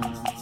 [0.00, 0.35] ¿Qué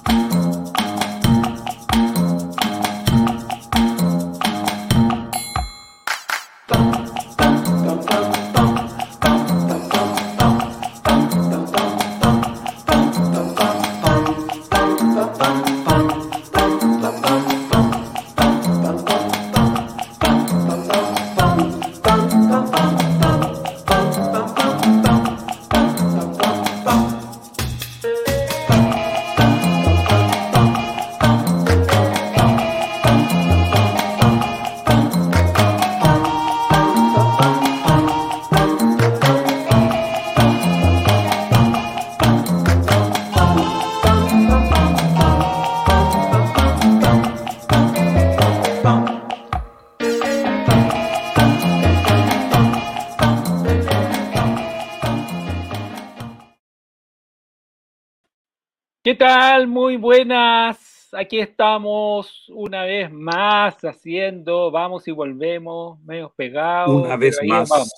[60.18, 61.08] buenas.
[61.12, 67.04] Aquí estamos una vez más haciendo, vamos y volvemos, medio pegados.
[67.04, 67.68] Una vez más.
[67.68, 67.92] Vamos.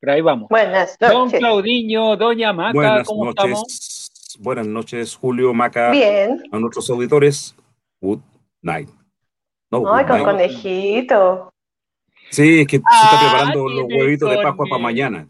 [0.00, 0.48] Pero ahí vamos.
[0.48, 1.38] Buenas Don noches.
[1.38, 3.44] Claudiño, Doña Maca, Buenas ¿cómo noches.
[3.44, 4.36] estamos?
[4.40, 6.42] Buenas noches, Julio, Maca, Bien.
[6.50, 7.54] a nuestros auditores.
[8.00, 8.18] Good
[8.62, 8.88] night.
[9.70, 10.24] No, Ay, good con night.
[10.24, 11.52] conejito.
[12.30, 15.26] Sí, es que se Ah, está preparando los tiene huevitos de Pascua para mañana.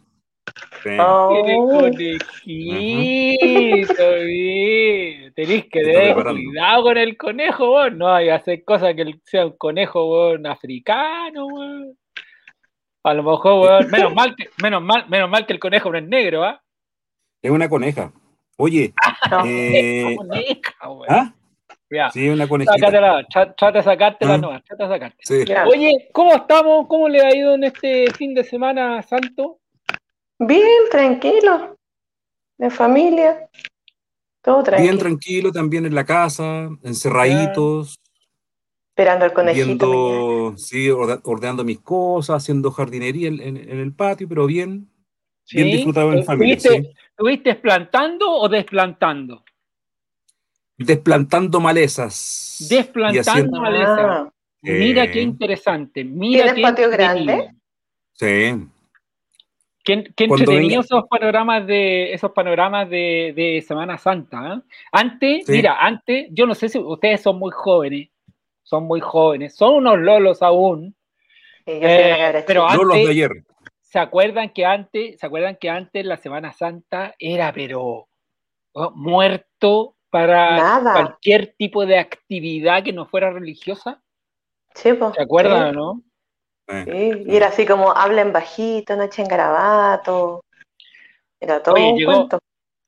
[0.83, 0.91] Sí.
[0.91, 5.22] Tiene Oh, conejito, bien.
[5.35, 7.93] Tenéis que tener cuidado con el conejo, vos.
[7.93, 11.99] No hay que hacer cosas que sea un conejo, africano, weón.
[13.05, 15.99] A lo mejor, weón, menos mal que, menos mal, menos mal que el conejo no
[15.99, 16.63] es negro, ¿ah?
[17.41, 18.13] Es una coneja.
[18.57, 18.93] Oye,
[19.31, 19.43] no.
[19.45, 20.75] eh, Coneja.
[21.09, 21.35] ¿ah?
[21.91, 22.11] Ya.
[22.11, 22.75] Sí, una conejita.
[22.79, 24.39] Sácatela, trata de sacártela ¿Ah?
[24.39, 25.45] nomás, trata de sacártela.
[25.45, 25.53] Sí.
[25.69, 26.87] Oye, ¿cómo estamos?
[26.87, 29.59] ¿Cómo le ha ido en este fin de semana santo?
[30.39, 31.77] Bien, tranquilo.
[32.57, 33.49] De familia.
[34.43, 34.89] Todo tranquilo.
[34.91, 37.99] Bien tranquilo también en la casa, encerraditos,
[38.91, 39.67] Esperando el conejito.
[39.67, 44.89] viendo, sí, orde- ordenando mis cosas, haciendo jardinería en, en- en el patio, pero bien,
[45.53, 46.55] bien disfrutado en familia.
[46.57, 47.59] ¿Estuviste, sí.
[47.63, 49.45] plantando o desplantando?
[50.77, 52.67] Desplantando malezas.
[52.69, 54.17] Desplantando haciendo- maleza.
[54.23, 54.33] Ah,
[54.65, 55.11] Mira Eh.
[55.11, 56.05] qué interesante.
[56.05, 57.51] Mira ¿Tienes qué patio grande?
[58.13, 58.67] Sí.
[59.85, 60.25] Qué, qué
[60.79, 64.55] esos panoramas de esos panoramas de, de Semana Santa.
[64.55, 64.61] ¿eh?
[64.93, 65.53] Antes, Sí.
[65.53, 68.09] mira, antes, yo no sé si ustedes son muy jóvenes,
[68.63, 70.95] son muy jóvenes, son unos lolos aún,
[71.65, 72.77] Sí, yo Eh, pero chica.
[72.77, 73.31] No los de antes- ayer.
[73.81, 78.09] ¿Se acuerdan que antes, se acuerdan que antes la Semana Santa era pero
[78.73, 80.93] oh, muerto para Nada.
[80.93, 84.03] cualquier tipo de actividad que no fuera religiosa?
[84.75, 86.03] Sí, po, ¿Se acuerdan o sí, no?
[86.69, 86.85] Eh,
[87.17, 87.25] sí.
[87.27, 90.45] Y era así como hablen bajito, no echen garabato.
[91.41, 92.39] Era todo Oye, un llegó- cuento.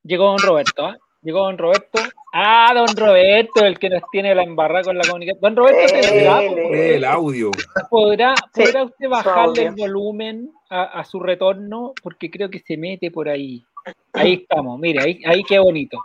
[0.02, 0.96] Llegó don Roberto, ¿ah?
[1.22, 1.98] Llegó don Roberto.
[2.32, 5.40] Ah, don Roberto, el que nos tiene la embarrada con la comunicación.
[5.40, 7.50] Don Roberto, Eh, ¿tendrá- eh, El audio.
[7.88, 11.94] ¿podrá, Sí, ¿podrá usted bajarle el volumen a, a su retorno?
[12.02, 13.64] Porque creo que se mete por ahí.
[14.12, 15.98] Ahí estamos, mire, ahí, ahí qué bonito.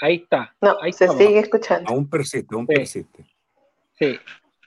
[0.00, 0.54] Ahí está.
[0.60, 1.22] No, ahí se estamos.
[1.24, 1.90] sigue escuchando.
[1.90, 2.74] Aún persiste, aún Sí.
[2.74, 3.24] persiste.
[3.98, 4.18] Sí,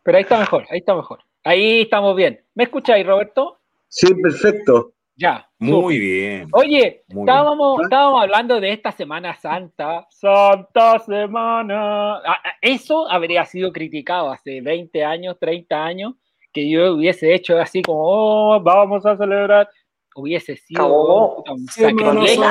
[0.04, 1.20] pero ahí está mejor, ahí está mejor.
[1.44, 2.40] Ahí estamos bien.
[2.54, 3.60] ¿Me escucháis, Roberto?
[3.88, 4.94] Sí, perfecto.
[5.16, 5.50] Ya.
[5.60, 6.48] Muy bien.
[6.54, 10.08] Oye, Muy estábamos, estábamos hablando de esta Semana Santa.
[10.10, 12.16] Santa Semana.
[12.18, 16.14] Ah, ah, Eso habría sido criticado hace 20 años, 30 años,
[16.54, 19.70] que yo hubiese hecho así como, oh, vamos a celebrar.
[20.16, 22.42] Hubiese sido puta, un sacrilegio.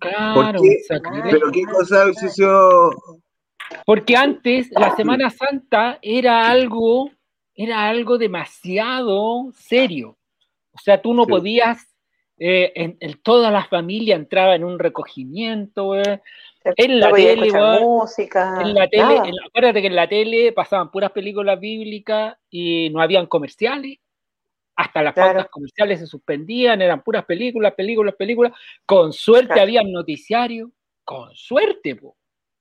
[0.00, 0.78] Claro, ¿Por un qué?
[0.86, 1.30] sacrilegio.
[1.30, 2.90] Pero qué cosa hubiese sido.
[3.84, 7.10] Porque antes la Semana Santa era algo,
[7.54, 10.16] era algo demasiado serio.
[10.72, 11.30] O sea, tú no Sí.
[11.30, 11.94] podías,
[12.38, 16.20] eh, en, en toda la familia entraba en un recogimiento, eh,
[16.64, 17.50] en la tele,
[17.80, 18.58] música.
[18.60, 22.90] en la tele, en la- acuérdate que en la tele pasaban puras películas bíblicas y
[22.90, 23.98] no habían comerciales.
[24.74, 25.32] Hasta las Claro.
[25.34, 28.52] pautas comerciales se suspendían, eran puras películas, películas, películas.
[28.84, 29.62] Con suerte Claro.
[29.62, 30.70] había noticiario,
[31.04, 32.15] con suerte, po.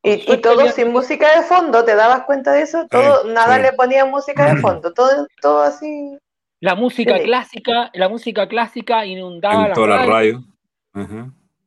[0.05, 2.85] Y, todo sin música de fondo, ¿te dabas cuenta de eso?
[2.89, 6.17] Todo, nada le ponía música de fondo, todo, todo así.
[6.59, 7.23] La música Sí.
[7.25, 10.43] clásica, la música clásica inundaba En la radio.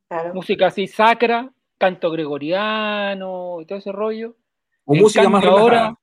[0.07, 0.33] Claro.
[0.33, 4.35] música así sacra, canto gregoriano y todo ese rollo.
[4.85, 5.95] O En música más ahora-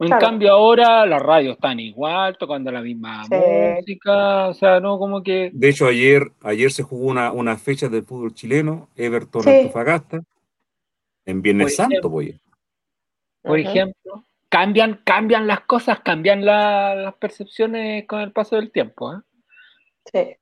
[0.00, 0.24] En Claro.
[0.24, 3.34] cambio ahora las radios están igual, tocando la misma Sí.
[3.34, 7.88] música, o sea, no como que De hecho, ayer, ayer se jugó una, una fecha
[7.88, 9.50] del fútbol chileno, Everton Sí.
[9.50, 10.20] Antofagasta,
[11.28, 12.10] en Viernes Por Santo, ejemplo.
[12.10, 12.34] pues.
[13.42, 19.12] por ejemplo, cambian, cambian las cosas, cambian la- las percepciones con el paso del tiempo.
[19.14, 19.20] ¿eh?
[20.12, 20.36] Sí.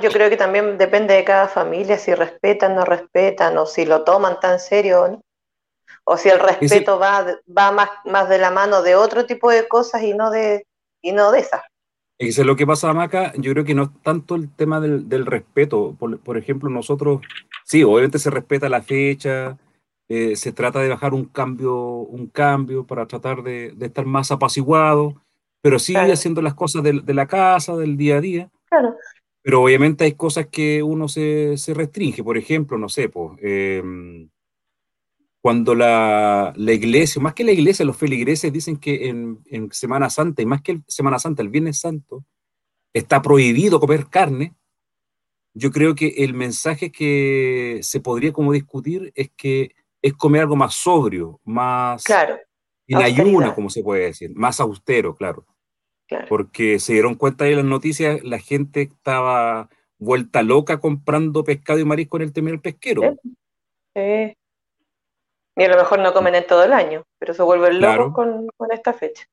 [0.00, 4.02] Yo creo que también depende de cada familia, si respetan, no respetan, o si lo
[4.02, 5.22] toman tan serio, o no.
[6.04, 7.24] O si el respeto va,
[7.56, 10.66] va más, más de la mano de otro tipo de cosas y no de,
[11.02, 11.62] y no de esas.
[12.18, 15.24] Es lo que pasa, Maca, yo creo que no es tanto el tema del, del
[15.24, 15.94] respeto.
[15.98, 17.20] Por, por ejemplo, nosotros,
[17.64, 19.56] sí, obviamente se respeta la fecha,
[20.08, 24.32] eh, se trata de bajar un cambio, un cambio para tratar de, de estar más
[24.32, 25.14] apaciguado,
[25.62, 26.12] pero sigue Claro.
[26.12, 28.50] haciendo las cosas de, la casa, del día a día.
[28.68, 28.96] Claro.
[29.42, 32.24] Pero obviamente hay cosas que uno se, se restringe.
[32.24, 34.28] Por ejemplo, no sé, pues, em,
[35.48, 40.10] cuando la, la iglesia, más que la iglesia, los feligreses dicen que en, en Semana
[40.10, 42.22] Santa, y más que Semana Santa, el Viernes Santo,
[42.92, 44.54] está prohibido comer carne,
[45.54, 49.70] yo creo que el mensaje que se podría como discutir es que
[50.02, 52.36] es comer algo más sobrio, más Claro,
[52.86, 55.46] en ayuna, como se puede decir, más austero, claro
[56.06, 56.26] claro.
[56.28, 61.86] porque se dieron cuenta de las noticias, la gente estaba vuelta loca comprando pescado y
[61.86, 63.16] marisco en el terminal pesquero.
[63.22, 63.30] Sí.
[63.94, 64.37] Sí.
[65.58, 68.12] Y a lo mejor no comen en todo el año, pero se vuelven locos Claro.
[68.14, 69.24] con, con esta fecha.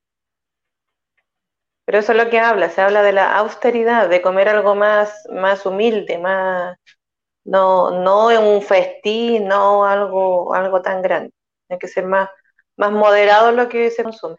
[1.84, 5.24] Pero eso es lo que habla, se habla de la austeridad, de comer algo más,
[5.32, 6.76] más humilde, más,
[7.44, 11.30] no, no en un festín, no algo, algo tan grande.
[11.68, 12.28] Hay que ser más,
[12.76, 14.36] más moderado en lo que se consume.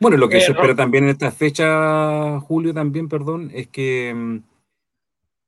[0.00, 4.12] Bueno, lo que Eh, se espera también en esta fecha, Julio, también, perdón, es que
[4.14, 4.38] mm,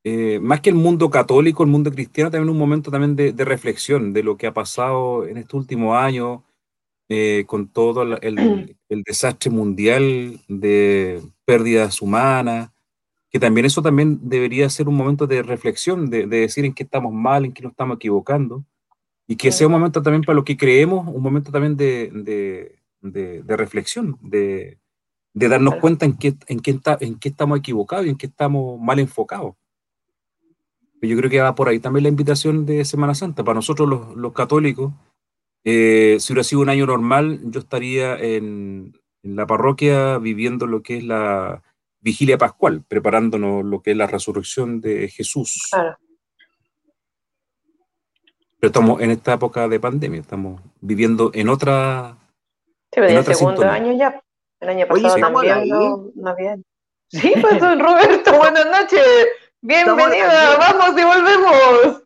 [0.04, 3.44] eh, más que el mundo católico, el mundo cristiano, también un momento también de, de
[3.44, 6.40] reflexión de lo que ha pasado en estos últimos años,
[7.08, 8.36] eh, con todo la- el,
[8.88, 12.70] el desastre mundial de pérdidas humanas,
[13.30, 16.84] que también eso también debería ser un momento de reflexión, de, de decir en qué
[16.84, 18.64] estamos mal, en qué nos estamos equivocando,
[19.28, 23.56] y que sea un momento también para lo que creemos, un momento también de, de,
[23.56, 24.78] reflexión, de,
[25.34, 28.26] de darnos cuenta en qué, en, qué está- en qué estamos equivocados y en qué
[28.26, 29.54] estamos mal enfocados.
[31.00, 33.44] Yo creo que va por ahí también la invitación de Semana Santa.
[33.44, 34.92] Para nosotros los, los católicos,
[35.64, 40.82] eh, si hubiera sido un año normal, yo estaría en, en la parroquia viviendo lo
[40.82, 41.62] que es la
[42.00, 45.68] vigilia pascual, preparándonos lo que es la resurrección de Jesús.
[45.70, 45.98] Claro.
[48.60, 52.16] Pero estamos en esta época de pandemia, estamos viviendo en otra...
[52.90, 53.74] Sí, pero En otra segundo sintonía.
[53.82, 54.22] año ya.
[54.60, 56.56] El año Oye, pasado ¿estamos al también no, no había.
[57.08, 59.26] Sí, pues don Roberto, buenas noches.
[59.62, 62.02] ¿Estamos al Bienvenida, vamos y volvemos.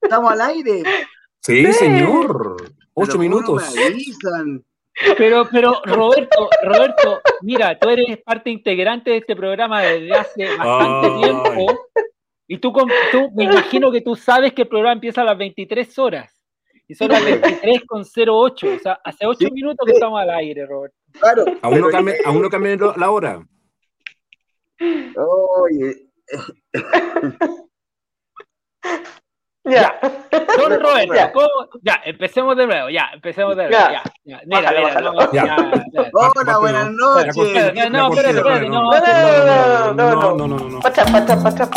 [0.00, 0.82] Estamos al aire.
[1.40, 1.72] Sí, Sí.
[1.72, 2.56] señor.
[2.94, 3.74] Ocho Pero ¿cómo minutos.
[5.16, 11.08] Pero, pero, Roberto, Roberto, mira, tú eres parte integrante de este programa desde hace bastante
[11.08, 11.22] Ay.
[11.22, 11.88] tiempo.
[12.46, 12.72] Y tú,
[13.34, 16.30] me imagino que tú sabes que el programa empieza a las 23 horas.
[16.86, 18.66] Y son las 23 con 08.
[18.76, 19.96] O sea, hace 8 Sí, minutos que sí.
[19.96, 20.96] estamos al aire, Roberto.
[21.18, 21.44] Claro.
[21.62, 23.46] Aún no cambia, aún no cambia lo- la hora.
[24.78, 26.06] Oye,
[29.64, 29.98] ya.
[30.58, 31.32] Don Roberto, ya.
[31.82, 33.90] ya, empecemos de nuevo, ya, empecemos de nuevo.
[33.90, 34.40] Ya, ya.
[34.46, 35.10] Mira, bájale, mira, bájale.
[35.10, 35.44] No, ya.
[35.92, 37.36] Ya, Hola, buenas noches.
[37.74, 38.90] No, no, espérate, espérate, no.
[39.92, 40.80] No, no, no, no, no.
[40.80, 41.68] Pacha, pacha, pacha,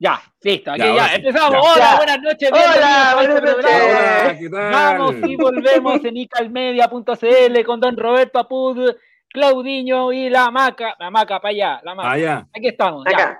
[0.00, 1.14] ya, listo, aquí ya, ya.
[1.16, 1.52] empezamos.
[1.52, 1.72] Ya.
[1.72, 2.50] Hola, buenas noches.
[2.52, 4.50] Hola, este buenas noches.
[4.50, 8.94] Vamos y volvemos en icalmedia.cl con don Roberto Apud
[9.30, 10.96] Claudiño y la maca.
[10.98, 12.18] La maca, para allá, la maca.
[12.18, 12.48] Ya.
[12.54, 13.38] Aquí estamos, ya.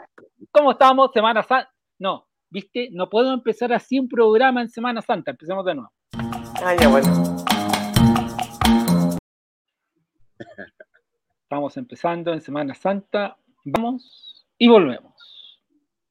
[0.51, 1.11] ¿Cómo estamos?
[1.13, 1.73] Semana Santa.
[1.99, 2.89] No, ¿viste?
[2.93, 5.31] No puedo empezar así un programa en Semana Santa.
[5.33, 5.91] Empecemos de nuevo.
[6.63, 7.09] Ah, ya, bueno.
[11.43, 13.37] Estamos empezando en Semana Santa.
[13.65, 15.15] Vamos y volvemos.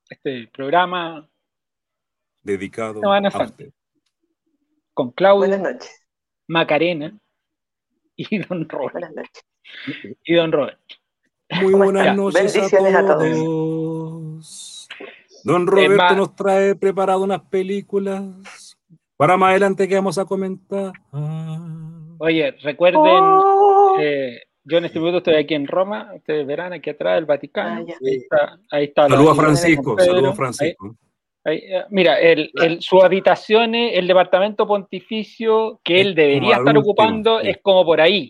[0.10, 1.30] Este programa
[2.42, 3.46] Dedicado Semana a Santa.
[3.46, 3.72] usted.
[4.94, 6.08] con Claudio, Buenas noches.
[6.48, 7.18] Macarena
[8.16, 8.94] y don Robert.
[8.94, 9.44] Buenas noches.
[10.26, 10.80] Y don Robert.
[11.62, 13.20] Muy ¿Cómo buenas noches Bendiciones a a todos.
[13.38, 14.90] todos.
[15.44, 18.78] Don Roberto nos trae preparado unas películas
[19.16, 20.92] para más adelante que vamos a comentar.
[22.20, 23.96] Oye, recuerden, Oh.
[24.00, 27.86] eh, yo en este momento estoy aquí en Roma, ustedes verán aquí atrás el Vaticano.
[27.88, 30.96] Ah, ahí está, ahí está Saludos a Francisco, saludos a Francisco.
[31.46, 36.82] ahí- ahí, mira, el, el- sus habitaciones, el departamento pontificio que él debería estar último,
[36.82, 37.50] ocupando sí.
[37.50, 38.30] es como por ahí,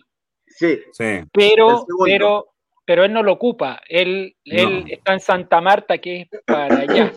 [0.58, 1.20] Sí, Sí.
[1.32, 2.48] Pero, pero,
[2.84, 3.80] pero él no lo ocupa.
[3.88, 4.86] Él, él No.
[4.88, 7.12] está en Santa Marta, que es para allá.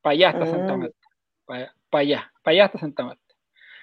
[0.00, 0.78] Para allá está Santa Mm.
[0.80, 0.96] Marta.
[1.46, 3.20] Para, para allá, para allá está Santa Marta.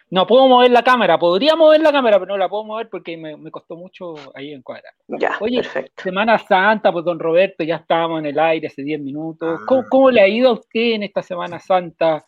[0.10, 3.16] No puedo mover la cámara, podría mover la cámara, pero no la puedo mover porque
[3.18, 4.94] me, me costó mucho ahí encuadrar.
[5.08, 6.04] Ya, Oye, perfecto.
[6.04, 9.60] Semana Santa, pues don Roberto, ya estábamos en el aire hace 10 minutos.
[9.62, 9.66] Ah.
[9.68, 12.26] ¿Cómo, cómo le ha ido a usted en esta Semana Santa,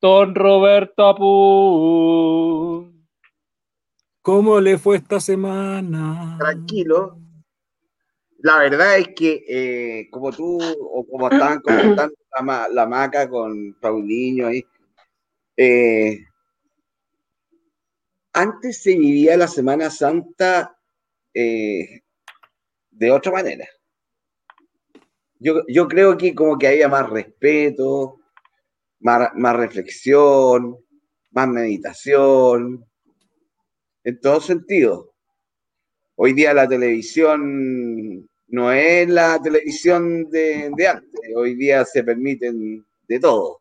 [0.00, 2.90] don Roberto Apu?
[4.26, 6.36] ¿Cómo le fue esta semana?
[6.40, 7.16] Tranquilo.
[8.38, 12.12] La verdad es que, eh, como tú, o como estaban comentando
[12.72, 14.66] la, maca con Paulinho ahí,
[15.56, 16.18] eh,
[18.32, 20.76] antes se vivía la Semana Santa
[21.32, 22.00] eh,
[22.90, 23.68] de otra manera.
[25.38, 28.16] Yo, yo, creo que como que había más respeto,
[28.98, 30.78] más reflexión,
[31.30, 32.84] más meditación,
[34.06, 35.12] en todo sentido.
[36.14, 42.86] Hoy día la televisión no es la televisión de, de antes, hoy día se permiten
[43.06, 43.60] de todo,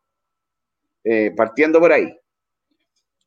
[1.04, 2.08] eh, partiendo por ahí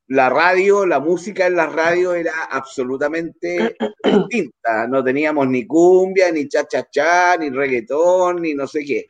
[0.09, 4.87] la radio, la música en la radio era absolutamente distinta.
[4.89, 9.07] No teníamos ni cumbia, ni cha-cha-cha, ni reggaetón, ni no sé qué.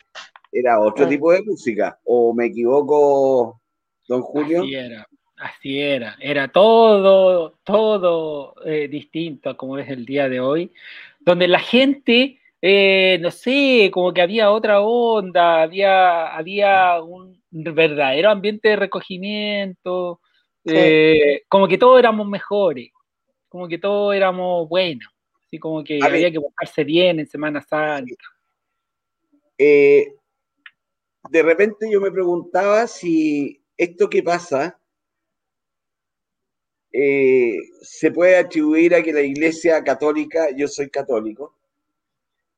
[0.50, 2.00] Era otro tipo de música.
[2.04, 3.60] ¿O me equivoco,
[4.08, 4.62] don Julio?
[4.62, 5.06] Así era,
[5.38, 6.16] así era.
[6.20, 10.72] Era todo, todo eh, distinto como es el día de hoy,
[11.20, 18.30] donde la gente, eh, no sé, como que había otra onda, había, había un verdadero
[18.30, 20.20] ambiente de recogimiento
[20.64, 22.90] eh, como que todos éramos mejores,
[23.48, 25.08] como que todos éramos buenos,
[25.46, 28.14] así como que había que buscarse bien en Semana Santa.
[31.30, 34.78] De repente yo me preguntaba si esto que pasa
[36.92, 41.54] eh, se puede atribuir a que la Iglesia Católica, yo soy católico,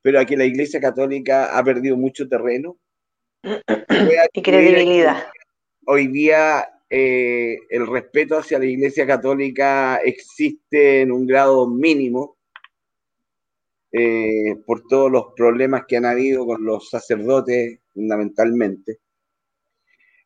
[0.03, 2.77] pero a que la Iglesia Católica ha perdido mucho terreno.
[4.33, 5.27] y credibilidad.
[5.87, 12.37] Hoy día eh, el respeto hacia la Iglesia Católica existe en un grado mínimo
[13.93, 18.99] eh, por todos los problemas que han habido con los sacerdotes fundamentalmente.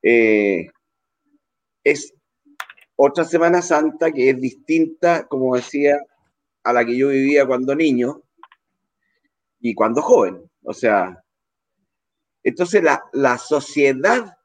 [0.03, 0.67] Eh,
[1.83, 2.15] es
[2.97, 5.99] otra Semana Santa que es distinta, como decía,
[6.63, 8.23] a la que yo vivía cuando niño
[9.61, 10.51] y cuando joven.
[10.63, 11.23] O sea,
[12.43, 14.37] entonces la, la sociedad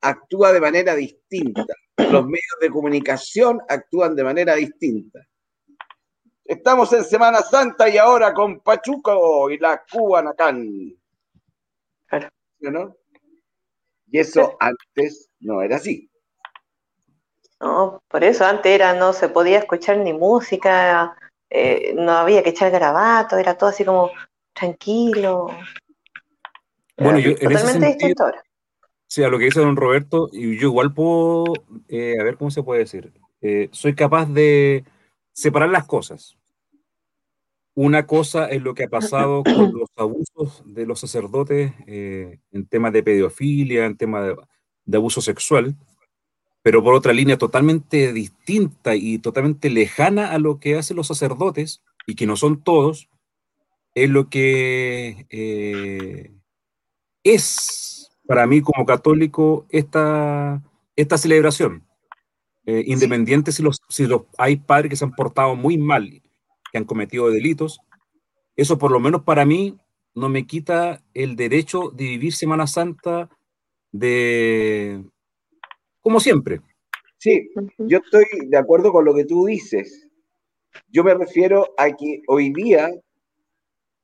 [0.00, 1.64] actúa de manera distinta.
[1.96, 5.26] Los medios de comunicación actúan de manera distinta.
[6.44, 10.94] Estamos en Semana Santa y ahora con Pachuco y la Cubanacán.
[12.60, 12.96] ¿No?
[14.08, 16.08] Y eso antes no era así.
[17.60, 21.16] No, por eso antes era, no se podía escuchar ni música,
[21.50, 24.10] eh, no había que echar garabato, era todo así como
[24.52, 25.48] tranquilo.
[26.98, 28.42] Bueno, yo, totalmente distinto ahora.
[29.08, 31.44] Sí, a lo que dice don Roberto, y yo igual puedo,
[31.88, 34.84] eh, a ver cómo se puede decir, eh, soy capaz de
[35.32, 36.36] separar las cosas.
[37.74, 42.66] Una cosa es lo que ha pasado con los abusos de los sacerdotes eh, en
[42.66, 44.34] temas de pedofilia, en temas
[44.84, 45.76] de, abuso sexual,
[46.66, 51.80] pero por otra línea totalmente distinta y totalmente lejana a lo que hacen los sacerdotes,
[52.08, 53.08] y que no son todos,
[53.94, 56.32] es lo que
[57.22, 60.60] es para mí como católico esta,
[60.96, 61.84] esta celebración.
[62.64, 66.20] Eh, independiente si, los, si los, hay padres que se han portado muy mal,
[66.72, 67.78] que han cometido delitos,
[68.56, 69.78] eso por lo menos para mí
[70.16, 73.30] no me quita el derecho de vivir Semana Santa
[73.92, 75.04] de
[76.06, 76.60] como siempre.
[77.18, 80.06] Sí, yo estoy de acuerdo con lo que tú dices.
[80.86, 82.92] Yo me refiero a que hoy día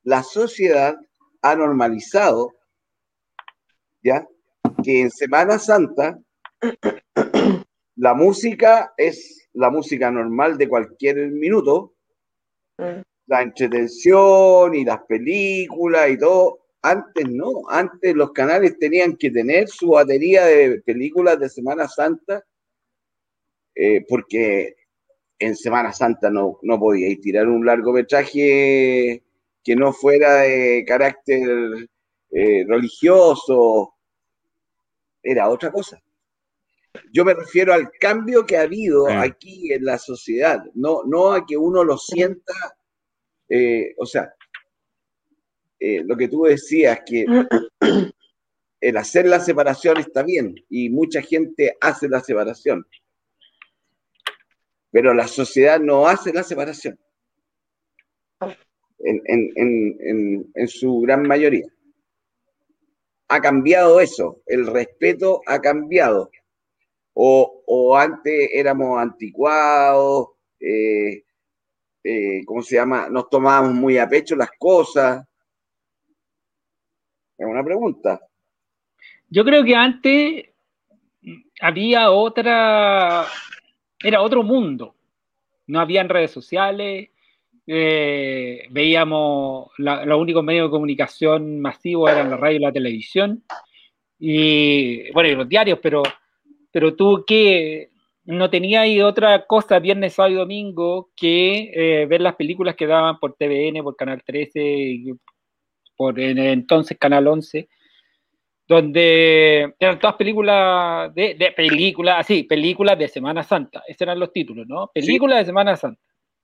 [0.02, 0.96] la sociedad
[1.42, 2.56] ha normalizado
[4.02, 4.26] ¿ya?
[4.82, 6.18] Que en Semana Santa
[7.94, 11.94] la música es la música normal de cualquier minuto,
[12.78, 13.00] mm.
[13.26, 16.61] la entretención y las películas y todo.
[16.82, 22.44] Antes no, antes los canales tenían que tener su batería de películas de Semana Santa,
[23.74, 24.74] eh, porque
[25.38, 29.22] en Semana Santa no, no podíais tirar un largometraje
[29.62, 31.88] que no fuera de carácter
[32.30, 33.94] eh, religioso,
[35.22, 36.02] era otra cosa.
[37.12, 41.46] Yo me refiero al cambio que ha habido aquí en la sociedad, no, no a
[41.46, 42.54] que uno lo sienta,
[43.48, 44.34] eh, o sea,
[45.82, 47.24] eh, lo que tú decías, que
[48.80, 52.86] el hacer la separación está bien y mucha gente hace la separación,
[54.90, 56.98] pero la sociedad no hace la separación
[59.04, 61.66] en su gran mayoría
[63.32, 66.30] ha cambiado eso, el respeto ha cambiado.
[67.14, 70.28] O, antes éramos anticuados,
[70.60, 71.24] eh,
[72.04, 73.08] eh, ¿cómo se llama?
[73.08, 75.24] Nos tomábamos muy a pecho las cosas.
[77.38, 78.20] Es una pregunta.
[79.28, 80.52] Yo creo que antes
[81.60, 83.26] había otra,
[84.02, 84.94] era otro mundo.
[85.66, 87.08] no habían redes sociales,
[87.66, 93.44] eh, veíamos los únicos medios de comunicación masivos eran la radio y la televisión,
[94.18, 96.02] y bueno, y los diarios, pero,
[96.70, 97.90] pero tú que
[98.24, 103.18] no tenías otra cosa viernes, sábado y domingo que eh, ver las películas que daban
[103.18, 105.14] por TVN, por Canal 13,
[106.02, 107.68] por en entonces Canal 11
[108.66, 113.82] donde eran todas películas de, de películas, así, películas de Semana Santa.
[113.86, 114.90] Esos eran los títulos, ¿no?
[114.94, 116.00] Películas de Semana Santa.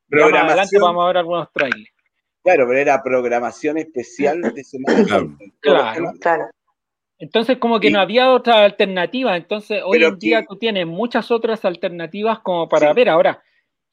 [0.09, 1.91] Más adelante vamos a ver algunos trailers.
[2.43, 5.45] Claro, pero era programación especial de Semana Santa.
[5.61, 6.45] Claro, claro.
[7.19, 9.37] Entonces, como que no había otra alternativa.
[9.37, 13.09] Entonces, hoy en día tú tienes muchas otras alternativas como para ver.
[13.09, 13.43] Ahora,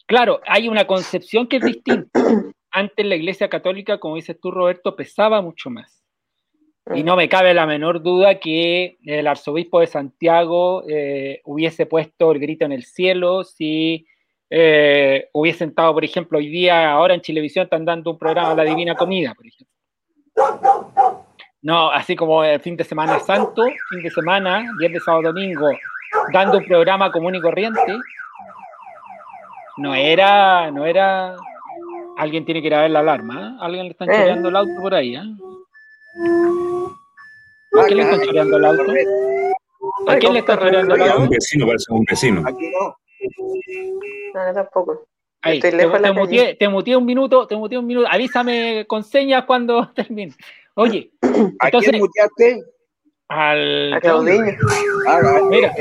[0.05, 2.19] claro, hay una concepción que es distinta.
[2.77, 6.03] Antes la Iglesia Católica, como dices tú, Roberto, pesaba mucho más.
[6.94, 12.34] Y no me cabe la menor duda que el arzobispo de Santiago eh, hubiese puesto
[12.34, 14.05] el grito en el cielo si
[14.50, 18.65] eh, hubiese estado, por ejemplo, hoy día, ahora en Chilevisión están dando un programa La
[18.65, 19.74] Divina Comida, por ejemplo.
[21.62, 25.70] No, así como el fin de semana santo, fin de semana, viernes, sábado, domingo,
[26.34, 27.98] dando un programa común y corriente.
[29.77, 31.38] No era, no era.
[32.17, 33.57] Alguien tiene que ir a ver la alarma, ¿eh?
[33.60, 35.22] Alguien le están choreando el auto por ahí, ¿eh?
[37.77, 38.84] ¿A quién le están choreando el auto?
[40.07, 41.24] ¿A quién le están choreando el auto?
[41.24, 42.43] Un vecino, parece un vecino.
[42.45, 42.95] Aquí no.
[44.34, 45.07] No, tampoco.
[45.41, 48.07] Ahí, te, te, muteé, te muteé un minuto, te muteé un minuto.
[48.10, 50.34] Avísame con señas cuando termine.
[50.75, 51.12] Oye,
[51.60, 52.63] ¿a quién muteaste?
[53.27, 54.53] Al a Claudinho.
[55.07, 55.74] Ah, mira.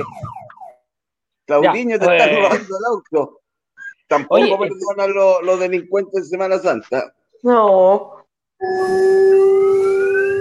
[1.46, 2.36] Claudinho te está eh.
[2.36, 3.40] robando el auto.
[4.06, 7.14] Tampoco Oye, perdonan los, los delincuentes en Semana Santa.
[7.42, 8.24] No.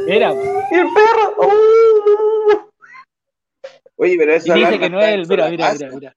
[0.08, 0.32] Mira.
[0.32, 1.36] el perro!
[1.38, 1.53] ¡Uh!
[3.98, 5.27] Oye, pero esa y dice que no es el.
[5.27, 6.15] Mira, mira, mira, mira.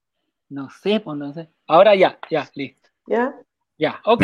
[0.49, 1.49] No sé, pues no sé.
[1.67, 2.89] Ahora ya, ya, listo.
[3.05, 3.35] ¿Ya?
[3.77, 4.23] Ya, ok,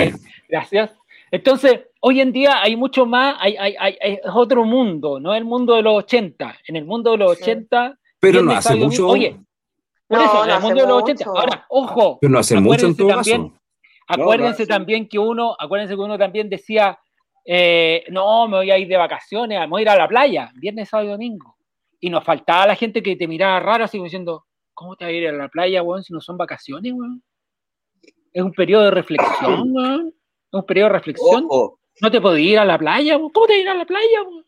[0.49, 0.91] gracias.
[1.31, 5.45] Entonces, hoy en día hay mucho más, hay, hay, hay, es otro mundo, no el
[5.45, 6.59] mundo de los 80.
[6.67, 7.97] En el mundo de los 80.
[8.19, 9.07] Pero no hace mucho.
[9.07, 9.39] Oye,
[10.13, 11.25] por no, eso, en el mundo de los 80.
[11.25, 12.17] Ahora, ojo.
[12.21, 13.61] Pero no hace mucho en todo también, caso.
[14.07, 16.99] Acuérdense también que uno, acuérdense que uno también decía,
[17.45, 20.51] eh, no, me voy a ir de vacaciones, me voy a ir a la playa,
[20.55, 21.57] viernes, sábado y domingo.
[21.99, 25.09] Y nos faltaba la gente que te miraba raro, así como diciendo, ¿cómo te vas
[25.09, 27.23] a ir a la playa, weón, si no son vacaciones, weón?
[28.33, 30.07] Es un periodo de reflexión, weón.
[30.07, 31.47] Es un periodo de reflexión.
[32.01, 33.31] No te podías ir a la playa, weón.
[33.31, 34.45] ¿Cómo te vas a ir a la playa, weón?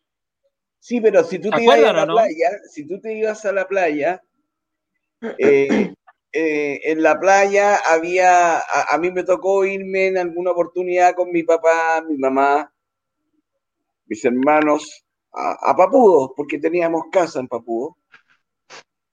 [0.79, 3.67] Sí, pero si tú te ibas a la playa, si tú te ibas a la
[3.67, 4.21] playa,
[5.37, 5.93] eh,
[6.31, 11.43] eh, en la playa había, a, mí me tocó irme en alguna oportunidad con mi
[11.43, 12.71] papá, mi mamá,
[14.05, 17.97] mis hermanos a, Papudo, porque teníamos casa en Papudo.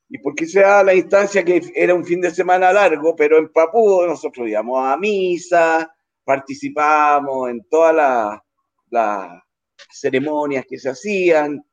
[0.09, 3.51] Y porque se da la instancia que era un fin de semana largo, pero en
[3.51, 5.91] Papudo nosotros íbamos a misa,
[6.25, 8.41] participábamos en todas las
[8.91, 9.45] la
[9.91, 11.65] ceremonias que se hacían.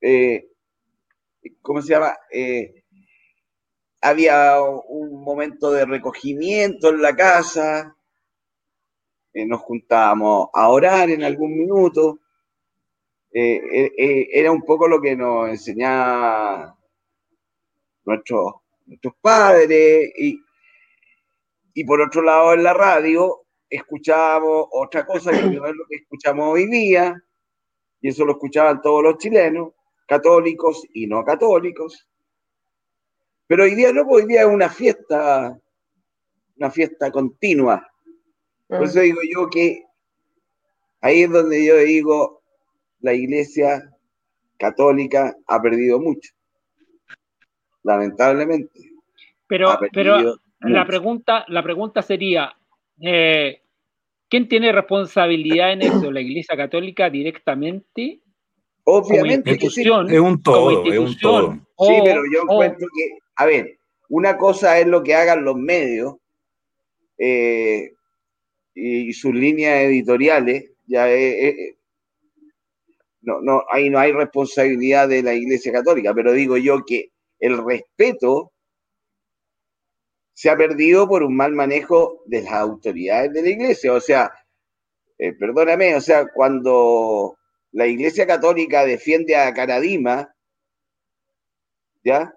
[0.00, 0.48] Eh,
[1.60, 2.16] ¿Cómo se llama?
[2.32, 2.83] Eh,
[4.04, 7.96] había un momento de recogimiento en la casa,
[9.32, 12.20] eh, nos juntábamos a orar en algún minuto,
[13.32, 16.78] eh, eh, era un poco lo que nos enseñaba
[18.04, 20.38] nuestros, nuestros padres y,
[21.72, 25.96] y por otro lado en la radio escuchábamos otra cosa que no es lo que
[25.96, 27.16] escuchamos hoy día
[28.02, 29.72] y eso lo escuchaban todos los chilenos,
[30.06, 32.06] católicos y no católicos.
[33.46, 35.58] Pero hoy día no, hoy día es una fiesta,
[36.56, 37.86] una fiesta continua.
[38.66, 39.84] Por eso digo yo que
[41.00, 42.42] ahí es donde yo digo,
[43.00, 43.90] la iglesia
[44.56, 46.32] católica ha perdido mucho,
[47.82, 48.92] lamentablemente.
[49.46, 52.56] Pero, pero la, pregunta, la pregunta sería,
[53.00, 53.60] eh,
[54.28, 56.10] ¿quién tiene responsabilidad en eso?
[56.10, 58.20] ¿La iglesia católica directamente?
[58.84, 59.82] Obviamente que sí.
[59.82, 61.52] Es un todo, es un todo.
[61.52, 66.16] sí, pero yo encuentro que, a ver, una cosa es lo que hagan los medios
[67.18, 67.92] eh,
[68.74, 71.06] y sus líneas editoriales, ya
[73.24, 77.64] no, no, ahí no hay responsabilidad de la Iglesia Católica, pero digo yo que el
[77.64, 78.52] respeto
[80.34, 83.92] se ha perdido por un mal manejo de las autoridades de la Iglesia.
[83.92, 84.32] O sea,
[85.18, 87.38] eh, perdóname, o sea, cuando
[87.72, 90.34] la Iglesia Católica defiende a Caradima,
[92.04, 92.34] ¿ya?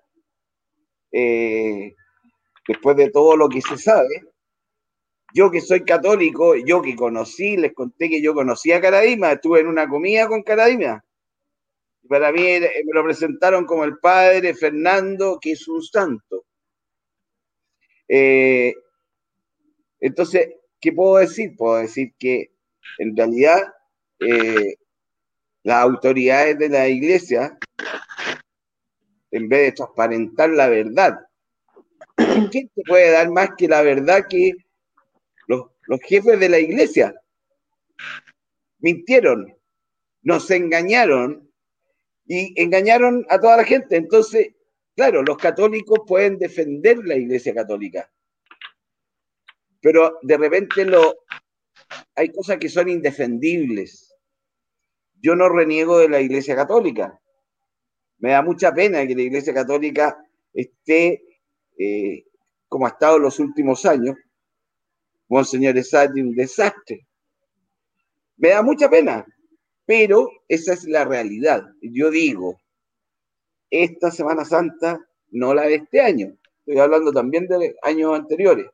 [1.20, 1.96] Eh,
[2.68, 4.24] después de todo lo que se sabe,
[5.34, 9.62] yo que soy católico, yo que conocí, les conté que yo conocí a Caradima, estuve
[9.62, 11.04] en una comida con Caradima.
[12.08, 16.46] Para mí me lo presentaron como el padre Fernando, que es un santo.
[18.08, 18.74] Eh,
[20.00, 20.50] Entonces,
[20.80, 21.56] ¿qué puedo decir?
[21.58, 22.52] Puedo decir que
[23.00, 23.62] en realidad
[24.20, 24.76] eh,
[25.64, 27.58] las autoridades de la iglesia,
[29.32, 31.20] en vez de transparentar la verdad,
[32.52, 34.54] ¿quién te puede dar más que la verdad que
[35.48, 35.68] los,
[36.08, 37.14] jefes de la iglesia?
[38.80, 39.56] Mintieron,
[40.22, 41.52] nos engañaron
[42.26, 43.96] y engañaron a toda la gente.
[43.96, 44.54] Entonces,
[44.96, 48.12] claro, los católicos pueden defender la iglesia católica,
[49.82, 50.86] pero de repente
[52.16, 54.14] hay cosas que son indefendibles.
[55.20, 57.20] Yo no reniego de la iglesia católica.
[58.20, 60.18] Me da mucha pena que la iglesia católica
[60.54, 61.24] esté
[61.78, 62.26] eh,
[62.68, 64.16] como ha estado los últimos años.
[65.30, 67.06] Monseñor Esati, un desastre.
[68.38, 69.26] Me da mucha pena,
[69.86, 71.64] pero esa es la realidad.
[71.82, 72.60] Yo digo,
[73.70, 75.00] esta Semana Santa,
[75.32, 78.68] no la de este año, estoy hablando también de años anteriores,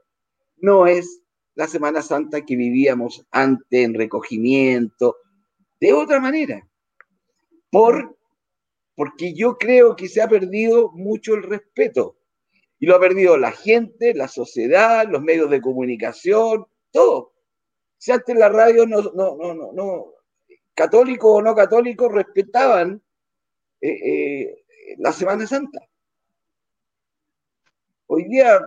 [0.57, 1.21] no es
[1.55, 5.17] la Semana Santa que vivíamos antes en recogimiento,
[5.79, 6.67] de otra manera.
[7.69, 8.17] Por,
[8.95, 12.17] porque yo creo que se ha perdido mucho el respeto.
[12.79, 17.33] Y lo ha perdido la gente, la sociedad, los medios de comunicación, todo.
[17.97, 20.13] Si antes la radio no, no, no, no, no
[20.73, 23.01] católicos o no católicos respetaban
[23.79, 24.65] eh, eh,
[24.97, 25.79] la Semana Santa.
[28.07, 28.59] Hoy día,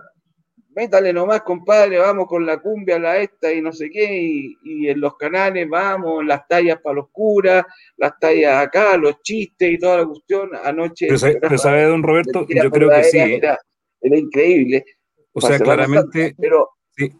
[0.77, 5.01] métale nomás, compadre, vamos con la cumbia, la esta y no sé qué, y, en
[5.01, 7.65] los canales vamos, las tallas para los curas,
[7.97, 10.51] las tallas acá, los chistes y toda la cuestión.
[10.63, 11.07] Anoche.
[11.07, 13.17] Pero, sabe, don Roberto, yo creo que sí.
[13.17, 13.57] Era,
[14.03, 14.85] increíble.
[15.33, 16.35] O sea, claramente.
[16.39, 17.11] pero, sí.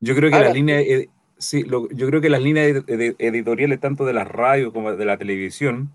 [0.00, 0.82] Yo creo que la línea.
[1.38, 5.92] Sí, yo creo que las líneas editoriales, tanto de las radios como de la televisión,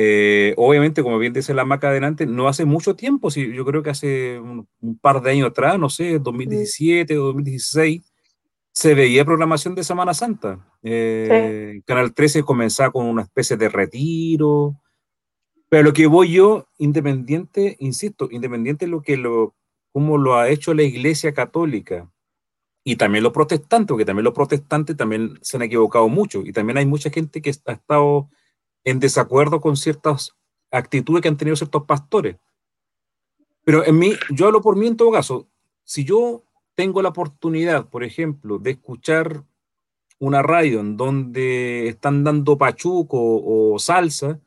[0.00, 3.82] eh, obviamente, como bien dice la maca adelante, no hace mucho tiempo, sí, yo creo
[3.82, 4.68] que hace un,
[5.00, 8.02] par de años atrás, no sé, 2017 o 2016,
[8.70, 10.64] se veía programación de Semana Santa.
[10.84, 14.76] Eh, Canal 13 comenzaba con una especie de retiro.
[15.68, 19.56] Pero lo que voy yo, independiente, insisto, independiente de lo que lo,
[19.92, 22.08] cómo lo ha hecho la Iglesia Católica,
[22.84, 26.78] y también los protestantes, porque también los protestantes también se han equivocado mucho y también
[26.78, 28.30] hay mucha gente que ha estado
[28.88, 30.34] en desacuerdo con ciertas
[30.70, 32.36] actitudes que han tenido ciertos pastores.
[33.64, 35.46] Pero en mí, yo hablo por mí en todo caso,
[35.84, 36.42] si yo
[36.74, 39.44] tengo la oportunidad, por ejemplo, de escuchar
[40.18, 44.40] una radio en donde están dando pachuco o salsa,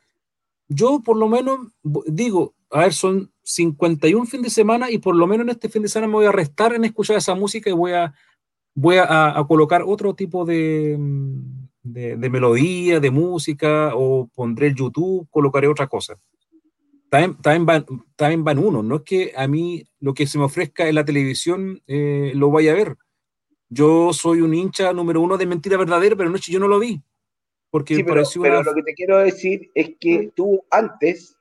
[0.68, 5.28] yo por lo menos digo, a ver, son 51 fin de semana y por lo
[5.28, 7.74] menos en este fin de semana me voy a restar en escuchar esa música y
[7.74, 8.14] voy a,
[8.74, 10.98] voy a, colocar otro tipo de,
[11.84, 16.18] de, melodía, de música, o pondré el YouTube, colocaré otra cosa.
[17.10, 20.96] También, también, van, uno, no es que a mí lo que se me ofrezca en
[20.96, 22.96] la televisión eh, lo vaya a ver.
[23.68, 27.02] Yo soy un hincha número uno de Mentira Verdadera, pero anoche yo no lo vi.
[27.70, 31.38] Porque sí, pero, pero lo que te quiero decir es que tú antes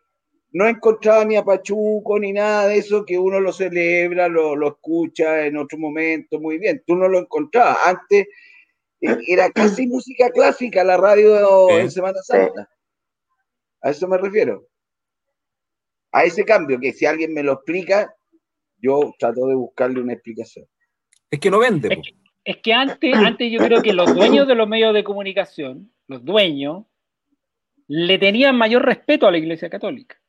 [0.52, 4.68] no encontraba ni a Pachuco ni nada de eso que uno lo celebra, lo, lo
[4.68, 6.82] escucha en otro momento, muy bien.
[6.86, 7.78] Tú no lo encontrabas.
[7.84, 8.26] Antes
[9.00, 12.68] era casi música clásica la radio en Semana Santa.
[13.82, 14.66] A eso me refiero.
[16.12, 18.14] A ese cambio, que si alguien me lo explica,
[18.78, 20.66] yo trato de buscarle una explicación.
[21.30, 22.02] Es que no vende.
[22.44, 26.24] Es que, antes, antes yo creo que los dueños de los medios de comunicación, los
[26.24, 26.84] dueños,
[27.86, 30.19] le tenían mayor respeto a la Iglesia Católica.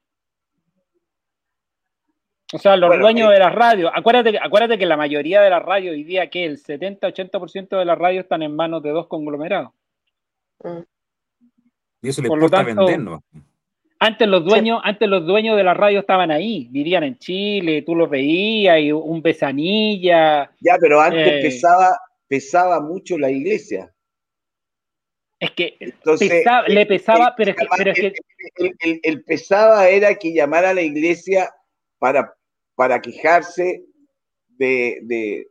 [2.54, 3.92] O sea, los dueños eh, de las radios.
[3.94, 7.98] Acuérdate, acuérdate que la mayoría de las radios hoy día, que el 70-80% de las
[7.98, 9.72] radios están en manos de dos conglomerados.
[12.02, 13.22] Y eso le Por importa vendernos.
[14.00, 17.96] Antes los dueños, antes los dueños de la radio estaban ahí, vivían en Chile, tú
[17.96, 20.50] los veías, y un pesanilla.
[20.60, 23.94] Ya, pero antes eh, pesaba, pesaba mucho la iglesia.
[25.40, 25.78] Es que
[26.68, 27.58] le pesaba, pero, es
[27.96, 31.52] que, el, pesaba era que llamara a la iglesia
[32.00, 32.36] para
[32.82, 33.86] para quejarse
[34.58, 35.46] de,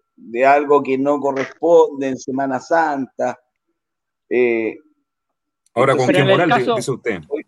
[0.45, 3.39] algo que no corresponde en Semana Santa.
[4.29, 4.77] Eh,
[5.75, 7.21] Ahora, ¿con qué moral dice usted?
[7.29, 7.47] Hoy,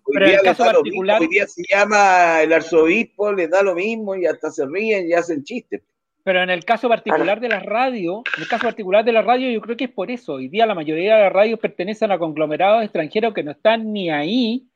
[1.29, 5.43] día se llama el arzobispo, le da lo mismo y hasta se ríen y hacen
[5.43, 5.83] chistes.
[6.23, 9.51] Pero en el caso particular de la radio, en el caso particular de la radio,
[9.51, 10.35] yo creo que es por eso.
[10.35, 14.11] Hoy día la mayoría de las radios pertenecen a conglomerados extranjeros que no están ni
[14.11, 14.69] ahí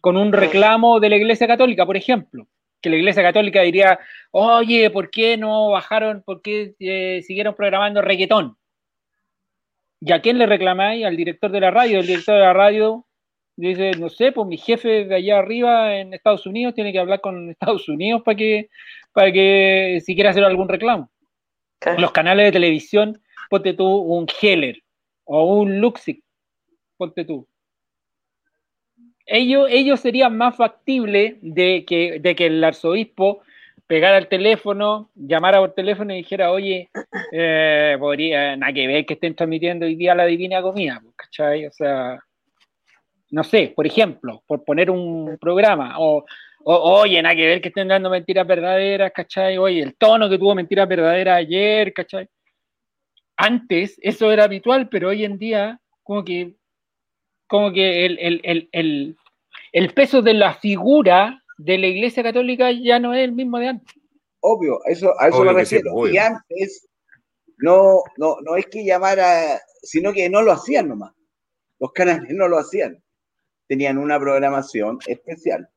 [0.00, 2.46] con un reclamo de la Iglesia Católica, por ejemplo
[2.84, 3.98] que la Iglesia Católica diría,
[4.30, 8.58] oye, ¿por qué no bajaron, por qué eh, siguieron programando reggaetón?
[10.00, 11.06] ¿Y a quién le reclamáis?
[11.06, 12.00] Al director de la radio.
[12.00, 13.06] El director de la radio
[13.56, 17.22] dice, no sé, pues mi jefe de allá arriba en Estados Unidos tiene que hablar
[17.22, 18.68] con Estados Unidos para que,
[19.14, 21.10] para que si quiere hacer algún reclamo.
[21.96, 23.18] Los canales de televisión,
[23.48, 24.82] ponte tú un Heller
[25.24, 26.22] o un Luxic,
[26.98, 27.48] ponte tú.
[29.26, 33.42] Ellos, ellos serían más factibles de que, de que el arzobispo
[33.86, 36.90] pegara el teléfono, llamara por teléfono y dijera, oye,
[37.32, 41.66] eh, podría, nada que ver que estén transmitiendo hoy día la divina comida, pues, ¿cachai?
[41.66, 42.18] O sea,
[43.30, 46.24] no sé, por ejemplo, por poner un programa, o,
[46.64, 49.58] oye, nada que ver que estén dando mentiras verdaderas, ¿cachai?
[49.58, 52.28] Oye, el tono que tuvo mentiras verdaderas ayer, ¿cachai?
[53.36, 56.54] Antes eso era habitual, pero hoy en día, como que,
[57.46, 59.18] como que el,
[59.72, 63.68] el peso de la figura de la Iglesia Católica ya no es el mismo de
[63.68, 63.94] antes.
[64.40, 66.06] Obvio, eso, a eso me refiero.
[66.06, 66.88] y antes
[67.58, 71.12] no, no, no es que llamara, sino que no lo hacían nomás.
[71.78, 73.02] Los canales no lo hacían.
[73.66, 75.68] Tenían una programación especial.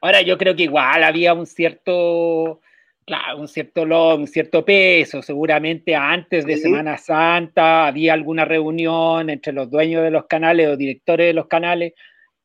[0.00, 2.60] Ahora yo creo que igual había un cierto,
[3.08, 5.22] claro, un cierto un cierto peso.
[5.22, 10.76] Seguramente antes de Semana Santa había alguna reunión entre los dueños de los canales o
[10.76, 11.94] directores de los canales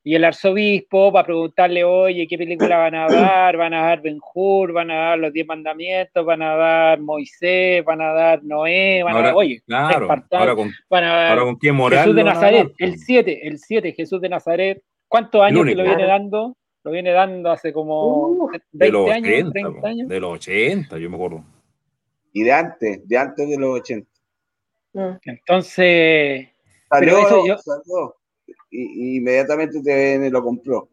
[0.05, 3.55] y el arzobispo va a preguntarle, oye, ¿qué película van a dar?
[3.55, 4.73] ¿Van a dar Ben Hur?
[4.73, 6.25] ¿Van a dar Los Diez Mandamientos?
[6.25, 7.83] ¿Van a dar Moisés?
[7.85, 9.01] ¿Van a dar Noé?
[9.03, 12.23] ¿Van a dar, oye, claro, ahora con, van a dar con quién moral Jesús de
[12.23, 14.81] Nazaret, el 7, el 7, Jesús de Nazaret.
[15.07, 16.57] ¿Cuántos años que lo viene dando?
[16.83, 20.09] Lo viene dando hace como 20 años, 30 años.
[20.09, 21.43] De los 80, yo me acuerdo.
[22.33, 24.09] Y de antes, de antes de los 80.
[24.93, 25.17] Mm.
[25.23, 26.49] Entonces,
[27.01, 28.15] eso yo,
[28.69, 30.89] y, inmediatamente TVN lo compró.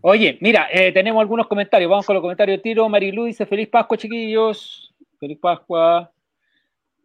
[0.00, 1.90] Oye, mira, eh, tenemos algunos comentarios.
[1.90, 2.88] Vamos con los comentarios de tiro.
[2.88, 4.94] Marilu dice: Feliz Pascua, chiquillos.
[5.18, 6.10] Feliz Pascua.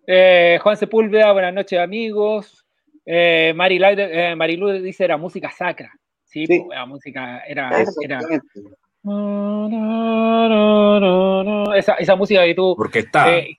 [0.05, 2.65] Eh, Juan Sepúlveda, buenas noches, amigos.
[3.05, 5.91] Eh, eh Marilu dice: era música sacra.
[6.33, 7.69] Sí, pues, la música era.
[8.01, 8.19] era
[11.75, 12.75] esa, esa, música que tú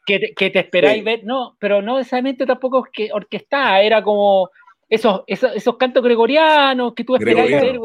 [0.07, 4.51] que, que, te esperáis ver, no, pero no necesariamente tampoco es que orquestada, era como
[4.89, 7.79] esos, esos, cantos gregorianos que tú esperas ver,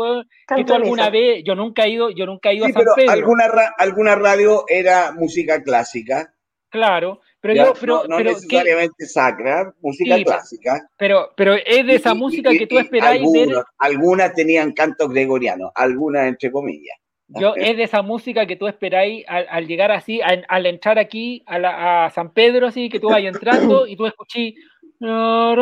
[0.56, 3.12] que tú alguna vez, yo nunca he ido, yo nunca he ido a San Pedro.
[3.12, 3.46] Alguna,
[3.78, 6.34] alguna radio era música clásica.
[6.70, 10.90] Claro, pero yo, pero, no, necesariamente sacra, música clásica.
[10.98, 13.50] Pero, pero es de esa música que tú esperáis ver.
[13.78, 16.98] Algunas tenían cantos gregorianos, algunas entre comillas.
[17.28, 22.06] Yo, es de esa música que tú esperáis al, llegar así, al, entrar aquí a,
[22.06, 24.56] a, San Pedro, así que tú vayas entrando y tú escuchís
[25.02, 25.56] Ah,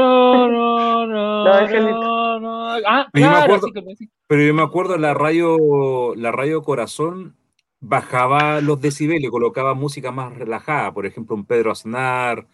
[3.13, 3.59] claro,
[4.27, 7.35] pero yo me acuerdo la radio, la radio Corazón
[7.79, 12.47] bajaba los decibelios, colocaba música más relajada, por ejemplo, un Pedro Aznar,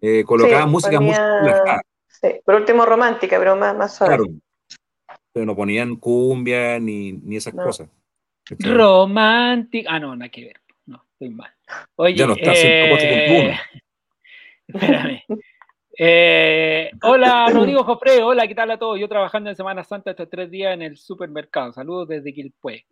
[0.00, 1.82] eh, colocaba música muy relajada.
[2.08, 4.16] Sí, por último romántica, pero más, más suave.
[4.16, 4.32] Claro.
[5.32, 7.88] Pero no ponían cumbia ni, ni esas cosas.
[8.58, 9.90] Romántica.
[9.92, 10.60] Ah, no, nada que ver.
[10.86, 11.50] No, estoy mal.
[11.96, 13.56] Oye, ya no está, eh...
[14.68, 15.22] Espérame.
[15.98, 18.98] Eh, hola, Rodrigo Jofre, hola, ¿qué tal a todos?
[18.98, 21.72] Yo trabajando en Semana Santa estos tres días en el supermercado.
[21.72, 22.86] Saludos desde Quilpue.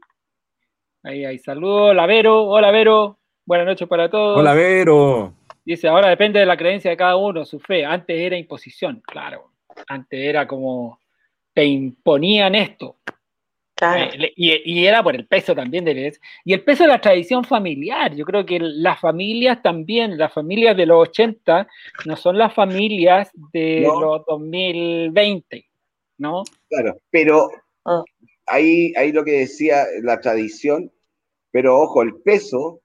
[1.02, 1.92] Ahí, ahí, saludos.
[1.92, 3.18] Hola, Vero, hola, Vero.
[3.46, 4.38] Buenas noches para todos.
[4.38, 5.32] Hola, Vero.
[5.64, 7.86] Dice, ahora depende de la creencia de cada uno, su fe.
[7.86, 9.50] Antes era imposición, claro.
[9.88, 11.00] Antes era como,
[11.54, 12.96] te imponían esto.
[13.82, 16.12] Eh, y, era por el peso también de
[16.44, 18.14] y el peso de la tradición familiar.
[18.14, 21.66] Yo creo que las familias también, las familias de los 80
[22.04, 25.66] no son las familias de los 2020,
[26.18, 26.42] ¿no?
[26.68, 27.48] Claro, pero
[27.86, 28.04] ah.
[28.50, 30.92] Ahí, ahí lo que decía la tradición,
[31.50, 32.82] pero ojo, el peso,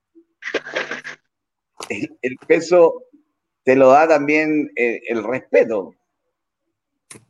[1.89, 3.03] el, peso
[3.63, 5.93] te lo da también el, el respeto.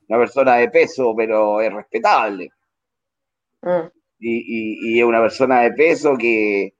[0.08, 2.52] Una persona de peso, pero es respetable.
[3.62, 3.89] Mm.
[4.19, 6.74] Y, es una persona de peso que,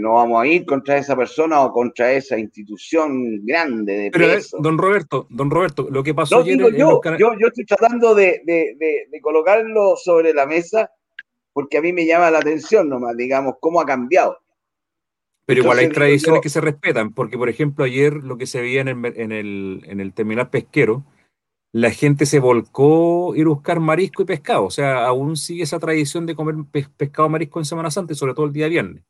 [0.00, 4.58] no vamos a ir contra esa persona o contra esa institución grande de Pero peso.
[4.60, 8.42] don Roberto, don Roberto, lo que pasó ayer yo, yo, estoy tratando de,
[9.22, 10.90] colocarlo sobre la mesa
[11.52, 14.38] porque a mí me llama la atención nomás, digamos, cómo ha cambiado.
[15.46, 18.80] Pero igual hay tradiciones que se respetan, porque por ejemplo ayer lo que se veía
[18.80, 21.04] en el, en el, en el terminal pesquero,
[21.72, 24.64] la gente se volcó a ir a buscar marisco y pescado.
[24.64, 26.56] O sea, aún sigue esa tradición de comer
[26.96, 29.04] pescado marisco en Semana Santa, sobre todo el día viernes.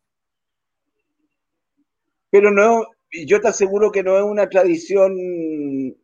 [2.31, 5.14] Pero no, yo te aseguro que no es una tradición,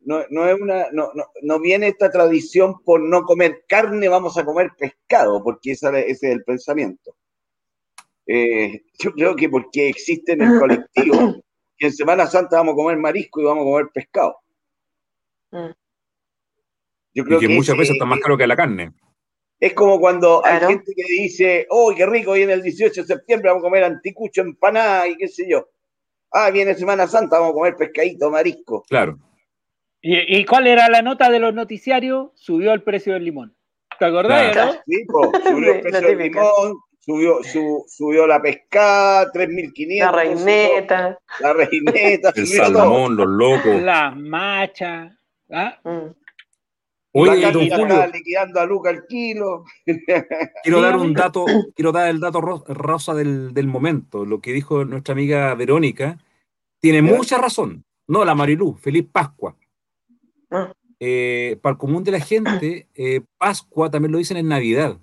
[0.05, 5.43] no, es una, no, viene esta tradición por no comer carne, vamos a comer pescado,
[5.43, 7.15] porque ese es el pensamiento.
[8.25, 11.35] Eh, yo creo que porque existe en el colectivo
[11.77, 14.37] que en Semana Santa vamos a comer marisco y vamos a comer pescado.
[15.51, 15.71] Mm
[17.17, 18.93] y que, muchas veces está más caro que la carne.
[19.59, 23.07] Es como cuando hay gente que dice, oh, qué rico, hoy en el 18 de
[23.07, 25.67] septiembre vamos a comer anticucho, empanada y qué sé yo.
[26.39, 28.83] Ah, viene Semana Santa, vamos a comer pescadito, marisco.
[28.87, 29.17] Claro.
[30.03, 32.29] ¿Y, cuál era la nota de los noticiarios?
[32.35, 33.55] Subió el precio del limón.
[33.97, 34.73] ¿Te acordás, no?
[34.85, 35.05] Sí,
[35.47, 37.39] subió el precio del limón, subió,
[37.87, 39.99] subió la pescada, 3.500.
[39.99, 41.19] La reineta.
[41.39, 42.31] la reineta.
[42.35, 43.81] el salmón, los locos.
[43.81, 45.11] Las machas.
[45.51, 45.79] ¿ah?
[45.83, 46.11] Mm.
[47.13, 49.65] Oye, la don Julio, liquidando a Luca el kilo.
[50.63, 51.45] Quiero dar un dato,
[51.75, 54.23] quiero dar el dato rosa del, del momento.
[54.23, 56.19] Lo que dijo nuestra amiga Verónica
[56.79, 57.83] tiene mucha razón.
[58.07, 59.55] No, la Marilú, feliz Pascua.
[60.49, 60.71] Ah.
[60.99, 64.97] Eh, para el común de la gente, eh, Pascua también lo dicen en Navidad.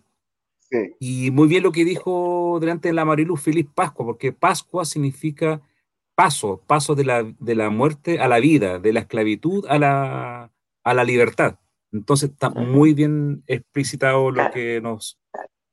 [0.98, 5.60] Y muy bien lo que dijo delante de la Mariluz, feliz Pascua, porque Pascua significa
[6.16, 10.50] paso, paso de la, de la muerte a la vida, de la esclavitud a la,
[10.82, 11.60] a la libertad.
[11.92, 15.20] Entonces está muy bien explicitado lo que nos,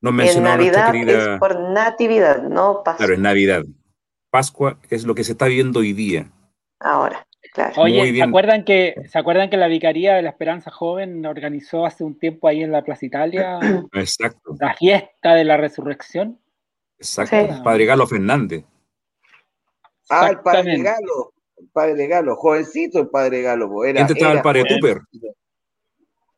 [0.01, 2.97] nos mencionó Navidad Es por natividad, no Pascua.
[2.97, 3.63] Claro, es Navidad.
[4.31, 6.31] Pascua es lo que se está viendo hoy día.
[6.79, 7.27] Ahora.
[7.75, 12.05] Oye, ¿se acuerdan, que, ¿se acuerdan que la Vicaría de la Esperanza Joven organizó hace
[12.05, 13.59] un tiempo ahí en la Plaza Italia
[13.93, 14.55] Exacto.
[14.57, 16.39] la fiesta de la resurrección?
[16.97, 18.63] Exacto, padre Galo Fernández.
[20.09, 23.83] Ah, el padre Galo, el padre Galo, jovencito el padre Galo.
[23.83, 25.01] Era, antes estaba el padre Tupper.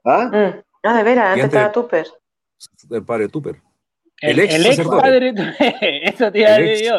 [0.05, 0.29] ¿Ah?
[0.31, 0.63] Mm.
[0.83, 2.07] ah, de veras, antes, estaba Tupper.
[2.89, 3.61] El padre Tupper.
[4.21, 5.33] El, ex, el ex padre
[6.03, 6.95] eso te iba a decir yo.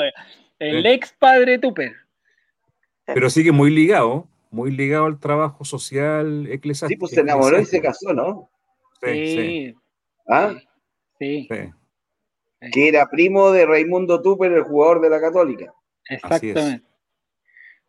[0.59, 1.93] El ex padre Tupper.
[3.07, 6.89] Pero sigue muy ligado, muy ligado al trabajo social eclesiástico.
[6.89, 8.51] Sí, pues se enamoró y se casó, ¿no?
[9.03, 9.37] Sí.
[9.37, 9.75] sí.
[10.29, 10.55] ¿Ah?
[11.19, 11.49] Sí.
[12.73, 15.73] Que era primo de Raimundo Tupper, el jugador de la Católica.
[16.09, 16.83] Exactamente.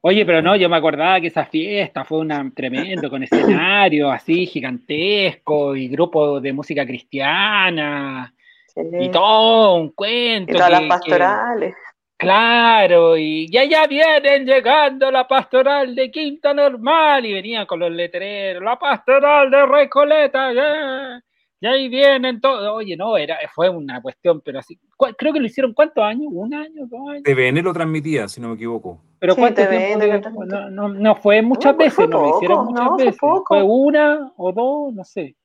[0.01, 4.45] Oye, pero no, yo me acordaba que esa fiesta fue una tremendo, con escenario así
[4.45, 8.32] gigantesco y grupo de música cristiana
[8.75, 10.51] y todo un cuento.
[10.51, 11.75] Y todas las pastorales.
[12.17, 17.91] Claro, y ya ya vienen llegando la pastoral de Quinta Normal y venían con los
[17.91, 21.21] letreros, la pastoral de Recoleta, ya,
[21.60, 22.69] y ahí vienen todos.
[22.73, 24.80] Oye, no, era, fue una cuestión, pero así,
[25.17, 27.23] creo que lo hicieron cuántos años, un año, dos años.
[27.23, 29.01] TVN lo transmitía, si no me equivoco.
[29.19, 34.32] Pero cuánto tiempo, no, no, fue muchas veces, no lo hicieron muchas veces, fue, una
[34.38, 35.36] o dos, no sé.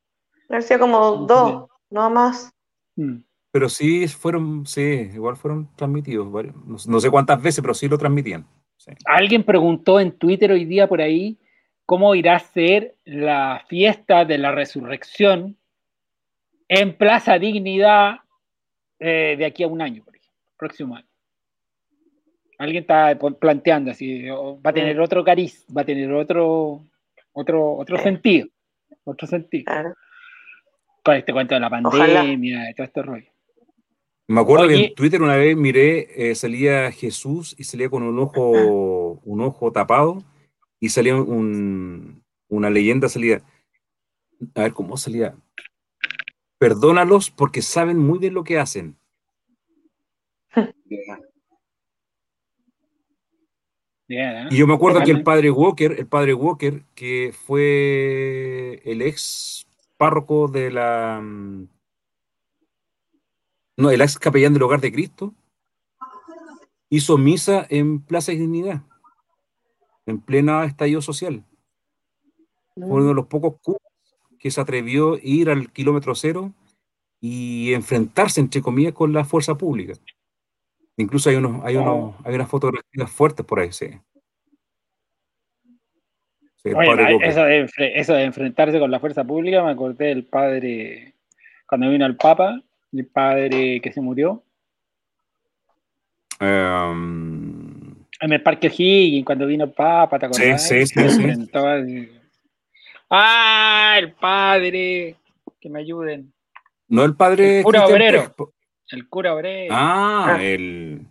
[0.47, 2.53] Parecía como dos, no más.
[2.95, 3.17] Mm.
[3.53, 6.29] Pero sí fueron, sí, igual fueron transmitidos,
[6.87, 8.47] no, sé cuántas veces, pero sí lo transmitían.
[9.05, 11.39] Alguien preguntó en Twitter hoy día por ahí
[11.85, 15.57] cómo irá a ser la fiesta de la resurrección
[16.69, 18.19] en Plaza Dignidad
[19.01, 21.09] eh, de aquí a un año, por ejemplo, próximo año.
[22.59, 25.03] Alguien está planteando así, va a tener mm.
[25.03, 26.85] otro cariz, va a tener otro,
[27.33, 28.49] otro, otro sentido,
[29.05, 29.73] otro sentido.
[31.03, 33.30] Con este cuento de la pandemia, y todo este rollo.
[34.31, 38.17] Me acuerdo que en Twitter una vez miré, eh, salía Jesús y salía con un
[38.21, 40.23] ojo, un ojo tapado
[40.79, 43.43] y salía una leyenda, salía,
[44.55, 45.35] a ver cómo salía,
[46.59, 48.97] perdónalos porque saben muy bien lo que hacen.
[54.13, 59.69] Y yo me acuerdo que el padre Walker, el padre Walker, que fue el ex
[59.97, 61.69] párroco de la mm,
[63.81, 65.35] no, el ex capellán del hogar de Cristo,
[66.91, 68.83] hizo misa en Plaza de Dignidad,
[70.07, 71.45] en plena estallido social.
[72.75, 73.55] Fue uno de los pocos
[74.39, 76.53] que se atrevió a ir al kilómetro cero
[77.21, 79.95] y enfrentarse, entre comillas, con la fuerza pública.
[80.97, 83.91] Incluso hay, unos, hay, unos, hay unas fotografías fuertes por ahí, sí.
[86.65, 91.15] eso, de, eso, de, enfrentarse con la fuerza pública, me acordé del padre,
[91.67, 94.43] cuando vino el Papa, el padre que se murió.
[96.41, 97.91] Um...
[98.23, 100.69] En el Parque Higgins, cuando vino Papa, ¿te acuerdas?
[100.69, 102.11] Sí, sí, sí.
[103.09, 103.97] ¡Ah!
[103.99, 105.17] El padre.
[105.59, 106.33] Que me ayuden.
[106.89, 107.59] No el padre.
[107.59, 108.35] El cura obrero.
[108.91, 109.75] El cura obrero.
[109.75, 111.07] Ah, ah, el.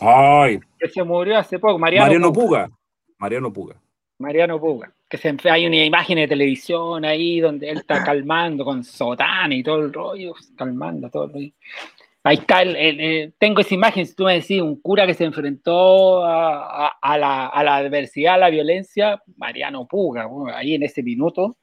[0.00, 0.60] Ay.
[0.78, 1.78] Que se murió hace poco.
[1.78, 2.70] Mariano, Mariano Puga.
[3.18, 3.76] Mariano Puga.
[4.18, 8.84] Mariano Puga que se, hay una imagen de televisión ahí donde él está calmando con
[8.84, 11.52] sotana y todo el rollo, calmando todo el rollo.
[12.24, 16.24] Ahí está, el, tengo esa imagen, si tú me decís, un cura que se enfrentó
[16.24, 21.56] a, la, adversidad, a la violencia, Mariano Puga, ahí en ese minuto.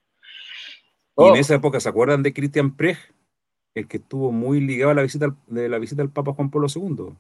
[1.18, 1.36] Y en oh.
[1.36, 2.98] esa época, ¿se acuerdan de Cristian Prej?
[3.76, 6.68] El que estuvo muy ligado a la visita de la visita del Papa Juan Pablo
[6.74, 7.14] II.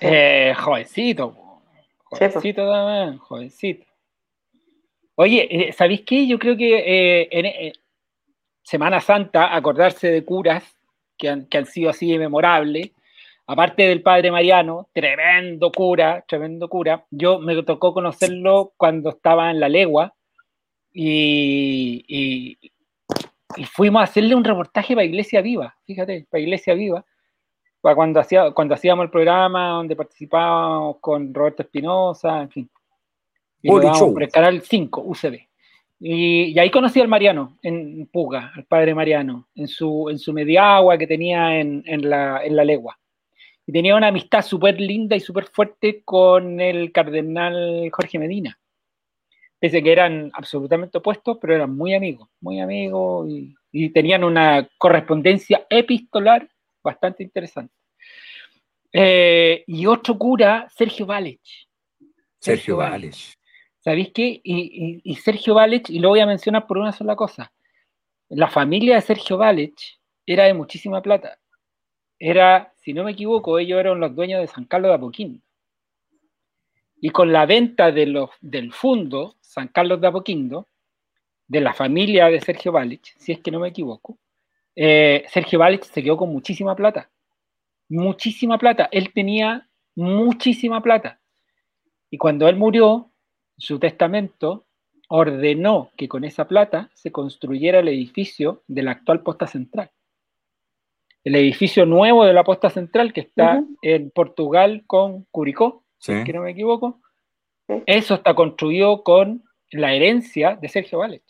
[0.00, 1.36] Eh, jovencito,
[2.08, 2.32] pues.
[2.32, 3.87] jovencito también, jovencito.
[5.20, 6.28] Oye, eh, ¿sabéis qué?
[6.28, 7.72] Yo creo que eh, en eh,
[8.62, 10.62] Semana Santa, acordarse de curas
[11.16, 12.92] que han, sido así de memorables.
[13.48, 19.58] aparte del padre Mariano, tremendo cura, tremendo cura, yo me tocó conocerlo cuando estaba en
[19.58, 20.14] la legua
[20.92, 22.56] y,
[23.74, 27.04] fuimos a hacerle un reportaje para Iglesia Viva, fíjate, para Iglesia Viva,
[27.80, 32.70] cuando, hacía, cuando hacíamos el programa donde participábamos con Roberto Espinosa, en fin.
[33.62, 35.38] Y por el canal 5, UCB.
[36.00, 40.96] Y, ahí conocí al Mariano, en Puga, al padre Mariano, en su, en su mediagua
[40.96, 42.98] que tenía en, en, la, en la legua.
[43.66, 48.58] Y tenía una amistad súper linda y súper fuerte con el cardenal Jorge Medina.
[49.58, 54.68] Pese que eran absolutamente opuestos, pero eran muy amigos, muy amigos y, y tenían una
[54.78, 56.48] correspondencia epistolar
[56.82, 57.74] bastante interesante.
[58.92, 61.40] Eh, y otro cura, Sergio Vález.
[62.40, 63.37] Sergio, Sergio
[63.88, 64.42] ¿Sabéis qué?
[64.44, 67.50] Y, Sergio Vález, y lo voy a mencionar por una sola cosa.
[68.28, 69.72] La familia de Sergio Vález
[70.26, 71.38] era de muchísima plata.
[72.18, 75.40] Era, si no me equivoco, ellos eran los dueños de San Carlos de Apoquindo.
[77.00, 80.68] Y con la venta de del fondo San Carlos de Apoquindo,
[81.46, 84.18] de la familia de Sergio Vález, si es que no me equivoco,
[84.76, 87.08] eh, Sergio Vález se quedó con muchísima plata.
[87.88, 88.90] Muchísima plata.
[88.92, 91.22] Él tenía muchísima plata.
[92.10, 93.08] Y cuando él murió,
[93.58, 94.66] su testamento
[95.08, 99.90] ordenó que con esa plata se construyera el edificio de la actual posta central.
[101.24, 106.42] El edificio nuevo de la posta central que está en Portugal con Curicó, si no
[106.42, 107.00] me equivoco.
[107.84, 111.24] Eso está construido con la herencia de Sergio Vález.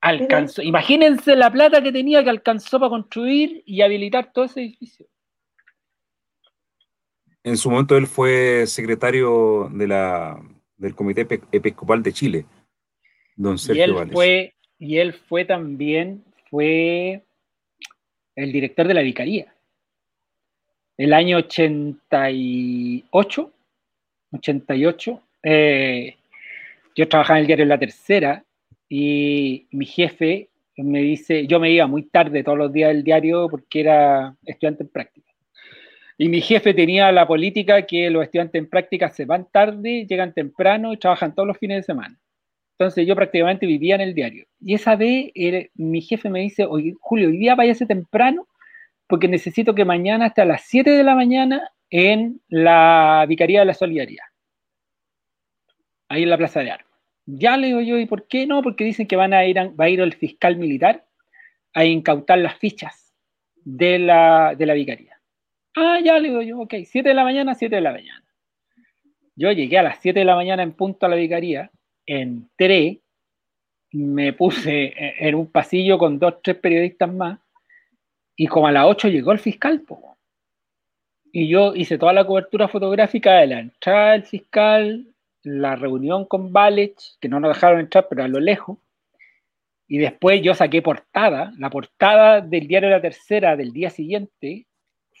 [0.00, 5.06] Alcanzó, imagínense la plata que tenía que alcanzó para construir y habilitar todo ese edificio.
[7.42, 10.42] En su momento él fue secretario de la
[10.76, 12.46] del Comité Episcopal de Chile,
[13.36, 17.22] don Sergio y él Fue, y él fue también, fue
[18.36, 19.52] el director de la vicaría.
[20.96, 23.52] El año 88,
[24.32, 26.16] 88, eh,
[26.94, 28.44] yo trabajaba en el diario La Tercera
[28.88, 33.48] y mi jefe me dice, yo me iba muy tarde todos los días del diario
[33.48, 35.23] porque era estudiante en práctica.
[36.16, 40.32] Y mi jefe tenía la política que los estudiantes en práctica se van tarde, llegan
[40.32, 42.18] temprano y trabajan todos los fines de semana.
[42.78, 44.46] Entonces yo prácticamente vivía en el diario.
[44.60, 45.32] Y esa vez
[45.74, 48.46] mi jefe me dice, oye, Julio, hoy día váyase temprano
[49.06, 53.66] porque necesito que mañana esté a las 7 de la mañana en la Vicaría de
[53.66, 54.24] la Solidaridad.
[56.08, 56.92] Ahí en la Plaza de Armas.
[57.26, 58.62] Ya le digo yo, ¿y por qué no?
[58.62, 61.06] Porque dicen que van a ir va a ir el fiscal militar
[61.72, 63.14] a incautar las fichas
[63.64, 65.13] de la, de la vicaría.
[65.76, 68.24] Ah, ya le digo yo, ok, 7 de la mañana, 7 de la mañana.
[69.36, 71.70] Yo llegué a las 7 de la mañana en punto a la vicaría,
[72.06, 73.00] entré,
[73.90, 77.40] me puse en un pasillo con dos, tres periodistas más,
[78.36, 79.84] y como a las 8 llegó el fiscal,
[81.32, 85.06] y yo hice toda la cobertura fotográfica de la entrada del fiscal,
[85.42, 88.78] la reunión con Valech, que no nos dejaron entrar, pero a lo lejos,
[89.88, 94.66] y después yo saqué portada, la portada del diario La Tercera del día siguiente,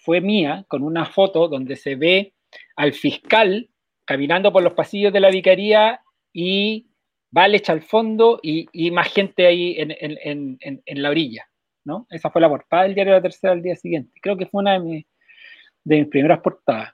[0.04, 2.34] fue mía con una foto donde se ve
[2.76, 3.70] al fiscal
[4.04, 6.02] caminando por los pasillos de la vicaría
[6.32, 6.88] y
[7.30, 11.48] Valech al fondo y, más gente ahí en, la orilla.
[11.84, 12.06] ¿no?
[12.10, 14.12] Esa fue la portada del diario La Tercera al día siguiente.
[14.20, 15.04] Creo que fue una de,
[15.84, 16.92] mis, primeras portadas.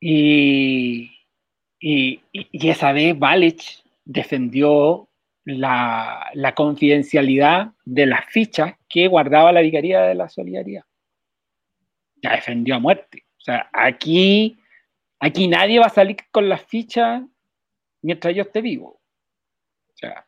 [0.00, 1.10] Y,
[1.80, 2.20] y,
[2.52, 5.08] esa vez Valech defendió
[5.44, 10.84] la, la, confidencialidad de las fichas que guardaba la Vicaría de la Solidaridad
[12.22, 13.26] ya defendió a muerte.
[13.38, 14.58] O sea, aquí,
[15.18, 17.22] aquí nadie va a salir con las fichas
[18.00, 19.00] mientras yo esté vivo.
[19.88, 20.26] O sea,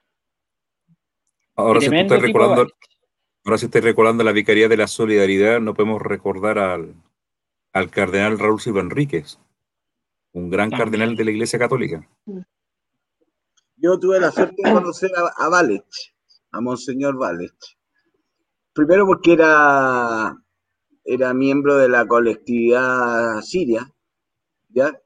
[1.55, 2.66] ahora si estás recordando,
[3.45, 6.95] ahora si recordando la Vicaría de la Solidaridad, no podemos recordar al,
[7.72, 9.38] al cardenal Raúl Silva Enríquez,
[10.32, 12.09] un gran cardenal de la Iglesia Católica.
[13.76, 15.62] Yo tuve la suerte de conocer a, a
[16.53, 17.78] a Monseñor Valech.
[18.72, 20.36] Primero porque era
[21.05, 23.92] era miembro de la colectividad siria,
[24.70, 24.98] ¿ya?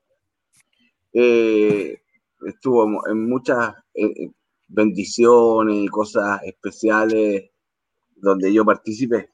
[1.12, 2.01] Eh,
[2.46, 4.30] estuvo en muchas eh,
[4.68, 7.51] bendiciones y cosas especiales
[8.14, 9.30] donde yo participé.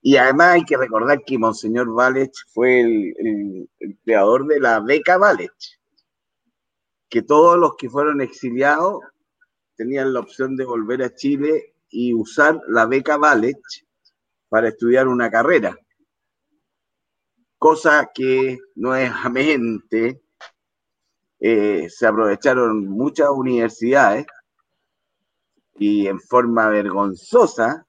[0.00, 3.68] Y además hay que recordar que Monseñor Valech fue el,
[4.04, 5.80] creador de la beca Valech,
[7.08, 9.00] que todos los que fueron exiliados
[9.76, 13.83] tenían la opción de volver a Chile y usar la beca Valech
[14.54, 15.76] para estudiar una carrera.
[17.58, 20.22] Cosa que nuevamente
[21.40, 24.26] eh, se aprovecharon muchas universidades
[25.76, 27.84] y en forma vergonzosa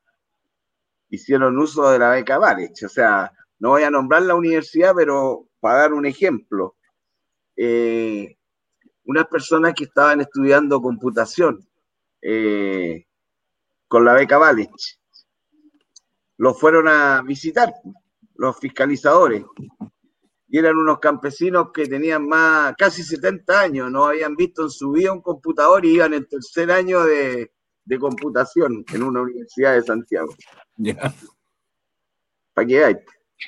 [1.09, 2.83] hicieron uso de la beca Valech.
[2.83, 6.77] O sea, no voy a nombrar la universidad, pero para dar un ejemplo,
[7.55, 8.37] eh,
[9.03, 11.63] unas personas que estaban estudiando computación
[12.23, 13.05] eh,
[13.87, 14.99] con la beca Valich,
[16.37, 17.73] los fueron a visitar
[18.35, 19.43] los fiscalizadores
[20.47, 24.91] y eran unos campesinos que tenían más, casi 70 años, no habían visto en su
[24.91, 27.51] vida un computador y iban en tercer año de,
[27.99, 30.33] computación en una universidad de Santiago.
[32.53, 32.95] ¿Para qué hay?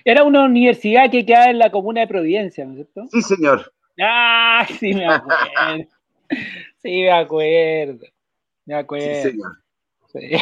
[0.03, 3.07] Era una universidad que queda en la comuna de Providencia, ¿no es cierto?
[3.11, 3.73] Sí, señor.
[3.99, 5.87] Ah, sí me acuerdo.
[6.83, 8.05] sí, me acuerdo.
[8.65, 9.31] Me acuerdo.
[9.31, 9.51] Sí, señor.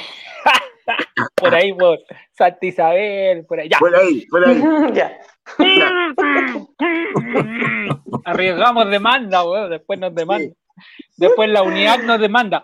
[1.36, 2.00] por ahí, por
[2.32, 3.68] Santa Isabel, por ahí.
[3.70, 3.78] Ya.
[3.80, 4.62] Por ahí, por ahí.
[4.94, 5.18] ya.
[8.26, 9.70] Arriesgamos demanda, weón.
[9.70, 10.56] Después nos demanda.
[11.18, 12.62] Después la unidad nos demanda.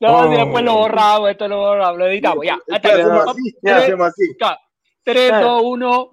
[0.00, 2.58] no, después lo borramos, esto lo borramos, lo editamos, ya.
[2.70, 2.98] Hasta
[3.62, 4.36] ya hacemos así.
[5.04, 6.10] 3, 2, 1,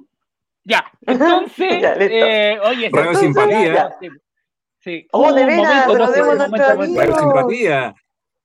[0.64, 0.91] ya.
[1.05, 3.89] Entonces, eh, oye, Radio simpatía.
[4.80, 5.07] Sí.
[5.12, 7.95] Oh, de veras, Radio simpatía.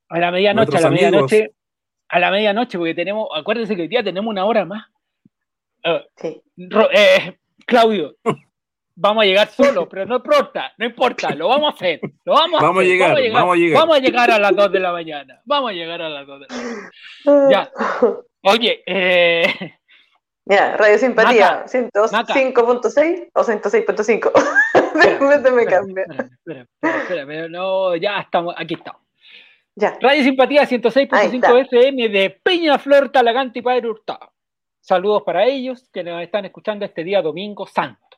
[0.09, 1.51] A la medianoche, a la medianoche.
[2.09, 4.87] A la medianoche, porque tenemos, acuérdense que hoy día tenemos una hora más.
[5.85, 6.41] Uh, sí.
[6.93, 7.37] eh,
[7.67, 8.17] Claudio,
[8.95, 12.01] vamos a llegar solo, pero no importa, no importa, lo vamos a hacer.
[12.25, 14.31] Lo vamos, a, vamos, a llegar, vamos a llegar, vamos a llegar.
[14.31, 15.43] a las 2 de la mañana.
[15.45, 17.51] Vamos a llegar a las 2 de la mañana.
[17.51, 17.71] Ya.
[18.43, 19.75] Oye, eh.
[20.49, 24.33] Ya, Radio Simpatía, 105.6 o 106.5.
[25.43, 26.05] De me cambia.
[26.05, 29.03] Espera, espera, espera, pero no, ya estamos, aquí estamos.
[29.75, 29.99] Ya.
[30.01, 34.33] Radio Simpatía 106.5 FM de Peña Flor, Talagante y Padre Hurtado.
[34.81, 38.17] Saludos para ellos que nos están escuchando este día domingo santo.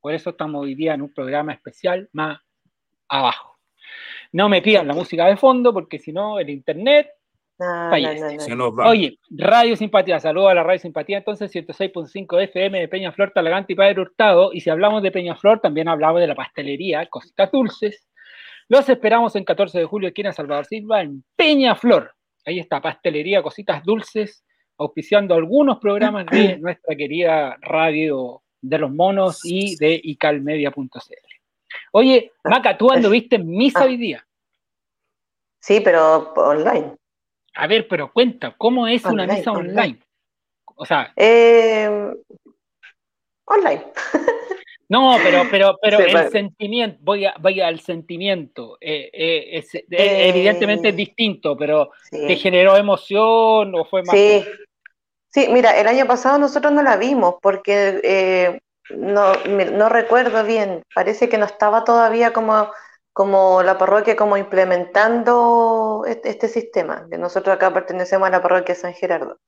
[0.00, 2.40] Por eso estamos hoy día en un programa especial más
[3.08, 3.58] abajo.
[4.30, 7.10] No me pidan la música de fondo porque si no el internet
[7.58, 13.76] Oye, Radio Simpatía, saludos a la Radio Simpatía, entonces 106.5 FM de Peñaflor, Talagante y
[13.76, 14.52] Padre Hurtado.
[14.52, 18.08] Y si hablamos de Peñaflor, también hablamos de la pastelería, cositas dulces.
[18.68, 22.12] Los esperamos en 14 de julio aquí en Salvador Silva, en Peñaflor.
[22.44, 24.44] Ahí está, pastelería, cositas dulces,
[24.78, 31.34] auspiciando algunos programas de nuestra querida radio de los monos y de icalmedia.cl.
[31.92, 33.84] Oye, Maca, tú anduviste en misa ah.
[33.84, 34.26] hoy día.
[35.60, 36.94] Sí, pero online.
[37.54, 40.00] A ver, pero cuenta, ¿cómo es una misa online?
[40.76, 41.12] O sea.
[41.16, 41.88] Eh,
[43.44, 43.84] online.
[44.88, 48.76] no, pero, pero, pero el sentimiento, voy, a, voy al sentimiento.
[48.80, 54.16] Eh, eh, evidentemente es distinto, pero ¿te generó emoción o fue más?
[54.16, 54.44] Sí,
[55.30, 61.28] Sí, mira, el año pasado nosotros no la vimos porque no, no, recuerdo bien, parece
[61.28, 62.70] que no estaba todavía como,
[63.14, 68.74] como la parroquia como implementando este, este sistema, que nosotros acá pertenecemos a la parroquia
[68.74, 69.38] San Gerardo,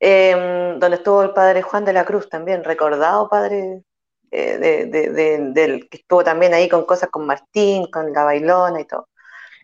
[0.00, 3.82] em, donde estuvo el padre Juan de la Cruz también, recordado padre
[4.30, 9.08] eh, del que estuvo también ahí con cosas con Martín, con la bailona y todo.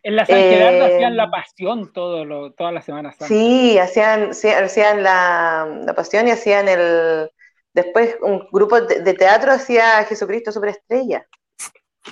[0.02, 3.16] En la San Gerardo hacían la pasión todo lo, todas las semanas.
[3.20, 7.30] Sí, hacían, hacían la, pasión y hacían el.
[7.72, 11.26] Después un grupo de, teatro hacía Jesucristo Superestrella.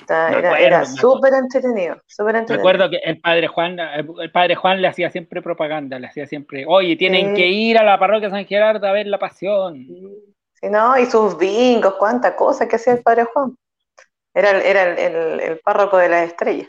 [0.08, 2.00] Era, era súper entretenido,
[2.46, 6.64] Recuerdo que el padre Juan, el padre Juan le hacía siempre propaganda, le hacía siempre,
[6.66, 9.74] oye, tienen que ir a la parroquia San Gerardo a ver la pasión.
[10.54, 13.56] Sí, no, y sus bingos, cuánta cosa que hacía el padre Juan.
[14.32, 16.68] Era, era el, el párroco de las estrellas.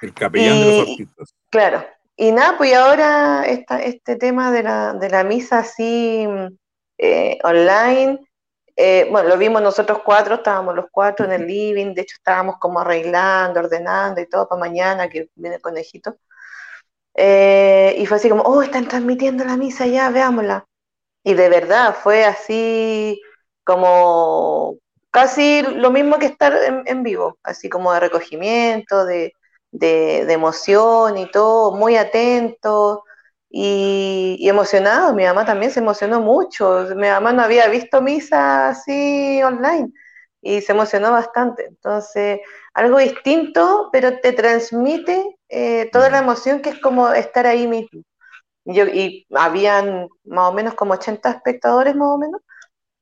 [0.00, 1.34] El capellán de los artistas.
[1.50, 1.84] Claro.
[2.16, 6.26] Y nada, pues ahora esta, este tema de la, de la misa así
[6.98, 8.18] eh, online,
[8.80, 12.58] eh, bueno, lo vimos nosotros cuatro, estábamos los cuatro en el living, de hecho estábamos
[12.60, 16.16] como arreglando, ordenando y todo para mañana, que viene el conejito.
[17.14, 20.64] Eh, y fue así como, oh, están transmitiendo la misa ya, veámosla.
[21.24, 23.20] Y de verdad fue así
[23.64, 24.76] como
[25.10, 26.54] casi lo mismo que estar
[26.86, 29.32] en vivo, así como de recogimiento, de,
[29.72, 33.04] de, emoción y todo, muy atento
[33.50, 35.14] y, emocionado.
[35.14, 36.86] Mi mamá también se emocionó mucho.
[36.96, 39.92] Mi mamá no había visto misa así online
[40.40, 41.66] y se emocionó bastante.
[41.66, 42.40] Entonces,
[42.74, 48.02] algo distinto, pero te transmite eh, toda la emoción que es como estar ahí mismo.
[48.64, 52.40] Yo, y habían más o menos como 80 espectadores más o menos.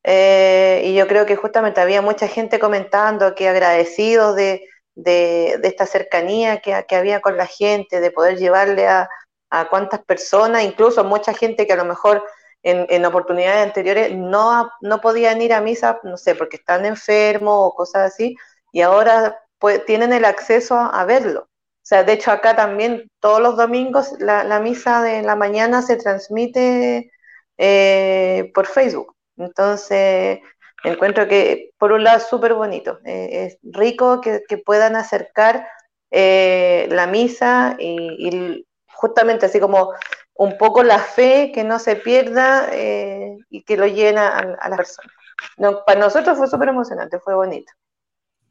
[0.04, 4.62] Eh, y yo creo que justamente había mucha gente comentando que agradecidos de,
[4.96, 9.08] de, esta cercanía que, había con la gente, de poder llevarle a,
[9.50, 12.24] a cuántas personas, incluso mucha gente que a lo mejor
[12.62, 17.74] en, oportunidades anteriores no, no podían ir a misa, no sé, porque están enfermos o
[17.74, 18.36] cosas así,
[18.72, 21.48] y ahora pues, tienen el acceso a, verlo.
[21.82, 27.12] sea, de hecho acá también todos los domingos la, misa de la mañana se transmite
[27.58, 29.14] eh, por Facebook.
[29.36, 30.40] Entonces,
[30.84, 35.66] encuentro que por un lado es súper bonito, eh, es rico que, puedan acercar
[36.10, 38.66] eh, la misa y,
[38.96, 39.92] justamente así como
[40.34, 44.76] un poco la fe, que no se pierda y que lo llena a, a las
[44.76, 45.12] personas.
[45.58, 47.72] No, para nosotros fue súper emocionante, fue bonito.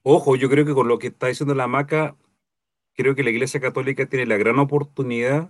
[0.03, 2.15] Ojo, yo creo que con lo que está diciendo la maca,
[2.95, 5.49] creo que la Iglesia Católica tiene la gran oportunidad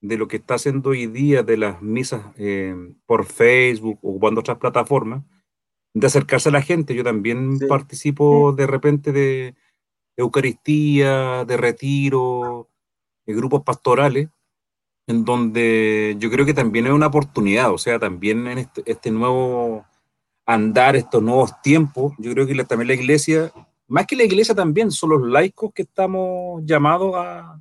[0.00, 2.74] de lo que está haciendo hoy día de las misas eh,
[3.06, 5.24] por Facebook o ocupando otras plataformas,
[5.94, 6.94] de acercarse a la gente.
[6.94, 9.54] Yo también participo de repente de,
[10.18, 12.70] Eucaristía, de retiro,
[13.34, 14.28] grupos pastorales,
[15.06, 19.10] en donde yo creo que también es una oportunidad, o sea, también en este, este
[19.10, 19.84] nuevo
[20.44, 23.52] andar, estos nuevos tiempos, yo creo que también la iglesia
[23.88, 27.60] más que la iglesia también, son los laicos que estamos llamados a,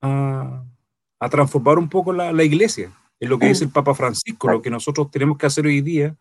[0.00, 2.92] a, transformar un poco la, iglesia.
[3.18, 6.16] Es lo que dice el Papa Francisco, lo que nosotros tenemos que hacer hoy día,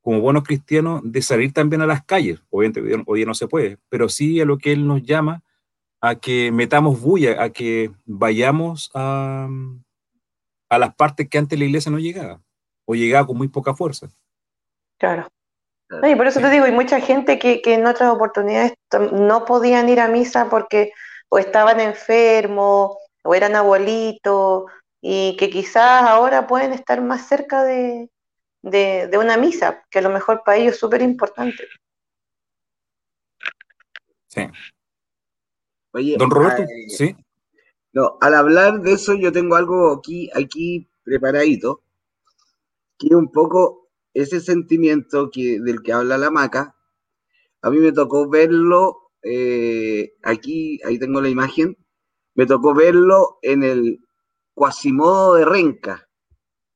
[0.00, 2.40] como buenos cristianos, de salir también a las calles.
[2.50, 5.42] Obviamente hoy día no se puede, pero sí a lo que él nos llama,
[6.02, 9.48] a que metamos bulla, a que vayamos a,
[10.68, 12.42] a las partes que antes la iglesia no llegaba,
[12.84, 14.08] o llegaba con muy poca fuerza.
[14.98, 15.26] Claro
[16.02, 18.74] y por eso te digo, hay mucha gente que, en otras oportunidades
[19.12, 20.92] no podían ir a misa porque
[21.28, 24.64] o estaban enfermos o eran abuelitos
[25.00, 28.08] y que quizás ahora pueden estar más cerca de,
[29.18, 31.64] una misa, que a lo mejor para ellos es súper importante.
[34.28, 34.48] Sí.
[35.92, 37.14] Oye, Don Roberto, sí.
[37.92, 41.82] No, al hablar de eso yo tengo algo aquí, aquí preparadito,
[42.98, 46.76] que un poco ese sentimiento que, del que habla la maca,
[47.60, 51.76] a mí me tocó verlo, eh, aquí, ahí tengo la imagen,
[52.34, 54.00] me tocó verlo en el
[54.54, 56.08] Quasimodo de Renca.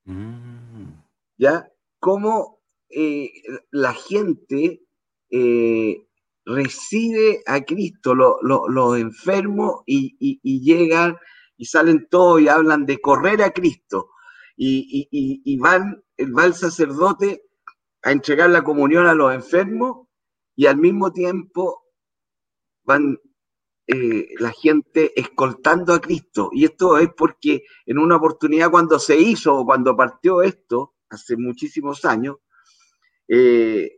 [0.04, 0.92] Mm.
[1.38, 1.70] ¿Ya?
[1.98, 3.30] Cómo eh,
[3.70, 4.82] la gente
[5.30, 6.05] eh,
[6.47, 11.16] recibe a Cristo, los enfermos, y, y, llegan
[11.57, 14.11] y salen todos y hablan de correr a Cristo.
[14.57, 17.42] Y, y, van va el sacerdote
[18.03, 20.07] a entregar la comunión a los enfermos
[20.55, 21.84] y al mismo tiempo
[22.84, 23.18] van
[23.88, 26.51] eh, la gente escoltando a Cristo.
[26.53, 31.36] Y esto es porque en una oportunidad cuando se hizo o cuando partió esto, hace
[31.36, 32.36] muchísimos años,
[33.28, 33.95] eh,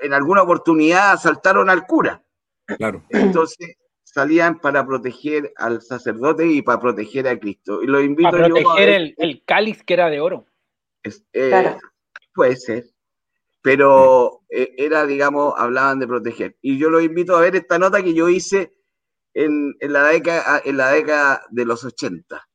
[0.00, 2.22] en alguna oportunidad asaltaron al cura.
[2.66, 3.04] Claro.
[3.10, 7.82] Entonces salían para proteger al sacerdote y para proteger a Cristo.
[7.82, 10.46] Y lo invito para proteger el, cáliz que era de oro.
[11.32, 11.76] Eh,
[12.34, 12.86] puede ser.
[13.62, 16.56] Pero eh, era, digamos, hablaban de proteger.
[16.62, 18.72] Y yo los invito a ver esta nota que yo hice
[19.34, 22.48] en, la, década, en la década de los 80.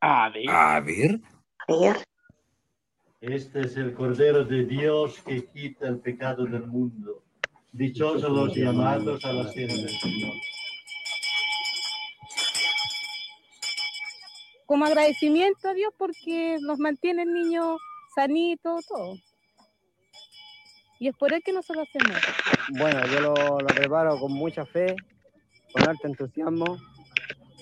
[0.00, 0.50] A ver.
[0.50, 1.20] A ver.
[1.66, 1.96] A ver.
[3.26, 7.22] Este es el Cordero de Dios que quita el pecado del mundo.
[7.72, 10.34] Dichosos los llamados a la cena del Señor.
[14.66, 17.78] como agradecimiento a Dios porque nos mantiene el niño
[18.14, 19.14] sanito, todo.
[20.98, 22.20] Y es por él que nosotros hacemos.
[22.78, 24.96] Bueno, yo lo, lo preparo con mucha fe,
[25.72, 26.78] con alto entusiasmo,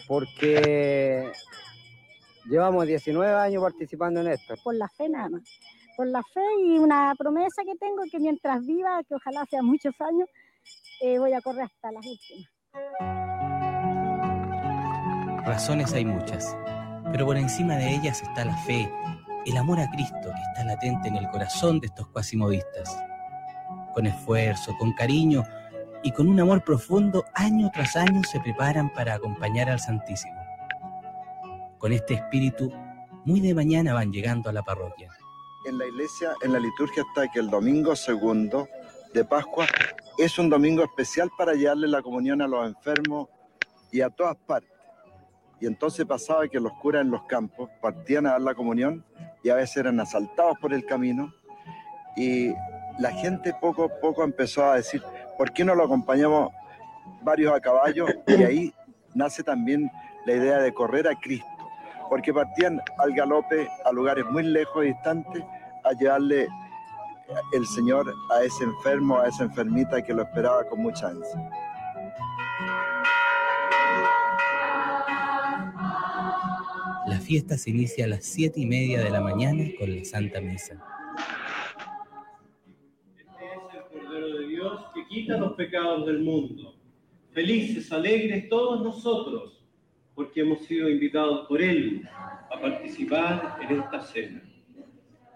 [0.07, 1.33] porque
[2.47, 4.55] llevamos 19 años participando en esto.
[4.63, 5.43] Por la fe nada más.
[5.97, 9.95] Por la fe y una promesa que tengo que mientras viva, que ojalá sea muchos
[10.01, 10.29] años,
[11.03, 12.51] eh, voy a correr hasta las últimas.
[15.45, 16.57] Razones hay muchas
[17.13, 18.91] pero por encima de ellas está la fe,
[19.45, 22.97] el amor a Cristo que está latente en el corazón de estos cuasimodistas.
[23.93, 25.45] Con esfuerzo, con cariño
[26.03, 30.42] y con un amor profundo, año tras año se preparan para acompañar al Santísimo.
[31.83, 32.73] Con este espíritu,
[33.25, 35.11] muy de mañana van llegando a la parroquia.
[35.67, 38.69] En la iglesia, en la liturgia está que el domingo segundo
[39.13, 39.67] de Pascua
[40.17, 43.31] es un domingo especial para llevarle la comunión a los enfermos
[43.91, 44.71] y a todas partes.
[45.61, 49.05] Y entonces pasaba que los curas en los campos partían a dar la comunión
[49.43, 51.35] y a veces eran asaltados por el camino.
[52.17, 52.53] Y
[53.01, 55.03] la gente poco a poco empezó a decir,
[55.37, 56.53] ¿por qué no lo acompañamos
[57.23, 58.07] varios a caballo?
[58.29, 58.75] Y ahí
[59.17, 59.91] nace también
[60.25, 61.49] la idea de correr a Cristo,
[62.13, 65.43] porque partían al galope a lugares muy lejos y distantes
[65.83, 66.47] a llevarle
[67.55, 71.51] el Señor a ese enfermo, a esa enfermita que lo esperaba con mucha ansia.
[77.07, 80.43] La fiesta se inicia a las siete y media de la mañana con la Santa
[80.43, 80.85] Misa.
[83.17, 86.75] Este es el Cordero de Dios que quita los pecados del mundo.
[87.31, 89.62] felices, alegres todos nosotros,
[90.15, 92.09] porque hemos sido invitados por Él
[92.51, 94.43] a participar en esta cena.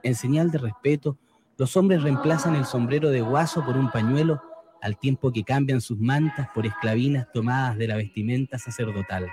[0.03, 1.19] En señal de respeto,
[1.57, 4.43] los hombres reemplazan el sombrero de guaso por un pañuelo
[4.83, 9.27] al tiempo que cambian sus mantas por esclavinas tomadas de la vestimenta sacerdotal.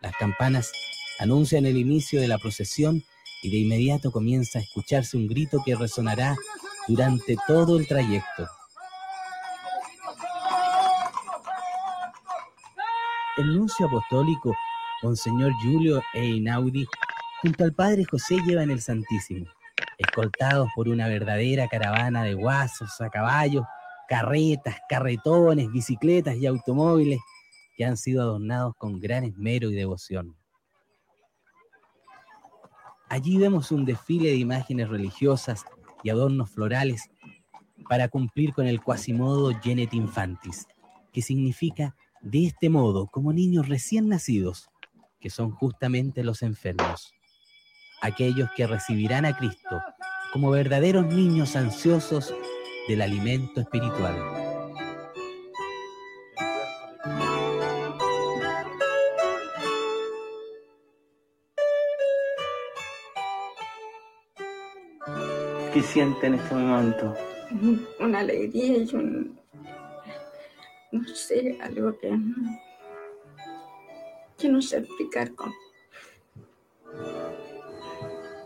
[0.00, 0.72] Las campanas
[1.18, 3.02] anuncian el inicio de la procesión
[3.42, 6.36] y de inmediato comienza a escucharse un grito que resonará
[6.86, 8.46] durante todo el trayecto.
[13.38, 14.52] El nuncio apostólico,
[15.00, 16.84] Monseñor Julio Einaudi,
[17.40, 19.46] junto al Padre José llevan el Santísimo,
[19.96, 23.64] escoltados por una verdadera caravana de guasos a caballo,
[24.08, 27.20] carretas, carretones, bicicletas y automóviles
[27.76, 30.36] que han sido adornados con gran esmero y devoción.
[33.08, 35.64] Allí vemos un desfile de imágenes religiosas
[36.02, 37.08] y adornos florales
[37.88, 40.66] para cumplir con el cuasimodo Genet Infantis,
[41.12, 44.68] que significa de este modo como niños recién nacidos,
[45.20, 47.12] que son justamente los enfermos,
[48.02, 49.80] aquellos que recibirán a Cristo
[50.32, 52.34] como verdaderos niños ansiosos
[52.86, 54.16] del alimento espiritual.
[65.72, 67.14] ¿Qué siente en este momento?
[68.00, 69.38] Una alegría y un,
[70.92, 72.16] no sé, algo que,
[74.38, 75.52] que no sé explicar con.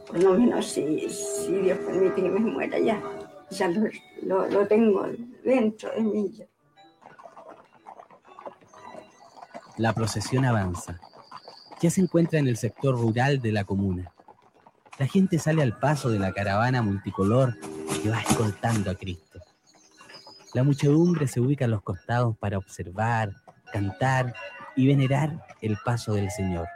[0.06, 3.02] Por lo menos si, si Dios permite que me muera ya,
[3.50, 3.88] ya lo,
[4.22, 5.06] lo, lo tengo
[5.44, 6.30] dentro de mí.
[6.32, 6.46] ya.
[9.78, 11.00] La procesión avanza.
[11.80, 14.12] Ya se encuentra en el sector rural de la comuna.
[14.98, 17.58] La gente sale al paso de la caravana multicolor
[18.02, 19.31] que va escoltando a Cristo.
[20.54, 23.32] La muchedumbre se ubica a los costados para observar,
[23.72, 24.34] cantar
[24.76, 26.68] y venerar el paso del Señor.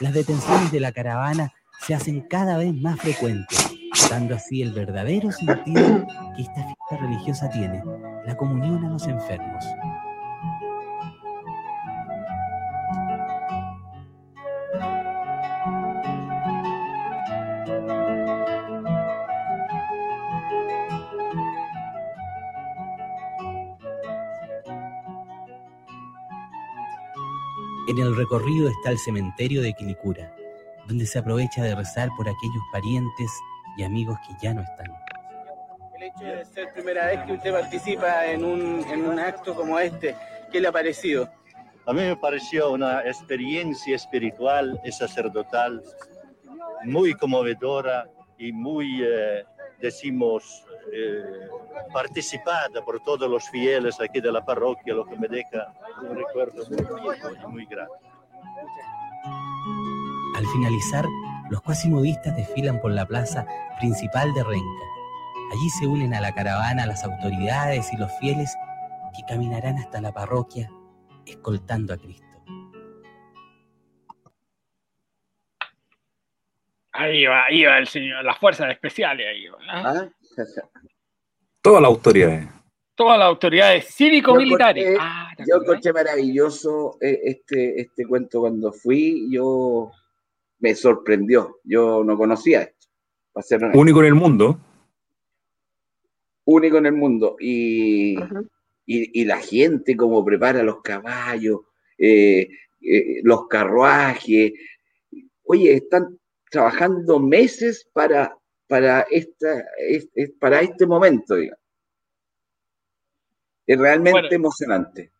[0.00, 1.52] Las detenciones de la caravana
[1.86, 3.70] se hacen cada vez más frecuentes,
[4.10, 7.84] dando así el verdadero sentido que esta fiesta religiosa tiene,
[8.26, 9.64] la comunión a los enfermos.
[27.92, 30.34] En el recorrido está el cementerio de Quilicura,
[30.88, 33.30] donde se aprovecha de rezar por aquellos parientes
[33.76, 34.86] y amigos que ya no están.
[35.98, 39.78] El hecho de ser primera vez que usted participa en un, en un acto como
[39.78, 40.16] este,
[40.50, 41.28] ¿qué le ha parecido?
[41.84, 45.82] A mí me pareció una experiencia espiritual y sacerdotal
[46.84, 49.44] muy conmovedora y muy, eh,
[49.82, 51.48] decimos, eh,
[51.92, 56.64] participada por todos los fieles aquí de la parroquia, lo que me deja un recuerdo
[56.68, 57.92] muy vivo y muy grato.
[60.36, 61.04] Al finalizar,
[61.50, 63.46] los cuasimodistas desfilan por la plaza
[63.78, 64.84] principal de Renca.
[65.52, 68.56] Allí se unen a la caravana las autoridades y los fieles
[69.14, 70.70] que caminarán hasta la parroquia
[71.26, 72.26] escoltando a Cristo.
[76.92, 79.58] Ahí va, ahí va el señor, las fuerzas especiales, ahí va.
[79.68, 80.08] ¿ah?
[81.60, 82.48] Todas las autoridades.
[82.94, 84.84] Todas las autoridades cívico-militares.
[84.92, 85.68] Yo Ah, ¿te Yo acordás?
[85.68, 89.90] encontré maravilloso eh, este, este cuento cuando fui, yo
[90.58, 92.86] me sorprendió, yo no conocía esto,
[93.40, 93.60] ser.
[93.74, 94.58] Único en el mundo.
[96.44, 97.36] único en el mundo.
[97.40, 98.16] Y,
[98.86, 101.60] y, y la gente como prepara los caballos,
[101.98, 102.48] eh,
[102.80, 104.52] eh, los carruajes.
[105.44, 106.18] Oye, están
[106.50, 108.36] trabajando meses para,
[108.72, 111.60] para, esta, es- es- para este momento, digamos.
[113.66, 114.28] Es realmente Bueno.
[114.32, 115.12] emocionante.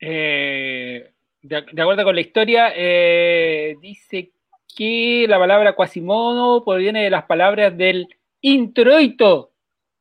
[0.00, 1.12] Eh,
[1.42, 4.32] de, de acuerdo con la historia, eh, dice
[4.74, 8.08] que la palabra quasimodo proviene de las palabras del
[8.40, 9.52] introito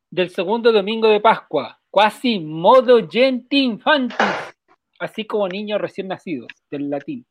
[0.10, 4.18] del segundo domingo de Pascua, quasimodo genti infantis,
[5.00, 7.26] así como niños recién nacidos, del latín.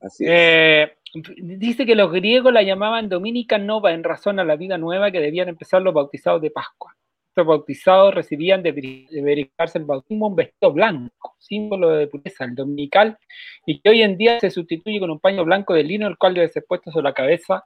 [0.00, 0.30] Así es.
[0.32, 0.98] Eh,
[1.36, 5.20] dice que los griegos la llamaban Dominica Nova en razón a la vida nueva que
[5.20, 6.94] debían empezar los bautizados de Pascua.
[7.28, 12.44] Estos bautizados recibían de, veri- de verificarse el bautismo un vestido blanco, símbolo de pureza,
[12.44, 13.18] el dominical,
[13.66, 16.34] y que hoy en día se sustituye con un paño blanco de lino, el cual
[16.34, 17.64] debe ser puesto sobre la cabeza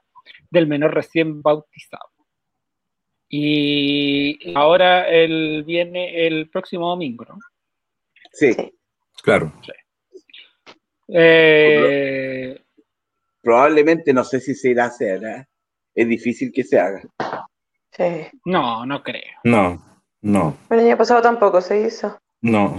[0.49, 2.09] del menor recién bautizado.
[3.29, 7.37] Y ahora él viene el próximo domingo, ¿no?
[8.33, 8.51] Sí,
[9.23, 9.53] Claro.
[11.13, 12.59] Eh,
[13.41, 15.45] probablemente no sé si se irá a hacer, ¿eh?
[15.93, 17.01] Es difícil que se haga.
[17.91, 18.27] Sí.
[18.45, 19.33] no, no creo.
[19.43, 19.81] No,
[20.21, 20.57] no.
[20.69, 22.17] El año pasado tampoco se hizo.
[22.41, 22.77] No.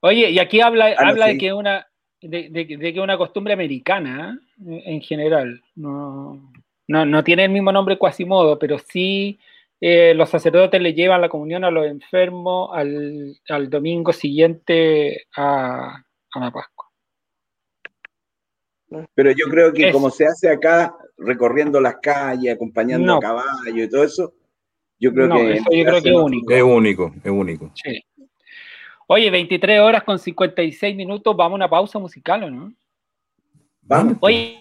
[0.00, 1.32] Oye, y aquí habla, Ah, no, habla sí.
[1.34, 1.86] de que una
[2.20, 4.82] de, de, de que una costumbre americana ¿eh?
[4.86, 5.62] en general.
[5.76, 6.52] No,
[6.88, 9.38] no, no tiene el mismo nombre Quasimodo, pero sí
[9.80, 15.96] eh, los sacerdotes le llevan la comunión a los enfermos al, al domingo siguiente a,
[16.34, 16.81] a la Pascua.
[19.14, 23.16] Pero yo creo que Es- como se hace acá, recorriendo las calles, acompañando No.
[23.16, 24.32] a caballo y todo eso,
[24.98, 25.52] yo creo No, que...
[25.54, 26.52] eso yo creo que es único.
[26.52, 27.70] Es único, es único.
[27.74, 28.00] Sí.
[29.08, 32.72] Oye, 23 horas con 56 minutos, vamos a una pausa musical, ¿o no?
[33.82, 34.16] Vamos.
[34.20, 34.60] Oye,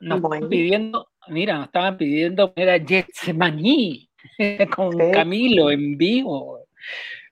[0.00, 4.08] nos estaban pidiendo, mira, nos estaban pidiendo poner a Getsemaní
[4.76, 5.10] con Sí.
[5.12, 6.60] Camilo en vivo.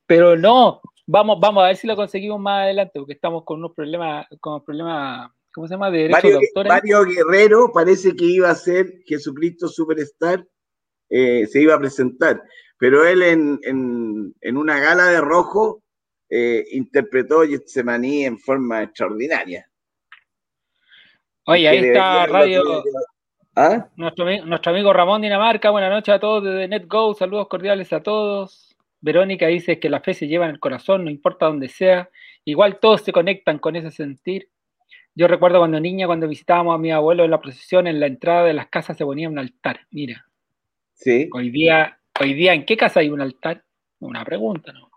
[0.07, 3.72] Pero no, vamos, vamos a ver si lo conseguimos más adelante, porque estamos con unos
[3.74, 5.90] problemas, con problemas, ¿cómo se llama?
[5.90, 6.68] De derechos Mario, de autor.
[6.68, 10.44] Mario Guerrero parece que iba a ser Jesucristo Superstar,
[11.09, 12.42] eh, se iba a presentar,
[12.78, 15.82] pero él en, en- en una gala de rojo
[16.28, 19.68] eh, interpretó Getsemaní en forma extraordinaria.
[21.46, 22.82] Oye, ahí está Radio,
[23.55, 23.88] ¿Ah?
[23.96, 28.74] nuestro, nuestro amigo Ramón Dinamarca, buenas noches a todos desde NetGo, saludos cordiales a todos.
[29.00, 32.09] Verónica dice que la fe se lleva en el corazón, no importa donde sea,
[32.46, 34.48] igual todos se conectan con ese sentir.
[35.16, 38.44] Yo recuerdo cuando niña, cuando visitábamos a mi abuelo en la procesión, en la entrada
[38.44, 39.80] de las casas se ponía un altar.
[39.90, 40.26] Mira,
[40.94, 41.28] Sí.
[41.32, 43.64] hoy día, hoy día ¿en qué casa hay un altar?
[44.00, 44.90] Una pregunta, ¿no?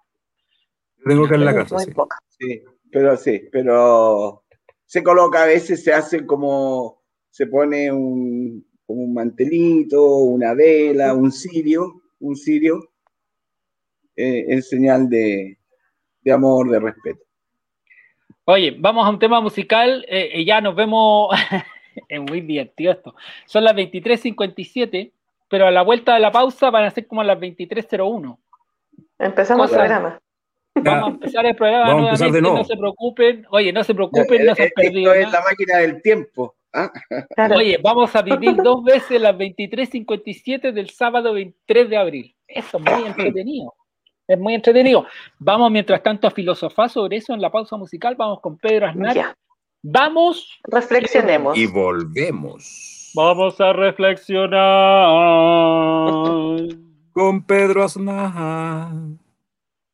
[1.05, 1.91] Tengo que en la casa, sí.
[2.39, 4.43] Sí, pero sí, pero
[4.85, 11.13] se coloca a veces, se hace como, se pone un, como un mantelito, una vela,
[11.13, 12.91] un cirio, un cirio,
[14.15, 15.59] eh, en señal de,
[16.21, 17.26] de amor, de respeto.
[18.49, 21.29] Oye, vamos a un tema musical eh, y ya nos vemos.
[22.07, 23.13] es muy divertido esto.
[23.45, 25.11] Son las 23.57,
[25.49, 28.37] pero a la vuelta de la pausa van a ser como las 23.01.
[29.19, 30.19] Empezamos el programa.
[30.75, 32.57] Vamos a empezar el programa Vamos a empezar de nuevamente, nuevo.
[32.59, 33.45] no se preocupen.
[33.49, 35.39] Oye, no se preocupen, no se han Eh, Esto perdido es nada.
[35.39, 36.55] la máquina del tiempo.
[36.73, 36.91] ¿ah?
[37.35, 37.55] Claro.
[37.57, 42.35] Oye, vamos a vivir dos veces las 23.57 del sábado 23 de abril.
[42.47, 43.73] Eso es muy entretenido.
[44.27, 45.05] Es muy entretenido.
[45.39, 48.15] Vamos, mientras tanto, a filosofar sobre eso en la pausa musical.
[48.15, 49.15] Vamos con Pedro Aznar.
[49.15, 49.35] Ya,
[49.83, 51.57] Vamos, reflexionemos.
[51.57, 53.11] Y volvemos.
[53.15, 54.59] vamos a reflexionar.
[57.13, 58.91] Con Pedro Aznar.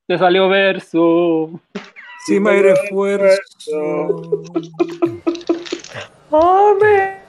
[0.08, 1.52] Te salió verso.
[2.26, 4.42] Si me refuerzo.
[6.30, 7.23] Palmaré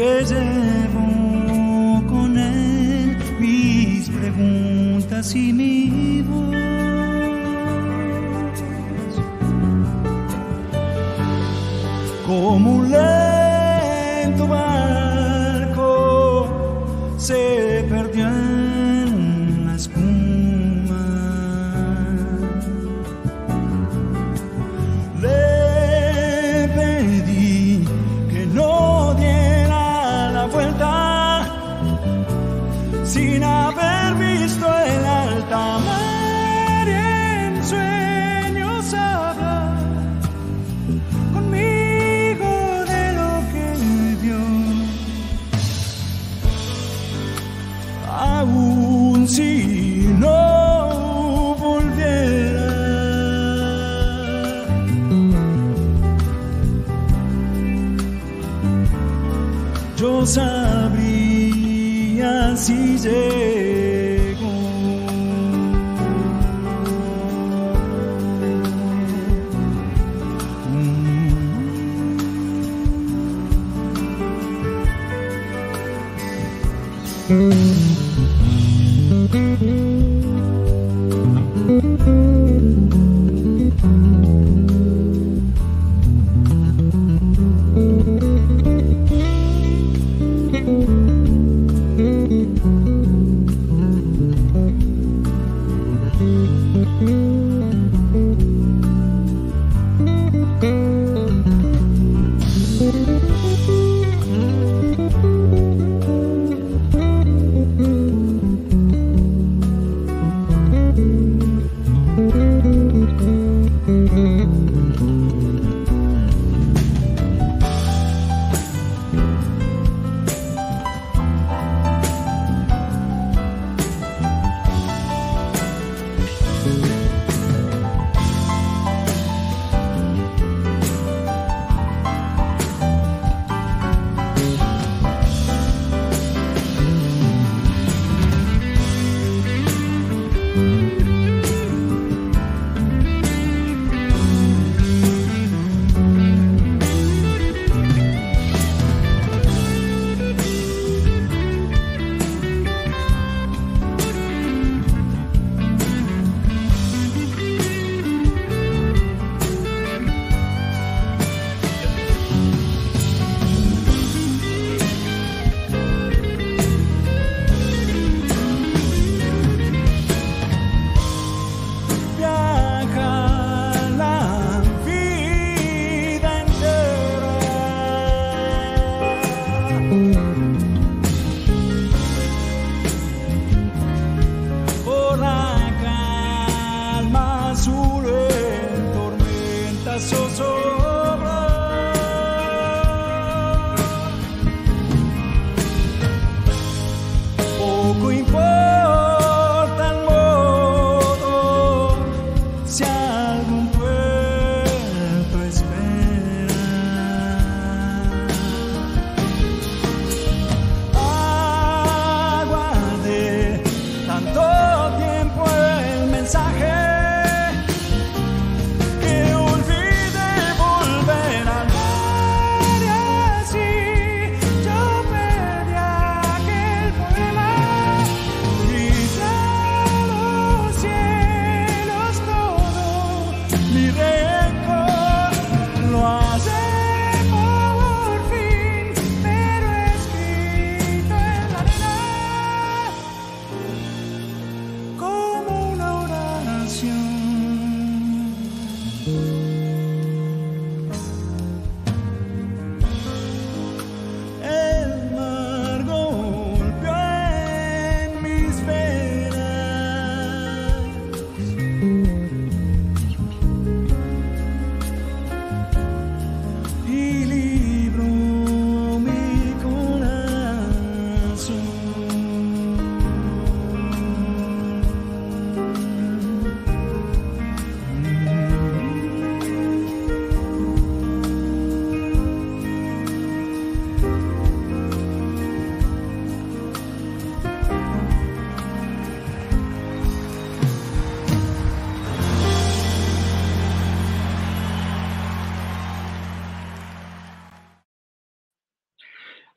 [0.00, 6.19] que llevo con él mis preguntas y mi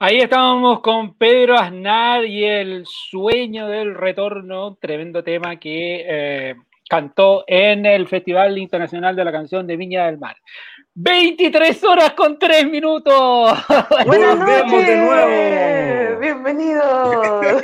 [0.05, 6.55] Ahí estábamos con Pedro Aznar y el sueño del retorno, tremendo tema que eh,
[6.89, 10.35] cantó en el Festival Internacional de la Canción de Viña del Mar.
[10.95, 13.13] 23 horas con 3 minutos.
[14.05, 14.97] Buenas Volvemos de noches.
[14.97, 16.19] nuevo.
[16.19, 17.63] Bienvenidos.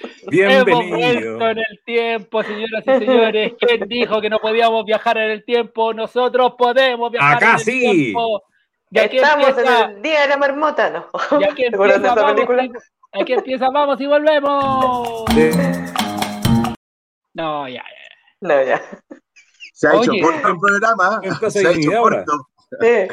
[0.00, 0.96] Hemos Bienvenido.
[1.36, 3.52] vuelto en el tiempo, señoras y señores.
[3.60, 5.92] ¿Quién dijo que no podíamos viajar en el tiempo?
[5.92, 7.80] Nosotros podemos viajar Acá en el sí.
[7.80, 8.42] tiempo.
[8.92, 11.06] Y aquí Estamos empieza, en el día de la marmota, ¿no?
[11.40, 12.64] y aquí ¿Te acuerdas de empieza, esa vamos, película?
[12.64, 15.24] y- aquí empieza, vamos y volvemos.
[17.34, 17.84] No, ya, ya.
[18.40, 18.80] No, ya.
[19.74, 20.20] Se ha hecho Oye.
[20.22, 21.20] corto el programa.
[21.50, 22.32] Se ha hecho corto.
[22.82, 23.08] Eh,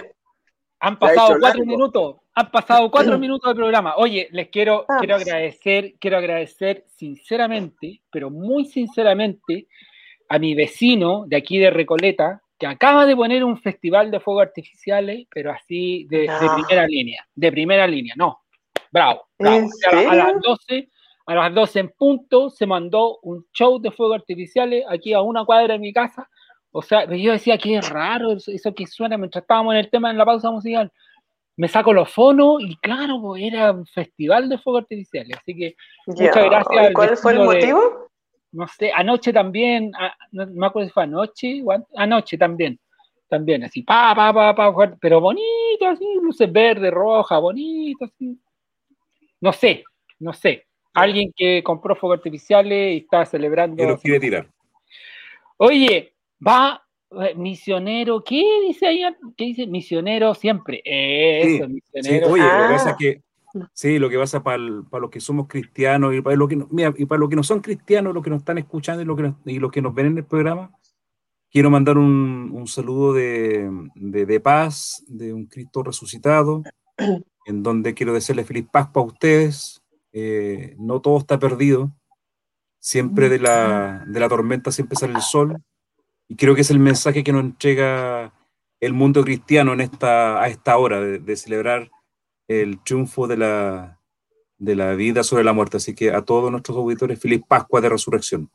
[0.80, 1.66] Han ha pasado hecho cuatro largo.
[1.66, 2.16] minutos.
[2.36, 3.96] Han pasado cuatro minutos de programa.
[3.98, 5.02] Oye, les quiero, Vamos.
[5.02, 9.68] quiero agradecer, quiero agradecer sinceramente, pero muy sinceramente,
[10.30, 14.44] a mi vecino de aquí de Recoleta, que acaba de poner un festival de fuegos
[14.44, 16.56] artificiales, pero así de, de No.
[16.56, 18.40] primera línea, de primera línea, no.
[18.92, 19.58] Bravo, bravo.
[19.58, 20.42] ¿En A, la- a las serio?
[20.44, 20.90] 12,
[21.28, 25.46] a las 12 en punto, se mandó un show de fuegos artificiales aquí a una
[25.46, 26.28] cuadra de mi casa.
[26.72, 29.90] O sea, yo decía que es raro eso, eso que suena mientras estábamos en el
[29.90, 30.92] tema en la pausa musical.
[31.58, 35.38] Me saco los fonos y claro, pues, era un festival de fuegos artificiales.
[35.38, 35.76] Así que.
[36.06, 38.08] Muchas gracias ¿Y al cuál fue el de- motivo?
[38.58, 41.64] No sé, anoche también, ah, no me acuerdo si fue anoche,
[41.96, 42.80] anoche también,
[43.30, 48.36] también, así, pa, pa, pa, pa, pero bonito, así, luces verde, roja, bonito, así.
[49.40, 49.84] No sé,
[50.20, 50.66] no sé.
[50.94, 53.78] Alguien que compró fuegos artificiales y está celebrando.
[53.78, 54.48] que los quiere tirar.
[55.58, 56.14] Oye,
[56.46, 56.84] va
[57.22, 59.04] eh, misionero, ¿qué dice ahí?
[59.38, 59.68] ¿Qué dice?
[59.68, 60.82] Misionero siempre.
[60.84, 62.32] Eso, Sí, Sí, misionero.
[62.32, 62.68] oye, lo que Ah.
[62.70, 63.22] pasa es que
[63.74, 66.68] sí, lo que pasa para, para los que somos cristianos y para los que no,
[66.72, 69.16] mira, y para los que no son cristianos, los que nos están escuchando y los
[69.18, 70.72] que nos, y los que nos ven en el programa,
[71.52, 76.64] quiero mandar un, un saludo de, de- de paz, de un Cristo resucitado,
[77.46, 79.82] en donde quiero desearle feliz Pascua a ustedes.
[80.14, 81.92] Eh, no todo está perdido.
[82.80, 85.58] Siempre de la, de la tormenta siempre sale el sol.
[86.28, 88.34] Y creo que es el mensaje que nos entrega
[88.80, 91.90] el mundo cristiano en esta, a esta hora de, de celebrar
[92.48, 94.00] el triunfo de la,
[94.58, 95.78] de la vida sobre la muerte.
[95.78, 98.50] Así que a todos nuestros auditores, feliz Pascua de Resurrección.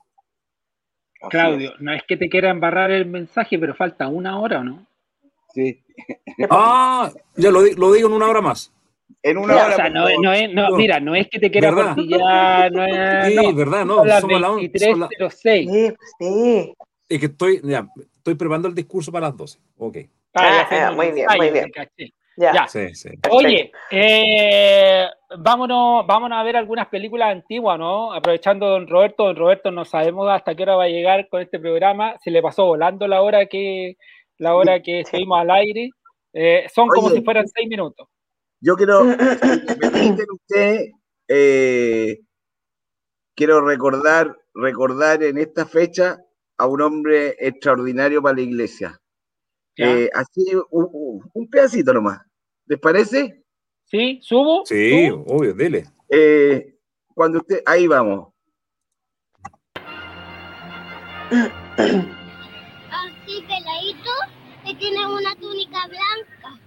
[1.31, 4.87] Claudio, no es que te quiera embarrar el mensaje, pero falta una hora, ¿o no?
[5.55, 5.83] Sí.
[6.51, 8.73] Ah, ya lo, lo digo en una hora más.
[9.23, 9.73] En una Ya, hora.
[9.75, 11.95] o sea, no, no es, no, mira, no es que te quiera ¿Verdad?
[11.95, 13.27] portillar, no es.
[13.29, 13.85] Sí, no, ¿verdad?
[13.85, 15.71] No, las somos la on- son la- 23.06.
[15.71, 16.75] Sí, sí.
[17.09, 17.87] Es que estoy, ya,
[18.17, 19.59] estoy preparando el discurso para las 12.
[19.77, 19.99] Ok.
[20.35, 21.71] Ah, Ah, ah, muy bien, ensayo, muy bien.
[22.37, 22.53] Te caché.
[22.53, 22.53] Ya.
[22.53, 22.69] Ya.
[22.69, 23.11] Sí, sí.
[23.31, 25.07] Oye, eh,
[25.39, 28.13] vámonos, vámonos a ver algunas películas antiguas, ¿no?
[28.13, 31.59] Aprovechando don Roberto, don Roberto no sabemos hasta qué hora va a llegar con este
[31.59, 33.97] programa, se le pasó volando la hora que
[34.39, 35.91] la hora que estuvimos al aire.
[36.33, 38.09] Eh, son como si fueran seis minutos.
[38.61, 40.27] Yo quiero, si permiten
[41.29, 42.19] eh,
[43.35, 46.19] quiero recordar, recordar en esta fecha
[46.59, 49.02] a un hombre extraordinario para la iglesia.
[49.77, 52.21] Eh, así, un, pedacito nomás.
[52.67, 53.43] ¿Les parece?
[53.85, 54.21] ¿Sí?
[54.23, 54.65] ¿Subo?
[54.67, 55.25] Sí, ¿Subo?
[55.29, 55.85] obvio, dele.
[56.09, 56.77] Eh,
[57.15, 58.29] cuando usted, ahí vamos.
[61.31, 61.51] así
[63.47, 64.11] peladito
[64.65, 66.59] y tiene una túnica blanca.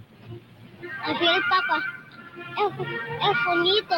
[1.04, 1.84] Así el papá.
[2.58, 2.72] Es,
[3.30, 3.96] es bonito.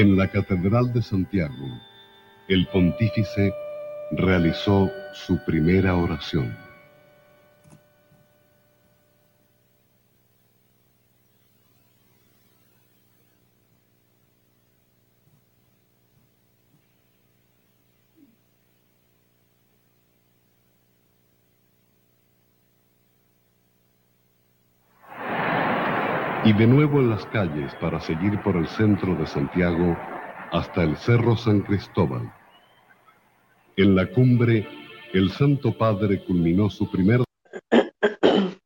[0.00, 1.78] En la Catedral de Santiago,
[2.48, 3.52] el pontífice
[4.12, 6.56] realizó su primera oración.
[26.60, 29.96] De nuevo en las calles para seguir por el centro de Santiago
[30.52, 32.30] hasta el Cerro San Cristóbal.
[33.78, 34.68] En la cumbre,
[35.14, 37.20] el Santo Padre culminó su primer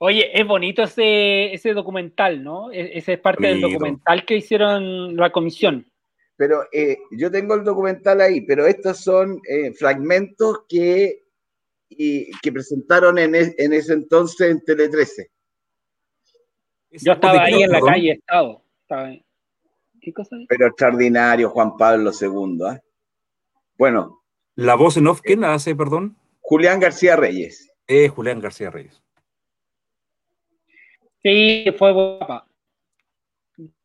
[0.00, 2.70] Oye, es bonito ese, ese documental, ¿no?
[2.70, 5.90] E- Ese es parte del documental que hicieron la comisión.
[6.36, 11.22] Pero eh, yo tengo el documental ahí, pero estos son eh, fragmentos que,
[11.88, 15.30] y- que presentaron en, es- en ese entonces en Tele 13.
[17.02, 18.62] Yo estaba ahí en la calle, estado.
[18.82, 19.24] Estaba ahí.
[20.00, 20.36] ¿Qué cosa?
[20.48, 22.58] Pero extraordinario Juan Pablo II.
[22.66, 22.80] ¿ah?
[23.76, 24.22] Bueno.
[24.54, 26.16] ¿La voz en off quién la hace, perdón?
[26.40, 27.72] Julián García Reyes.
[27.86, 29.02] Eh, Julián García Reyes.
[31.22, 32.46] Sí, fue guapa.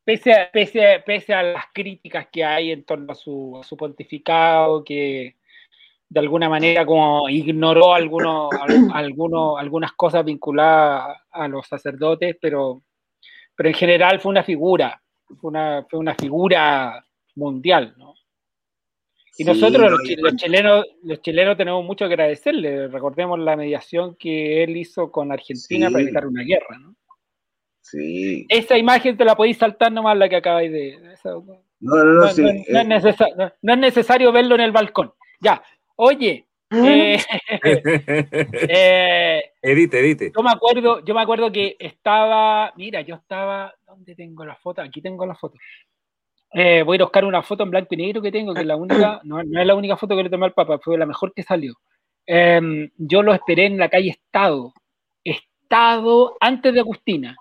[0.04, 3.64] Pese a, pese, a, pese a las críticas que hay en torno a su, a
[3.64, 5.36] su pontificado, que
[6.08, 8.50] de alguna manera como ignoró algunos,
[8.92, 12.82] algunos, algunas cosas vinculadas a los sacerdotes, pero,
[13.56, 15.02] pero en general fue una figura,
[15.40, 17.04] fue una, fue una figura
[17.36, 18.14] mundial, ¿no?
[19.36, 22.86] Y Sí, nosotros, no, los, los chilenos, los chilenos tenemos mucho que agradecerle.
[22.86, 25.92] Recordemos la mediación que él hizo con Argentina Sí.
[25.92, 26.94] para evitar una guerra, ¿no?
[27.80, 28.46] Sí.
[28.48, 31.12] Esa imagen te la podéis saltar nomás la que acabáis de.
[31.12, 31.44] esa- No,
[31.80, 32.42] no, no, no, sí.
[32.42, 32.74] no- eh, es
[33.60, 35.12] no es necesario verlo en el balcón.
[35.40, 35.62] Ya,
[35.96, 37.18] oye, eh,
[38.68, 40.32] eh, edite, edite.
[40.34, 44.82] yo me acuerdo, yo me acuerdo que estaba, mira, yo estaba, ¿dónde tengo la foto?
[44.82, 45.56] Aquí tengo la foto.
[46.52, 48.60] Eh, voy a ir a buscar una foto en blanco y negro que tengo, que
[48.60, 48.88] es la única,
[49.24, 51.42] no, no es la única foto que le tomé al Papa, fue la mejor que
[51.42, 51.74] salió.
[52.26, 54.72] Em, yo lo esperé en la calle Estado,
[55.22, 57.36] Estado antes de Agustina,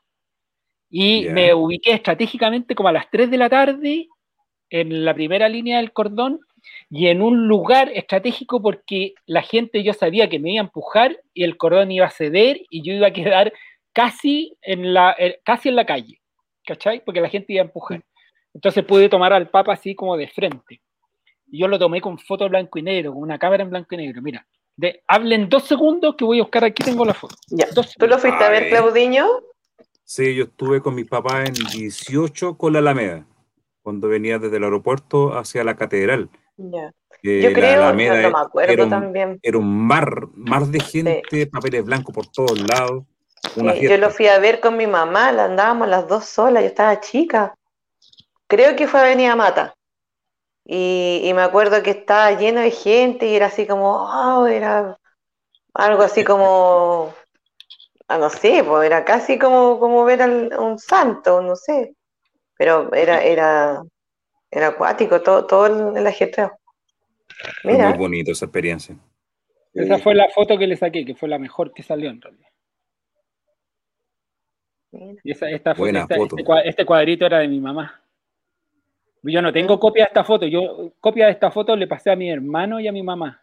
[0.89, 1.33] y Ya.
[1.33, 4.07] me ubiqué estratégicamente como a las 3 de la tarde
[4.69, 6.39] en la primera línea del cordón
[6.95, 11.19] y en un lugar estratégico porque la gente yo sabía que me iba a empujar
[11.33, 13.51] y el cordón iba a ceder y yo iba a quedar
[13.93, 16.21] casi en la, eh, casi en la calle,
[16.63, 17.03] ¿cachai?
[17.03, 18.03] Porque la gente iba a empujar.
[18.53, 20.81] Entonces pude tomar al Papa así como de frente.
[21.47, 23.97] Y yo lo tomé con foto blanco y negro, con una cámara en blanco y
[23.97, 24.21] negro.
[24.21, 24.45] Mira,
[24.75, 27.33] de, hablen dos segundos que voy a buscar aquí, tengo la foto.
[27.47, 27.65] Ya.
[27.73, 28.69] Dos ¿Tú lo fuiste a ver.
[28.69, 29.25] Claudiño?
[30.03, 33.25] Sí, yo estuve con mis papás en 18 con la Alameda,
[33.81, 36.29] cuando venía desde el aeropuerto hacia la catedral.
[37.21, 39.39] Que Yo la creo, no, Alameda no me acuerdo era un, también.
[39.41, 43.03] era un mar, mar de gente, papeles blancos por todos lados.
[43.55, 46.63] Una Sí, yo lo fui a ver con mi mamá, la andábamos las dos solas,
[46.63, 47.55] yo estaba chica.
[48.47, 49.73] Creo que fue Avenida Mata.
[50.65, 54.97] Y, y me acuerdo que estaba lleno de gente y era así como, oh, era
[55.73, 57.13] algo así como,
[58.07, 60.27] ah, no sé, pues era casi como, como ver a
[60.59, 61.95] un santo, no sé.
[62.57, 63.83] Pero era, era,
[64.53, 66.51] era acuático todo, todo el, el ajetreo.
[67.61, 68.95] Fue Mira, muy bonito esa experiencia.
[69.73, 72.47] Esa fue la foto que le saqué, que fue la mejor que salió en realidad.
[75.23, 76.35] Y esa- esta fue- Buena esta- foto.
[76.37, 77.99] Este, cua- este cuadrito era de mi mamá.
[79.23, 80.45] Yo no tengo copia de esta foto.
[80.45, 83.41] Yo copia de esta foto le pasé a mi hermano y a mi mamá.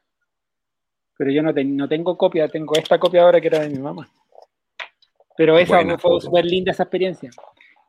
[1.16, 3.78] Pero yo no, ten- no tengo copia, tengo esta copia ahora que era de mi
[3.78, 4.08] mamá.
[5.36, 6.20] Pero esa Buena fue foto.
[6.26, 7.30] súper linda esa experiencia.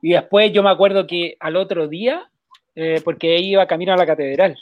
[0.01, 2.30] Y después yo me acuerdo que al otro día,
[2.75, 4.57] eh, porque iba camino a la catedral,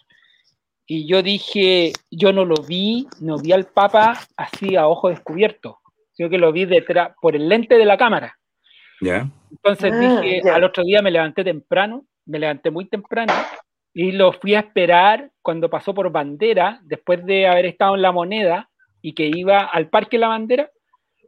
[0.91, 5.77] y yo dije, yo no lo vi, no vi al Papa así a ojo descubierto,
[6.13, 8.39] sino que lo vi detrás, por el lente de la cámara.
[8.99, 9.29] ¿Ya?
[9.51, 13.31] Entonces Ah, dije, al otro día me levanté temprano, me levanté muy temprano
[13.93, 18.11] y lo fui a esperar cuando pasó por bandera, después de haber estado en la
[18.11, 18.71] moneda
[19.03, 20.71] y que iba al Parque La Bandera,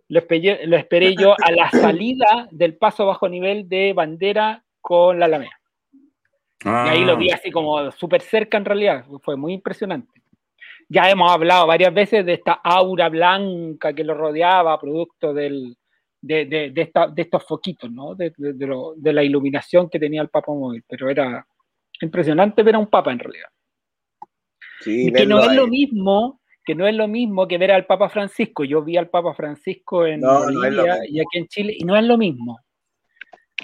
[0.07, 5.19] lo esperé, lo esperé yo a la salida del paso bajo nivel de bandera con
[5.19, 5.60] la Alameda.
[6.63, 10.21] Y ahí lo vi Ah, así como súper cerca en realidad, fue muy impresionante.
[10.87, 15.75] Ya hemos hablado varias veces de esta aura blanca que lo rodeaba, producto del,
[16.21, 18.13] de, de- de esta- de estos foquitos, ¿no?
[18.13, 21.45] De, de- de lo- de la iluminación que tenía el Papa móvil, pero era
[22.01, 23.47] impresionante ver a un Papa en realidad.
[24.81, 27.85] Sí, Y que no es lo mismo, que no es lo mismo que ver al
[27.85, 28.63] Papa Francisco.
[28.63, 31.05] Yo vi al Papa Francisco en No, no Bolivia mismo.
[31.07, 32.59] y aquí en Chile, y no es lo mismo.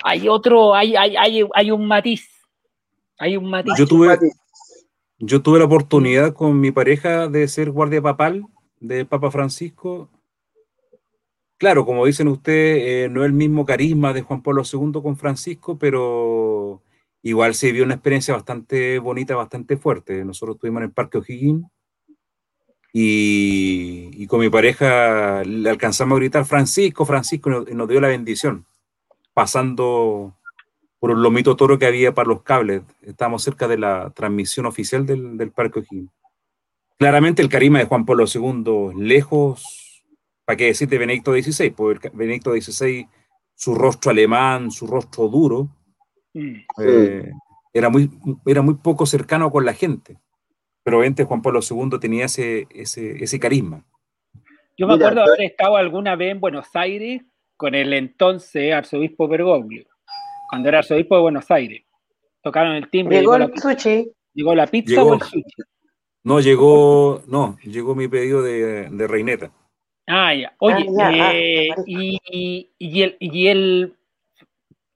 [0.04, 2.37] Hay otro, hay, hay, hay, hay un matiz.
[3.20, 3.74] Hay un matiz.
[3.78, 4.18] yo tuve,
[5.20, 8.46] yo tuve la oportunidad con mi pareja de ser guardia papal
[8.80, 10.10] del Papa Francisco.
[11.58, 15.18] Claro, como dicen ustedes, eh, no es el mismo carisma de Juan Pablo II con
[15.18, 16.84] Francisco, pero
[17.24, 20.24] igual se vio una experiencia bastante bonita, bastante fuerte.
[20.24, 21.66] Nosotros estuvimos en el Parque O'Higgins
[22.94, 27.90] y, y con mi pareja le alcanzamos a gritar Francisco, Francisco, y nos, y nos
[27.90, 28.68] dio la bendición,
[29.34, 30.37] pasando
[31.00, 32.84] por un lomito toro que había para los cables.
[33.02, 36.12] Estábamos cerca de la transmisión oficial del, del Parque O'Higgins.
[36.98, 40.04] Claramente el carisma de Juan Pablo II, lejos,
[40.46, 41.70] ¿para qué decir de Benedicto XVI?
[41.70, 43.08] Porque Benedicto XVI,
[43.54, 45.70] su rostro alemán, su rostro duro,
[46.38, 46.56] Mm.
[46.86, 47.32] eh,
[47.74, 48.12] era, muy,
[48.46, 50.20] era muy poco cercano con la gente.
[50.84, 53.84] Pero obviamente Juan Pablo II tenía ese, ese, ese carisma.
[54.78, 57.24] Yo me Mira, acuerdo haber estado alguna vez en Buenos Aires
[57.56, 59.88] con el entonces arzobispo Bergoglio,
[60.48, 61.84] cuando era arzobispo de Buenos Aires.
[62.42, 64.12] Tocaron el timbre, llegó llegó la, el sushi.
[64.34, 65.10] llegó la pizza Llegó.
[65.10, 65.44] o el sushi.
[66.24, 69.52] No, llegó, no, llegó mi pedido de, de reineta.
[70.08, 70.54] Ah, ya.
[70.60, 73.94] Oye, Ah, ya, ah, eh, y, y, y el, y el-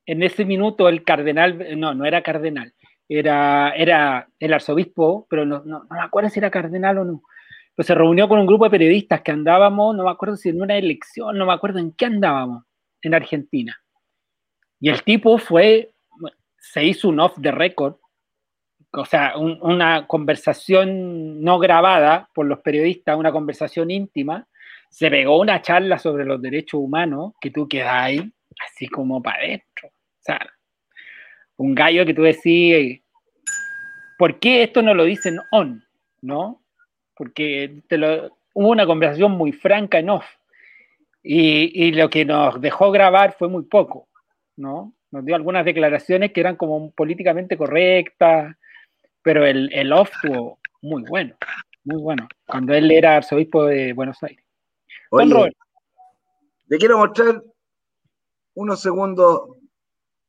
[0.05, 2.73] en ese minuto el cardenal, no, no era cardenal,
[3.07, 7.23] era, era el arzobispo, pero no, no, no me acuerdo si era cardenal o no.
[7.75, 10.61] Pero se reunió con un grupo de periodistas que andábamos, no me acuerdo si en
[10.61, 12.63] una elección, no me acuerdo en qué andábamos,
[13.01, 13.77] en Argentina.
[14.81, 15.91] Y el tipo fue,
[16.57, 17.95] se hizo un off the record,
[18.93, 24.47] o sea, un- una conversación no grabada por los periodistas, una conversación íntima,
[24.89, 28.31] se pegó una charla sobre los derechos humanos que tú quedas ahí,
[28.67, 29.87] así como para adentro.
[29.87, 30.39] O sea,
[31.57, 33.01] un gallo que tú decís,
[34.17, 35.81] ¿por qué esto no lo dicen on?
[36.21, 36.61] ¿No?
[37.15, 37.81] Porque
[38.53, 40.25] hubo una conversación muy franca en off.
[41.23, 44.09] Y, y lo que nos dejó grabar fue muy poco,
[44.61, 44.93] ¿no?
[45.11, 48.55] Nos dio algunas declaraciones que eran como políticamente correctas,
[49.21, 51.35] pero el, el off estuvo muy bueno,
[51.83, 54.45] muy bueno, cuando él era arzobispo de Buenos Aires.
[55.11, 55.57] Don Oye, Robert,
[56.67, 57.43] le quiero mostrar
[58.53, 59.41] unos segundos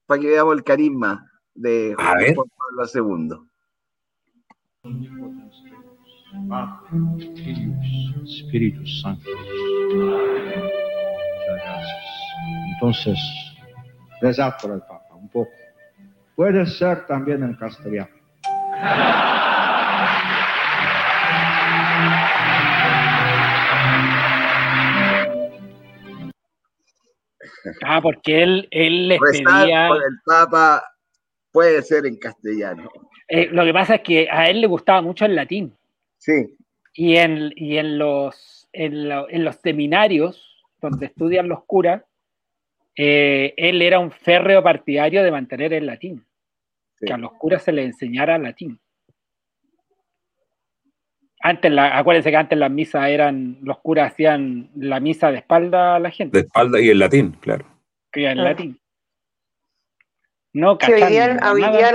[0.06, 2.34] para que veamos el carisma de Juan.
[2.34, 3.52] Pablo II.
[6.48, 6.88] Padre,
[7.36, 9.30] Filius, Espíritu Santo.
[9.94, 10.26] Muchas
[11.46, 12.02] gracias.
[12.74, 13.51] Entonces,
[14.60, 15.50] por el Papa un poco.
[16.36, 18.08] Puede ser también en castellano.
[27.84, 30.84] ah, porque él, él les Rezar pedía, por el Papa
[31.50, 32.90] puede ser en castellano.
[33.28, 35.74] eh, lo que pasa es que a él le gustaba mucho el latín.
[36.18, 36.56] Sí.
[36.94, 42.02] Y en, y en, los, en, lo- en los seminarios donde estudian los curas,
[42.96, 46.24] eh, él era un férreo partidario de mantener el latín,
[46.98, 48.78] que a los curas se les enseñara latín.
[51.40, 55.96] Antes, la, acuérdense que antes las misas eran, los curas hacían la misa de espalda
[55.96, 57.66] a la gente, De espalda y el latín, claro.
[58.12, 58.44] que en Ah.
[58.44, 58.78] latín.
[60.54, 61.24] No Sí, hoy día,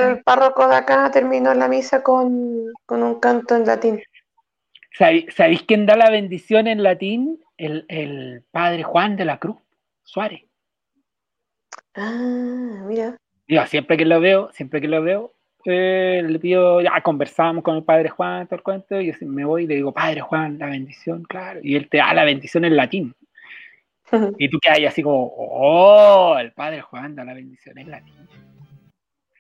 [0.09, 4.01] el párroco de acá terminó la misa con, con un canto en latín.
[4.97, 7.39] ¿Sabí- ¿Sabéis quién da la bendición en latín?
[7.55, 9.57] El, el padre Juan de la Cruz
[10.03, 10.41] Suárez.
[11.97, 13.17] Ah, mira.
[13.47, 15.33] Yo siempre que lo veo, siempre que lo veo,
[15.65, 19.43] eh, le pido, ya conversamos con el padre Juan, todo el cuento, y yo me
[19.43, 21.59] voy y le digo, padre Juan, la bendición, claro.
[21.63, 23.15] Y él te da la bendición en latín.
[24.37, 28.15] Y tú quedas ahí así como, oh, el padre Juan da la bendición en latín.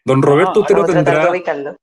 [0.03, 1.77] Don Roberto, usted no tratar de tendrá.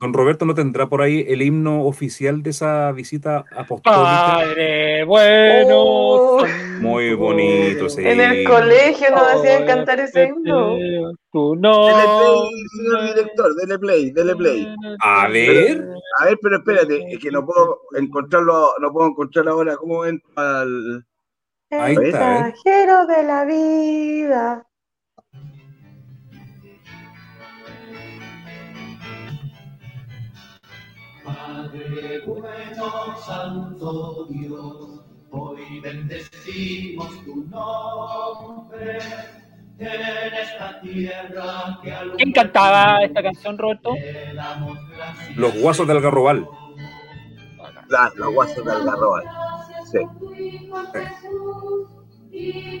[0.00, 4.34] Don Roberto no tendrá por ahí el himno oficial de esa visita apostólica.
[4.34, 5.74] Padre bueno.
[5.76, 6.42] Oh,
[6.80, 8.50] Muy bonito ese en el himno.
[8.50, 10.74] colegio nos hacían cantar ese himno.
[10.76, 11.02] Dele
[11.32, 11.58] no.
[11.58, 14.74] play, señor director, dele play, dele play.
[15.00, 15.86] A ver.
[16.18, 20.60] A ver, pero espérate, es que no puedo encontrarlo, no puedo encontrar ahora cómo entra
[20.62, 21.06] al.
[21.70, 22.42] Ahí está, ¿eh?
[22.42, 24.66] Mensajero de la vida.
[31.46, 35.00] Padre bueno, santo Dios,
[35.30, 38.98] hoy bendecimos tu nombre
[39.78, 43.94] en esta tierra que ¿Quién cantaba esta canción, Roberto?
[45.36, 46.46] Los guasos del Algarrobal.
[47.88, 49.22] La, los guasos de Algarroba.
[49.90, 49.98] Sí.
[52.32, 52.80] Y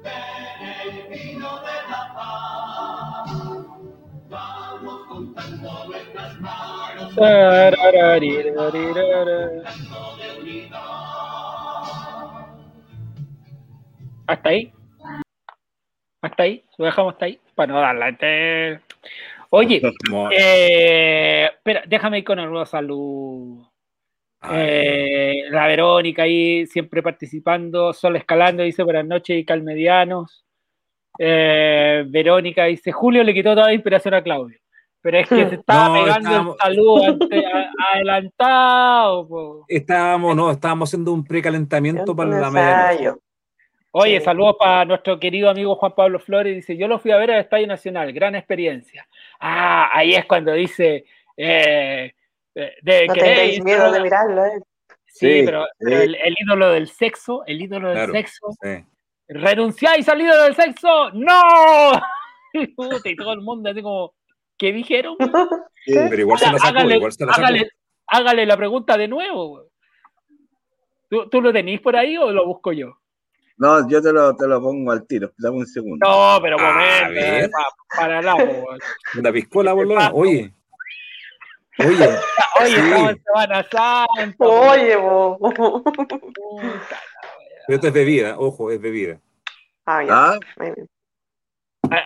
[0.00, 0.10] acá.
[0.58, 3.30] Peregrino de la paz,
[4.28, 7.14] vamos juntando nuestras manos.
[14.26, 14.72] Hasta ahí.
[16.22, 16.64] Hasta ahí.
[16.78, 17.40] Lo dejamos hasta ahí.
[17.54, 18.16] Para no darla.
[19.50, 19.82] Oye,
[20.32, 23.69] eh, espera, déjame ir con algunos saludos.
[24.52, 27.92] Eh, la Verónica ahí siempre participando.
[27.92, 30.44] Sol Escalando dice buenas noches y calmedianos.
[31.18, 34.58] Eh, Verónica dice Julio le quitó toda la inspiración a Claudio.
[35.02, 39.28] Pero es que se estaba No, pegando estábamos- el saludo ante- a- adelantado.
[39.28, 39.64] po.
[39.68, 43.20] Estábamos, no, estábamos haciendo un precalentamiento para la medianoche.
[43.92, 46.54] Oye, saludos para nuestro querido amigo Juan Pablo Flores.
[46.54, 49.04] Dice, yo lo fui a ver al Estadio Nacional, gran experiencia.
[49.40, 51.04] Ah, ahí es cuando dice,
[51.36, 52.12] eh,
[52.54, 54.60] de, de No tengáis miedo de mirarlo, ¿eh?
[55.06, 55.70] Sí, Sí, pero, sí.
[55.80, 58.84] pero el, el ídolo del sexo, el ídolo del Claro, sexo, sí.
[59.28, 61.10] ¿renunciáis al ídolo del sexo?
[61.14, 61.92] ¡No!
[62.52, 64.12] Y todo el mundo así como,
[64.58, 65.16] ¿qué dijeron?
[65.86, 67.46] Pero igual se la sacó, hágale, igual se la sacó.
[67.46, 67.70] hágale-
[68.08, 69.48] hágale la pregunta de nuevo.
[69.50, 69.66] güey.
[71.08, 72.98] ¿Tú, tú lo tenéis por ahí o lo busco yo?
[73.56, 75.32] No, yo te lo, te lo pongo al tiro.
[75.38, 76.04] Dame un segundo.
[76.08, 77.44] No, pero A momento, ver.
[77.44, 78.34] eh, pa- para la.
[79.18, 80.10] Una piscola, menos.
[80.12, 80.52] Oye.
[81.86, 82.08] Oye.
[82.60, 84.44] Oye, sí, Semana Santa.
[84.44, 85.38] Oye, bo.
[87.66, 89.18] pero esto es bebida, ojo, es bebida.
[89.86, 90.12] Ah, ya.
[90.12, 90.38] Ah.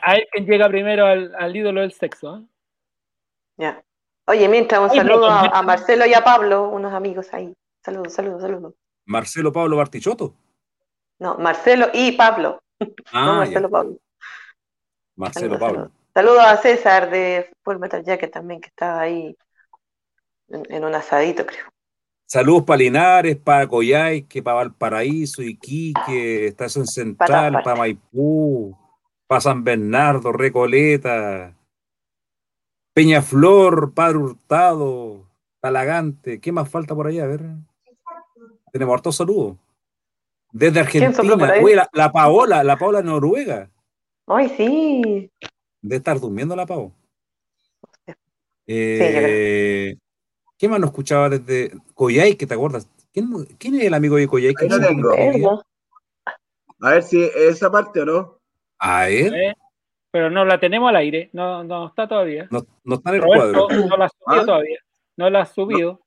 [0.02, 2.36] A, ver quién llega primero al, al ídolo del sexo.
[2.36, 2.42] ¿eh?
[3.56, 3.82] Ya.
[4.26, 7.52] Oye, mientras un Ay, saludo a, conversa- a Marcelo y a Pablo, unos amigos ahí.
[7.84, 8.74] Saludos, saludos, saludos.
[9.06, 10.34] Marcelo Pablo Bartichotto.
[11.18, 12.62] No, Marcelo y Pablo.
[12.80, 13.60] no Ah, ya.
[13.60, 13.96] Marcelo Pablo.
[15.16, 15.90] Marcelo Saludos, Pablo.
[16.14, 19.36] Saludos a César de Full Metal Jacket también, que estaba ahí
[20.48, 21.64] en, en un asadito, creo.
[22.26, 28.76] Saludos para Linares, para Coyhaique, para Valparaíso, Iquique, Estación Central, para Maipú,
[29.26, 31.54] para San Bernardo, Recoleta,
[32.94, 35.28] Peñaflor, Padre Hurtado,
[35.60, 36.40] Talagante.
[36.40, 37.24] ¿Qué más falta por allá?
[37.24, 37.42] A ver.
[38.72, 39.56] Tenemos hartos saludos.
[40.50, 41.66] Desde ¿Quién sopló por Argentina.
[41.66, 43.70] Oye, la, la Paola, la Paola Noruega.
[44.26, 45.30] Ay, sí.
[45.82, 46.92] De estar durmiendo la Pao.
[48.06, 48.14] yo
[48.66, 49.96] Eh,
[50.58, 52.88] ¿Qué más nos escuchaba desde Coyhaique, te acuerdas?
[53.12, 54.64] ¿Quién, quién es el amigo de Coyhaique?
[54.64, 55.64] Ahí lo tengo.
[56.80, 58.40] a ver si es esa parte o no.
[58.78, 59.54] A ver, ¿eh?
[60.10, 62.46] Pero no la tenemos al aire, no, no está todavía.
[62.50, 63.88] no, no está en el Roberto cuadro.
[63.88, 64.46] no la ha subido ¿Ah?
[64.46, 64.78] todavía.
[65.16, 66.00] No la ha subido.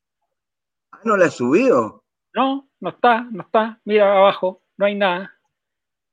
[0.91, 2.03] Ah, no la he subido.
[2.33, 3.81] No, no está, no está.
[3.83, 5.33] Mira abajo, no hay nada.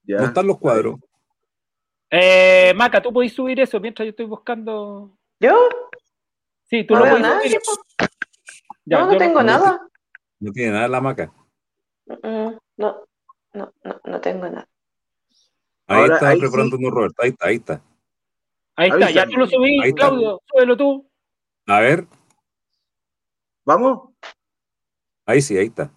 [0.03, 0.17] Ya.
[0.19, 0.99] No están los cuadros.
[2.11, 5.17] Eh, Maca, ¿tú podés subir eso mientras yo estoy buscando?
[5.41, 5.69] ¿Yo?
[6.65, 7.59] Sí, tú No lo nada, subir.
[8.85, 9.89] Ya, no, no tengo no nada.
[10.41, 11.33] No tiene nada la maca.
[12.07, 13.05] Mm, No,
[13.55, 14.69] no, no, no tengo nada.
[15.87, 17.23] Ahí Ahora, está ahí preparando uno Roberto.
[17.23, 17.83] Ahí está, ahí está.
[18.77, 20.09] Ahí está, ya tú lo subí, Ahí está.
[20.09, 21.11] Claudio, súbelo tú.
[21.67, 22.07] A ver,
[23.65, 24.11] ¿Vamos?
[25.27, 25.91] ahí sí, ahí está.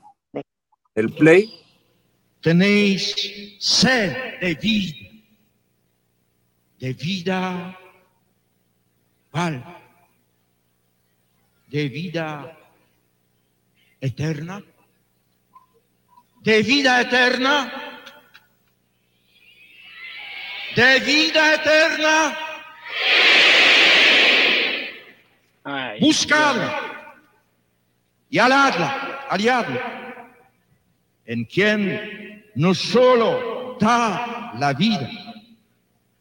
[0.96, 1.54] El play.
[2.42, 3.14] Tenéis
[3.60, 5.10] sed de vida,
[6.80, 7.78] de vida,
[9.32, 9.66] ¿cuál?
[11.68, 12.58] De vida
[14.02, 14.64] eterna,
[16.42, 17.72] de vida eterna,
[20.76, 22.38] de vida eterna,
[25.64, 26.80] Ay, buscadla
[28.30, 30.34] y aladla, aliadla,
[31.26, 35.10] en quien no solo da la vida,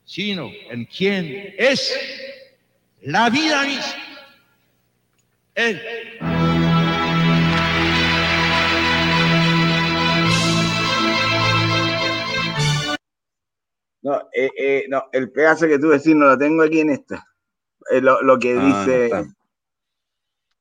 [0.04, 1.96] sino en quien es
[3.02, 3.94] la vida misma.
[5.54, 6.35] Él.
[14.06, 17.26] No, eh, eh, no, el pedazo que tú decís no lo tengo aquí en esta.
[17.90, 19.10] Eh, lo, lo que Ah, dice.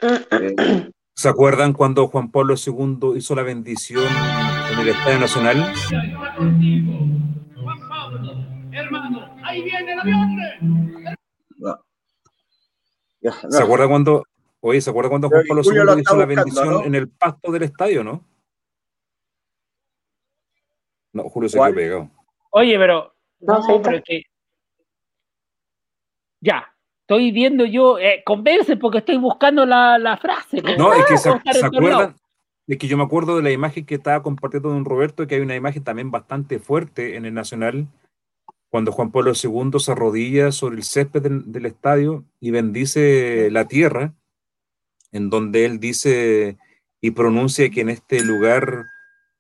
[0.02, 4.04] eh, ¿Se acuerdan cuando Juan Pablo II hizo la bendición
[4.74, 5.74] en el Estadio Nacional?
[8.72, 11.04] Hermano, ahí viene el avión.
[11.60, 11.80] no.
[13.22, 13.52] Ya, no.
[13.52, 14.24] ¿Se acuerda cuando,
[14.62, 16.84] oye, ¿se acuerda cuando Juan Pablo II hizo la bendición ¿no?
[16.84, 18.26] en el pasto del estadio, no?
[21.14, 22.10] No, Julio se quedó pegado.
[22.50, 23.15] Oye, pero.
[23.48, 24.24] No, No, pero es que.
[26.42, 27.98] Ya, estoy viendo yo.
[27.98, 30.62] Eh, convence porque estoy buscando la, la frase.
[30.78, 32.16] No, es que se, acuerdan,
[32.68, 35.42] es que yo me acuerdo de la imagen que estaba compartiendo don Roberto, que hay
[35.42, 37.88] una imagen también bastante fuerte en el Nacional,
[38.70, 43.68] cuando Juan Pablo II se arrodilla sobre el césped del, del estadio y bendice la
[43.68, 44.14] tierra,
[45.12, 46.58] en donde él dice
[47.06, 48.88] y pronuncia que en este lugar,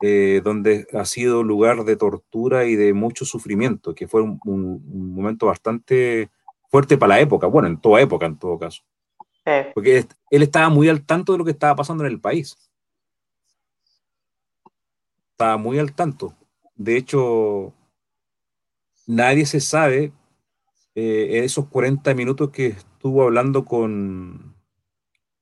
[0.02, 4.84] eh, donde ha sido lugar de tortura y de mucho sufrimiento, que fue un, un-
[4.92, 6.30] un momento bastante
[6.70, 8.84] fuerte para la época, bueno, en toda época en todo caso.
[9.74, 12.58] Porque él estaba muy al tanto de lo que estaba pasando en el país.
[15.32, 16.34] Estaba muy al tanto.
[16.76, 17.74] De hecho,
[19.06, 20.12] nadie se sabe
[20.96, 24.56] eh, esos 40 minutos que estuvo hablando con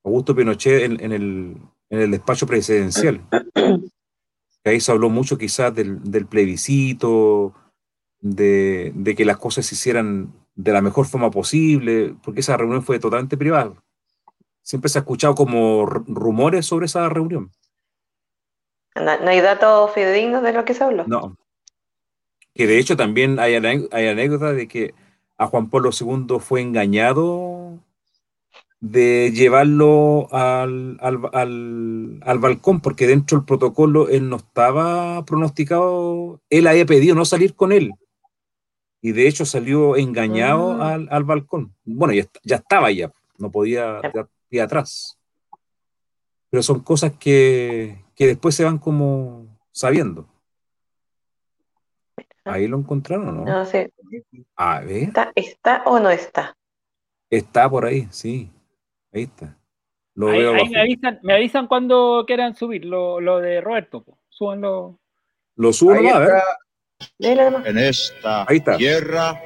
[0.03, 1.57] Augusto Pinochet en, en el,
[1.89, 3.21] en el despacho presidencial.
[4.65, 7.53] Ahí se habló mucho quizás del, del plebiscito,
[8.21, 12.83] de, de que las cosas se hicieran de la mejor forma posible, porque esa reunión
[12.83, 13.73] fue totalmente privada
[14.63, 17.51] siempre se ha escuchado como rumores sobre esa reunión.
[18.95, 21.03] no, no hay datos fidedignos de lo que se habló.
[21.05, 21.37] No.
[22.55, 24.93] Que de hecho también hay anécdota de que
[25.37, 27.62] a Juan Pablo II fue engañado
[28.85, 36.41] de llevarlo al, al, al, al balcón, porque dentro del protocolo él no estaba pronosticado,
[36.49, 37.93] él había pedido no salir con él.
[39.01, 40.95] Y de hecho salió engañado Ah.
[40.95, 41.73] al, al balcón.
[41.85, 44.01] Bueno, ya, ya estaba ya, no podía
[44.49, 45.17] ir atrás.
[46.49, 50.27] Pero son cosas que, que después se van como sabiendo.
[52.43, 53.45] Ahí lo encontraron, o ¿no?
[53.45, 53.93] No sé,
[54.57, 56.53] A ver, ¿está, está o no está?
[57.29, 58.51] está por ahí, sí.
[59.13, 59.57] Ahí está.
[60.15, 60.71] Lo Ahí, veo ahí abajo.
[60.73, 64.05] me avisan, me avisan cuando quieran subir lo, lo de Roberto.
[64.29, 64.99] Súbanlo.
[65.55, 67.67] Lo subo Ahí nomás, a ver.
[67.67, 68.77] En esta Ahí está.
[68.77, 69.39] tierra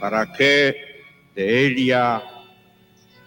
[0.00, 0.74] para que
[1.34, 2.22] de ella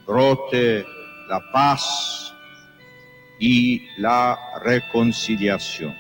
[0.06, 0.86] brote
[1.28, 2.34] la paz
[3.40, 5.96] y la reconciliación.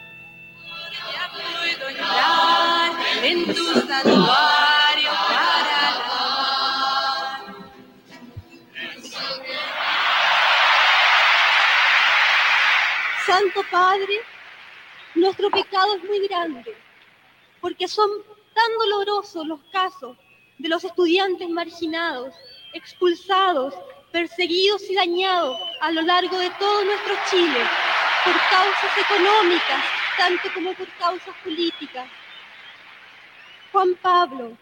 [3.29, 5.79] En tu santuario para.
[13.25, 14.21] Santo Padre,
[15.13, 16.75] nuestro pecado es muy grande,
[17.61, 18.09] porque son
[18.55, 20.17] tan dolorosos los casos
[20.57, 22.33] de los estudiantes marginados,
[22.73, 23.75] expulsados,
[24.11, 27.61] perseguidos y dañados a lo largo de todo nuestro Chile,
[28.25, 29.83] por causas económicas,
[30.17, 32.09] tanto como por causas políticas.
[33.71, 34.57] Juan Pablo,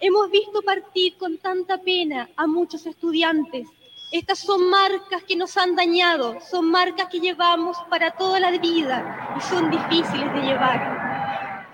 [0.00, 3.68] hemos visto partir con tanta pena a muchos estudiantes.
[4.12, 9.34] Estas son marcas que nos han dañado, son marcas que llevamos para toda la vida
[9.36, 11.66] y son difíciles de llevar.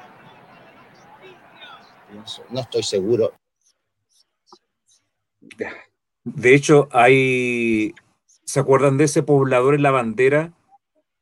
[2.50, 3.32] No estoy seguro.
[6.24, 7.94] De hecho, hay.
[8.44, 10.52] ¿Se acuerdan de ese poblador en la bandera?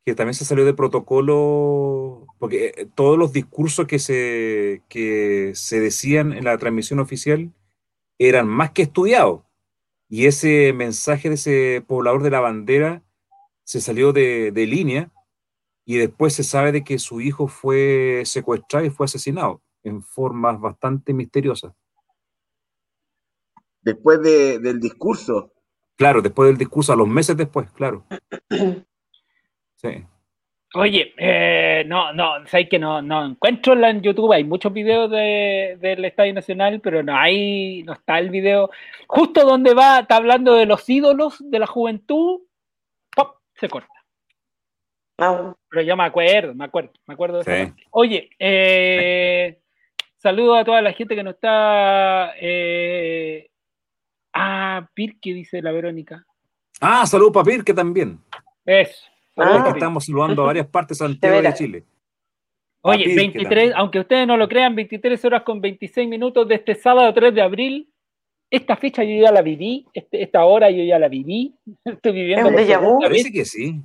[0.05, 2.25] Que también se salió de protocolo.
[2.39, 7.53] Porque eh, todos los discursos que se, que se decían en la transmisión oficial
[8.17, 9.41] eran más que estudiados.
[10.09, 13.03] Y ese mensaje de ese poblador de la bandera
[13.63, 15.11] se salió de, de línea.
[15.85, 20.59] Y después se sabe de que su hijo fue secuestrado y fue asesinado en formas
[20.59, 21.73] bastante misteriosas.
[23.81, 25.53] Después de- del discurso.
[25.95, 28.05] Claro, después del discurso, a los meses después, claro.
[29.81, 30.05] Sí.
[30.75, 35.09] Oye, eh, no, no, sé que no, no encuentro la en YouTube, hay muchos videos
[35.09, 38.69] de, del Estadio Nacional, pero no hay, no está el video.
[39.07, 42.41] Justo donde va, está hablando de los ídolos de la juventud,
[43.15, 43.37] ¡pop!
[43.55, 43.93] se corta.
[45.17, 47.65] Pero yo me acuerdo, me acuerdo, me acuerdo de esa Sí.
[47.65, 47.83] parte.
[47.91, 49.59] Oye, eh,
[50.17, 52.33] saludo a toda la gente que nos está.
[52.39, 53.49] Eh,
[54.33, 56.25] ah, Pirque, dice la Verónica.
[56.79, 58.19] Ah, salud para Pirque también.
[58.65, 59.08] Eso.
[59.43, 59.69] Es que Pirque.
[59.79, 61.53] estamos saludando a varias partes de Santiago de.
[61.53, 61.83] Chile.
[62.81, 63.73] Oye, A Pirque 23, también.
[63.77, 67.41] aunque ustedes no lo crean, 23 horas con 26 minutos de este sábado 3 de
[67.41, 67.89] abril.
[68.51, 71.53] Esta fecha yo ya la viví, este- esta hora yo ya la viví.
[71.85, 72.65] Estoy viviendo un vu.
[72.65, 73.79] segunda Parece que sí.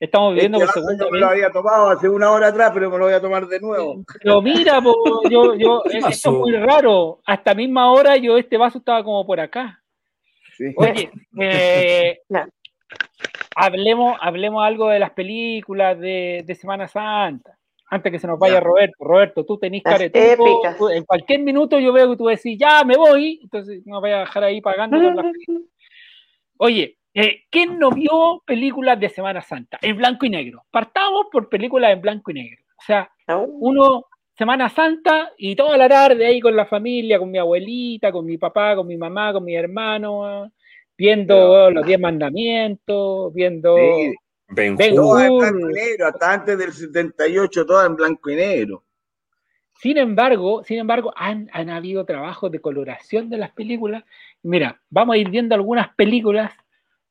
[0.00, 2.70] Estamos viviendo Este por vaso segunda yo me lo había tomado hace una hora atrás,
[2.72, 4.02] pero me lo voy a tomar de nuevo.
[4.22, 4.94] Pero mira, po,
[5.28, 7.20] yo, yo, ¿Qué esto es muy raro.
[7.26, 9.82] Hasta misma hora yo este vaso estaba como por acá.
[10.76, 12.20] Oye, eh,
[13.66, 17.56] hablemos, hablemos algo de las películas de, de Semana Santa.
[17.92, 18.60] Antes que se nos vaya Ya.
[18.60, 18.94] Roberto.
[19.00, 19.82] Roberto, tú tenés
[20.78, 23.40] tú- En cualquier minuto yo veo que tú decís, ya me voy.
[23.42, 25.62] Entonces no voy a dejar ahí pagando con las películas.
[26.58, 29.78] Oye, eh, ¿quién no vio películas de Semana Santa?
[29.82, 30.62] En blanco y negro.
[30.70, 32.62] Partamos por películas en blanco y negro.
[32.78, 33.10] O sea,
[33.58, 34.04] uno,
[34.38, 38.38] Semana Santa y toda la tarde ahí con la familia, con mi abuelita, con mi
[38.38, 40.50] papá, con mi mamá, con mi hermano,
[41.00, 44.14] viendo los diez mandamientos, viendo Sí.
[44.48, 48.36] Ben Ben Todas en blanco y negro, hasta antes del 78, todas en blanco y
[48.36, 48.84] negro.
[49.80, 54.04] Sin embargo, sin embargo, han, han habido trabajos de coloración de las películas.
[54.42, 56.52] Mira, vamos a ir viendo algunas películas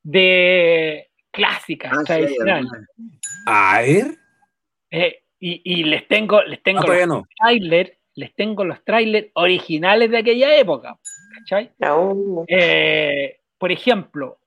[0.04, 2.70] de clásicas, Ah, sí, tradicionales.
[3.46, 4.06] A ver.
[4.92, 7.26] Eh, y, y les tengo, les tengo Ah, los no.
[7.40, 10.96] trailers, les tengo los trailers originales de aquella época.
[11.38, 11.72] ¿Cachai?
[12.46, 14.38] Eh, por ejemplo,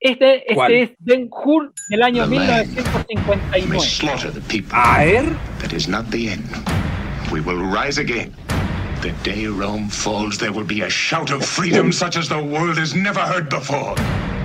[0.00, 2.68] este, este es Ben Hur del año The land.
[2.76, 3.70] 1959.
[3.70, 4.72] We slaughter the people.
[4.76, 5.24] A ver.
[5.62, 6.44] That is not the end.
[7.32, 8.32] We will rise again.
[9.02, 12.76] The day Rome falls, there will be a shout of freedom such as the world
[12.76, 13.94] has never heard before.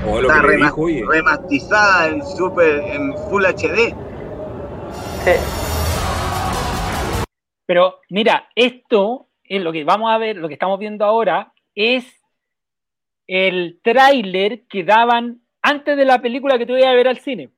[0.06, 1.04] O lo Está rema- dijo, oye.
[1.08, 3.94] remastizada en super en Full HD.
[7.66, 12.06] Pero mira, esto es lo que vamos a ver, lo que estamos viendo ahora es
[13.34, 17.50] el tráiler que daban antes de la película que tú ibas a ver al cine.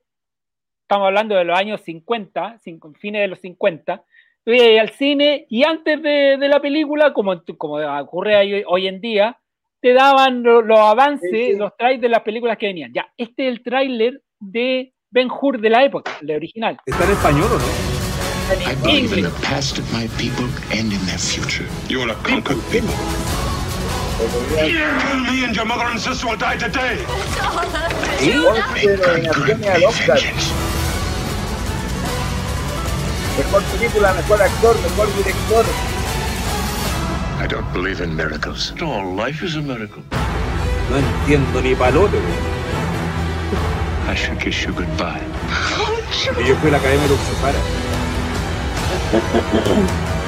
[0.83, 4.03] Estamos hablando de los años 50, cinco- fines de los 50.
[4.45, 8.87] tú ibas al cine y antes de, de la película, como, como ocurre hoy, hoy
[8.87, 9.39] en día,
[9.81, 12.93] te daban lo- los avances, los trailers de las películas que venían.
[12.93, 16.77] Ya, este es el tráiler de Ben Hur de la época, el original.
[16.85, 17.65] ¿Está en español o no?
[18.53, 20.45] I believe in the past of my people
[20.77, 21.65] and in their future.
[21.89, 22.89] You are a conquered people.
[22.91, 23.42] Kill
[24.23, 27.03] me and your mother and sister will die today.
[28.45, 28.63] Once
[29.01, 30.19] nominaciones al Oscar.
[33.37, 35.65] Mejor película, mejor actor, mejor director.
[37.39, 38.73] I don't believe in miracles.
[38.81, 40.03] All life is a miracle.
[40.89, 42.19] No entiendo ni palote.
[44.07, 45.21] I should kiss you goodbye.
[46.39, 47.59] Y yo fui a la Academia de Luxefara.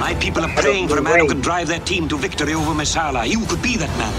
[0.00, 2.72] My people are praying for a man who can drive their team to victory over
[2.72, 3.28] Mesala.
[3.28, 4.14] You could be that man.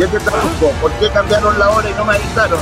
[0.00, 2.58] Yo te traduzco, ¿por qué cambiaron la hora y no me avisaron?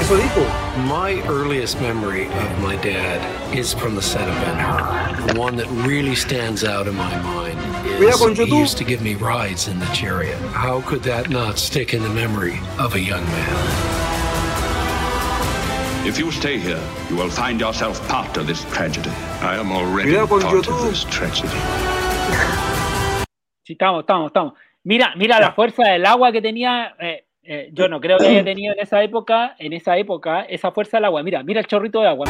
[0.00, 0.44] Eso dijo.
[0.88, 3.22] My earliest memory of my dad
[3.54, 5.32] is from the set of Ben Hur.
[5.32, 7.56] The one that really stands out in my mind
[8.02, 10.36] is he used to give me rides in the chariot.
[10.50, 14.13] How could that not stick in the memory of a young man?
[16.06, 19.10] If you stay here, you will find yourself part of this tragedy.
[19.40, 21.48] I am already Cuidado con part of this tragedy.
[23.62, 24.52] Sí, estamos, estamos, estamos.
[24.84, 26.94] Mira, mira la fuerza del agua que tenía.
[27.00, 30.70] eh, eh, yo no creo que haya tenido en esa época, en esa época, esa
[30.72, 31.22] fuerza del agua.
[31.22, 32.26] Mira, mira el chorrito de agua.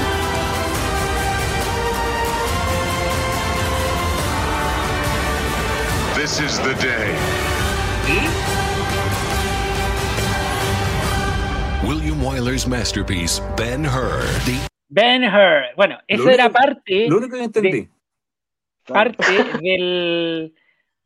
[6.15, 8.54] This is the day.
[12.25, 14.25] Wyler's masterpiece, Ben Hur.
[14.47, 15.75] The Ben Hur.
[15.77, 17.09] Bueno, eso era parte.
[17.09, 17.71] Lo único que entendí.
[17.73, 17.89] de-
[18.87, 19.25] parte
[19.63, 20.55] del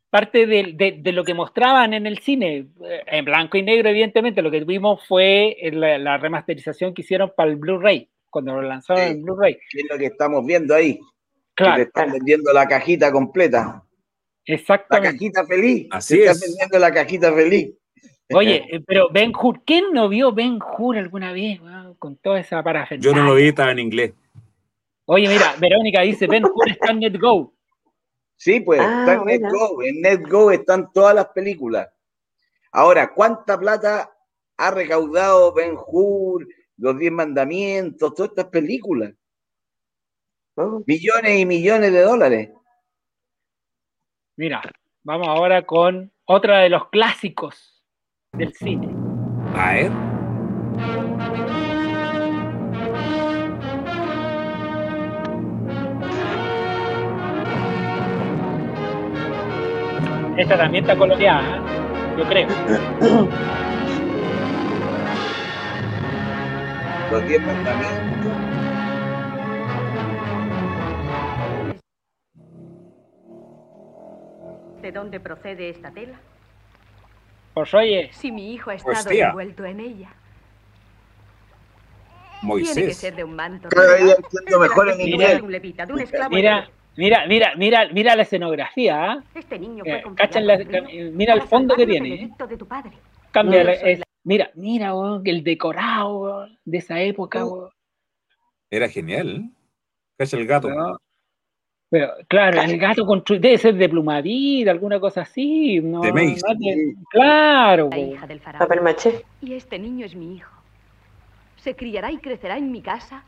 [0.09, 3.89] parte del- de, de lo que mostraban en el cine eh, en blanco y negro
[3.89, 8.63] evidentemente lo que vimos fue la, la remasterización que hicieron para el Blu-ray cuando lo
[8.63, 9.11] lanzaron Sí.
[9.11, 10.99] en Blu-ray ¿Qué es lo que estamos viendo ahí?
[11.53, 11.75] Claro.
[11.75, 13.83] Que te están vendiendo la cajita completa.
[14.45, 15.87] La exactamente cajita feliz.
[15.91, 16.41] Así Te están es.
[16.41, 17.69] vendiendo la cajita feliz.
[18.33, 21.59] Oye eh, pero Ben Hur ¿quién no vio Ben Hur alguna vez
[21.99, 24.13] con toda esa parafernalia Yo no lo vi, estaba en inglés.
[25.05, 27.53] oye mira Verónica dice Ben Hur está en NetGo
[28.41, 29.49] Sí, pues, Ah, está en buena.
[29.49, 29.83] NetGo.
[29.83, 31.89] En NetGo están todas las películas.
[32.71, 34.09] Ahora, ¿cuánta plata
[34.55, 36.47] ha recaudado Ben Hur,
[36.77, 39.11] Los Diez Mandamientos, todas estas películas?
[40.55, 40.81] Oh.
[40.87, 42.49] Millones y millones de dólares.
[44.37, 44.61] mira
[45.03, 47.78] vamos ahora con otra de los clásicos
[48.33, 48.87] del cine
[49.55, 49.91] A ver.
[60.37, 61.61] esta también está coloreada ¿eh?
[62.17, 62.47] yo creo
[67.11, 67.99] Los Diez Mandamientos.
[74.79, 76.19] ¿De dónde procede esta tela?
[77.53, 79.27] Pues oye, Si mi hijo ha estado Hostia.
[79.29, 80.09] envuelto en ella.
[82.41, 82.97] Tiene que Moisés.
[82.97, 83.67] ser de un manto.
[83.69, 85.35] Cada día entiendo mejor en inglés.
[85.37, 89.23] de un levita, de un esclavo mira, mira, mira, mira, mira la escenografía, ¿ah?
[89.35, 90.57] Este niño Eh, fue la-
[91.11, 92.29] mira el fondo que tiene, ¿eh?
[92.47, 92.91] de tu padre.
[93.31, 93.75] Cambia, la-
[94.23, 97.71] mira, mira, weón, el decorado de esa época, weón.
[98.71, 99.35] Era genial.
[99.35, 99.49] ¿eh?
[100.17, 100.69] Cacha el gato.
[100.69, 100.97] No.
[101.91, 105.79] Pero, claro, el gato constru- debe ser de Plumavit, alguna cosa así.
[105.81, 106.41] No, De Mace.
[106.47, 108.59] no de- claro, La hija del faraón.
[108.67, 109.25] Papel maché.
[109.41, 110.51] Y este niño es mi hijo.
[111.57, 113.23] Se criará y crecerá en mi casa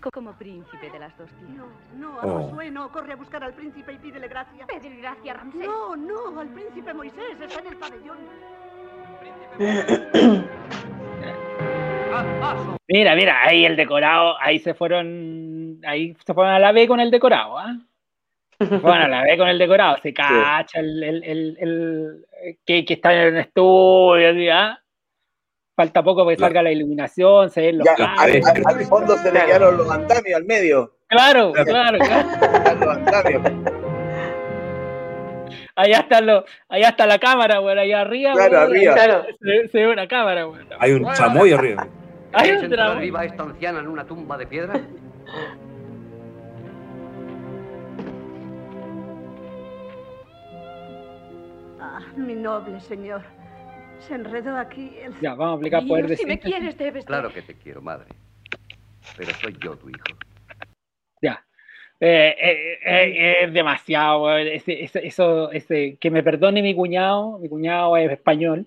[0.00, 1.66] co- como príncipe de las dos tierras.
[1.98, 2.38] No, Oh.
[2.38, 2.90] a Josué no.
[2.92, 4.64] Corre a buscar al príncipe y pídele gracia.
[4.66, 5.66] Pedir gracia, Ramsés.
[5.66, 7.36] No, no, al príncipe Moisés.
[7.40, 8.18] Está en el pabellón.
[12.88, 17.00] Mira, mira, ahí el decorado, ahí se fueron, ahí se fueron a la B con
[17.00, 17.76] el decorado, ¿ah?
[18.58, 22.26] Se fueron a la B con el decorado, se cacha el, el, el, el-
[22.64, 24.80] que, que está en el estudio, así, ¿ah?
[25.74, 29.16] Falta poco para que salga la iluminación, se ven los Ya, al, al- al fondo
[29.18, 30.92] se le quedaron los andamios al medio.
[31.08, 33.42] Claro, claro, los andamios.
[35.78, 38.32] Allá está, lo, allá está la cámara, güey, allá arriba.
[38.32, 38.94] Claro, güey, arriba.
[38.94, 39.26] Claro.
[39.40, 40.62] Se, se ve una cámara, güey.
[40.78, 41.86] Hay un chamoy arriba.
[42.32, 43.02] Hay ¿Queréis un enterrar dragón.
[43.02, 44.74] viva a esta anciana en una tumba de piedra?
[51.80, 53.22] Ah, mi noble señor.
[54.00, 55.18] Se enredó aquí el...
[55.20, 57.80] Ya, vamos a aplicar poder de si me quieres, debes de- Claro que te quiero,
[57.80, 58.08] madre.
[59.16, 60.04] Pero soy yo tu hijo.
[61.22, 61.42] Ya.
[62.00, 67.38] Eh, eh, eh, es demasiado, güey, ese, ese- eso, ese, que me perdone mi cuñado,
[67.38, 68.66] mi cuñado es español,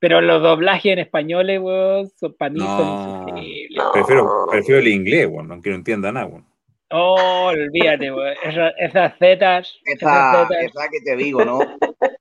[0.00, 3.84] Pero los doblajes en españoles, weón, son para mí son No, insufribles.
[3.92, 6.46] prefiero, prefiero el inglés, bueno, aunque no entienda nada, bueno.
[6.90, 8.34] Oh, olvídate, weón.
[8.44, 9.80] Esa- esas zetas.
[9.84, 10.64] Esa, esas zetas.
[10.66, 11.58] esa que te digo, ¿no?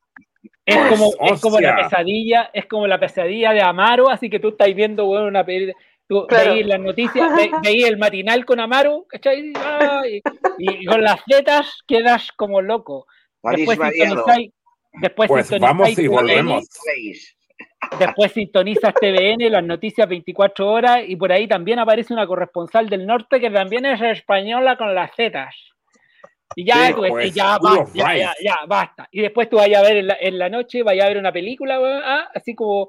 [0.66, 4.38] Es Pues, como, es como la pesadilla, es como la pesadilla de Amaro, así que
[4.40, 5.78] tú estás viendo, weón, una peli- tú
[6.08, 6.54] Claro.
[6.54, 7.52] veís las noticias, ve-
[7.88, 9.52] el matinal con Amaro, ¿cachai?
[9.58, 10.22] Ah, y,
[10.58, 13.06] y con las zetas quedas como loco.
[13.44, 14.16] Después variado.
[14.16, 14.52] sintonizáis,
[14.94, 16.70] después Pues sintonizáis vamos y volvemos.
[18.00, 23.06] Después sintonizas TVN, las noticias 24 horas, y por ahí también aparece una corresponsal del
[23.06, 25.56] norte que también es española con las zetas.
[26.56, 29.08] Y ya, Sí, pues, ya, basta, ya, ya, ya, basta.
[29.12, 31.32] Y después tú vayas a ver en la, en la noche, vayas a ver una
[31.32, 32.88] película, ah, así como,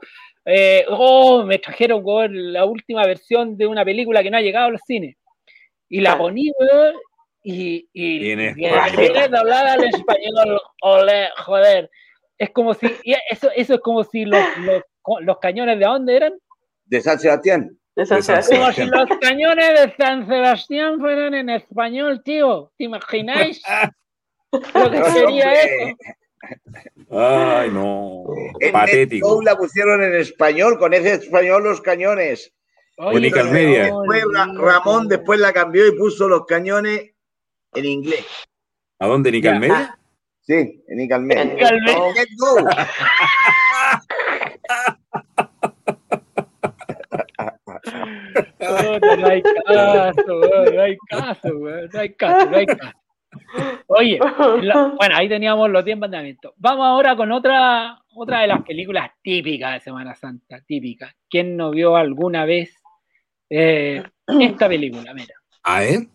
[0.51, 4.69] eh, oh, me trajeron, weón, la última versión de una película que no ha llegado
[4.69, 5.17] a los cines.
[5.91, 6.95] Y la poní, weón,
[7.43, 8.97] y, y, Y en y español.
[8.97, 11.91] viene doblada al español, ole, joder.
[12.39, 14.83] Es como si, y eso, eso es como si los, los,
[15.21, 16.33] los cañones de dónde eran,
[16.87, 17.77] De San Sebastián.
[17.95, 18.61] De San Sebastián.
[18.61, 22.73] como si los cañones de San Sebastián fueran en español, tío.
[22.79, 23.61] ¿Te imagináis
[24.75, 25.97] lo que sería eso?
[27.11, 28.25] Ay, no.
[28.61, 29.43] En Patético.
[29.43, 32.55] La pusieron en español, con ese español los cañones.
[32.99, 33.85] Única media.
[33.85, 34.25] Después.
[34.59, 37.13] Ramón después la cambió y puso los cañones
[37.75, 38.27] en inglés.
[38.99, 39.31] ¿A dónde.
[39.31, 39.99] Nicalmedia?
[40.41, 41.57] Sí, en.
[41.57, 42.57] Let's go.
[48.59, 50.41] Puta, no hay caso,
[50.73, 52.93] no hay caso, no hay caso, no hay caso.
[53.87, 54.19] Oye,
[54.63, 56.53] la- bueno, ahí teníamos los 10 mandamientos.
[56.57, 61.15] Vamos ahora con otra, otra de las películas típicas de Semana Santa, típicas.
[61.29, 62.75] ¿Quién no vio alguna vez
[63.51, 64.03] eh,
[64.41, 65.13] esta película?
[65.15, 65.35] Mira.
[65.65, 66.07] A ver.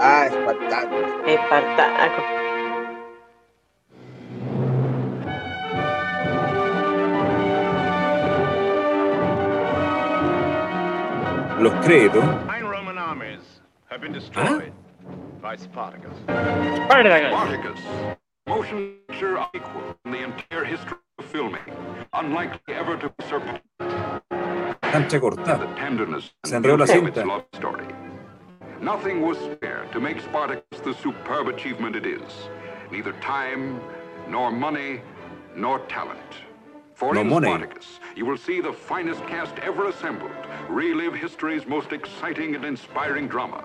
[0.00, 0.96] Ah, Espartaco.
[1.26, 2.22] Espartaco.
[11.60, 12.24] Los créditos.
[13.94, 14.72] Nine Roman armies have been destroyed
[15.40, 16.16] by Spartacus.
[16.24, 17.30] Spartacus.
[17.30, 17.80] Spartacus,
[18.46, 21.60] motion picture equal in the entire history of filming,
[22.12, 23.62] unlikely ever to be surpassed.
[24.82, 25.60] Cancha cortada.
[25.60, 27.26] The tenderness Se and enredó la beauty of its cinta.
[27.28, 27.86] love story.
[28.80, 32.48] Nothing was spared to make Spartacus the superb achievement it is.
[32.90, 33.80] Neither time,
[34.28, 35.00] nor money,
[35.56, 36.18] nor talent.
[36.94, 37.42] For No in.
[37.42, 40.30] Spartacus, you will see the finest cast ever assembled,
[40.68, 43.64] relive history's most exciting and inspiring drama.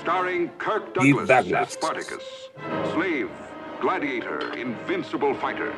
[0.00, 1.68] Starring Kirk Douglas, Douglas.
[1.68, 2.24] as Spartacus,
[2.92, 3.30] slave,
[3.80, 5.74] gladiator, invincible fighter.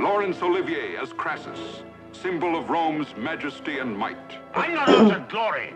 [0.00, 4.38] Laurence Olivier as Crassus, symbol of Rome's majesty and might.
[4.54, 5.74] I'm not after glory.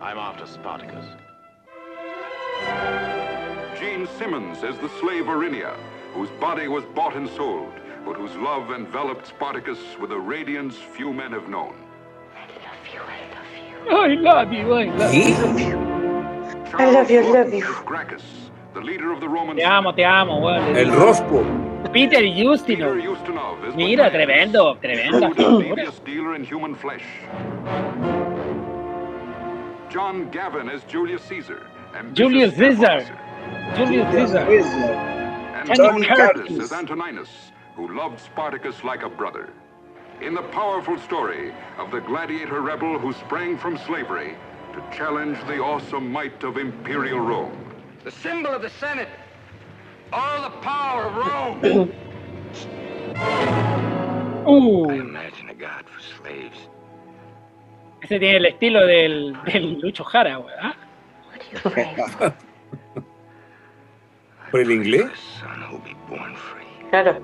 [0.00, 1.06] I'm after Spartacus.
[3.78, 5.76] Gene Simmons as the slave Arinia,
[6.12, 7.72] whose body was bought and sold,
[8.04, 11.74] but whose love enveloped Spartacus with a radiance few men have known.
[12.34, 13.90] I love you, I love you.
[13.90, 15.78] I love you, I love you.
[16.74, 18.22] I love you, I love Gracchus,
[18.74, 20.76] the leader of the Roman Te amo, te amo, weón.
[20.76, 21.44] El Rosco.
[21.92, 22.96] Peter Ustinov.
[22.96, 25.76] Peter Ustinov as Mira, Matthias, tremendo, tremenda shrewd and figura.
[25.76, 27.04] devious dealer in human flesh.
[29.88, 31.66] John Gavin as Julius Caesar.
[31.94, 33.18] ambitious Julius staff Caesar.
[33.52, 33.76] Officer.
[33.76, 34.94] Julius Caesar.
[35.54, 36.48] And Tony Tony Curtis.
[36.48, 37.30] Curtis as Antoninus,
[37.76, 39.50] who loved Spartacus like a brother.
[40.20, 44.36] In the powerful story of the gladiator rebel who sprang from slavery
[44.74, 47.52] to challenge the awesome might of imperial Rome.
[48.04, 49.08] The symbol of the Senate.
[50.12, 51.92] All the power of Rome.
[54.46, 56.56] Uh, Imagine a God for slaves.
[58.02, 60.54] ese tiene el estilo del, del Lucho Jara, weón.
[60.62, 62.34] ¿ah?
[64.50, 65.10] ¿Por el inglés?
[66.90, 67.20] Claro.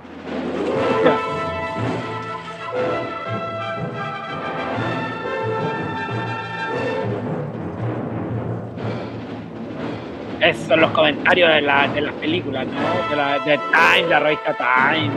[10.40, 13.08] Esos son los comentarios de, la- de las películas, ¿no?
[13.08, 15.10] De, la, de Time, la revista Time.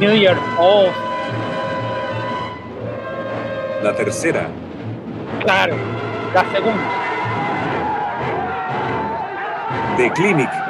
[0.00, 0.96] New York Post,
[3.82, 4.48] La tercera.
[5.40, 5.76] claro.
[6.34, 6.82] La segunda.
[9.96, 10.63] The Clinic.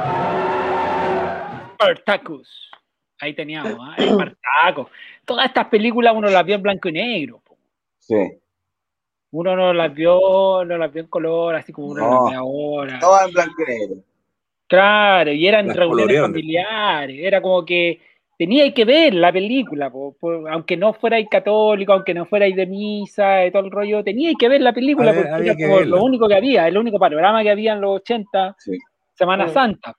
[1.85, 2.71] Spartacus.
[3.21, 3.95] Ahí teníamos, ¿ah?
[3.99, 4.87] El Spartacus.
[5.25, 7.41] Todas estas películas uno las vio en blanco y negro.
[7.45, 7.57] po.
[7.99, 8.17] Sí.
[9.33, 12.15] Uno no las vio, no las vio en color, así como uno No.
[12.25, 12.99] las ve ahora.
[13.01, 14.03] Todo en blanco y negro.
[14.67, 17.17] Claro, y eran Las reuniones familiares.
[17.21, 18.01] Era como que
[18.39, 22.67] tenía que ver la película, po, po, aunque no fuerais católico, aunque no fuerais de
[22.67, 25.81] misa y todo el rollo, tenía que ver la película Había- porque había era como
[25.81, 28.57] lo único que había, el único panorama que había en los 80,
[29.15, 29.49] Semana.
[29.49, 29.97] Santa.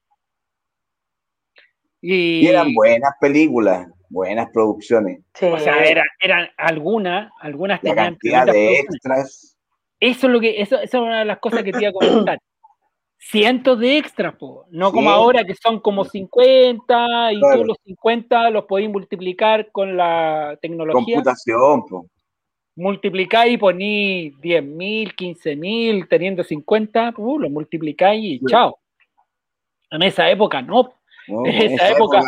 [2.07, 5.21] Y, Y eran buenas películas, buenas producciones.
[5.41, 9.57] o sea, eran, eran algunas, algunas La tenían cantidad de extras.
[9.99, 11.93] Eso es lo que, eso, eso es una de las cosas que te iba a
[11.93, 12.37] comentar.
[13.17, 14.67] Cientos de extras, po.
[14.69, 15.15] no como Sí.
[15.15, 17.61] ahora que son como 50 y Claro.
[17.61, 21.15] tú los 50 los podéis multiplicar con la tecnología.
[21.15, 22.05] Computación, po.
[22.75, 28.77] Multiplicáis y poní 10.000, 15.000, teniendo 50, uh, lo multiplicáis y chao.
[29.89, 30.93] En esa época no.
[31.27, 32.21] No, en esa, época,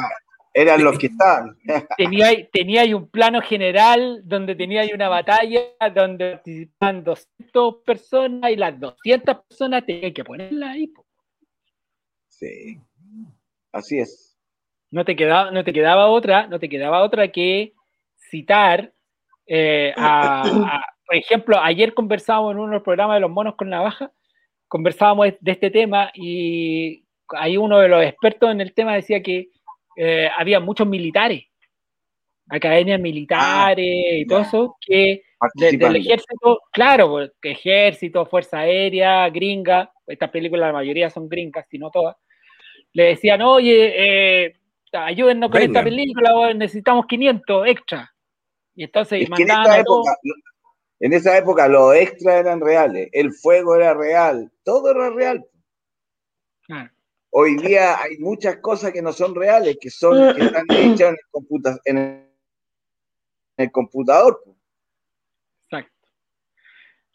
[0.53, 1.57] eran los que estaban.
[1.97, 5.61] tenía, tenía ahí un plano general donde tenía ahí una batalla
[5.93, 10.87] donde participaban 200 personas y las 200 personas tenían que ponerla ahí.
[10.87, 11.05] po.
[12.29, 12.79] Sí.
[13.71, 14.37] Así es.
[14.89, 17.73] No te quedaba, no te quedaba otra, no te quedaba otra que
[18.15, 18.93] citar
[19.45, 23.55] eh, a, a- por ejemplo, ayer conversábamos en uno de los programas de los monos
[23.55, 24.11] con navaja,
[24.67, 27.05] conversábamos de este tema y
[27.35, 29.49] ahí uno de los expertos en el tema decía que
[29.97, 31.43] eh, había muchos militares,
[32.49, 35.97] academias militares y todo eso, que de- del Participando.
[35.99, 41.77] ejército, claro, pues, que ejército, fuerza aérea, gringa, estas películas la mayoría son gringas, si
[41.77, 42.15] no todas,
[42.93, 43.93] le decían, oye,
[44.45, 44.55] eh,
[44.93, 48.11] ayúdennos con esta película, necesitamos 500 extra.
[48.75, 50.15] Y entonces Es que en mandaban esa época,
[50.99, 55.45] en esa época los extras eran reales, el fuego era real, todo era real.
[56.65, 56.89] Claro.
[57.29, 61.13] Hoy día hay muchas cosas que no son reales, que son que están hechas en
[61.15, 62.05] el, computa- en el-
[63.57, 64.41] en el computador.
[65.69, 66.07] Exacto.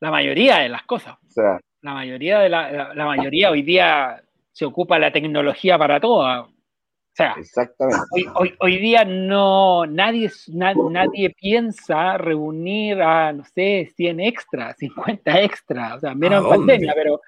[0.01, 1.17] La mayoría de las cosas.
[1.27, 4.23] O sea, La mayoría de la, la- la mayoría hoy día
[4.53, 6.21] se ocupa la tecnología para todo.
[6.45, 7.99] O sea, exactamente.
[8.13, 14.77] hoy, hoy, hoy día no nadie, na- nadie piensa reunir a, no sé, 100 extras,
[14.79, 17.21] 50 extras, o sea, menos ¿A en pandemia, pero,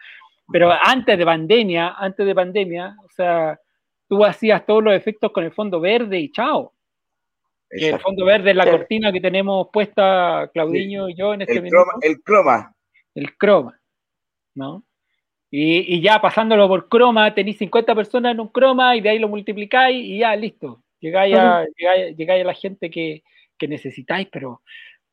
[0.50, 3.58] pero antes de pandemia, antes de pandemia, o sea,
[4.08, 6.72] tú hacías todos los efectos con el fondo verde y chao.
[7.70, 11.54] Que el fondo verde es la cortina que tenemos puesta Claudiño y yo en este
[11.54, 12.74] el minuto croma, el croma.
[13.14, 13.80] el croma,
[14.54, 14.84] ¿no?
[15.50, 19.18] Y, y ya pasándolo por croma, tenéis 50 personas en un croma y de ahí
[19.18, 20.82] lo multiplicáis y ya, listo.
[21.00, 23.22] Llegáis a, llegáis, llegáis a la gente que,
[23.58, 24.62] que necesitáis, pero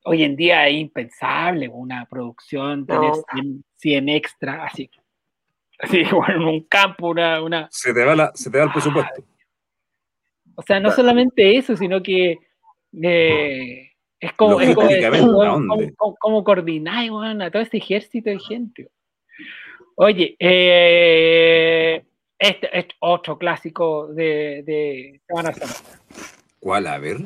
[0.03, 3.23] hoy en día es impensable una producción tener No.
[3.33, 4.89] 100, 100 extra así.
[5.81, 7.67] Así, bueno, en un campo, una, una...
[7.71, 9.23] Se te va, la, se te va el presupuesto.
[10.55, 12.37] O sea, no solamente eso, sino que
[13.01, 15.77] eh, es como, es como, Logísticamente, como- ¿a como-
[17.51, 18.89] todo este ejército de gente.
[19.95, 22.03] Oye, eh,
[22.37, 25.99] este es otro clásico de, de Semana Santa.
[26.59, 26.87] ¿Cuál?
[26.87, 27.17] A ver.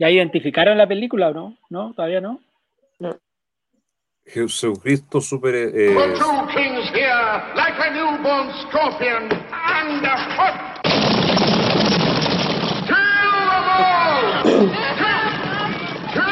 [0.00, 1.56] ¿Ya identificaron la película o no?
[1.70, 1.92] ¿No?
[1.94, 2.38] ¿Todavía no?
[4.26, 5.54] Jesucristo super...
[5.54, 10.54] eh, For two kings here, like a newborn scorpion, and a foot.
[12.84, 14.44] Kill them all!
[14.44, 14.68] Kill,
[16.12, 16.28] kill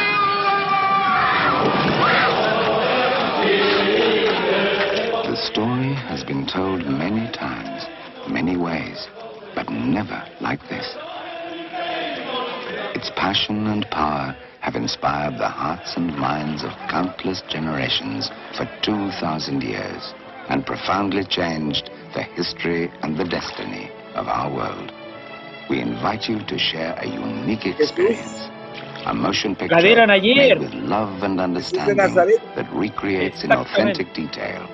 [5.30, 7.55] The story has been told many times,
[8.28, 9.08] many ways,
[9.54, 10.96] but never like this.
[12.94, 19.62] Its passion and power have inspired the hearts and minds of countless generations for 2,000
[19.62, 20.14] years
[20.48, 24.92] and profoundly changed the history and the destiny of our world.
[25.68, 28.48] We invite you to share a unique experience.
[29.06, 34.66] A motion picture made with love and understanding that recreates in authentic detail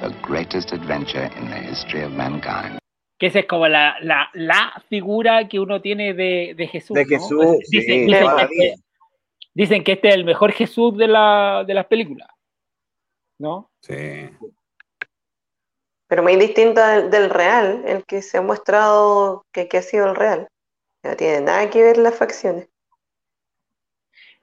[0.00, 2.79] the greatest adventure in the history of mankind.
[3.20, 6.94] Que esa es como la, la, la figura que uno tiene de, de Jesús.
[6.96, 7.08] De ¿no?
[7.08, 8.82] Jesús, Dicen, sí, dicen que este,
[9.54, 12.28] dicen que este es el mejor Jesús de, la, de las películas.
[13.38, 13.70] ¿No?
[13.82, 14.30] Sí.
[16.08, 20.08] Pero muy distinto del, del real, el que se ha mostrado que, que ha sido
[20.08, 20.48] el real.
[21.04, 22.68] No tiene nada que ver las facciones.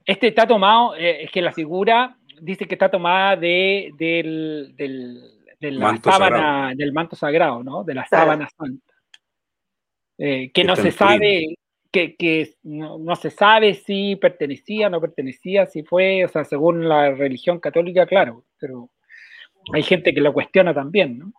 [0.05, 5.36] Este está tomado, eh, es que la figura dice que está tomada de, del, del,
[5.59, 6.75] de la Manto sábana, sagrado.
[6.75, 7.83] del manto sagrado, ¿no?
[7.83, 8.93] De la sábana santa.
[10.17, 11.55] Eh, que no se sabe,
[11.91, 16.87] que, que no, no se sabe si pertenecía, no pertenecía, si fue, o sea, según
[16.87, 18.89] la religión católica, claro, pero
[19.73, 21.33] hay gente que lo cuestiona también, ¿no?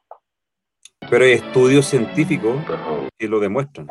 [1.11, 2.57] Pero hay estudios científicos
[3.19, 3.89] que lo demuestran.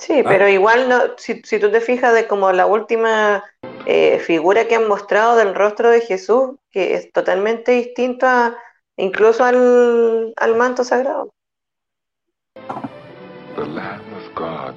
[0.00, 0.24] Sí, Ah.
[0.26, 3.44] pero igual no, si, si tú te fijas de como la última
[3.86, 8.56] eh, figura que han mostrado del rostro de Jesús, que es totalmente distinto a,
[8.96, 11.28] incluso al, al manto sagrado.
[13.56, 14.74] The Lamb of God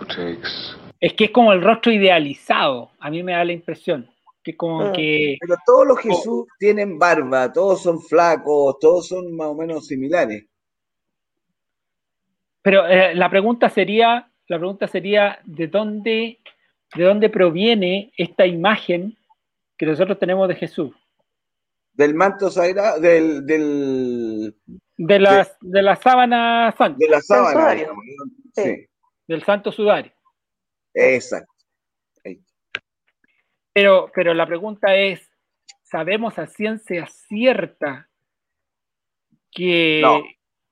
[0.00, 4.10] who takes Es que es como el rostro idealizado, a mí me da la impresión.
[4.42, 4.92] Que como Mm.
[4.92, 5.36] que.
[5.40, 10.46] Pero todos los Jesús tienen barba, todos son flacos, todos son más o menos similares.
[12.66, 16.40] Pero eh, la pregunta sería, la pregunta sería, ¿de dónde,
[16.96, 19.16] de dónde proviene esta imagen
[19.78, 20.92] que nosotros tenemos de Jesús?
[21.92, 24.56] Del manto sagrado, del, del,
[24.96, 26.98] De las, de la sábana santa.
[26.98, 27.86] de la sábana.
[28.52, 28.84] Sí,
[29.28, 30.10] Del santo sudario.
[30.92, 31.52] exacto.
[33.72, 35.20] Pero, pero la pregunta es,
[35.84, 38.08] ¿sabemos a ciencia cierta
[39.52, 40.24] que No.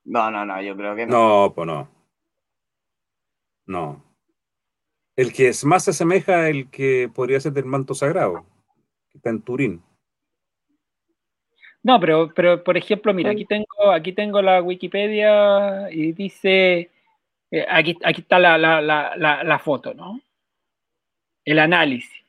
[0.05, 1.47] No, no, no, yo creo que no.
[1.47, 1.89] No, pues no.
[3.67, 4.05] No.
[5.17, 8.45] El que es más se asemeja al que podría ser del manto sagrado,
[9.11, 9.83] que está en Turín.
[11.83, 16.91] No, pero, pero por ejemplo, mira, aquí tengo, aquí tengo la Wikipedia y dice,
[17.51, 20.21] eh, aquí, aquí está la, la, la, la, la foto, ¿no?
[21.45, 22.25] El análisis.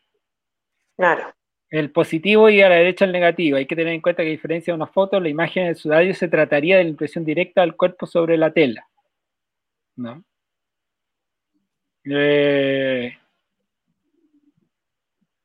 [0.97, 1.33] Claro.
[1.75, 3.57] El positivo y a la derecha el negativo.
[3.57, 6.13] Hay que tener en cuenta que a diferencia de una foto, la imagen del sudario
[6.13, 8.87] se trataría de la impresión directa del cuerpo sobre la tela.
[9.97, 10.23] ¿No?
[12.05, 13.17] Eh,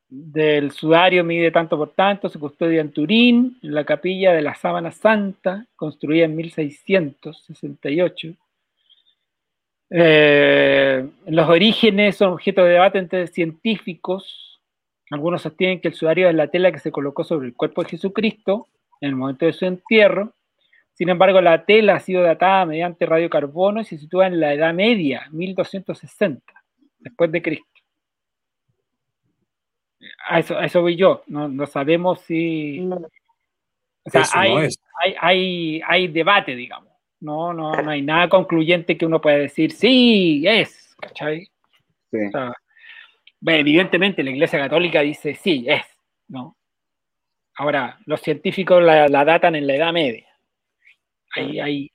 [0.07, 4.55] del sudario mide tanto por tanto, se custodia en Turín, en la capilla de la
[4.55, 8.35] Sábana Santa, construida en 1668.
[9.89, 14.40] Eh, los orígenes son objeto de debate entre científicos.
[15.11, 17.89] Algunos sostienen que el sudario es la tela que se colocó sobre el cuerpo de
[17.89, 18.69] Jesucristo
[19.01, 20.33] en el momento de su entierro.
[20.93, 24.73] Sin embargo, la tela ha sido datada mediante radiocarbono y se sitúa en la Edad
[24.73, 26.41] Media, 1260,
[26.99, 27.65] después de Cristo.
[30.29, 31.23] A eso, a eso voy yo.
[31.27, 32.79] No, no sabemos si.
[32.79, 34.59] O sea, no
[35.19, 36.89] hay, hay, debate, digamos.
[37.19, 41.47] No, no, no hay nada concluyente que uno pueda decir, sí, es, ¿cachai?
[42.09, 42.17] Sí.
[42.27, 42.60] O sea, bueno,
[43.45, 45.83] evidentemente la Iglesia Católica dice, sí, es,
[46.27, 46.55] ¿no?
[47.55, 50.27] Ahora, los científicos la, la datan en la Edad Media.
[51.35, 51.91] Ahí, ahí.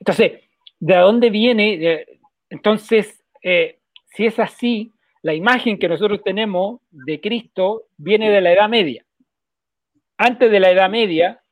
[0.00, 0.42] Entonces,
[0.80, 2.06] ¿de dónde viene?
[2.50, 3.78] Entonces, eh,
[4.14, 4.92] si es así,
[5.22, 9.04] la imagen que nosotros tenemos de Cristo viene de la Edad Media.
[10.16, 11.42] Antes de la Edad Media,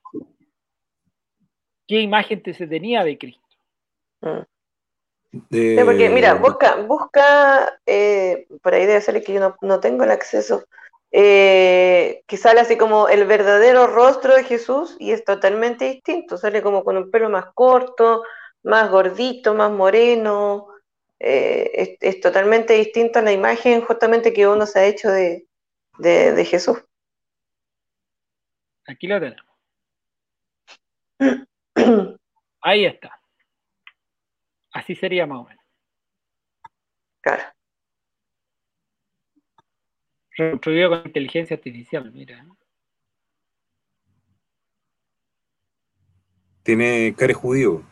[1.86, 3.46] ¿qué imagen se tenía de Cristo?
[5.50, 9.80] De- Sí, porque mira, busca, busca, eh, por ahí debe ser que yo no, no
[9.80, 10.64] tengo el acceso,
[11.12, 16.62] eh, que sale así como el verdadero rostro de Jesús y es totalmente distinto, sale
[16.62, 18.22] como con un pelo más corto,
[18.62, 20.68] más gordito, más moreno,
[21.20, 25.46] eh, es, es totalmente distinto a la imagen justamente que uno se ha hecho de,
[25.98, 26.78] de, de Jesús.
[28.86, 29.44] Aquí lo tenemos.
[32.60, 33.15] Ahí está.
[34.76, 35.64] Así sería más o menos.
[37.22, 37.44] Claro.
[40.36, 42.44] Reconstruido con inteligencia artificial, mira.
[46.62, 47.82] Tiene care judío.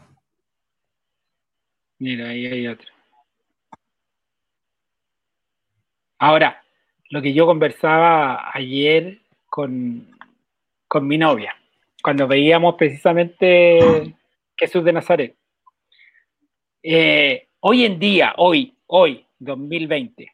[2.00, 2.92] Mira, ahí hay otro.
[6.18, 6.62] Ahora,
[7.08, 10.14] lo que yo conversaba ayer con,
[10.86, 11.56] con mi novia,
[12.02, 14.14] cuando veíamos precisamente
[14.54, 15.43] Jesús de Nazaret.
[16.86, 20.30] Eh, hoy en día, hoy, hoy, 2020,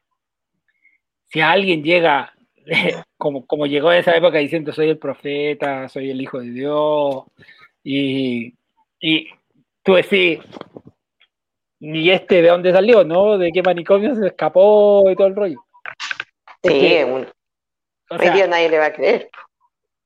[1.28, 2.34] si alguien llega,
[3.16, 7.22] como, como llegó en esa época diciendo soy el profeta, soy el hijo de Dios,
[7.84, 8.52] y,
[9.00, 9.28] y
[9.84, 10.40] tú decís,
[11.78, 13.38] ¿y este de dónde salió, no?
[13.38, 15.64] ¿De qué manicomio se escapó y todo el rollo?
[16.64, 17.28] Sí, un-
[18.10, 19.30] o hoy sea, día nadie le va a creer.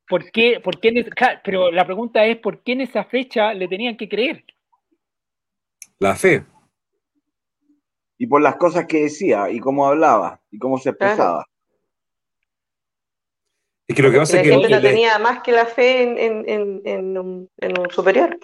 [0.06, 1.06] ¿por qué, por qué
[1.42, 4.44] pero la pregunta es, ¿por qué en esa fecha le tenían que creer?
[5.98, 6.44] La fe.
[8.18, 11.46] Y por las cosas que decía, y cómo hablaba, y cómo se expresaba.
[13.86, 15.66] Es que lo que Y pasa la es que, gente no tenía más que la
[15.66, 18.38] fe en, en, en, en un, en un superior.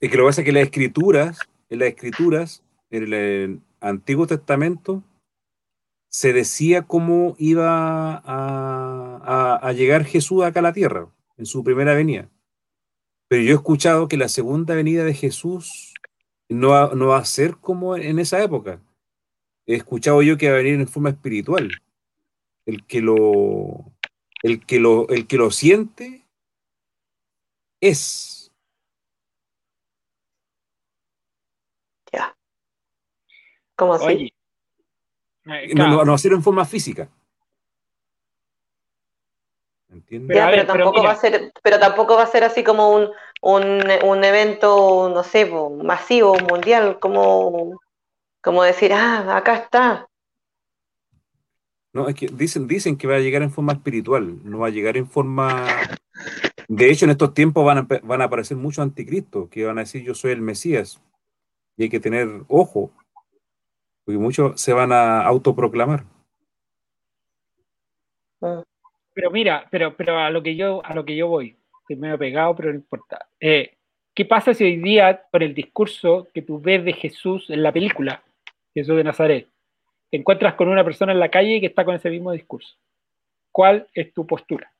[0.00, 1.38] es que lo que pasa es que las escrituras,
[1.68, 5.02] en las escrituras, en el, Antiguo Testamento,
[6.08, 11.64] se decía cómo iba a, a- a llegar Jesús acá a la tierra, en su
[11.64, 12.28] primera venida.
[13.28, 15.91] Pero yo he escuchado que la segunda venida de Jesús
[16.52, 18.80] no va, no va a ser como en esa época.
[19.66, 21.70] He escuchado yo que va a venir en forma espiritual.
[22.66, 23.92] El que lo,
[24.42, 26.26] El que lo, el que lo siente
[27.80, 28.52] es.
[32.12, 32.36] Ya.
[33.76, 34.04] ¿Cómo así?
[34.04, 34.34] Oye.
[35.46, 37.08] eh, No, no, claro, no hacerlo en forma física.
[39.92, 40.36] ¿Entiendes?
[40.36, 43.10] Ya, pero tampoco va a ser, pero tampoco va a ser así como un,
[43.42, 45.50] un, un evento, no sé,
[45.82, 47.78] masivo, mundial, como,
[48.40, 50.08] como decir, ah, acá está.
[51.92, 54.70] No, es que dicen, dicen que va a llegar en forma espiritual, no va a
[54.70, 55.66] llegar en forma.
[56.68, 59.82] De hecho, en estos tiempos van a, van a aparecer muchos anticristos que van a
[59.82, 61.02] decir yo soy el Mesías.
[61.76, 62.90] Y hay que tener ojo,
[64.04, 66.04] porque muchos se van a autoproclamar.
[69.14, 72.18] Pero mira, pero, pero a lo que yo, a lo que yo voy, estoy medio
[72.18, 73.26] pegado, pero no importa.
[73.40, 73.76] Eh,
[74.14, 77.72] ¿Qué pasa si hoy día, con el discurso que tú ves de Jesús en la
[77.72, 78.22] película,
[78.74, 79.48] Jesús de Nazaret,
[80.10, 82.76] te encuentras con una persona en la calle que está con ese mismo discurso?
[83.50, 84.70] ¿Cuál es tu postura?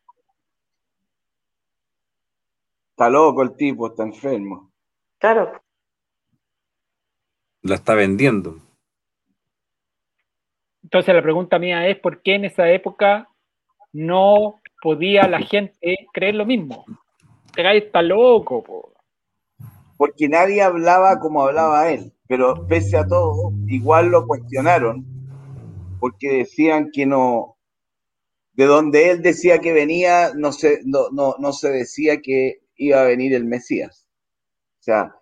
[2.91, 4.71] Está loco el tipo, está enfermo.
[5.19, 5.63] Claro.
[7.63, 8.57] La está vendiendo.
[10.83, 13.29] Entonces la pregunta mía es, ¿por qué en esa época
[13.93, 16.85] no podía la gente creer lo mismo?
[17.55, 18.93] Gallo está loco, po.
[19.97, 25.05] Porque nadie hablaba como hablaba él, pero pese a todo, igual lo cuestionaron,
[26.01, 27.57] porque decían que no,
[28.55, 33.01] de donde él decía que venía, no se, no, no, no se decía que iba
[33.01, 34.09] a venir el Mesías.
[34.81, 35.15] O sea,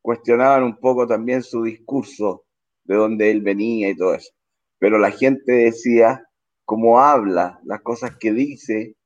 [0.00, 2.44] cuestionaban un poco también su discurso,
[2.84, 4.32] de donde él venía y todo eso.
[4.78, 6.26] Pero la gente decía,
[6.64, 8.96] cómo habla, las cosas que dice,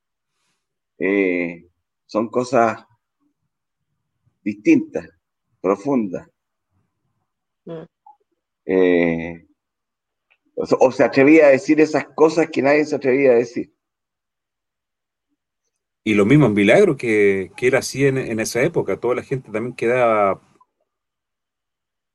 [0.98, 1.68] eh,
[2.06, 2.84] son cosas
[4.42, 5.08] distintas,
[5.60, 6.28] profundas.
[7.64, 7.82] Mm.
[8.66, 9.46] Eh,
[10.54, 13.72] o, se- o se atrevía a decir esas cosas que nadie se atrevía a decir.
[16.04, 19.00] Y lo mismo en Milagro que, que él hacía en, en esa época.
[19.00, 20.40] Toda la gente también quedaba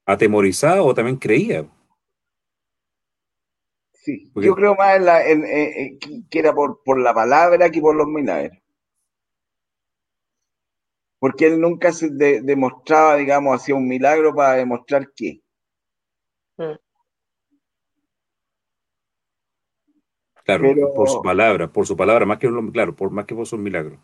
[0.05, 1.69] atemorizada o también creía.
[4.03, 7.13] Sí, Porque- yo creo más en la, en- en- en que- era por, por la
[7.13, 8.57] palabra que por los milagros.
[11.19, 15.39] Porque él nunca se de- demostraba, digamos, hacía un milagro para demostrar qué.
[20.43, 23.45] Claro, Pero- por su palabra, por su palabra, más que claro, por más que por
[23.45, 23.99] sus milagros.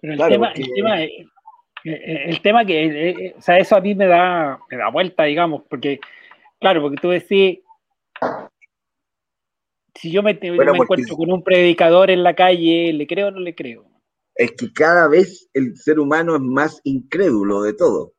[0.00, 0.96] Pero el Claro, tema, porque- el tema,
[1.84, 5.24] el tema que, eh, eh, o sea, eso a mí me da, me da vuelta,
[5.24, 6.00] digamos, porque,
[6.58, 7.60] claro, porque tú decís,
[9.94, 13.30] si yo me, Bueno, me encuentro con un predicador en la calle, ¿le creo o
[13.30, 13.84] no le creo?
[14.34, 18.12] Es que cada vez el ser humano es más incrédulo de todo.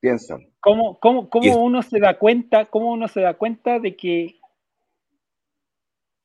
[0.00, 0.46] Piénsalo.
[0.60, 4.39] ¿Cómo, cómo, cómo uno se da cuenta, cómo uno se da cuenta de que,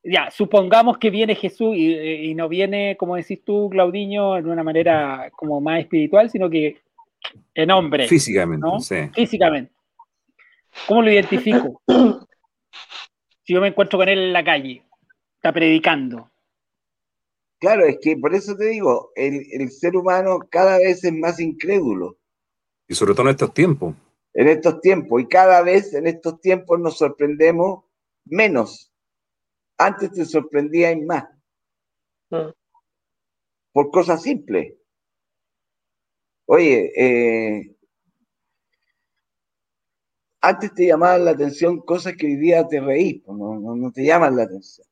[0.08, 1.94] ya, supongamos que viene Jesús y,
[2.30, 6.78] y no viene, como decís tú, Claudiño, en una manera como más espiritual, sino que
[7.54, 8.06] en hombre.
[8.06, 8.80] Físicamente, ¿no?
[8.80, 8.96] sí.
[9.14, 9.72] Físicamente.
[10.86, 11.82] ¿Cómo lo identifico?
[13.44, 14.82] si yo me encuentro con él en la calle,
[15.36, 16.30] está predicando.
[17.58, 21.40] Claro, es que por eso te digo, el, el ser humano cada vez es más
[21.40, 22.18] incrédulo
[22.86, 23.94] Y sobre todo en estos tiempos.
[24.34, 27.84] en estos tiempos y cada vez en estos tiempos nos sorprendemos
[28.26, 28.92] menos.
[29.78, 31.24] Antes te sorprendías más
[32.30, 32.50] Mm.
[33.72, 34.74] por cosas simples.
[36.46, 37.76] Oye, eh,
[40.40, 43.92] antes te llamaban la atención cosas que hoy día te reís, pues, no, no, no
[43.92, 44.86] te llaman la atención.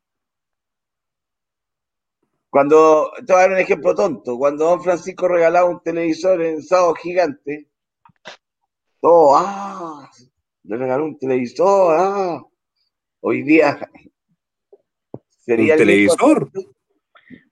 [2.51, 6.63] Cuando, te voy a dar un ejemplo tonto, cuando don Francisco regalaba un televisor en
[6.63, 7.69] sábado gigante,
[9.01, 10.09] todo, ah,
[10.63, 12.43] le regaló un televisor, ah,
[13.21, 13.91] hoy día
[15.45, 16.51] sería ¿Un el mismo- televisor?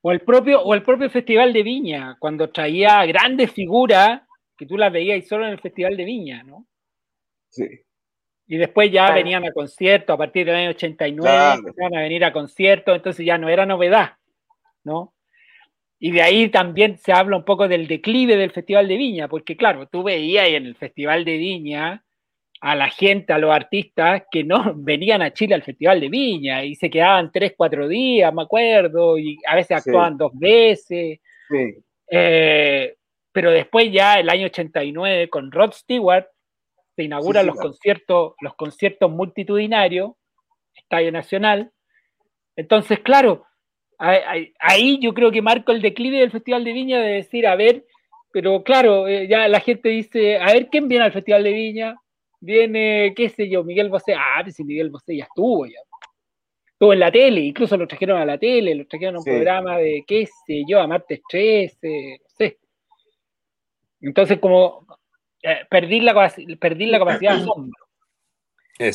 [0.02, 4.22] O el propio, o el propio Festival de Viña, cuando traía grandes figuras
[4.56, 6.66] que tú las veías solo en el Festival de Viña, ¿no?
[7.48, 7.66] Sí.
[8.46, 9.14] Y después ya Claro.
[9.14, 11.58] venían a conciertos, a partir del año 89, Claro.
[11.60, 14.16] empezaban a venir a conciertos, entonces ya no era novedad,
[14.84, 15.14] ¿no?
[15.98, 19.56] Y de ahí también se habla un poco del declive del Festival de Viña, porque
[19.56, 22.04] claro, tú veías en el Festival de Viña
[22.64, 26.64] a la gente, a los artistas que no venían a Chile al Festival de Viña
[26.64, 29.90] y se quedaban tres, cuatro días, me acuerdo, y a veces Sí.
[29.90, 31.18] actuaban dos veces.
[31.48, 31.74] Sí.
[32.08, 32.94] Eh,
[33.32, 36.26] pero después ya el año 89 con Rod Stewart
[36.94, 40.12] se inauguran sí, los conciertos, los conciertos multitudinarios,
[40.76, 41.72] Estadio Nacional.
[42.54, 43.44] Entonces, claro,
[43.98, 47.86] ahí yo creo que marco el declive del Festival de Viña de decir, a ver,
[48.32, 51.96] pero claro, eh, ya la gente dice, a ver quién viene al Festival de Viña,
[52.42, 54.14] viene, qué sé yo, Miguel Bosé.
[54.14, 55.78] Ah, pues si Miguel Bosé ya estuvo ya.
[56.66, 59.30] Estuvo en la tele, incluso lo trajeron a la tele, lo trajeron a un Sí.
[59.30, 62.58] programa de, qué sé yo, a martes 13, no sé.
[64.00, 64.86] Entonces, como
[65.42, 67.82] eh, perdí, la, perdí la capacidad de asombro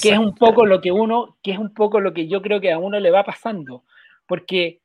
[0.02, 2.60] que es un poco lo que uno, que es un poco lo que yo creo
[2.60, 3.84] que a uno le va pasando,
[4.28, 4.82] porque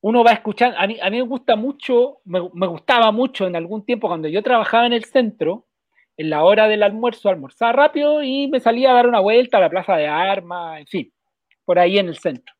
[0.00, 3.54] uno va escuchando, a mí, a mí me gusta mucho, me, me gustaba mucho en
[3.54, 5.66] algún tiempo cuando yo trabajaba en el centro,
[6.16, 9.60] en la hora del almuerzo, almorzaba rápido y me salía a dar una vuelta a
[9.60, 11.12] la plaza de armas, en fin,
[11.64, 12.54] por ahí en el centro.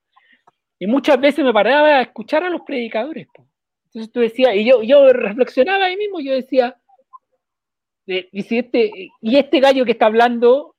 [0.78, 3.26] Y muchas veces me paraba a escuchar a los predicadores.
[3.32, 3.46] po.
[3.86, 6.76] Entonces tú decías, y yo, yo reflexionaba ahí mismo, yo decía,
[8.06, 10.74] eh, y, si este, y este gallo que está hablando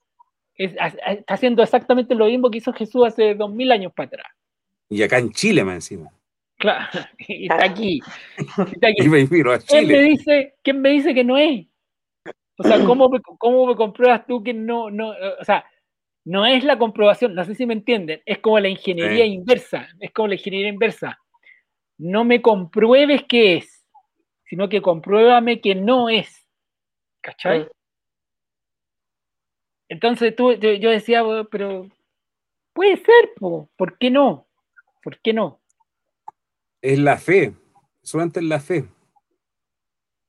[0.55, 4.27] es- está haciendo exactamente lo mismo que hizo Jesús hace dos mil años para atrás.
[4.89, 6.09] Y acá en Chile, más encima.
[6.57, 6.87] Claro,
[7.27, 8.01] y está aquí.
[8.37, 8.95] Está aquí.
[9.05, 10.01] Y me a ¿Quién me Chile.
[10.01, 11.65] dice, quién me dice que no es?
[12.63, 15.65] O sea, ¿cómo me, cómo me compruebas tú que no, no, eh, o sea,
[16.25, 19.33] no es la comprobación, no sé si me entienden, es como la ingeniería Sí.
[19.33, 21.19] inversa, es como la ingeniería inversa.
[21.97, 23.85] No me compruebes que es,
[24.45, 26.47] sino que compruébame que no es.
[27.21, 27.67] ¿Cachai?
[29.89, 31.87] Entonces tú, yo, yo decía, "Bueno, pero
[32.73, 34.47] puede ser, po, ¿por qué no?
[35.03, 35.61] ¿Por qué no?
[36.81, 37.53] Es la fe.
[38.01, 38.85] Solamente es la fe.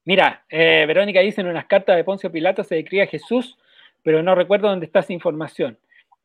[0.04, 3.56] Mira, eh, Verónica dice en unas cartas de Poncio Pilato se describe a Jesús,
[4.02, 5.78] pero no recuerdo dónde está esa información.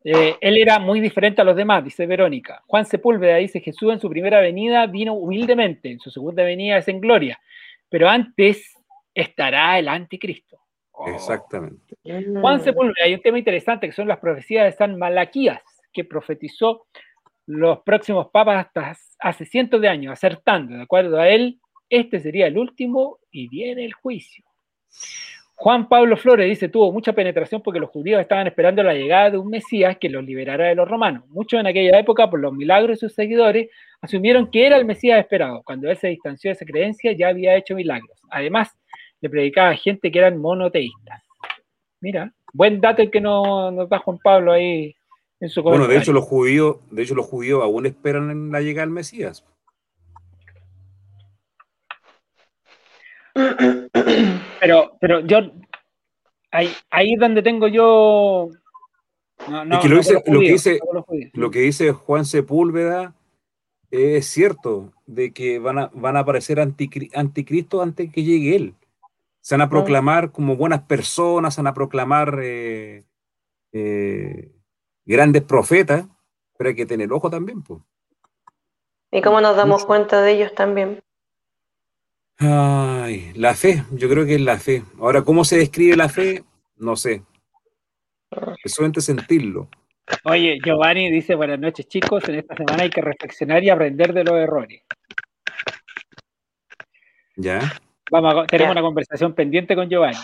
[0.04, 2.64] Eh, él era muy diferente a los demás, dice Verónica.
[2.68, 6.88] Juan Sepúlveda dice Jesús en su primera venida vino humildemente, en su segunda venida es
[6.88, 7.40] en gloria,
[7.90, 8.76] pero antes
[9.14, 10.60] estará el anticristo.
[11.08, 11.96] Exactamente.
[12.42, 15.62] Juan Sepúlveda, hay un tema interesante que son las profecías de San Malaquías,
[15.94, 16.86] que profetizó
[17.46, 21.60] los próximos papas hasta hace cientos de años, acertando, de acuerdo a él,
[21.90, 24.44] este sería el último y viene el juicio.
[25.56, 29.38] Juan Pablo Flores dice, tuvo mucha penetración porque los judíos estaban esperando la llegada de
[29.38, 31.26] un Mesías que los liberara de los romanos.
[31.28, 35.20] Muchos en aquella época, por los milagros de sus seguidores, asumieron que era el Mesías
[35.20, 35.62] esperado.
[35.66, 38.18] Cuando él se distanció de esa creencia, ya había hecho milagros.
[38.30, 38.70] Además,
[39.20, 41.24] le predicaba a gente que eran monoteístas.
[42.00, 44.96] Mira, buen dato el que no- nos da Juan Pablo ahí
[45.42, 45.98] en su Bueno, comentario.
[46.00, 49.46] de hecho los judíos, de hecho los judíos aún esperan en la llegada del Mesías.
[54.60, 55.40] Pero, pero yo,
[56.52, 58.50] ahí, ahí es donde tengo yo...
[59.50, 62.26] No, no, es que lo, no dice- con los lo que dice, lo que Juan
[62.26, 63.16] Sepúlveda
[63.90, 68.76] es cierto, de que van a, van a aparecer anticri- anticristos antes que llegue él.
[69.42, 73.06] Se van a proclamar como buenas personas, se van a proclamar eh,
[73.72, 74.52] eh,
[75.06, 76.06] grandes profetas,
[76.58, 77.64] pero hay que tener ojo también.
[77.64, 77.80] Pues.
[79.12, 81.02] ¿Y cómo nos damos cuenta de ellos también?
[82.40, 84.84] Ay, la fe, yo creo que es la fe.
[85.00, 86.44] Ahora, ¿cómo se describe la fe?
[86.78, 87.22] No sé.
[88.64, 89.68] Es solamente sentirlo.
[90.24, 94.24] Oye, Giovanni dice, buenas noches chicos, en esta semana hay que reflexionar y aprender de
[94.24, 94.82] los errores.
[97.36, 97.60] ¿Ya?
[98.12, 100.18] Vamos, a- tenemos una conversación pendiente con Giovanni.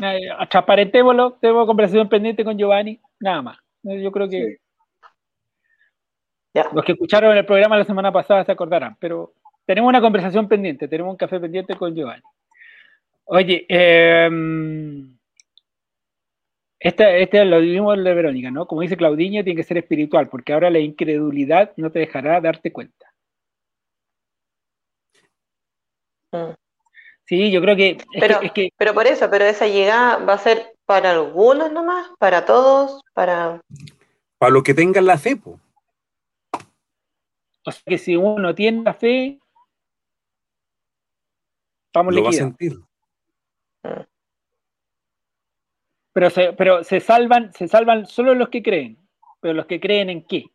[0.00, 3.58] Eh, Transparentémoslo, tenemos conversación pendiente con Giovanni, nada más.
[3.84, 4.58] Eh, Yo creo que
[6.74, 9.32] los que escucharon el programa la semana pasada se acordarán, pero
[9.66, 12.22] tenemos una conversación pendiente, tenemos un café pendiente con Giovanni.
[13.24, 14.28] Oye, eh,
[16.78, 18.66] este, este lo vimos el de Verónica, ¿no?
[18.66, 22.72] Como dice Claudiño, tiene que ser espiritual, porque ahora la incredulidad no te dejará darte
[22.72, 23.06] cuenta.
[27.24, 30.16] Sí, yo creo que es, Pero, que, es que pero por eso, pero esa llegada
[30.24, 33.60] va a ser para algunos nomás, para todos, para...
[34.38, 35.56] Para los que tengan la fe, pues.
[37.64, 39.38] O sea que si uno tiene la fe,
[41.92, 42.78] estamos Lo va a sentir.
[46.14, 48.96] Pero se, pero se salvan, se salvan solo los que creen.
[49.40, 50.46] Pero los que creen en qué?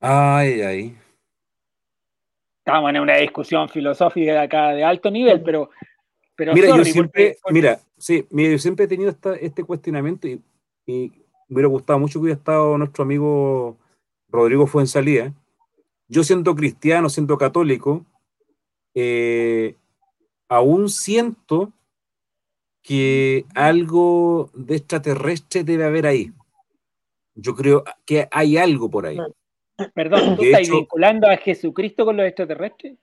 [0.00, 0.98] Ay, ay.
[2.58, 5.70] Estamos en una discusión filosófica acá de alto nivel, pero,
[6.34, 9.36] pero mira, sorry, yo siempre, porque- porque- mira, sí, mira, yo siempre he tenido esta-
[9.36, 10.42] este cuestionamiento y,
[10.84, 11.08] y
[11.48, 13.78] me hubiera gustado mucho que hubiera estado nuestro amigo
[14.28, 15.32] Rodrigo Fuensalía.
[16.08, 18.04] Yo siendo cristiano, siendo católico,
[18.94, 19.74] eh,
[20.48, 21.72] aún siento
[22.82, 26.32] que algo de extraterrestre debe haber ahí.
[27.34, 29.18] Yo creo que hay algo por ahí.
[29.94, 32.96] Perdón, ¿tú De estás hecho- vinculando a Jesucristo con los extraterrestres?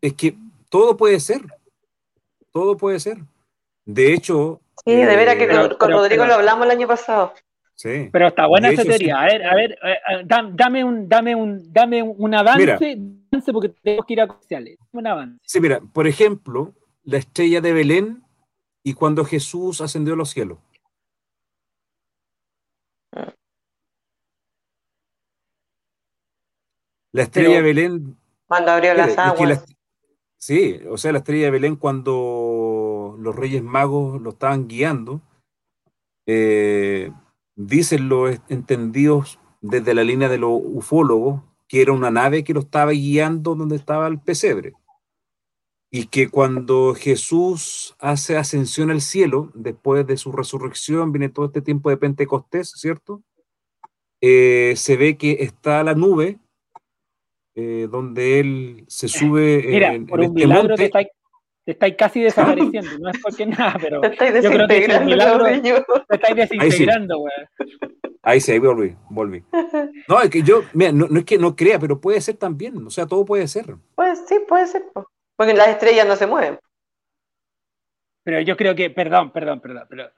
[0.00, 0.34] Es que
[0.68, 1.40] todo puede ser.
[2.52, 3.18] Todo puede ser.
[3.86, 4.60] De hecho.
[4.84, 7.32] Sí, de veras que eh, con, con pero- Rodrigo pero- lo hablamos el año pasado.
[7.76, 8.08] Sí.
[8.12, 8.98] Pero está buena esa teoría.
[8.98, 9.10] sí.
[9.10, 12.78] A ver, a ver, eh, eh, dam- dame un, dame un, dame un avance, Mira.
[13.52, 14.78] porque tenemos que ir a comerciales.
[14.92, 15.38] Un avance.
[15.42, 16.72] Sí, mira, por ejemplo,
[17.02, 18.22] la estrella de Belén
[18.84, 20.58] y cuando Jesús ascendió a los cielos.
[27.12, 28.16] La estrella Pero- de Belén.
[28.46, 29.64] Cuando abrió las que la- aguas.
[30.38, 35.22] sí, o sea, la estrella de Belén cuando los Reyes Magos lo estaban guiando,
[36.26, 37.10] eh,
[37.56, 42.60] dicen los entendidos desde la línea de los ufólogos que era una nave que lo
[42.60, 44.74] estaba guiando donde estaba el pesebre.
[45.90, 51.62] Y que cuando Jesús hace ascensión al cielo, después de su resurrección, viene todo este
[51.62, 53.22] tiempo de Pentecostés, ¿cierto?
[54.20, 56.38] Eh, se ve que está la nube
[57.54, 60.76] eh, donde él se sube Mira, en, por en un este milagro monte.
[60.76, 61.08] te estáis,
[61.64, 62.98] te estáis casi desapareciendo.
[62.98, 65.44] No es porque nada, pero Te estáis yo creo que es un desintegrando, milagro.
[65.44, 65.84] Gabriel.
[66.08, 67.48] Te estáis desintegrando, weón.
[68.22, 69.42] Ahí sí, ahí volví, volví.
[70.08, 72.86] No, es que yo, mira, no, no es que no crea, pero puede ser también,
[72.86, 73.74] o sea, todo puede ser.
[73.94, 74.82] Pues sí, puede ser.
[74.92, 75.06] po.
[75.36, 76.58] Porque las estrellas no se mueven.
[78.24, 80.10] Pero yo creo que, perdón, perdón, perdón, pero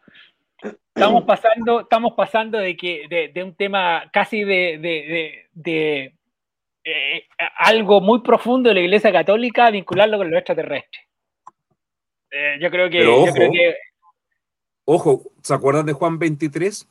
[0.94, 6.14] estamos pasando, estamos pasando de que de, de un tema casi de, de, de- de,
[6.85, 7.27] eh,
[7.59, 11.01] algo muy profundo de la Iglesia Católica a vincularlo con lo extraterrestre.
[12.38, 13.52] Eh, yo creo que, Pero yo creo ojo.
[13.52, 13.74] que
[14.88, 16.86] Ojo, ¿se acuerdan de Juan 23?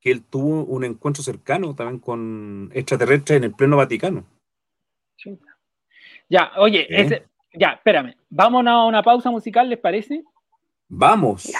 [0.00, 4.24] Que él tuvo un encuentro cercano también con extraterrestres en el pleno Vaticano.
[6.28, 7.00] ya, oye, ¿Eh?
[7.02, 10.22] ese- ya, espérame, vámonos a una pausa musical, ¿les parece?
[10.88, 11.50] Vamos.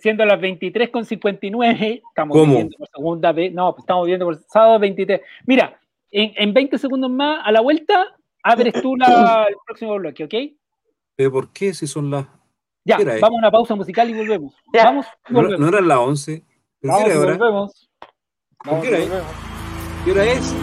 [0.00, 2.54] Siendo las 23.59, estamos ¿Cómo?
[2.54, 5.20] viendo por segunda vez, no, pues estamos viendo por sábado 23.
[5.46, 5.78] Mira,
[6.10, 10.34] en, en 20 segundos más, a la vuelta, abres tú la- el próximo bloque, ¿ok?
[11.16, 12.26] ¿Pero por qué si son las...
[12.84, 14.54] Ya, ¿Qué vamos a una pausa musical y volvemos.
[14.72, 15.60] Vamos y No, volvemos.
[15.60, 16.44] no eran las 11.
[16.80, 17.14] ¿Pero Vamos qué
[18.64, 19.08] Vamos qué y hora es?
[19.08, 19.30] volvemos.
[20.04, 20.54] ¿Qué hora es?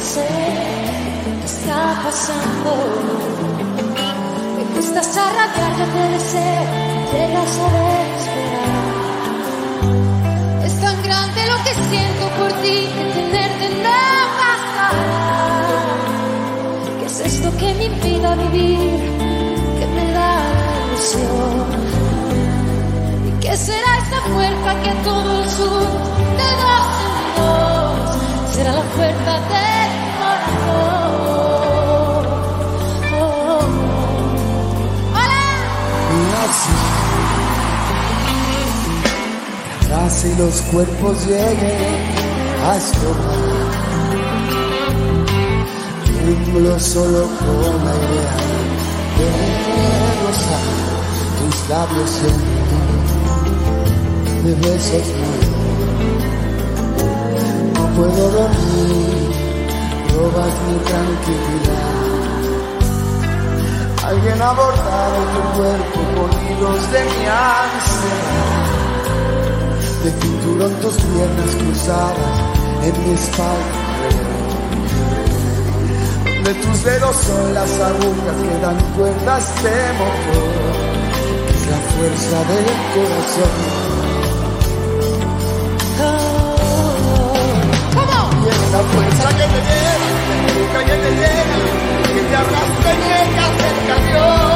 [0.00, 0.26] Sé
[1.40, 2.70] qué está pasando.
[4.56, 6.60] Me cuesta arrancar, no puede ser,
[7.12, 7.68] llegas a
[8.08, 8.86] desesperar.
[10.64, 13.98] Es tan grande lo que siento por ti que tenerte no
[14.38, 14.92] bastará.
[17.00, 19.00] ¿Qué es esto que me impida vivir?
[19.78, 21.66] Que me da la ilusión.
[23.26, 26.27] ¿Y qué será esta fuerza que todo el sur
[40.08, 42.00] casi los cuerpos lleguen
[42.66, 43.36] a estorbar.
[46.04, 48.36] Tiemblo solo con la idea
[49.18, 49.28] de
[50.22, 50.66] rozar
[51.38, 52.38] tus labios en
[54.44, 55.06] de besos.
[57.74, 59.30] No puedo dormir,
[60.14, 61.96] robas mi tranquilidad.
[64.06, 68.67] Alguien ha bordado tu cuerpo con hilos de mi ansiedad.
[70.04, 72.34] De cinturón tus piernas cruzadas
[72.84, 73.78] en mi espalda.
[76.44, 80.48] De tus dedos son las agujas que dan cuerdas de motor.
[81.50, 83.88] Es la fuerza del corazón.
[88.40, 91.10] Y es la fuerza que te lleva, que te empuja y te
[92.14, 94.47] que te arrastra y a Dios.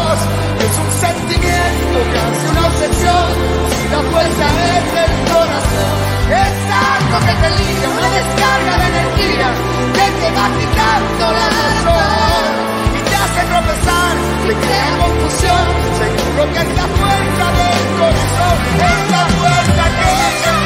[1.93, 3.27] Hace una obsesión,
[3.69, 5.97] si la fuerza es del corazón.
[6.32, 9.48] Es algo que te liga, una descarga de energía,
[9.93, 12.52] que te va quitando la razón.
[12.97, 14.14] Y te hace tropezar,
[14.47, 15.66] te crea confusión,
[16.01, 18.56] seguro que es la fuerza del corazón,
[18.89, 20.61] es la fuerza que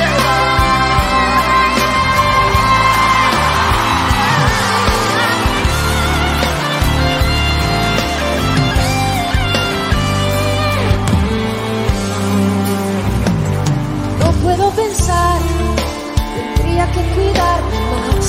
[17.17, 18.29] cuidarme más.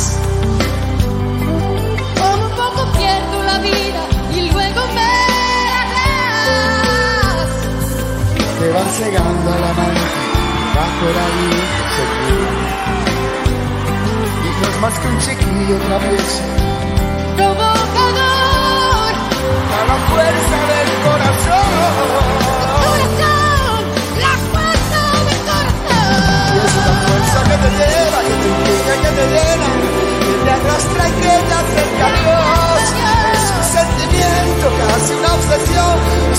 [2.20, 4.02] Como un poco pierdo la vida
[4.34, 5.14] y luego me
[5.94, 7.52] das.
[8.60, 10.04] te van cegando a la mano
[10.78, 12.56] bajo la luz segura.
[14.46, 16.44] Y no es más que un chiquillo travieso
[17.36, 19.14] Provocador,
[19.78, 20.58] a la fuerza
[29.18, 29.70] te llena,
[30.22, 32.82] que te arrastra y que te acerca a Dios.
[33.34, 35.96] Es un sentimiento, casi una obsesión,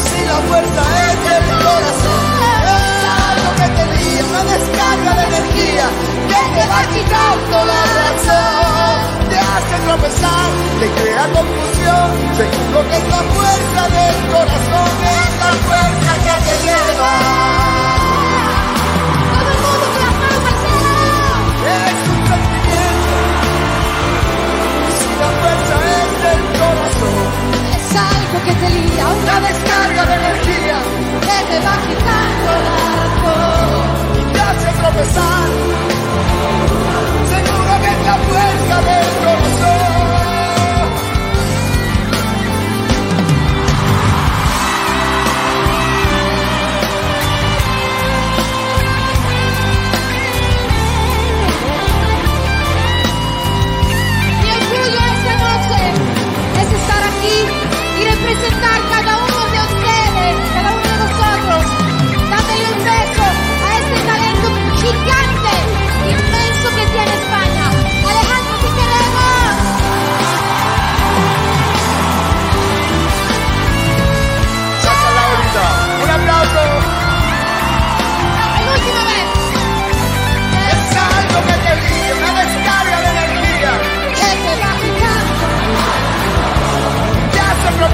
[0.07, 2.23] si la fuerza es del corazón.
[2.71, 5.87] Ah, es algo que te lía, una descarga de energía,
[6.31, 8.95] que te va quitando la razón.
[9.31, 10.49] Te hace tropezar,
[10.81, 16.55] te crea confusión, seguro que es la fuerza del corazón, es la fuerza que te
[16.65, 17.78] lleva.
[26.99, 27.59] Corazón.
[27.77, 30.79] Es algo que te liga, Una descarga de energía
[31.27, 32.79] que te va quitando la
[34.19, 35.49] y te hace tropezar.
[37.33, 40.08] Seguro que es la fuerza del corazón.
[58.29, 58.78] Representar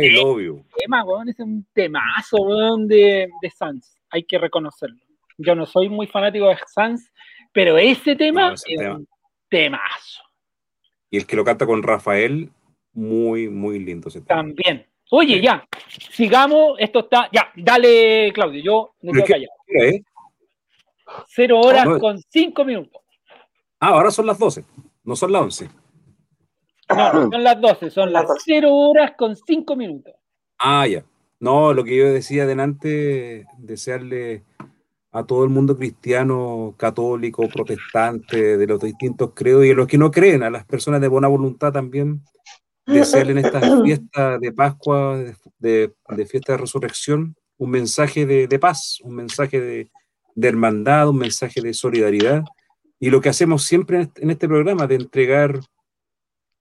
[0.00, 3.96] tremendo tema, weón, es un temazo, weón, de, de Sans.
[4.10, 5.00] Hay que reconocerlo.
[5.38, 7.10] Yo no soy muy fanático de Sans,
[7.52, 8.94] pero ese tema No, ese es tema.
[8.96, 9.08] un
[9.48, 10.22] temazo
[11.10, 12.50] Y el que lo canta con Rafael,
[12.92, 14.40] muy, muy lindo ese tema.
[14.42, 14.86] también.
[15.10, 15.66] Oye, ya,
[16.10, 19.52] sigamos, esto está, ya, dale, Claudio, yo me quedo ¿qué- callado.
[19.66, 20.02] es?
[21.28, 21.98] Cero horas no.
[21.98, 23.02] con cinco minutos.
[23.78, 24.64] Ah, ahora son las 12,
[25.04, 25.68] no son las 11.
[26.96, 30.14] No, no son las doce, son las cero horas con cinco minutos.
[30.58, 31.04] Ah, ya.
[31.40, 34.44] No, lo que yo decía delante, desearle
[35.10, 39.98] a todo el mundo cristiano, católico, protestante, de los distintos credos y a los que
[39.98, 42.22] no creen, a las personas de buena voluntad también,
[42.86, 45.18] desearle en esta fiesta de Pascua,
[45.58, 45.92] de,
[46.26, 49.90] fiesta de resurrección, un mensaje de, de paz, un mensaje de,
[50.34, 52.44] de hermandad, un mensaje de solidaridad.
[52.98, 55.60] Y lo que hacemos siempre en este, en este programa, de entregar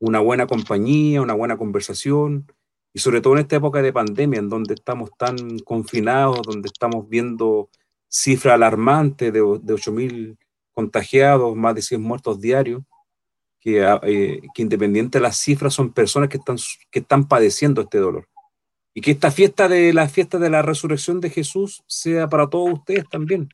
[0.02, 2.48] una buena compañía, una buena conversación,
[2.92, 7.08] y sobre todo en esta época de pandemia, en donde estamos tan confinados, donde estamos
[7.08, 7.70] viendo
[8.10, 10.38] cifras alarmantes de, de 8.000
[10.74, 12.82] contagiados, más de 100 muertos diarios,
[13.60, 16.58] que, ah, eh, que independiente de las cifras son personas que están,
[16.90, 18.28] que están padeciendo este dolor.
[18.96, 22.74] Y que esta fiesta de la fiesta de la resurrección de Jesús sea para todos
[22.74, 23.50] ustedes también,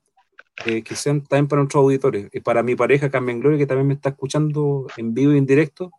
[0.65, 3.87] eh, que sean también para nuestros auditores, y para mi pareja Carmen Gloria, que también
[3.87, 5.91] me está escuchando en vivo y en directo,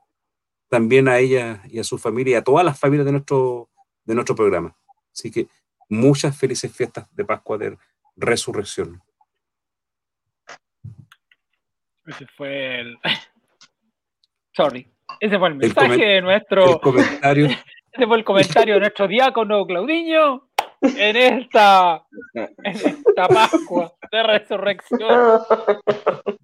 [0.69, 3.69] también a ella y a su familia y a todas las familias de nuestro,
[4.05, 4.77] de nuestro programa.
[5.13, 5.49] Así que
[5.89, 7.79] muchas felices fiestas de Pascua de
[8.17, 9.03] Resurrección.
[12.07, 12.99] Ese fue el.
[14.53, 14.91] Sorry.
[15.21, 16.75] Ese fue el mensaje de nuestro.
[16.75, 17.47] El comentario.
[17.93, 20.49] Ese fue el comentario de nuestro diácono Claudiño
[20.81, 22.05] en esta,
[22.35, 25.41] en esta Pascua de resurrección.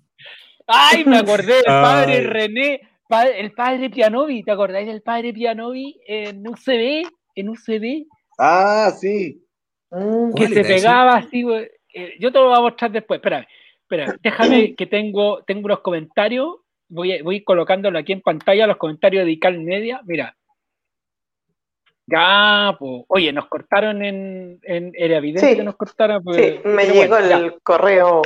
[0.66, 2.26] Ay, me acordé del padre Ay.
[2.26, 2.80] René,
[3.14, 7.02] pa- el padre Pianovi, ¿te acordáis del padre Pianovi en UCB?
[7.34, 8.06] En UCB,
[8.38, 9.42] Ah, sí.
[10.36, 11.68] que se pegaba así, güey.
[11.92, 13.46] Eh, yo te lo voy a mostrar después, espera,
[13.82, 16.56] espera, déjame que tengo, tengo unos comentarios,
[16.88, 20.36] voy a, voy colocándolo aquí en pantalla, los comentarios de Ical Media, mira.
[22.06, 25.56] Ya, pues, oye, nos cortaron en, en era evidente Sí.
[25.56, 26.22] que nos cortaron.
[26.22, 27.36] pues, Sí, me llegó bueno, ya.
[27.38, 28.20] el correo.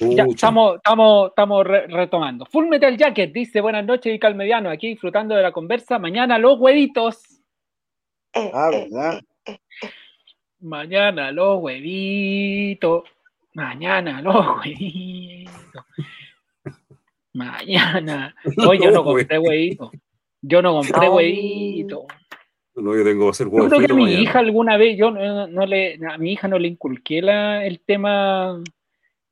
[0.00, 2.46] Ya, estamos, estamos, estamos re- retomando.
[2.46, 5.98] Full Metal Jacket dice: Buenas noches, Ical Mediano, aquí disfrutando de la conversa.
[5.98, 7.22] Mañana los huevitos.
[8.34, 9.20] Ah, ¿verdad?
[10.60, 13.02] Mañana los huevitos.
[13.52, 15.84] Mañana los huevitos.
[17.34, 18.34] Mañana.
[18.66, 19.90] Hoy yo no compré huevitos.
[20.40, 21.14] Yo no compré No.
[21.14, 22.04] huevitos.
[22.74, 24.20] No, yo tengo que hacer Yo creo que a mi mañana.
[24.22, 27.80] hija alguna vez, yo no, no le, a mi hija no le inculqué la- el
[27.80, 28.58] tema,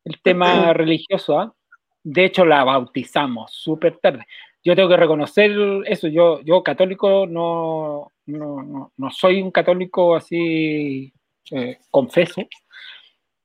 [0.04, 1.54] el tema religioso, ¿ah?
[2.02, 4.26] De hecho, la bautizamos súper tarde.
[4.62, 5.50] Yo tengo que reconocer
[5.86, 6.08] eso.
[6.08, 11.12] Yo, yo católico no, no, no, no soy un católico así,
[11.50, 12.42] eh, confeso,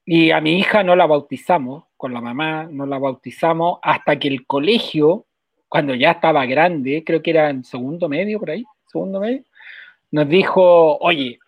[0.06, 4.28] y a mi hija no la bautizamos, con la mamá no la bautizamos, hasta que
[4.28, 5.26] el colegio,
[5.68, 9.44] cuando ya estaba grande, creo que era en segundo medio, por ahí, segundo medio,
[10.16, 11.40] nos dijo, oye,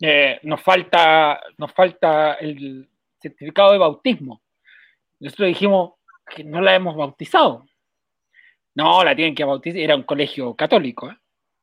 [0.00, 2.88] eh, nos, falta, nos falta el
[3.20, 4.42] certificado de bautismo.
[5.18, 5.94] Nosotros dijimos
[6.24, 7.66] que no la hemos bautizado.
[8.76, 9.80] No, la tienen que bautizar.
[9.80, 11.16] Era un colegio católico, ¿eh?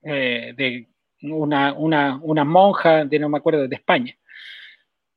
[0.04, 0.90] Eh, de
[1.22, 4.14] una, una, monja de no me acuerdo de España.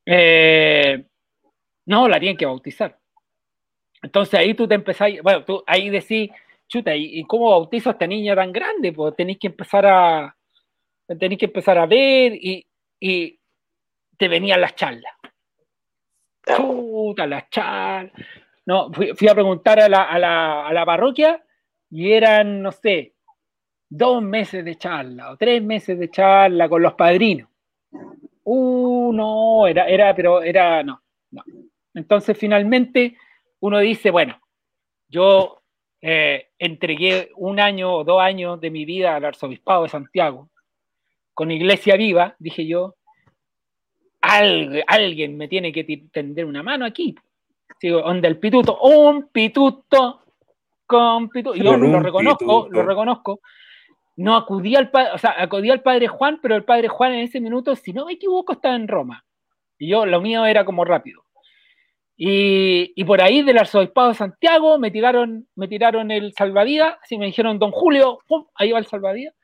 [0.06, 1.04] Eh,
[1.86, 2.96] no, la tienen que bautizar.
[4.00, 6.30] Entonces ahí tú te empezás, bueno, tú ahí decís,
[6.68, 8.92] chuta, ¿y, cómo bautizo a esta niña tan grande?
[8.92, 10.36] Pues tenéis que empezar a,
[11.18, 12.66] tenéis que empezar a ver y,
[12.98, 13.38] y
[14.16, 15.12] te venían las charlas.
[16.46, 18.12] Chuta, las charlas.
[18.66, 21.42] No, fui, fui a preguntar a la, a, la, a la parroquia
[21.90, 23.14] y eran, no sé,
[23.88, 27.48] dos meses de charla o tres meses de charla con los padrinos.
[28.44, 31.42] Uh, no, era, era, pero era, no, no.
[31.94, 33.16] Entonces finalmente
[33.60, 34.40] uno dice, bueno,
[35.08, 35.60] yo
[36.00, 40.48] eh, entregué un año o dos años de mi vida al arzobispado de Santiago,
[41.40, 42.96] con Iglesia Viva, dije yo,
[44.20, 47.14] alguien me tiene que tender una mano aquí.
[47.80, 50.20] Digo, donde el pituto, un pituto
[50.84, 51.56] con pituto.
[51.56, 53.40] Yo lo reconozco, lo reconozco.
[54.16, 57.20] No acudí al padre, o sea, acudí al padre Juan, pero el padre Juan en
[57.20, 59.24] ese minuto, si no me equivoco, estaba en Roma.
[59.78, 61.24] Y yo, lo mío era como rápido.
[62.18, 67.16] Y, y por ahí del arzobispado de Santiago me tiraron, me tiraron el salvavidas, así
[67.16, 68.44] me dijeron, don Julio, ¡pum!
[68.56, 69.34] ahí va el salvavidas.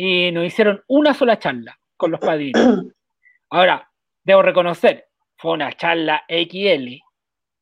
[0.00, 2.54] Y nos hicieron una sola charla con los padrinos.
[3.50, 3.90] Ahora,
[4.22, 7.02] debo reconocer, fue una charla XL,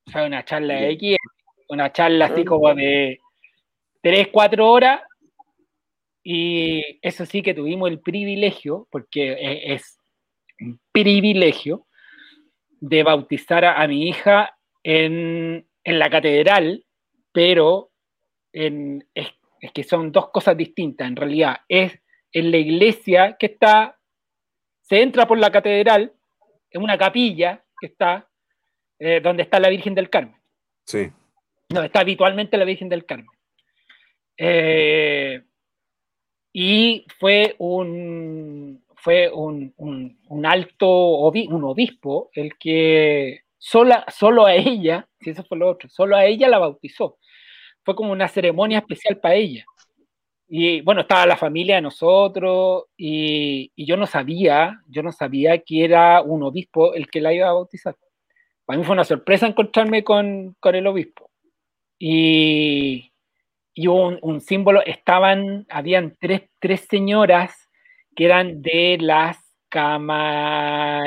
[0.07, 1.17] o sea, una charla XL,
[1.71, 3.21] una charla así como de
[4.03, 5.01] 3, 4 horas,
[6.23, 9.99] y eso sí que tuvimos el privilegio, porque e, es
[10.61, 11.87] un privilegio,
[12.81, 16.85] de bautizar a, mi hija en, en, la catedral,
[17.33, 17.93] pero
[18.53, 21.09] en, es, es, que son dos cosas distintas.
[21.09, 21.99] En realidad, es
[22.33, 23.99] en la iglesia que está,
[24.83, 26.13] se entra por la catedral,
[26.71, 28.29] en una capilla que está,
[28.99, 30.37] eh, donde está la Virgen del Carmen.
[30.85, 31.11] Sí.
[31.71, 33.29] No, está habitualmente la Virgen del Carmen.
[34.37, 35.43] Eh,
[36.53, 45.09] y fue un, fue un, un, alto un obispo el que sola, solo a ella,
[45.21, 47.19] si eso fue lo otro, solo a ella la bautizó.
[47.85, 49.65] Fue como una ceremonia especial para ella.
[50.49, 55.59] Y bueno, estaba la familia de nosotros y, y, yo no sabía, yo no sabía
[55.59, 57.97] que era un obispo el que la iba a bautizar.
[58.65, 61.31] Para mí fue una sorpresa encontrarme con, con el obispo.
[61.99, 63.13] Y,
[63.75, 67.69] y un, un, símbolo, estaban, habían tres, tres señoras
[68.15, 71.05] que eran de las camarenas,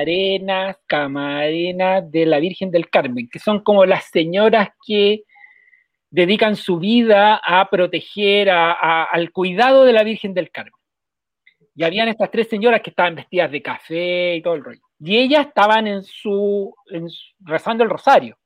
[0.86, 5.24] camarenas de la Virgen del Carmen, que son como las señoras que
[6.10, 10.73] dedican su vida a proteger, a, al cuidado de la Virgen del Carmen.
[11.76, 14.81] Y habían estas tres señoras que estaban vestidas de café y todo el rollo.
[14.99, 17.07] Y ellas estaban en su, en,
[17.40, 18.38] rezando el rosario,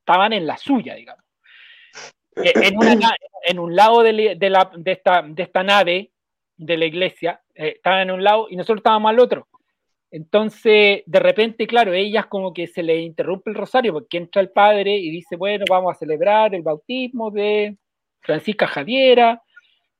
[0.00, 1.24] estaban en la suya, digamos.
[2.36, 2.74] Eh, en,
[3.44, 4.92] en un lado de
[5.36, 6.10] esta nave
[6.56, 9.46] de la iglesia, eh, estaban en un lado y nosotros estábamos al otro.
[10.16, 14.50] Entonces, de repente, claro, ellas como que se le interrumpe el rosario porque entra el
[14.50, 17.76] padre y dice, bueno, vamos a celebrar el bautismo de
[18.20, 19.42] Francisca Javiera.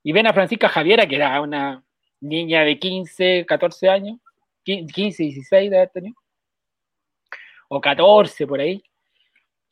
[0.03, 1.83] Y ven a Francisca Javiera, que era una
[2.21, 4.19] niña de 15, 14 años,
[4.63, 5.91] 15, 16 de haber
[7.67, 8.81] o 14 por ahí.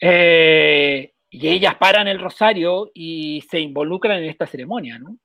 [0.02, 5.18] Eh, y ellas paran el rosario y se involucran en esta ceremonia, ¿no?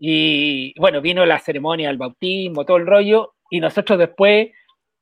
[0.00, 4.50] Y bueno, vino la ceremonia del bautismo, todo el rollo, y nosotros después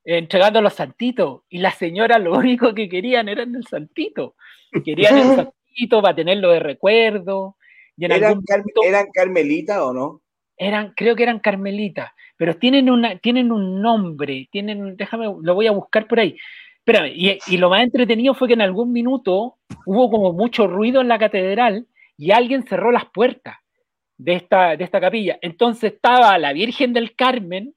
[0.03, 4.35] entregando los santitos, y las señoras lo único que querían era el santito,
[4.83, 7.57] querían el santito para tenerlo de recuerdo.
[7.97, 8.41] Y en ¿Eran,
[8.85, 10.21] ¿Eran carmelitas o no?
[10.57, 15.67] Eran, creo que eran carmelitas, pero tienen, una, tienen un nombre, tienen, déjame, lo voy
[15.67, 16.37] a buscar por ahí,
[16.85, 19.57] Espérame, y, y, lo más entretenido fue que en algún minuto
[19.87, 23.57] hubo como mucho ruido en la catedral y alguien cerró las puertas
[24.17, 25.39] de esta, de esta capilla.
[25.41, 27.73] Entonces estaba la Virgen del Carmen,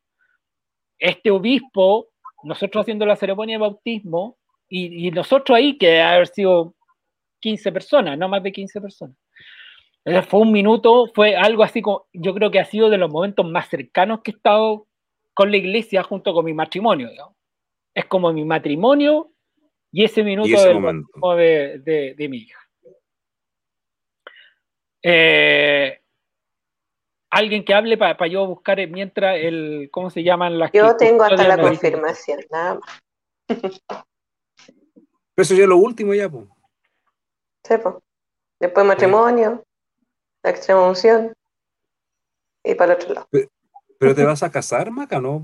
[0.98, 2.08] este obispo,
[2.42, 4.36] nosotros haciendo la ceremonia de bautismo
[4.68, 6.74] y, y nosotros ahí, que debe haber sido
[7.40, 9.16] 15 personas, no más de 15 personas.
[10.04, 13.10] Entonces fue un minuto, fue algo así como, yo creo que ha sido de los
[13.10, 14.86] momentos más cercanos que he estado
[15.34, 17.38] con la iglesia junto con mi matrimonio, digamos
[17.98, 19.32] es como mi matrimonio
[19.90, 21.04] y ese minuto ese del
[21.36, 22.60] de, de, de, mi hija.
[25.02, 26.00] Eh,
[27.30, 31.24] alguien que hable para pa yo buscar mientras el, ¿cómo se llaman las Yo tengo
[31.24, 33.02] hasta la confirmación, nada más.
[33.46, 36.46] Pero eso ya es lo último ya, pues.
[37.64, 37.94] Sí, pues.
[38.60, 39.62] Después matrimonio,
[40.42, 41.32] la extrema unción
[42.64, 43.28] y para el otro lado.
[43.98, 45.42] Pero te vas a casar, Maca, ¿no?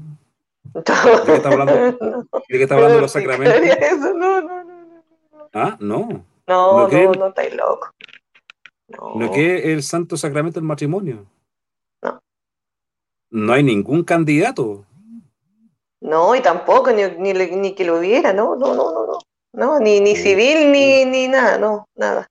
[0.74, 0.82] ¿De
[1.26, 1.74] qué está hablando?
[2.48, 3.56] ¿De qué está hablando de los sacramentos?
[3.56, 5.50] Eso, no, no, no.
[5.52, 6.24] Ah, no.
[6.46, 7.90] No, ¿No no, no estáis loco.
[8.88, 9.14] No.
[9.14, 11.26] ¿No que el santo sacramento del matrimonio?
[13.34, 13.46] No.
[13.46, 14.86] No hay ningún candidato.
[16.00, 19.18] No, y tampoco, ni, ni, que lo hubiera, no, no, no, no, no.
[19.52, 22.28] No, ni, ni civil, ni, ni nada, no, nada.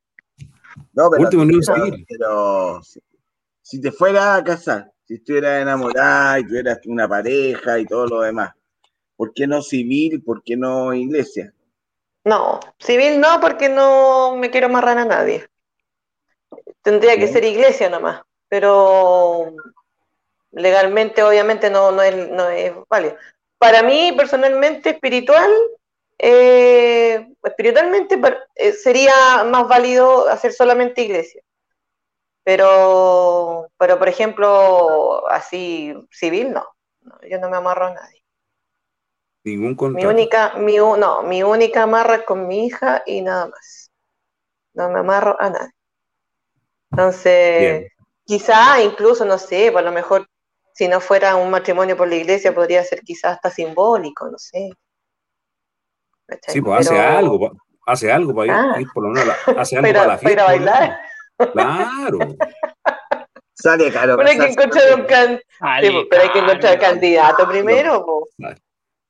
[0.93, 2.05] No, pero, Último pero- civil.
[2.07, 3.01] pero si,
[3.61, 8.21] si te fueras a casar, si estuvieras enamorada y tuvieras una pareja y todo lo
[8.21, 8.51] demás,
[9.17, 10.23] ¿por qué no civil?
[10.23, 11.53] ¿Por qué no iglesia?
[12.23, 15.47] No, civil no, porque no me quiero amarrar a nadie.
[16.81, 19.53] Tendría que ser iglesia nomás, pero
[20.53, 23.15] legalmente obviamente no, no es, no es válido.
[23.57, 25.51] Para mí, personalmente, espiritual,
[26.17, 28.19] eh, espiritualmente
[28.55, 31.41] eh, sería más válido hacer solamente iglesia.
[32.43, 36.65] Pero, pero por ejemplo, así civil, no.
[37.01, 38.23] No, yo no me amarro a nadie.
[39.45, 40.07] Ningún Mi contrato.
[40.07, 43.91] única, mi, no, mi única amarra es con mi hija y nada más.
[44.73, 45.71] No me amarro a nadie.
[46.91, 47.87] Entonces, Bien.
[48.25, 50.27] quizá incluso, no sé, por lo mejor,
[50.73, 54.71] si no fuera un matrimonio por la iglesia, podría ser quizás hasta simbólico, no sé.
[56.27, 56.53] ¿Cachai?
[56.53, 58.81] Sí, pues hace Pero- algo, pa- hace algo para ir, Ah.
[58.81, 60.41] ir por lo menos, a la- hace algo Para- para la fiesta.
[60.41, 60.99] lo bailar.
[61.53, 62.19] Claro.
[63.55, 64.17] Sale caro.
[64.17, 68.05] Pero hay que encontrar un can- sí, pues, pero hay que encontrar candidato primero.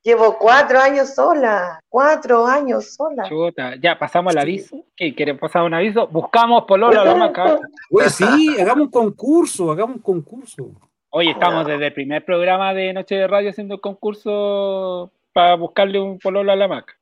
[0.04, 3.24] Llevo cuatro años sola, cuatro años sola.
[3.30, 4.84] Chuta, ya pasamos al aviso.
[4.98, 6.08] ¿Qué quieren pasar un aviso?
[6.08, 7.58] Buscamos Polola a la maca.
[7.90, 10.72] Oye, sí, hagamos un concurso, hagamos un concurso.
[11.16, 16.00] Oye, estamos desde el primer programa de Noche de Radio haciendo el concurso para buscarle
[16.00, 16.98] un pololo a la maca.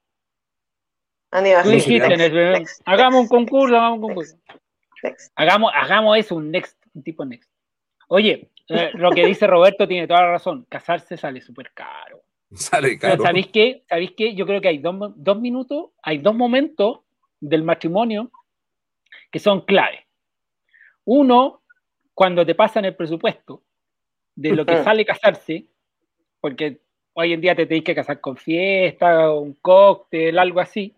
[1.31, 4.35] Aníbal, Tú dijiste en el primer- next, hagamos un concurso, hagamos un concurso.
[5.01, 5.31] next.
[5.35, 7.49] Hagamos, hagamos eso, un next, un tipo next.
[8.09, 10.65] Oye, eh, lo que dice Roberto tiene toda la razón.
[10.67, 12.21] Casarse sale súper caro.
[12.53, 13.23] Sale Pero caro.
[13.23, 13.83] ¿sabéis qué?
[13.87, 14.35] ¿Sabéis qué?
[14.35, 16.99] Yo creo que hay dos, dos minutos, hay dos momentos
[17.39, 18.29] del matrimonio
[19.31, 20.05] que son clave.
[21.05, 21.61] Uno,
[22.13, 23.63] cuando te pasan el presupuesto
[24.35, 24.83] de lo que Ujú.
[24.83, 25.65] sale casarse,
[26.39, 26.81] porque
[27.13, 30.95] hoy en día te tenéis que casar con fiesta, un cóctel, algo así.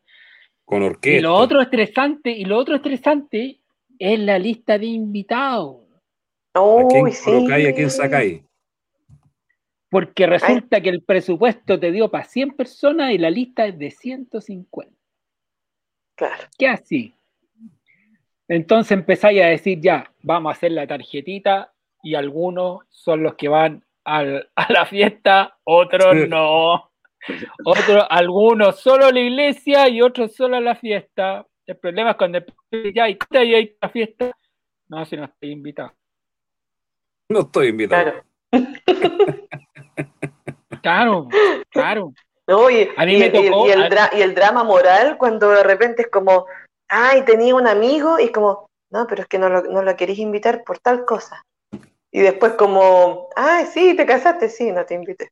[0.66, 1.22] Con Y orquesta.
[1.22, 3.60] lo otro estresante, y lo otro estresante
[4.00, 5.82] es la lista de invitados.
[6.54, 7.24] ¿A quién sí.
[7.24, 8.42] colocáis, a quién sacáis?
[9.90, 13.92] Porque resulta que el presupuesto te dio para 100 personas y la lista es de
[13.92, 14.92] 150.
[16.16, 16.44] Claro.
[16.58, 17.14] ¿Qué así?
[18.48, 21.73] Entonces empezáis a decir ya, vamos a hacer la tarjetita
[22.04, 26.92] y algunos son los que van al- a la fiesta, otros no.
[27.66, 31.48] Otros, algunos solo a la iglesia y otros solo a la fiesta.
[31.66, 32.40] El problema es cuando
[32.72, 34.32] el- ya hay, ya hay la fiesta.
[34.90, 35.94] No, si no estoy invitado.
[37.30, 38.12] No estoy invitado.
[40.82, 41.30] Claro,
[41.70, 42.14] claro.
[42.46, 44.64] No, y, A mí y- me y- tocó- y el a- dra- y el drama
[44.66, 46.46] moral cuando de repente es como,
[46.90, 49.96] ay, tenía un amigo y es como, no, pero es que no lo, no lo
[49.96, 51.42] querés invitar por tal cosa.
[52.16, 55.30] Y después como, ay, sí, te casaste, sí, no te invité.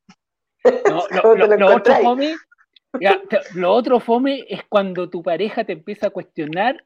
[0.90, 2.36] No, lo, ¿Cómo te lo- lo lo otro fome,
[3.00, 6.84] ya, te- lo otro fome es cuando tu pareja te empieza a cuestionar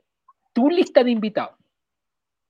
[0.53, 1.55] tu lista de invitados.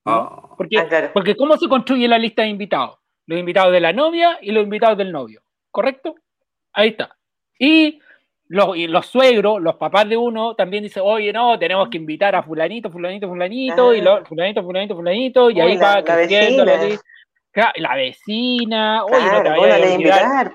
[0.04, 1.10] Ah, Porque, Ah, claro.
[1.14, 2.98] porque ¿cómo se construye la lista de invitados?
[3.26, 6.14] Los invitados de la novia y los invitados del novio, ¿correcto?
[6.72, 7.16] Ahí está.
[7.58, 8.00] Y
[8.48, 12.36] los, y los suegros, los papás de uno, también dicen, oye, no, tenemos que invitar
[12.36, 16.04] a fulanito, fulanito, fulanito, y lo, fulanito, fulanito, fulanito, y Uy, ahí la- va la
[16.04, 16.98] creciendo la.
[17.56, 20.54] Claro, la vecina, oye, no te vayas a olvidar, invitar.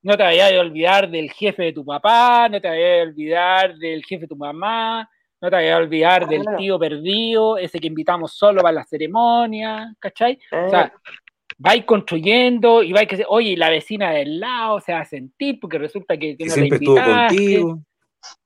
[0.00, 3.76] no te vayas a olvidar del jefe de tu papá, no te vayas a olvidar
[3.76, 5.06] del jefe de tu mamá,
[5.38, 9.94] no te vayas a olvidar del tío perdido, ese que invitamos solo para la ceremonia,
[9.98, 10.38] ¿cachai?
[10.50, 10.90] O sea,
[11.58, 15.76] vais construyendo y vais que oye, la vecina del lado se va a sentir porque
[15.76, 17.36] resulta que, no la siempre estuvo invitaste.
[17.36, 17.80] contigo.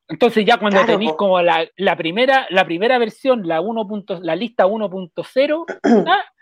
[0.08, 3.86] Entonces ya cuando Claro, tenéis como la, la primera la primera versión, la 1.
[3.86, 5.64] punto- la lista 1.0,
[6.08, 6.24] ah,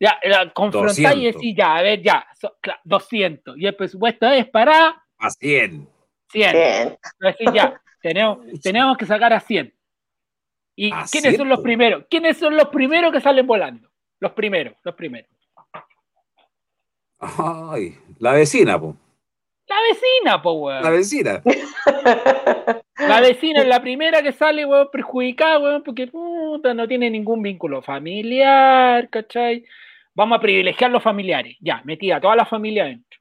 [0.00, 1.34] ya la confrontáis y 200.
[1.42, 3.56] decís, ya, a ver, ya, so- cla- 200.
[3.58, 5.88] Y el presupuesto es para A 100.
[6.30, 6.52] 100.
[6.52, 6.98] Bien.
[7.20, 9.74] Decís, ya, tenemos, tenemos que sacar a 100.
[10.76, 12.04] ¿Y ¿A quiénes 100, son los primeros?
[12.08, 13.88] ¿Quiénes son los primeros que salen volando?
[14.20, 15.30] Los primeros, los primeros.
[17.20, 18.96] Ay, la vecina, po.
[19.66, 20.82] La vecina, po, weón.
[20.82, 21.42] La vecina.
[22.96, 27.42] La vecina es la primera que sale, weón, perjudicada, weón, porque puta, no tiene ningún
[27.42, 29.64] vínculo familiar, ¿cachai?
[30.18, 31.56] Vamos a privilegiar los familiares.
[31.60, 33.20] Ya, metida toda la familia adentro.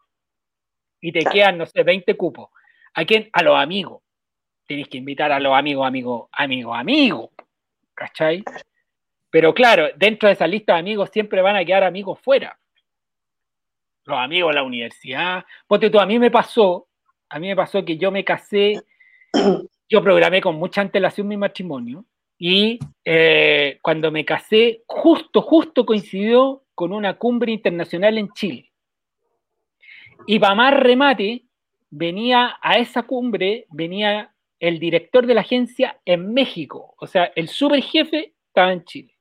[0.99, 1.31] Y te Claro.
[1.35, 2.49] quedan, no sé, 20 cupos.
[2.95, 3.29] ¿A quién?
[3.33, 4.01] A los amigos.
[4.65, 7.29] tenés que invitar a los amigos, amigos, amigos, amigos,
[7.93, 8.43] ¿cachai?
[9.29, 12.59] Pero claro, dentro de esa lista de amigos siempre van a quedar amigos fuera.
[14.03, 15.45] Los amigos de la universidad.
[15.67, 16.89] Porque tú, a mí me pasó,
[17.29, 18.81] a mí me pasó que yo me casé,
[19.87, 22.03] yo programé con mucha antelación mi matrimonio
[22.37, 28.71] y eh, cuando me casé, justo, justo coincidió con una cumbre internacional en Chile.
[30.27, 31.45] Y para más remate,
[31.89, 37.47] venía a esa cumbre, venía el director de la agencia en México, o sea, el
[37.47, 39.13] super jefe estaba en Chile.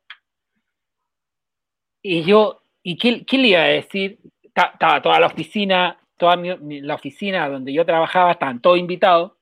[2.02, 4.18] Y yo, ¿y qué, qué le iba a decir?
[4.52, 9.32] Ta- Estaba toda la oficina, toda la oficina donde yo trabajaba, estaban todos invitados.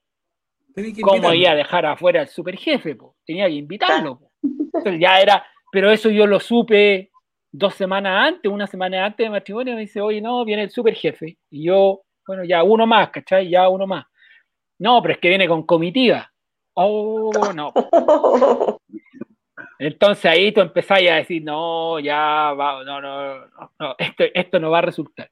[1.03, 2.97] ¿Cómo iba a dejar afuera al super jefe?
[2.97, 3.17] po?
[3.25, 4.19] Tenía que invitarlo.
[4.19, 4.31] po.
[4.43, 7.11] Entonces ya era, pero eso yo lo supe
[7.53, 10.94] dos semanas antes, una semana antes de matrimonio, me dice, oye, no, viene el super
[10.94, 11.39] jefe.
[11.51, 13.49] Y yo, bueno, ya uno más, ¿cachai?
[13.49, 14.05] Ya uno más.
[14.78, 16.33] No, pero es que viene con comitiva.
[16.75, 17.73] Oh, no.
[19.78, 24.59] Entonces ahí tú empezás a decir, no, ya, va, no, no, no, no, esto, esto
[24.59, 25.31] no va a resultar.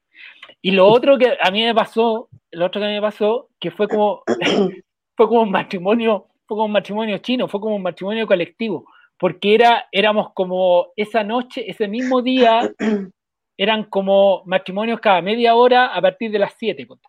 [0.61, 3.49] Y lo otro que a mí me pasó, lo otro que a mí me pasó,
[3.59, 4.23] que fue como,
[5.15, 9.55] fue como un matrimonio, fue como un matrimonio chino, fue como un matrimonio colectivo, porque
[9.55, 12.71] era, éramos como esa noche, ese mismo día,
[13.57, 16.85] eran como matrimonios cada media hora a partir de las 7.
[16.85, 17.07] ponte.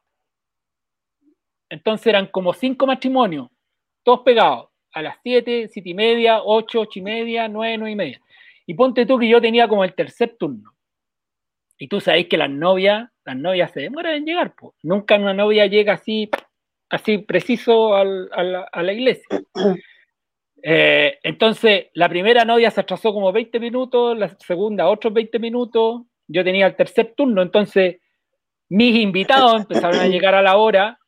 [1.71, 3.49] Entonces eran como cinco matrimonios,
[4.03, 7.97] todos pegados, a las 7, 7 y media, 8, 8 y media, 9, 9 y
[7.97, 8.21] media.
[8.67, 10.73] Y ponte tú que yo tenía como el tercer turno.
[11.79, 14.75] Y tú sabés que las novias, las novias se demoran en llegar, pues.
[14.83, 16.31] Nunca una novia llega así,
[16.95, 19.27] así preciso al- a, la, a la iglesia.
[20.67, 26.05] Eh, entonces, la primera novia se atrasó como 20 minutos, la segunda otros 20 minutos,
[26.27, 27.99] yo tenía el tercer turno, entonces
[28.71, 30.99] mis invitados empezaron a llegar a la hora,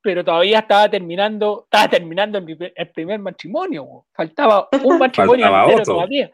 [0.00, 4.06] pero todavía estaba terminando, estaba terminando el, el primer matrimonio, po.
[4.14, 6.30] faltaba un matrimonio Faltaba todavía.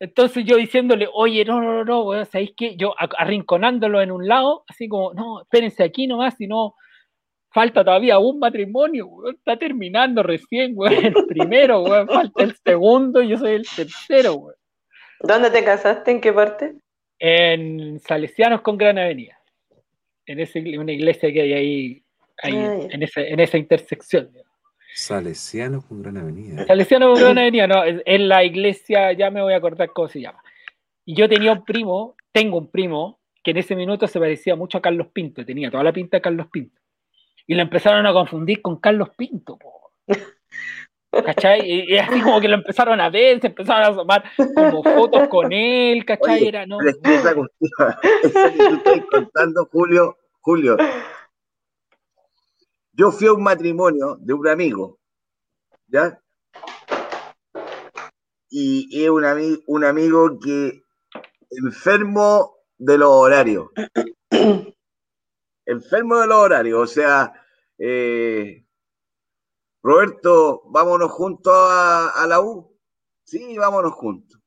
[0.00, 2.74] Entonces yo diciéndole, oye, no, no, no, no, ¿sabéis qué?
[2.74, 6.74] Yo arrinconándolo en un lado, así como, no, espérense aquí nomás, si no,
[7.52, 13.22] falta todavía un matrimonio, weón, está terminando recién, weón, el primero, weón, falta el segundo,
[13.22, 14.56] yo soy el tercero, weón.
[15.20, 16.10] ¿Dónde te casaste?
[16.10, 16.74] ¿En qué parte?
[17.18, 19.38] En Salesianos con Gran Avenida,
[20.26, 22.02] en esa, igle- una iglesia que hay ahí,
[22.42, 24.30] ahí Ah, en, ese- en esa intersección.
[24.94, 26.66] Salesianos con Gran Avenida.
[26.66, 30.20] Salesianos con Gran Avenida, no, es la iglesia, ya me voy a acordar cómo se
[30.20, 30.42] llama.
[31.04, 34.78] Y yo tenía un primo, tengo un primo, que en ese minuto se parecía mucho
[34.78, 36.80] a Carlos Pinto, tenía toda la pinta de Carlos Pinto.
[37.46, 39.92] Y lo empezaron a confundir con Carlos Pinto, po.
[41.24, 41.60] ¿cachai?
[41.70, 45.28] Y, y así como que lo empezaron a ver, se empezaron a asomar como fotos
[45.28, 46.38] con él, ¿cachai?
[46.38, 47.40] Oye, Era, no, esa que
[48.68, 50.76] tú estás contando, Julio, Julio.
[52.94, 54.98] Yo fui a un matrimonio de un amigo,
[55.86, 56.18] ¿ya?
[58.50, 60.82] Y es un, ami- un amigo que
[61.50, 63.68] enfermo de los horarios.
[65.66, 67.32] enfermo de los horarios, o sea,
[67.78, 68.64] eh,
[69.82, 72.78] Roberto, vámonos juntos a, la U.
[73.24, 74.40] Sí, vámonos juntos.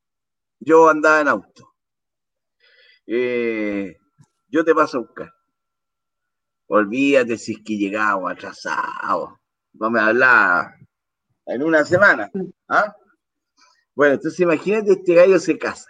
[0.59, 1.73] Yo andaba en auto.
[3.05, 3.97] Eh,
[4.47, 5.33] yo te paso a buscar.
[6.67, 9.33] Olvídate si es que llegamos atrasados.
[9.73, 10.73] No me hablaba.
[11.45, 12.31] En una semana.
[12.69, 12.95] ¿ah?
[13.93, 15.89] Bueno, entonces imagínate, este gallo se casa.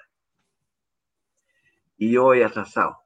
[1.97, 3.04] Y yo voy atrasado.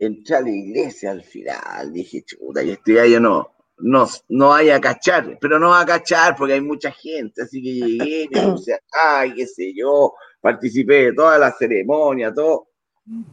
[0.00, 1.92] Entré a la iglesia al final.
[1.92, 5.36] Dije, chuta, y este gallo no, no, no vaya a cachar.
[5.38, 7.42] Pero no va a cachar porque hay mucha gente.
[7.42, 10.14] Así que llegué, me puse acá, y qué sé yo.
[10.40, 12.68] Participé de toda la ceremonia, todo.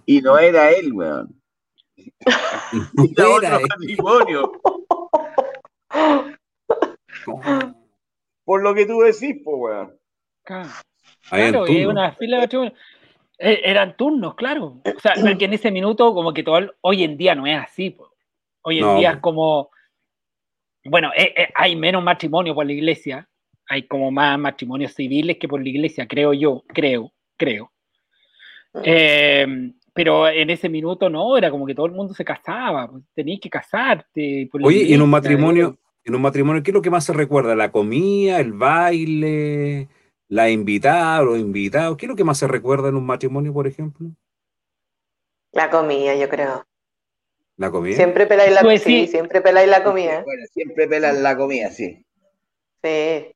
[0.06, 1.42] Y no era él, weón.
[3.16, 4.52] Era otro matrimonio.
[8.44, 9.98] Por lo que tú decís, pues, weón.
[10.44, 10.70] Claro,
[11.30, 12.74] claro, y una fila de matrimonio.
[13.40, 14.82] Eran turnos, claro.
[14.84, 17.58] O sea, porque en ese minuto, como que todo, el- hoy en día no es
[17.58, 17.92] así.
[17.92, 18.12] po.
[18.64, 19.70] Hoy en No, día es como,
[20.86, 23.30] bueno, eh, eh, hay menos matrimonio por la iglesia,
[23.70, 27.72] hay como más matrimonios civiles que por la iglesia, creo yo, creo, creo.
[28.84, 33.04] Eh, pero en ese minuto no, era como que todo el mundo se casaba, pues,
[33.14, 34.48] tenías que casarte.
[34.52, 37.06] por la Oye, y en un matrimonio, en un matrimonio, ¿qué es lo que más
[37.06, 37.56] se recuerda?
[37.56, 39.88] ¿La comida, el baile,
[40.30, 41.98] la invitada, los invitados?
[41.98, 44.10] ¿Qué es lo que más se recuerda en un matrimonio, por ejemplo?
[45.52, 46.64] La comida, yo creo.
[47.58, 47.98] ¿La comida?
[47.98, 49.08] Siempre peláis la, Pues sí, sí.
[49.08, 50.26] siempre peláis la comida.
[50.26, 52.06] Bueno, siempre pelan la comida, sí.
[52.84, 53.34] Sí.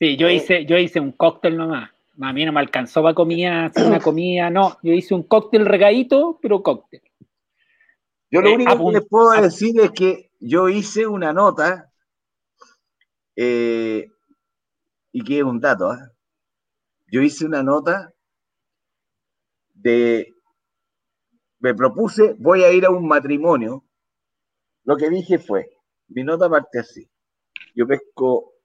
[0.00, 1.90] Sí, yo hice, yo hice un cóctel nomás.
[2.20, 4.78] A mí no me alcanzó para comida, hacer una comida, no.
[4.82, 7.02] Yo hice un cóctel regadito, pero cóctel.
[8.30, 11.92] Yo lo Eh, único que les puedo decir es que yo hice una nota,
[13.36, 14.08] eh,
[15.16, 16.12] y que es un dato, ¿ah?
[17.06, 18.12] yo hice una nota
[19.72, 20.34] de,
[21.58, 23.82] me propuse, voy a ir a un matrimonio.
[24.84, 25.70] Lo que dije fue,
[26.08, 27.08] mi nota parte así.
[27.74, 28.56] Yo pesco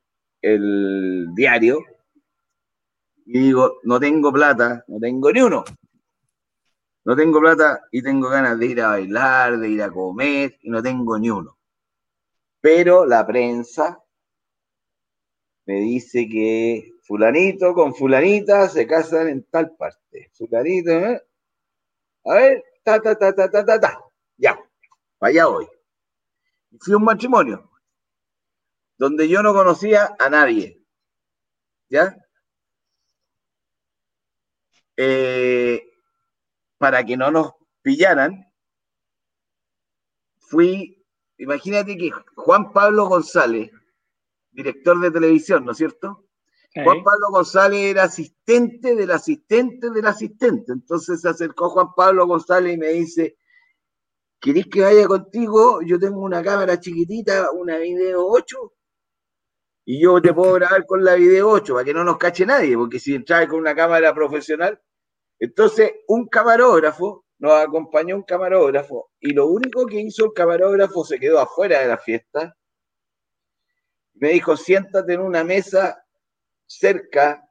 [0.41, 1.79] el diario
[3.25, 5.63] y digo, no tengo plata, no tengo ni uno.
[7.05, 10.69] No tengo plata y tengo ganas de ir a bailar, de ir a comer y
[10.69, 11.57] no tengo ni uno.
[12.59, 14.00] Pero la prensa
[15.65, 20.31] me dice que fulanito con fulanita se casan en tal parte.
[20.33, 21.21] Fulanito, ¿eh?
[22.25, 23.99] A ver, ta, ta, ta, ta, ta, ta, ta.
[24.37, 24.59] Ya,
[25.19, 25.67] allá voy.
[26.79, 27.69] Fui un matrimonio
[28.97, 30.79] donde yo no conocía a nadie.
[31.89, 32.15] ¿Ya?
[34.95, 35.81] Eh,
[36.77, 38.45] para que no nos pillaran,
[40.37, 41.03] fui,
[41.37, 43.71] imagínate que Juan Pablo González,
[44.51, 46.27] director de televisión, ¿no es cierto?
[46.73, 50.71] Juan Pablo González era asistente del asistente del asistente.
[50.71, 53.37] Entonces se acercó Juan Pablo González y me dice,
[54.39, 55.81] ¿querés que vaya contigo?
[55.81, 58.73] Yo tengo una cámara chiquitita, una video 8,
[59.85, 62.77] y yo te puedo grabar con la video 8 para que no nos cache nadie,
[62.77, 64.81] porque si entras con una cámara profesional,
[65.39, 71.19] entonces un camarógrafo, nos acompañó un camarógrafo, y lo único que hizo el camarógrafo se
[71.19, 72.55] quedó afuera de la fiesta.
[74.21, 76.05] Me dijo, siéntate en una mesa
[76.67, 77.43] cerca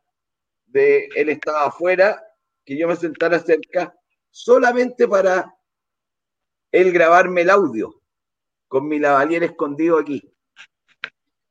[0.67, 2.25] de él estaba afuera,
[2.65, 3.93] que yo me sentara cerca,
[4.31, 5.53] solamente para
[6.71, 8.01] él grabarme el audio,
[8.69, 10.33] con mi lavalier escondido aquí.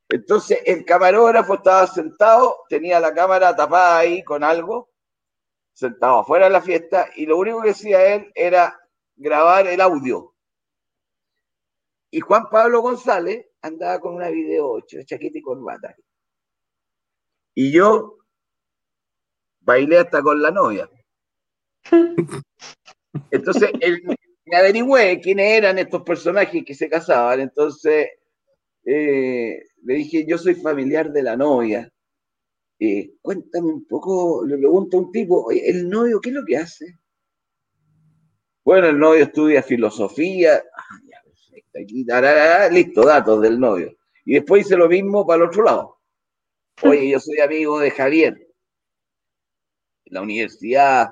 [0.07, 4.89] Entonces el camarógrafo estaba sentado, tenía la cámara tapada ahí con algo,
[5.73, 8.80] sentado afuera de la fiesta, y lo único que hacía él era
[9.17, 10.33] grabar el audio.
[12.09, 15.95] Y Juan Pablo González andaba con una video 8, chaqueta y corbata.
[17.55, 18.17] Y yo
[19.61, 20.89] bailé hasta con la novia.
[23.31, 24.01] Entonces, él,
[24.45, 27.39] me averigüé quiénes eran estos personajes que se casaban.
[27.39, 28.07] Entonces,
[28.85, 31.91] eh, le dije, yo soy familiar de la novia.
[32.79, 36.45] Eh, cuéntame un poco, le pregunto a un tipo, "Oye, ¿el novio qué es lo
[36.45, 36.97] que hace?
[38.63, 40.63] Bueno, el novio estudia filosofía.
[41.73, 43.95] Aquí, tararara, listo, datos del novio.
[44.25, 45.99] Y después hice lo mismo para el otro lado.
[46.83, 48.48] Oye, yo soy amigo de Javier.
[50.06, 51.09] La universidad,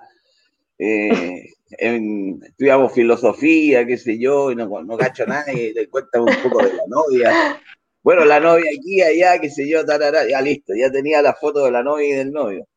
[0.79, 6.25] eh, en- estudiamos filosofía, qué sé yo, y no, no cacho a nadie, le cuéntame
[6.25, 7.61] un poco de la novia.
[8.01, 11.65] Bueno, la novia aquí, allá, qué sé yo, tarara, ya listo, ya tenía la foto
[11.65, 12.67] de la novia y del novio.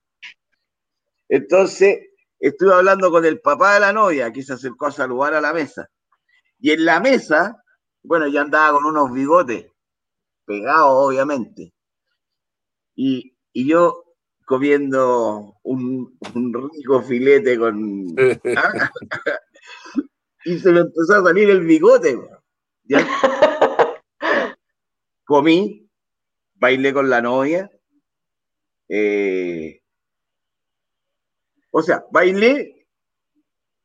[1.29, 5.41] Entonces, estuve hablando con el papá de la novia, que se acercó a saludar a
[5.41, 5.89] la mesa.
[6.59, 7.63] Y en la mesa,
[8.03, 9.71] bueno, yo andaba con unos bigotes,
[10.45, 11.73] pegados, obviamente.
[12.95, 14.05] Y, y yo
[14.47, 18.07] comiendo un, un rico filete con...
[18.57, 18.91] ¿ah?
[20.45, 22.19] y se me empezó a salir el bigote.
[22.85, 23.07] ¿ya?
[25.25, 25.89] Comí,
[26.55, 27.71] bailé con la novia.
[28.89, 29.81] eh,
[31.71, 32.89] o sea, bailé,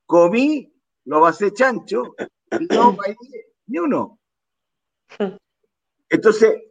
[0.08, 0.74] comí,
[1.06, 2.16] lo pasé chancho
[2.60, 4.20] y no bailé ni uno.
[6.10, 6.62] Entonces,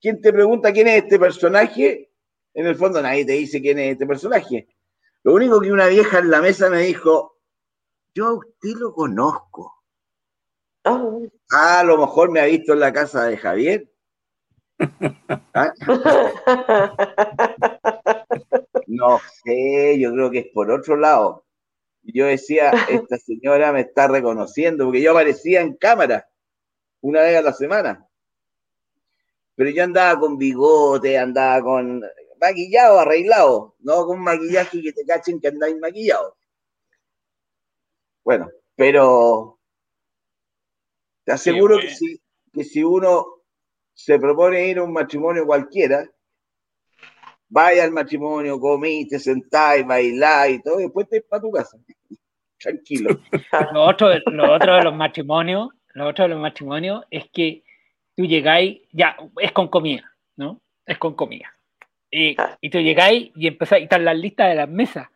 [0.00, 2.10] ¿quién te pregunta quién es este personaje?
[2.54, 4.68] En el fondo nadie te dice quién es este personaje.
[5.22, 7.38] Lo único que una vieja en la mesa me dijo,
[8.14, 9.82] yo a usted lo conozco.
[10.84, 13.90] Ah, a lo mejor me ha visto en la casa de Javier.
[15.54, 15.72] ¿Ah?
[18.86, 21.45] No sé, yo creo que es por otro lado.
[22.12, 26.28] Yo decía, esta señora me está reconociendo, porque yo aparecía en cámara
[27.00, 28.06] una vez a la semana.
[29.54, 32.02] Pero yo andaba con bigote, andaba con
[32.40, 36.36] maquillado, arreglado, no con maquillaje que te cachen que andáis maquillado.
[38.22, 39.58] Bueno, pero
[41.24, 42.20] te aseguro que si,
[42.52, 43.26] que si uno
[43.94, 46.10] se propone ir a un matrimonio cualquiera,
[47.48, 51.78] vaya al matrimonio, comí, te sentáis, bailáis y todo, y después te para tu casa.
[52.66, 53.20] Tranquilo.
[53.72, 57.62] Lo otro, lo otro de los matrimonios, lo otro de los matrimonios es que
[58.16, 60.60] tú llegáis, ya, es con comida, ¿no?
[60.84, 61.52] Es con comida.
[62.10, 65.08] Y, y tú llegáis y empezáis, y están las listas de las mesas.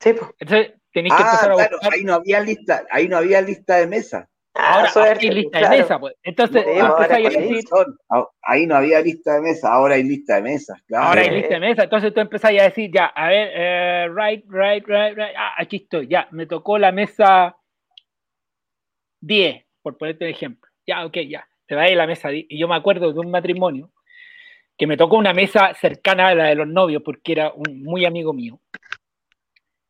[0.00, 0.30] Sí, pues.
[0.38, 1.92] Entonces tenéis que Ah, empezar a claro, buscar.
[1.94, 4.28] ahí no había lista, ahí no había lista de mesa.
[4.58, 5.74] Ahora suerte, hay lista claro.
[5.74, 6.14] de mesa, pues.
[6.22, 7.64] Entonces Sí, ahora decir,
[8.10, 11.06] ah, Ahí no había lista de mesa, ahora hay lista de mesas, claro.
[11.06, 11.84] ahora hay lista de mesa.
[11.84, 15.34] Entonces tú empezáis a decir, ya, a ver, eh, right, right, right, right.
[15.36, 17.56] Ah, aquí estoy, ya, me tocó la mesa
[19.20, 20.70] 10, por ponerte un ejemplo.
[20.86, 21.46] Ya, ok, ya.
[21.66, 22.32] te vas a la mesa.
[22.32, 23.90] Y yo me acuerdo de un matrimonio
[24.76, 28.04] que me tocó una mesa cercana a la de los novios porque era un muy
[28.04, 28.60] amigo mío.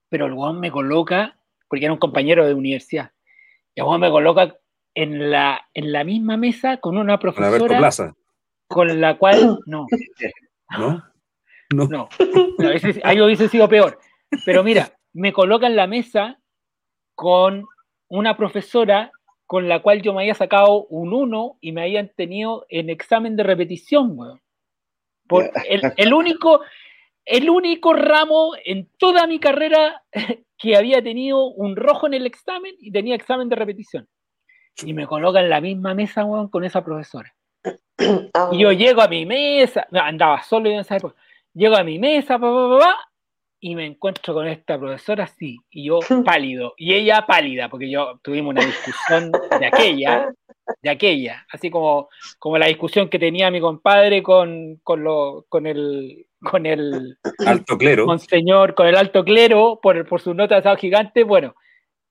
[0.09, 1.39] Pero el weón me coloca,
[1.69, 3.11] porque era un compañero de universidad,
[3.77, 4.57] y weón me coloca
[4.95, 8.15] en la, en la misma mesa con una profesora Plaza.
[8.67, 9.87] con la cual, no,
[10.79, 11.03] ¿No?
[11.73, 11.89] No.
[11.91, 12.09] no,
[12.59, 13.99] no, ese- ahí hubiese sido peor.
[14.45, 16.39] Pero mira, me coloca en la mesa
[17.15, 17.65] con
[18.09, 19.11] una profesora
[19.47, 23.37] con la cual yo me había sacado un 1 y me habían tenido en examen
[23.37, 24.41] de repetición, weón.
[25.29, 26.61] Por el, el único,
[27.25, 30.03] el único ramo en toda mi carrera
[30.59, 34.09] que había tenido un rojo en el examen y tenía examen de repetición.
[34.85, 37.35] Y me coloca en la misma mesa, weón, con esa profesora.
[38.53, 41.17] Y yo llego a mi mesa, andaba solo en esa época,
[41.55, 43.11] llego a mi mesa, pa, pa, pa,
[43.67, 48.21] y me encuentro con esta profesora así, y yo pálido, y ella pálida, porque yo
[48.23, 50.33] tuvimos una discusión de aquella,
[50.83, 55.67] de aquella, así como, como la discusión que tenía mi compadre con, con, lo, con
[55.67, 58.07] el con el Alto clero.
[58.07, 61.57] monseñor, con el alto clero, por, por sus notas de asado gigante, bueno,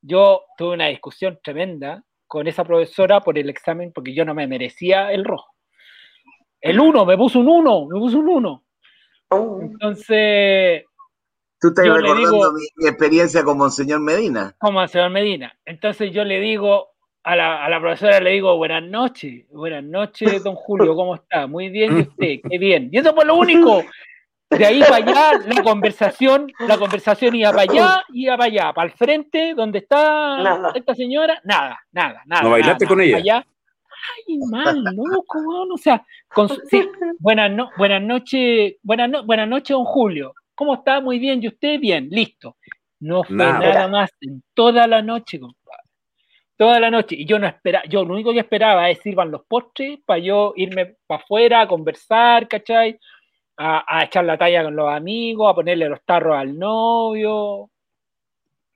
[0.02, 4.46] yo tuve una discusión tremenda con esa profesora por el examen, porque yo no me
[4.46, 5.54] merecía el rojo.
[6.60, 8.66] El uno, me puso un uno, me puso un uno.
[9.62, 10.84] Entonces,
[11.60, 14.54] Tú estás Yo recordando digo- mi, mi experiencia con Monseñor Medina.
[14.60, 15.58] como al señor Medina.
[15.66, 16.90] Entonces yo le digo
[17.24, 21.48] a la, a la profesora, le digo, buenas noches, buenas noches, don Julio, ¿cómo está?
[21.48, 22.50] Muy bien, ¿y usted?
[22.50, 22.90] Qué bien.
[22.92, 23.84] Y eso fue lo único.
[24.50, 28.90] De ahí para allá, la conversación, la conversación iba para allá, iba para allá, para
[28.92, 30.72] el frente, donde está Nada.
[30.76, 32.44] esta señora, nada, nada, nada.
[32.44, 33.18] ¿No bailaste nada, con nada, ella?
[33.38, 33.48] allá.
[34.28, 39.48] Ay, mal, loco, weón, o sea, con sí, buenas, no, buenas noches, buenas, no- buenas
[39.48, 40.34] noches, don Julio.
[40.56, 41.02] ¿Cómo está?
[41.02, 41.80] Muy bien, ¿y usted?
[41.80, 42.58] Bien, listo.
[43.00, 43.60] No fue Nada.
[43.60, 45.84] nada, más en toda la noche, compadre.
[46.58, 47.16] Toda la noche.
[47.18, 50.54] Y yo no esperaba, yo lo único que esperaba es sirvan los postres para yo
[50.56, 52.98] irme para afuera a conversar, ¿cachai?
[53.58, 57.70] A, a echar la talla con los amigos, a ponerle los tarros al novio.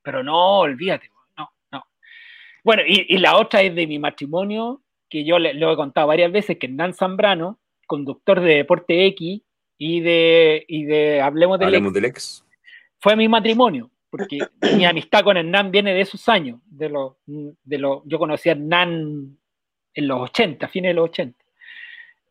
[0.01, 1.85] Pero no, olvídate, no, no.
[2.63, 6.07] Bueno, y, y la otra es de mi matrimonio, que yo le, lo he contado
[6.07, 9.41] varias veces, que Hernán Zambrano, conductor de Deporte X
[9.79, 12.45] y de, y de Hablemos del Hablemos Ex, del ex.
[12.99, 14.37] fue mi matrimonio, porque
[14.77, 18.51] mi amistad con Hernán viene de esos años, de los, de los, yo conocí a
[18.51, 19.37] Hernán
[19.93, 21.43] en los 80, fines de los 80.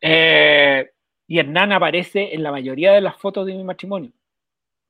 [0.01, 0.91] Eh,
[1.27, 4.13] y Hernán aparece en la mayoría de las fotos de mi matrimonio.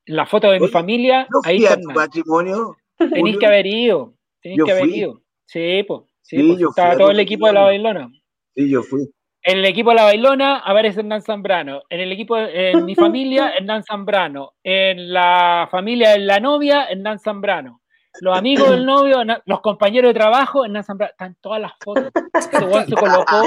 [0.05, 1.97] En la foto de mi familia, ¿No ahí fui está a tu Hernán.
[1.97, 2.77] matrimonio?
[2.99, 4.97] Tenéis que haber ido, tenéis que haber fui.
[4.99, 5.23] ido.
[5.47, 8.11] Sí, pues, sí, Sí, yo estaba todo el equipo de la bailona.
[8.55, 9.09] Sí, yo fui.
[9.43, 11.83] En el equipo de la bailona aparece Hernán Zambrano.
[11.89, 14.55] En el equipo, en mi familia, Hernán Zambrano.
[14.63, 17.81] En la familia de la novia, Hernán Zambrano.
[18.21, 21.11] Los amigos del novio, Hernán- los compañeros de trabajo, Hernán Zambrano.
[21.13, 22.11] Están todas las fotos.
[22.35, 23.43] Este se colocó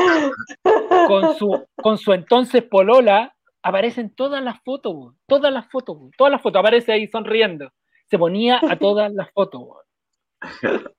[1.08, 3.36] con su, con su entonces polola.
[3.64, 6.60] Aparecen todas las fotos, todas las fotos, todas las fotos.
[6.61, 7.70] Aparece ahí sonriendo.
[8.10, 9.61] Se ponía a todas las fotos.
[9.61, 10.92] weón.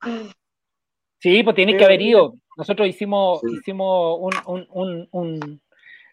[1.18, 2.34] Sí, pues tienes que haber ido.
[2.56, 5.60] Nosotros hicimos, hicimos un, un, un, un-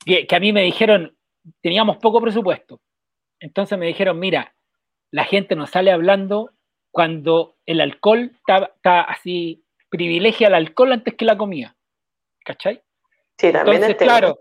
[0.05, 1.15] que, a mí me dijeron,
[1.61, 2.79] teníamos poco presupuesto.
[3.39, 4.55] Entonces me dijeron, mira,
[5.11, 6.51] la gente nos sale hablando
[6.91, 11.75] cuando el alcohol está, así, privilegia el alcohol antes que la comida.
[12.43, 12.81] ¿Cachai?
[13.37, 14.39] Sí, también Entonces, claro,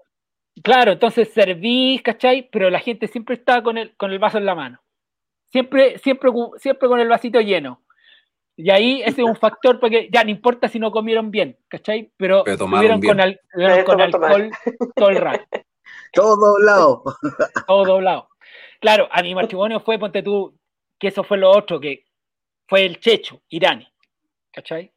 [0.62, 2.49] claro, entonces servís, ¿cachai?
[2.51, 4.81] Pero la gente siempre está con el, con el vaso en la mano.
[5.51, 7.83] Siempre, siempre, siempre con el vasito lleno.
[8.60, 12.10] Y ahí ese es un factor porque ya no importa si no comieron bien, ¿cachai?
[12.16, 13.40] Pero, Pero tomaron estuvieron con, al-
[13.80, 14.50] Eh, con alcohol
[14.96, 15.44] todo el rato,
[16.12, 17.04] Todo doblado.
[17.68, 18.28] todo doblado.
[18.80, 20.54] Claro, a mi matrimonio fue, ponte tú,
[20.98, 22.04] que eso fue lo otro, que
[22.66, 23.86] fue el Checho, Irani,
[24.52, 24.90] ¿cachai?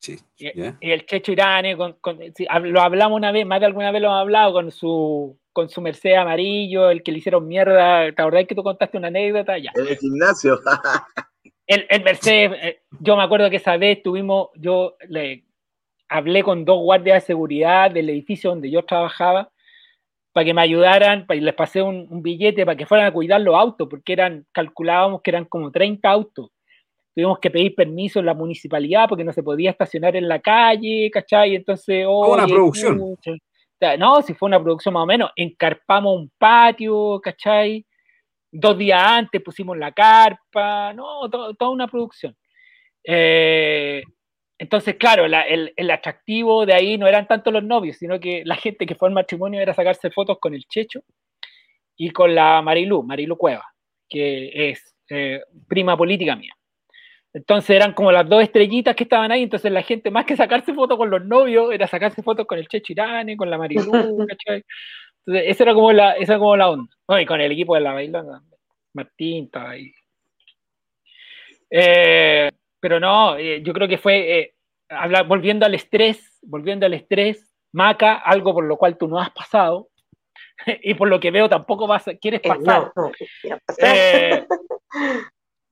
[0.00, 0.18] Sí.
[0.36, 0.76] Y, ¿ya?
[0.80, 4.02] y el Checho Irane, con, con- sí, lo hablamos una vez, más de alguna vez
[4.02, 8.12] lo hemos hablado con su, con su Mercedes amarillo, el que le hicieron mierda.
[8.12, 9.56] ¿Te acordás que tú contaste una anécdota?
[9.58, 9.70] Ya.
[9.76, 10.58] En el gimnasio.
[11.68, 15.44] El, el Mercedes, eh, yo me acuerdo que esa vez tuvimos, yo le
[16.08, 19.50] hablé con dos guardias de seguridad del edificio donde yo trabajaba
[20.32, 23.12] para que me ayudaran, para, y les pasé un, un billete para que fueran a
[23.12, 26.50] cuidar los autos, porque eran, calculábamos que eran como 30 autos.
[27.14, 31.10] Tuvimos que pedir permiso en la municipalidad porque no se podía estacionar en la calle,
[31.10, 31.54] ¿cachai?
[31.54, 33.16] Entonces, Toda una producción.
[33.98, 37.84] no, si fue una producción más o menos, encarpamos un patio, ¿cachai?
[38.50, 42.36] Dos días antes pusimos la carpa, no, to- toda una producción.
[43.04, 44.02] Eh,
[44.58, 48.42] entonces, claro, la- el, el atractivo de ahí no eran tanto los novios, sino que
[48.44, 51.00] la gente que fue al matrimonio era sacarse fotos con el Checho
[51.96, 53.64] y con la Marilú, Marilú Cueva,
[54.08, 56.52] que es eh, prima política mía.
[57.34, 60.74] Entonces eran como las dos estrellitas que estaban ahí, entonces la gente, más que sacarse
[60.74, 63.92] fotos con los novios, era sacarse fotos con el Checho Irane, con la Marilu,
[64.28, 64.64] ¿cachai?
[65.28, 66.90] Entonces, esa era como la, esa era como la onda.
[67.06, 68.42] No, y con el equipo de la bailona,
[68.94, 69.92] Martín estaba ahí.
[71.70, 72.50] Eh,
[72.80, 74.54] pero no, eh, yo creo que fue, eh,
[74.88, 79.30] habla- volviendo al estrés, volviendo al estrés, Maca, algo por lo cual tú no has
[79.30, 79.88] pasado,
[80.82, 82.64] y por lo que veo tampoco vas a- quieres Eh, pasar.
[82.96, 83.02] no,
[83.44, 83.94] no, pasar.
[83.96, 84.46] Eh,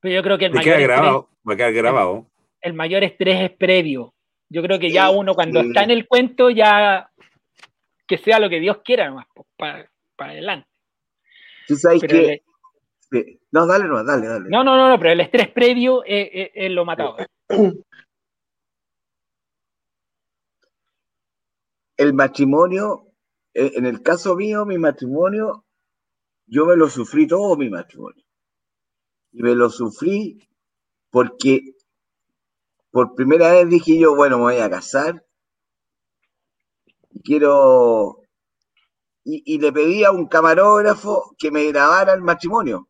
[0.00, 2.26] pero yo creo que el Me mayor, queda estrés, grabado, me queda grabado.
[2.60, 4.12] el mayor estrés es previo.
[4.50, 5.68] Yo creo que ya uno cuando sí.
[5.68, 7.10] está en el cuento ya
[8.06, 9.26] que sea lo que Dios quiera nomás,
[9.56, 10.68] para, adelante.
[11.66, 12.32] Tú sabes Pero que.
[12.34, 12.42] el-
[13.08, 13.40] Sí.
[13.52, 14.46] No, dale, no, dale, dale.
[14.48, 17.16] no, no, no, no, pero el estrés previo es, es- es lo matado.
[21.96, 23.06] El matrimonio,
[23.54, 25.64] eh, en el caso mío, mi matrimonio,
[26.46, 28.22] yo me lo sufrí todo mi matrimonio.
[29.32, 30.48] Y me lo sufrí
[31.10, 31.74] porque
[32.90, 35.25] por primera vez dije yo, bueno, me voy a casar
[37.16, 38.20] y quiero...
[39.28, 42.88] Y, le pedí a un camarógrafo que me grabara el matrimonio.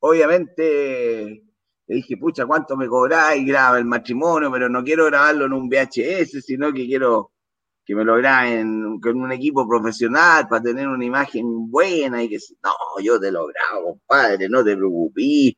[0.00, 1.42] Obviamente
[1.86, 3.46] le dije, pucha, ¿cuánto me cobráis?
[3.46, 7.32] Graba el matrimonio, pero no quiero grabarlo en un VHS, sino que quiero
[7.84, 12.38] que me lo graben con un equipo profesional para tener una imagen buena y que
[12.62, 15.54] no, yo te lo grabo, compadre, no te preocupes,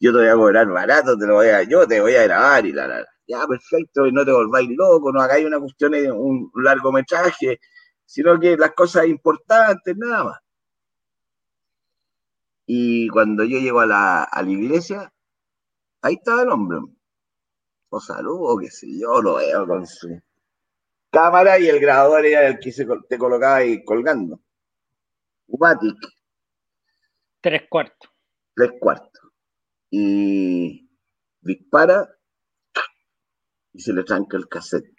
[0.00, 2.64] yo te voy a cobrar barato, te lo voy a, yo te voy a grabar
[2.66, 3.11] y la, la.
[3.26, 7.60] Ya perfecto, y no te volváis loco, no hagáis una cuestión de un largometraje,
[8.04, 10.40] sino que las cosas importantes, nada más.
[12.66, 15.12] Y cuando yo llego a la, a la iglesia,
[16.02, 16.78] ahí estaba el hombre.
[17.90, 20.20] O saludo, qué sé yo, lo veo con su
[21.10, 24.40] cámara y el grabador era el que se, te colocaba ahí colgando.
[25.46, 25.96] Umatic,
[27.42, 28.10] Tres cuartos.
[28.54, 29.22] tres cuartos.
[29.90, 30.88] Y
[31.40, 32.08] dispara
[33.74, 34.92] y se le tranca el cassette.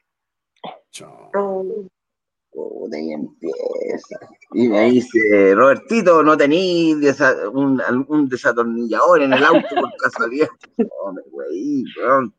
[2.51, 4.19] Puta, y empieza.
[4.53, 10.49] Y me dice, Robertito, ¿no tenéis desa- un, algún desatornillador en el auto por casualidad?
[10.77, 10.87] No,
[11.31, 12.33] güey, weón.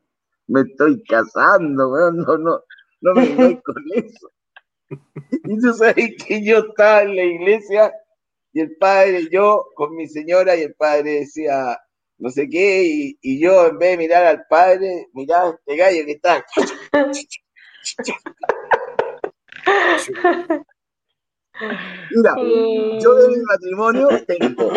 [0.46, 2.18] Me estoy casando, weón.
[2.18, 2.60] No, no,
[3.00, 4.30] no me vengáis con eso.
[5.44, 7.92] Y tú sabes que yo estaba en la iglesia
[8.52, 11.76] y el padre, yo con mi señora y el padre decía
[12.24, 15.76] no sé qué, y, y yo en vez de mirar al padre, miraba a este
[15.76, 16.42] gallo que está.
[22.10, 22.34] Mira,
[23.00, 24.72] yo de mi matrimonio tengo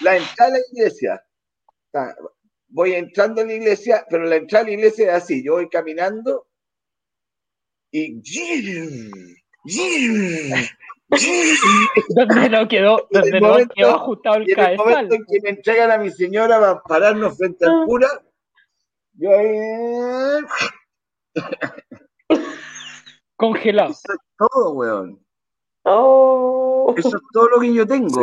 [0.00, 1.22] la entrada a la iglesia.
[1.86, 2.16] Está-
[2.70, 5.42] Voy entrando en la iglesia, pero la entrada a la iglesia es así.
[5.44, 6.48] Yo voy caminando
[7.90, 8.20] y...
[11.10, 14.86] Donde no quedó, donde el no momento- quedó ajustado el y en el cabezal.
[14.86, 18.08] momento en que me entregan a mi señora para pararnos frente al cura,
[19.14, 20.44] yo ahí...
[23.36, 23.90] Congelado.
[23.90, 25.24] Eso es todo, weón.
[25.84, 26.92] Oh.
[26.96, 28.20] Eso es todo lo que yo tengo.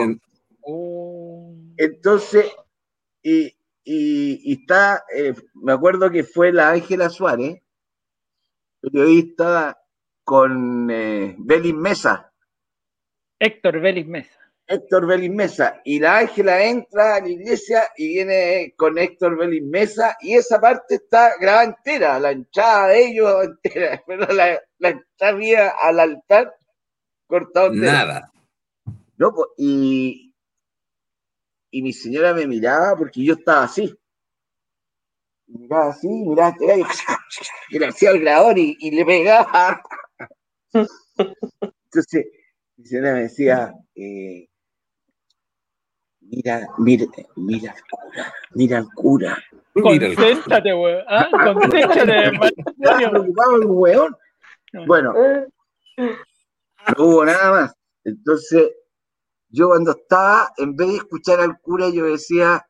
[1.78, 2.52] Entonces,
[3.24, 3.46] y,
[3.84, 7.62] y- y está, eh, me acuerdo que fue la Ángela Suárez,
[8.82, 9.80] periodista
[10.24, 12.32] con eh, Belis Mesa,
[13.40, 14.46] Héctor Vélez Mesa.
[14.68, 19.64] Héctor Belis Mesa, y la Ángela entra a la iglesia y viene con Héctor Belis
[19.64, 24.90] Mesa, y esa parte está grabada entera, la entrada de ellos entera, pero la, la
[24.90, 26.56] entrada mía al altar
[27.28, 27.92] cortado entera.
[27.92, 28.32] Nada.
[29.18, 30.34] No, y,
[31.72, 33.96] y mi señora me miraba porque yo estaba así.
[35.48, 36.86] Miraba así, miraba este gallo,
[37.70, 39.82] y le hacía el grabador y, y le pegaba.
[41.86, 42.26] Entonces,
[42.84, 44.48] señora me decía, eh,
[46.22, 47.06] mira, mira,
[47.36, 49.38] mira al cura, mira al cura.
[49.74, 51.04] Concéntrate, weón.
[51.08, 51.30] Ah,
[53.02, 54.16] el weón.
[54.88, 55.14] Bueno,
[56.98, 57.76] no hubo nada más.
[58.04, 58.72] Entonces,
[59.50, 62.66] yo cuando estaba, en vez de escuchar al cura, yo decía,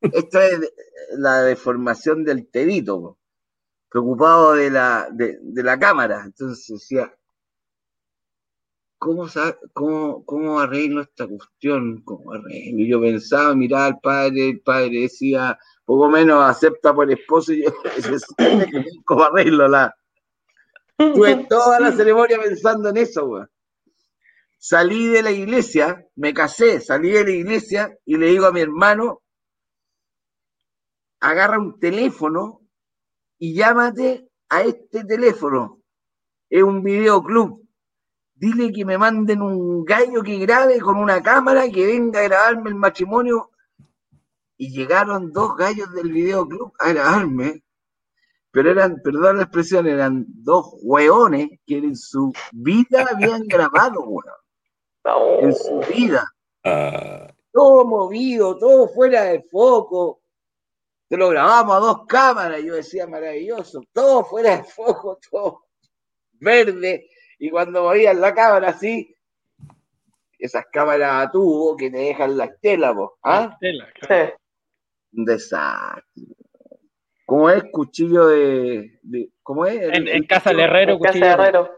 [0.00, 0.72] esta es
[1.16, 3.18] la deformación del tedito, po.
[3.90, 6.22] preocupado de la, de, de la cámara.
[6.24, 7.14] Entonces decía,
[9.00, 9.26] ¿cómo,
[9.72, 12.02] cómo, cómo arreglo esta cuestión?
[12.02, 12.80] ¿Cómo arreglo?
[12.80, 17.64] Y yo pensaba, miraba al padre, el padre decía, poco menos acepta por esposo, y
[17.64, 17.72] yo
[19.04, 19.92] ¿cómo arreglo la,
[21.00, 23.48] Tuve toda la ceremonia pensando en eso.
[24.58, 28.60] Salí de la iglesia, me casé, salí de la iglesia y le digo a mi
[28.60, 29.22] hermano,
[31.20, 32.60] agarra un teléfono
[33.38, 35.80] y llámate a este teléfono.
[36.50, 37.66] Es un videoclub.
[38.40, 42.70] Dile que me manden un gallo que grabe con una cámara que venga a grabarme
[42.70, 43.50] el matrimonio
[44.56, 47.62] y llegaron dos gallos del videoclub a grabarme,
[48.50, 54.24] pero eran, perdón la expresión, eran dos hueones que en su vida habían grabado, weón.
[55.42, 56.24] En su vida.
[56.64, 60.22] Ah, Todo movido, todo fuera de foco.
[61.08, 65.64] Te lo grabamos a dos cámaras, yo decía maravilloso, todo fuera de foco, todo
[66.40, 67.09] verde,
[67.40, 69.16] y cuando movían la cámara así,
[70.38, 73.58] esas cámaras a tubo que te dejan la estela, po, ¿ah?
[75.12, 76.04] Un desastre.
[77.26, 79.80] ¿Cómo es cuchillo de, de- ¿cómo es?
[79.96, 81.26] En, en casa del herrero, En casa cuchillo.
[81.26, 81.70] de herrero.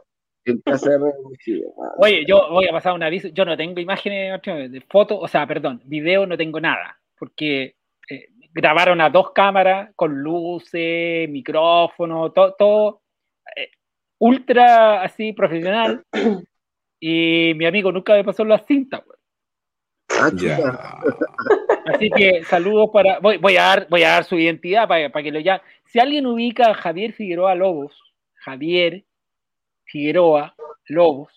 [0.44, 1.66] En casa de herrero, cuchillo.
[1.98, 3.28] Oye, yo voy a pasar un aviso.
[3.28, 7.76] Yo no tengo imágenes de fotos, o sea, perdón, video no tengo nada, porque
[8.08, 13.01] eh, grabaron a dos cámaras con luces, micrófono, todo, todo
[14.22, 16.02] ultra así profesional.
[17.04, 19.18] Y mi amigo nunca me pasó las cintas, güey.
[20.20, 20.56] Ah, ya.
[21.92, 23.18] Así que saludos para.
[23.18, 25.62] Voy, voy, a, dar, voy a dar su identidad para, para que lo llamen.
[25.86, 28.00] Si alguien ubica a Javier Figueroa Lobos,
[28.34, 29.02] Javier
[29.84, 30.54] Figueroa
[30.86, 31.32] Lobos,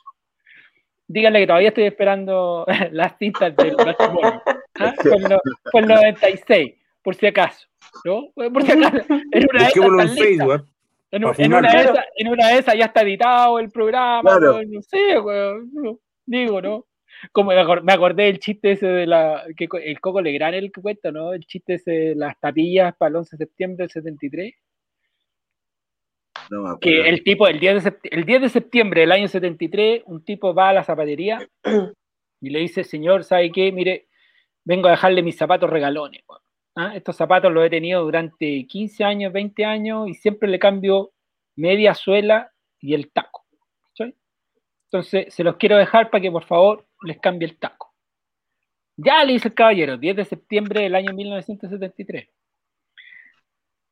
[1.07, 4.43] díganle que todavía estoy esperando las cintas del matrimonio.
[4.75, 4.93] ¿ah?
[5.01, 5.39] Fue, el no-
[5.71, 7.67] fue el 96, por si acaso.
[8.03, 8.27] ¿no?
[8.35, 9.03] Por si acaso.
[9.31, 10.09] En una Busquémoslo en.
[10.09, 10.67] Facebook.
[11.15, 14.21] En, Pa' un- en una de en una de esas ya está editado el programa,
[14.37, 14.55] Claro.
[14.55, 16.85] weón, no sé, weón, no, digo, ¿no?
[17.31, 20.71] Como me acor- me acordé del chiste ese de la, que el Coco Legrand el
[20.71, 21.33] que cuenta, ¿no?
[21.33, 24.53] El chiste ese de las tapillas para el 11 de septiembre del 73,
[26.51, 30.23] No que el tipo, el 10 de, el 10 de septiembre del año 73, un
[30.23, 31.39] tipo va a la zapatería
[32.41, 33.71] y le dice, señor, ¿sabe qué?
[33.71, 34.07] Mire,
[34.65, 36.41] vengo a dejarle mis zapatos regalones, weón.
[36.75, 36.95] ¿Ah?
[36.95, 41.11] Estos zapatos los he tenido durante 15 años, 20 años y siempre le cambio
[41.55, 43.45] media suela y el taco.
[44.95, 47.93] Entonces, se los quiero dejar para que por favor les cambie el taco.
[48.95, 52.29] Ya le dice el caballero, 10 de septiembre del año 1973.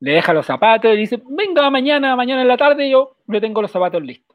[0.00, 3.60] Le deja los zapatos y dice, venga mañana, mañana en la tarde yo le tengo
[3.60, 4.34] los zapatos listos.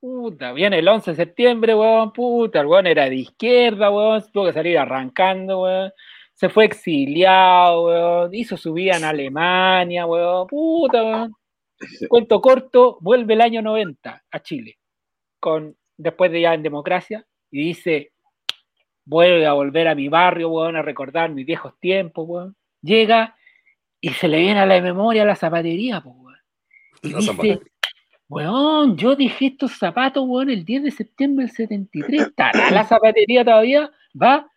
[0.00, 4.46] Puta, viene el 11 de septiembre, weón, puta, el weón era de izquierda, weón, tuvo
[4.46, 5.92] que salir arrancando, weón.
[6.38, 11.34] Se fue exiliado, weón, hizo su vida en Alemania, weón, puta, weón.
[12.08, 14.78] Cuento corto, vuelve el año 90 a Chile,
[15.40, 18.12] con, después de ya en democracia, y dice,
[19.04, 22.56] vuelve a volver a mi barrio, weón, a recordar mis viejos tiempos, weón.
[22.82, 23.34] Llega
[24.00, 26.38] y se le viene a la memoria la zapatería, po, weón.
[27.02, 27.58] Y La dice, zapatería.
[28.28, 32.22] weón, yo dejé estos zapatos, weón, el 10 de septiembre del 73.
[32.28, 33.90] ¿Estará la zapatería todavía?
[34.14, 34.48] Va.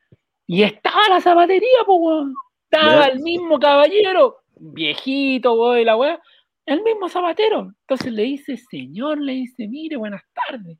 [0.53, 2.33] Y estaba la zapatería, po, weón.
[2.69, 6.19] Estaba el mismo caballero, viejito, weón, y la weá,
[6.65, 7.71] el mismo zapatero.
[7.87, 10.77] Entonces le dice, señor, le dice, mire, buenas tardes.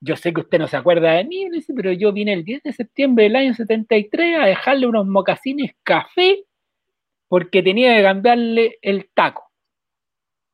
[0.00, 2.44] Yo sé que usted no se acuerda de mí, le dice, pero yo vine el
[2.44, 6.44] 10 de septiembre del año 73 a dejarle unos mocasines café
[7.28, 9.52] porque tenía que cambiarle el taco.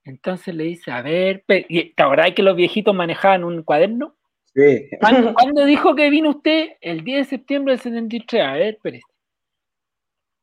[0.04, 4.14] Entonces le dice, a ver, pe- ¿y ¿te acordás que los viejitos manejaban un cuaderno?
[4.54, 4.88] Sí.
[5.00, 6.70] ¿Cuándo, cuándo dijo que vino usted?
[6.80, 8.42] El 10 de septiembre del 73.
[8.44, 9.04] A ver, espérese.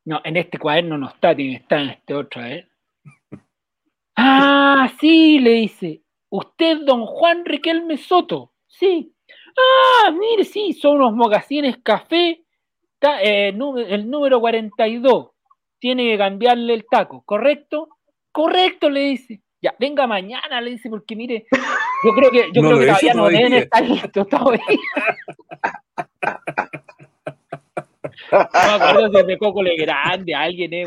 [0.05, 2.69] No, en este cuaderno no está, tiene que estar en este otro, a ver.
[4.15, 6.01] Ah, sí, le dice.
[6.29, 8.53] Usted, don Juan Riquelme Soto.
[8.67, 9.13] Sí.
[9.57, 12.43] Ah, mire, sí, son unos mocasines café.
[12.99, 15.29] ta- eh, el número 42.
[15.79, 17.89] Tiene que cambiarle el taco, ¿correcto?
[18.31, 19.41] Correcto, le dice.
[19.61, 21.45] Ya, venga mañana, le dice, porque mire,
[22.03, 24.61] yo creo que, yo No creo que todavía no deben estar listos todavía.
[28.31, 30.85] No me acuerdo si es de Coco Legrand, de alguien, eh.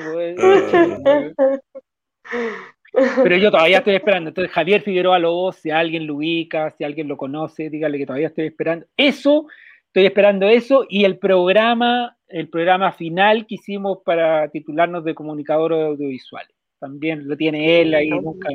[2.92, 4.28] Pero yo todavía estoy esperando.
[4.28, 8.28] Entonces, Javier Figueroa Lobos, si alguien lo ubica, si alguien lo conoce, dígale que todavía
[8.28, 8.86] estoy esperando.
[8.96, 9.46] Eso,
[9.86, 10.86] estoy esperando eso.
[10.88, 16.46] Y el programa, el programa final que hicimos para titularnos de comunicador audiovisual.
[16.82, 18.48] También lo tiene él ahí, nunca.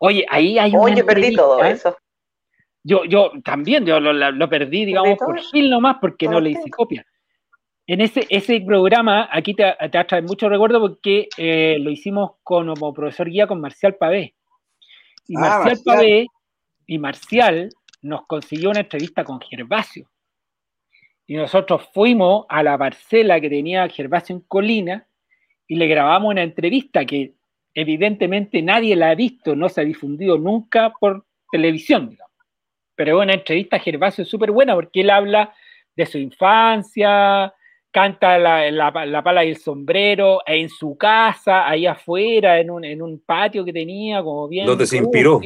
[0.00, 1.88] Oye, ahí hay una Oye, perdí todo entrevista.
[1.90, 1.98] eso.
[2.82, 6.68] Yo, yo también, yo lo, lo- perdí, digamos, por fin nomás, porque no le hice
[6.68, 7.06] copia.
[7.86, 11.90] En ese, ese programa, aquí te, te va a traer mucho recuerdo porque eh, lo
[11.90, 14.34] hicimos con, como profesor guía con Marcial Pavé.
[15.28, 15.96] Y Ah, Marcial Marcial.
[15.96, 16.26] Pavé
[16.86, 17.68] y Marcial
[18.02, 20.10] nos consiguió una entrevista con Gervasio.
[21.26, 25.06] Y nosotros fuimos a la parcela que tenía Gervasio en Colina
[25.66, 27.32] y le grabamos una entrevista que
[27.74, 32.32] evidentemente nadie la ha visto, no se ha difundido nunca por televisión, digamos.
[32.94, 35.52] Pero es una entrevista a Gervasio súper buena porque él habla
[35.96, 37.52] de su infancia,
[37.90, 42.84] canta la, la- la pala y el sombrero en su casa, ahí afuera, en un,
[42.84, 44.66] en un patio que tenía, como bien.
[44.66, 45.40] ¿Dónde se inspiró?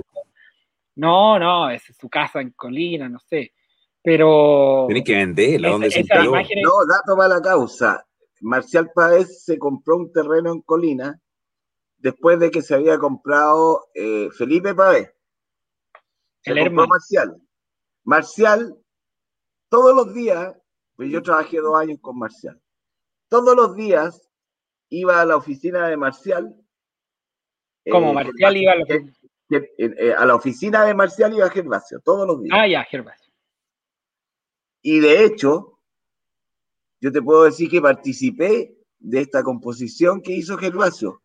[0.97, 3.53] No, no, es su casa en Colina, no sé.
[4.03, 4.85] Pero.
[4.89, 6.31] Tenés que venderla, ¿dónde se esa inspiró?
[6.31, 8.05] imagen es- No, dato para la causa.
[8.41, 11.19] Marcial Páez se compró un terreno en Colina
[11.99, 14.75] después de que se había comprado eh, Felipe.
[16.41, 16.89] Se El hermano.
[16.89, 17.41] Marcial.
[18.05, 18.77] Marcial,
[19.69, 20.57] todos los días,
[20.97, 22.61] pues yo trabajé dos años con Marcial,
[23.29, 24.29] todos los días
[24.89, 26.55] iba a la oficina de Marcial.
[27.91, 29.13] Como eh, Marcial iba a la que-
[29.51, 32.57] eh, a la oficina de Marcial iba Gervasio, todos los días.
[32.59, 33.33] Ah, ya, Gervasio.
[34.83, 35.79] Y de hecho,
[37.01, 41.23] yo te puedo decir que participé de esta composición que hizo Gervasio,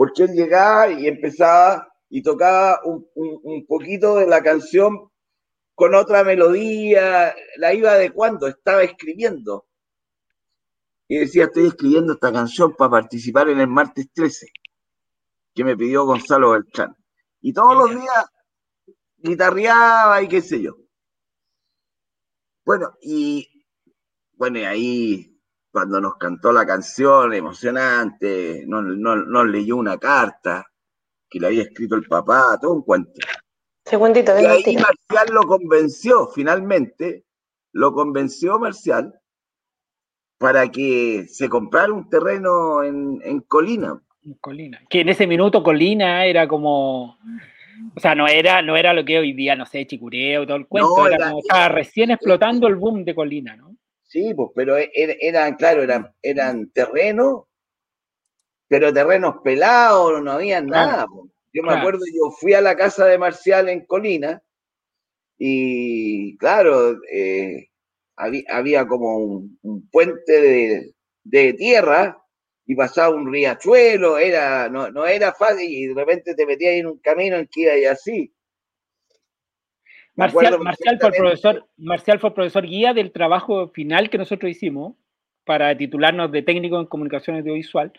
[0.00, 5.10] porque él llegaba y empezaba y tocaba un, un- un poquito de la canción
[5.74, 9.66] con otra melodía, la iba adecuando, estaba escribiendo.
[11.08, 14.46] Y decía, estoy escribiendo esta canción para participar en el martes 13,
[15.54, 16.96] que me pidió Gonzalo Beltrán.
[17.42, 18.26] Y todos los días
[19.18, 20.76] guitarreaba y qué sé yo.
[22.64, 23.48] Bueno, y
[24.34, 25.29] bueno, y ahí
[25.72, 30.66] cuando nos cantó la canción emocionante, nos, nos- nos leyó una carta
[31.28, 33.12] que le había escrito el papá, todo un cuento.
[33.84, 34.82] Segundito, Y ahí al tiro.
[34.82, 37.24] Marcial lo convenció, finalmente,
[37.72, 39.14] lo convenció Marcial
[40.38, 44.00] para que se comprara un terreno en, en Colina.
[44.24, 44.80] en Colina.
[44.88, 47.18] Que en ese minuto Colina era como.
[47.96, 50.66] O sea, no era, no era lo que hoy día, no sé, Chicureo, todo el
[50.66, 50.94] cuento.
[50.98, 53.76] No, era era- como estaba recién explotando el boom de Colina, ¿no?
[54.12, 57.44] Sí, pues, pero e- era- eran, claro, eran, eran terrenos,
[58.68, 61.06] pero terrenos pelados, no había Claro, nada.
[61.06, 61.30] pues.
[61.52, 64.42] Yo me acuerdo, yo fui a la casa de Marcial en Colina
[65.38, 67.68] y, claro, eh,
[68.16, 72.18] había, había como un, un puente de, de tierra
[72.66, 76.86] y pasaba un riachuelo, era, no, no era fácil y de repente te metías en
[76.88, 78.34] un camino en que iba y así.
[80.20, 84.94] Marcial, Marcial fue el profesor, Marcial fue profesor guía del trabajo final que nosotros hicimos
[85.44, 87.92] para titularnos de técnico en comunicación audiovisual.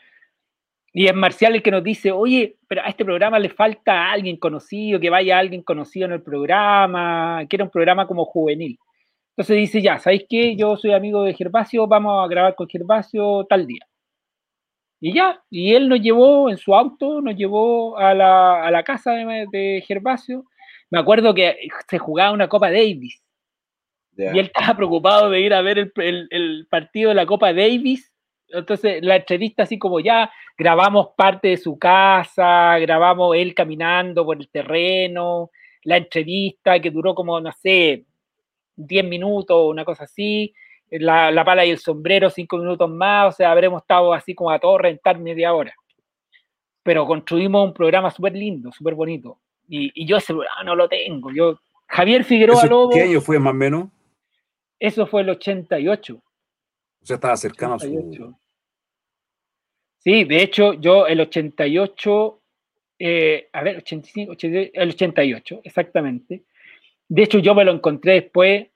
[0.94, 4.38] Y es Marcial el que nos dice, oye, pero a este programa le falta alguien
[4.38, 8.78] conocido, que vaya alguien conocido en el programa, que era un programa como juvenil.
[9.32, 10.56] Entonces dice, ya, ¿sabéis qué?
[10.56, 13.88] Yo soy amigo de Gervasio, vamos a grabar con Gervasio tal día.
[15.00, 18.84] Y ya, y él nos llevó en su auto, nos llevó a la, a la
[18.84, 20.46] casa de, de Gervasio.
[20.92, 21.58] Me acuerdo que
[21.90, 23.22] se jugaba una Copa Davis
[24.36, 27.54] y él estaba preocupado de ir a ver el, el- el partido de la Copa
[27.54, 28.12] Davis.
[28.50, 34.38] Entonces, la entrevista, así como ya grabamos parte de su casa, grabamos él caminando por
[34.38, 35.50] el terreno,
[35.84, 38.06] la entrevista que duró como, no sé,
[38.76, 40.54] 10 minutos, una cosa así,
[40.90, 44.52] la, la pala y el sombrero, 5 minutos más, o sea, habremos estado así como
[44.52, 45.74] a todo rentar media hora.
[46.84, 49.40] Pero construimos un programa súper lindo, súper bonito.
[49.74, 51.32] Y, y yo ese programa no lo tengo.
[51.32, 53.88] Yo, Javier Figueroa ¿Eso Lobo, ¿Qué año fue más o menos?
[54.78, 56.16] eso fue el 88.
[56.16, 57.86] O sea, estaba cercano a su.
[57.88, 58.38] 88.
[60.00, 62.42] Sí, de hecho, yo el 88,
[63.00, 66.44] eh, a ver, 85, 88, el 88, exactamente.
[67.08, 68.68] De hecho, yo me lo encontré después,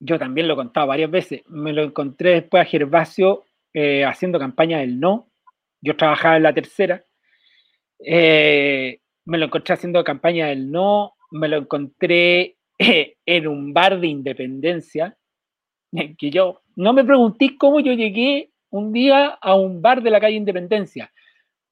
[0.00, 4.38] yo también lo he contado varias veces, me lo encontré después a Gervasio eh, haciendo
[4.38, 5.28] campaña del no.
[5.82, 7.04] Yo trabajaba en la tercera.
[8.00, 8.98] eh,
[9.30, 11.14] me lo encontré haciendo campaña del no.
[11.30, 15.16] Me lo encontré eh, en un bar de independencia.
[15.92, 20.10] eh, Que yo, no me pregunté cómo yo llegué un día a un bar de
[20.10, 21.12] la calle Independencia,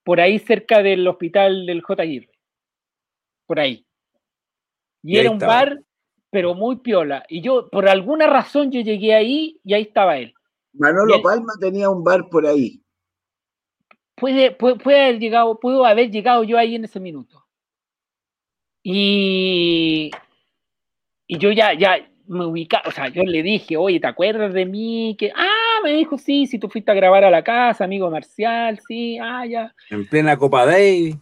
[0.05, 2.03] por ahí cerca del hospital del J.
[2.03, 2.31] Aguirre.
[3.47, 3.85] Por ahí.
[5.03, 5.81] Y, Y ahí era un bar,
[6.31, 7.25] pero muy piola.
[7.29, 10.33] Y yo, por alguna razón, yo llegué ahí y ahí estaba él.
[10.75, 12.83] Manolo él- Palma tenía un bar por ahí.
[14.17, 17.45] puede, puede, puede haber llegado, puedo haber llegado yo ahí en ese minuto.
[18.91, 20.11] Y,
[21.27, 24.65] y yo ya, ya me ubicaba, o sea, yo le dije, oye, ¿te acuerdas de
[24.65, 25.15] mí?
[25.19, 28.81] Que, ah, me dijo, sí, si tú fuiste a grabar a la casa, amigo Marcial,
[28.89, 29.75] sí, ah, ya.
[29.91, 31.15] En plena Copa Day.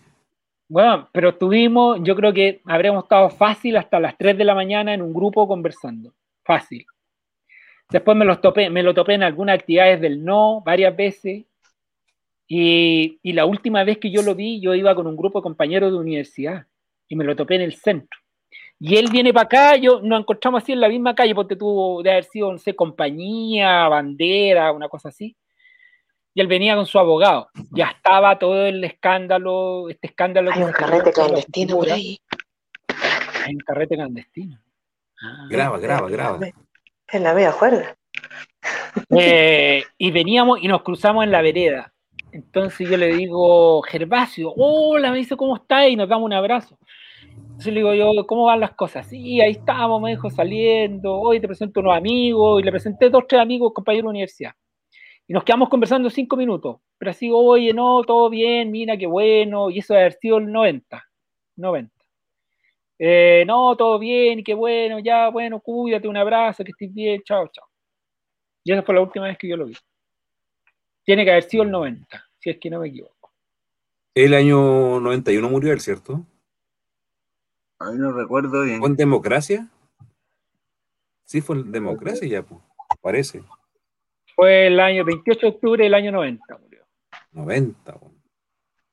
[0.68, 4.94] Bueno, pero estuvimos, yo creo que habremos estado fácil hasta las 3 de la mañana
[4.94, 6.12] en un grupo conversando.
[6.44, 6.86] Fácil.
[7.90, 11.46] Después me, los topé, me lo topé en algunas actividades del no varias veces.
[12.46, 15.42] Y, y la última vez que yo lo vi, yo iba con un grupo de
[15.42, 16.66] compañeros de universidad
[17.08, 18.18] y me lo topé en el centro.
[18.78, 22.02] Y él viene para acá, yo nos encontramos así en la misma calle, porque tuvo
[22.02, 25.36] de haber sido, no sé, compañía, bandera, una cosa así.
[26.34, 27.48] Y él venía con su abogado.
[27.70, 30.50] Ya estaba todo el escándalo, este escándalo.
[30.50, 32.18] Hay que un se carrete clandestino por ahí.
[33.46, 34.60] Hay un carrete clandestino.
[35.48, 36.38] Graba, graba, graba.
[37.08, 37.96] En la vea juerga.
[39.10, 41.94] Eh, y veníamos y nos cruzamos en la vereda.
[42.32, 45.88] Entonces yo le digo, Gervasio, hola, me dice, ¿cómo está?
[45.88, 46.78] Y nos damos un abrazo.
[47.38, 49.06] Entonces le digo yo, ¿cómo van las cosas?
[49.06, 51.14] Sí, ahí estamos, me dijo, saliendo.
[51.14, 52.60] Hoy te presento unos amigos.
[52.60, 54.52] Y le presenté dos, tres amigos, compañeros de universidad.
[55.26, 56.76] Y nos quedamos conversando cinco minutos.
[56.98, 59.70] Pero así, oye, no, todo bien, mira, qué bueno.
[59.70, 61.02] Y eso debe haber sido el 90.
[61.56, 61.96] 90.
[62.98, 67.48] Eh, no, todo bien, qué bueno, ya, bueno, cuídate, un abrazo, que estés bien, chao,
[67.48, 67.66] chao.
[68.64, 69.76] Y esa fue la última vez que yo lo vi.
[71.04, 73.32] Tiene que haber sido el 90, si es que no me equivoco.
[74.14, 76.24] El año 91 murió él, ¿cierto?
[77.78, 78.80] A mí no recuerdo bien.
[78.80, 79.68] ¿Fue en democracia?
[81.24, 82.60] Sí, fue en democracia ya, pues,
[83.00, 83.42] parece.
[84.34, 86.84] Fue el año 28 de octubre del año 90, murió.
[87.32, 88.16] 90, bueno.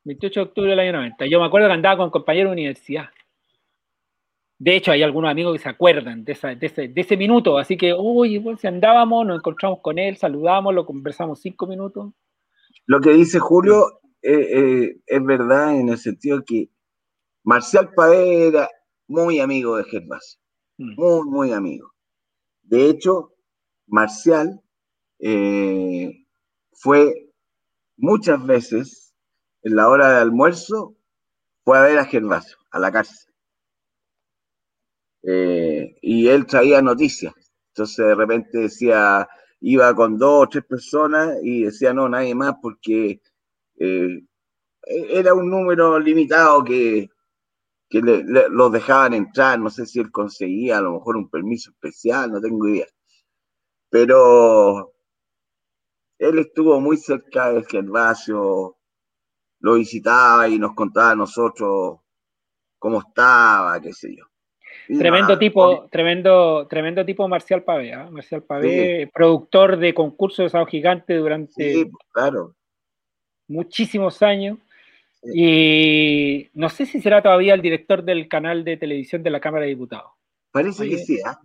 [0.05, 1.25] 28 de octubre del año 90.
[1.27, 3.09] Yo me acuerdo que andaba con compañeros de universidad.
[4.59, 7.57] De hecho, hay algunos amigos que se acuerdan de, esa- de ese, de ese minuto.
[7.57, 12.13] Así que, oye, pues, si andábamos, nos encontramos con él, saludamos, lo conversamos cinco minutos.
[12.85, 16.69] Lo que dice Julio eh, eh, es verdad en el sentido que
[17.43, 18.69] Marcial Pavé era
[19.07, 20.39] muy amigo de Gervasio,
[20.77, 21.91] muy, muy amigo.
[22.61, 23.33] De hecho,
[23.88, 24.61] Marcial
[25.19, 26.25] eh,
[26.72, 27.31] fue
[27.97, 29.13] muchas veces
[29.61, 30.95] en la hora de almuerzo,
[31.65, 33.33] fue a ver a Gervasio, a la cárcel.
[35.23, 37.33] Eh, y él traía noticias.
[37.69, 39.27] Entonces de repente decía,
[39.59, 43.22] iba con dos o tres personas y decía, no, nadie más, porque
[43.80, 44.22] eh,
[44.85, 47.09] era un número limitado que,
[47.93, 49.59] que le- le- los dejaban entrar.
[49.59, 52.88] No sé si él conseguía a lo mejor un permiso especial, no tengo idea.
[53.91, 54.91] Pero
[56.17, 58.77] él estuvo muy cerca de Gervasio,
[59.59, 61.99] lo visitaba y nos contaba a nosotros
[62.80, 64.25] cómo estaba, qué sé yo.
[64.89, 68.09] Y Tremendo nada, tipo, tremendo, tremendo tipo Marcial Pavé, ¿ah?
[68.09, 72.55] Marcial Pavé, productor de concursos de Sao Gigante durante Sí, claro.
[73.47, 74.57] muchísimos años.
[75.26, 79.64] Y no sé si será todavía el director del canal de televisión de la Cámara
[79.64, 80.11] de Diputados.
[80.52, 81.40] Parece que sí, ¿ah?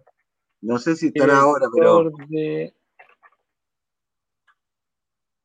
[0.61, 2.75] No sé si estará ahora, pero Director de,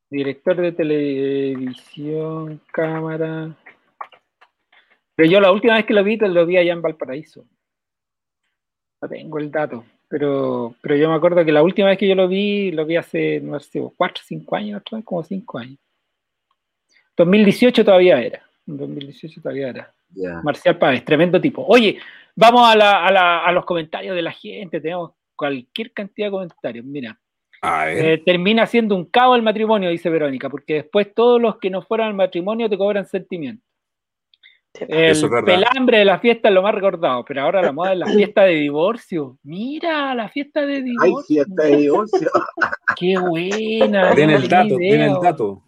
[0.09, 3.55] director de televisión, cámara.
[5.15, 7.45] Pero yo la última vez que lo vi, lo vi allá en Valparaíso.
[9.01, 12.15] No tengo el dato, pero, pero yo me acuerdo que la última vez que yo
[12.15, 15.77] lo vi, lo vi hace, no sé, cuatro o cinco años, atrás, como cinco años.
[17.17, 18.41] 2018 todavía era.
[18.67, 19.93] En 2018 todavía era.
[20.43, 21.65] Marcial Páez, tremendo tipo.
[21.67, 21.97] Oye,
[22.35, 24.79] vamos a, la- a la- a los comentarios de la gente.
[24.79, 26.85] Tenemos cualquier cantidad de comentarios.
[26.85, 27.19] Mira,
[27.97, 31.81] eh, termina siendo un cabo el matrimonio, dice Verónica, porque después todos los que no
[31.81, 33.65] fueran al matrimonio te cobran sentimientos.
[34.87, 38.07] El pelambre de la fiesta es lo más recordado, pero ahora la moda es la
[38.07, 39.37] fiesta de divorcio.
[39.43, 41.43] Mira, la fiesta de Hay divorcio.
[41.45, 42.29] fiesta de divorcio.
[42.95, 44.15] Qué buena.
[44.15, 45.61] Tiene el dato, tiene el dato.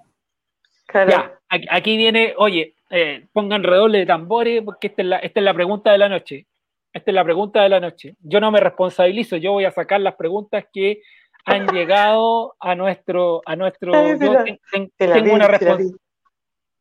[0.94, 5.44] Ya, aquí- viene, oye, eh, pongan redoble de tambores porque esta es, la, esta es
[5.44, 6.46] la pregunta de la noche.
[6.94, 8.16] Esta es la pregunta de la noche.
[8.22, 11.02] Yo no me responsabilizo, yo voy a sacar las preguntas que
[11.46, 13.92] han llegado a nuestro, a nuestro.
[14.18, 15.98] Yo la- ten- ten- te la tengo vi, una te la respons- vi.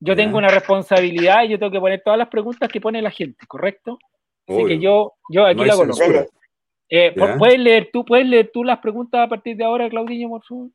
[0.01, 3.11] yo tengo una responsabilidad y yo tengo que poner todas las preguntas que pone la
[3.11, 3.99] gente, ¿correcto?
[4.47, 4.67] Así Obvio.
[4.69, 5.99] que yo, yo aquí No la coloco.
[6.91, 7.23] Eh, Ya.
[7.35, 10.45] ¿pu- ¿Puedes leer tú, puedes leer tú las preguntas a partir de ahora, Claudinho, por
[10.45, 10.69] favor?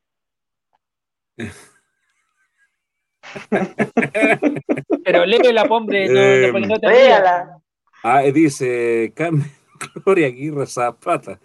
[5.04, 7.14] Pero léela, hombre, no, Eh, no, te.
[8.04, 9.52] Ah, eh, dice Carmen
[10.06, 11.40] Gloria Aguirre Zapata.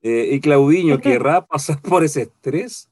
[0.00, 2.88] Eh, y Claudiño, ¿querrá pasar por ese estrés?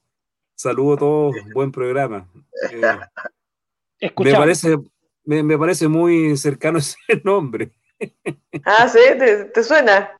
[0.55, 2.27] Saludo a todos, buen programa.
[2.71, 4.77] Eh, me, parece,
[5.23, 7.71] me, me parece muy cercano ese nombre.
[8.63, 10.17] Ah, sí, ¿te, te suena?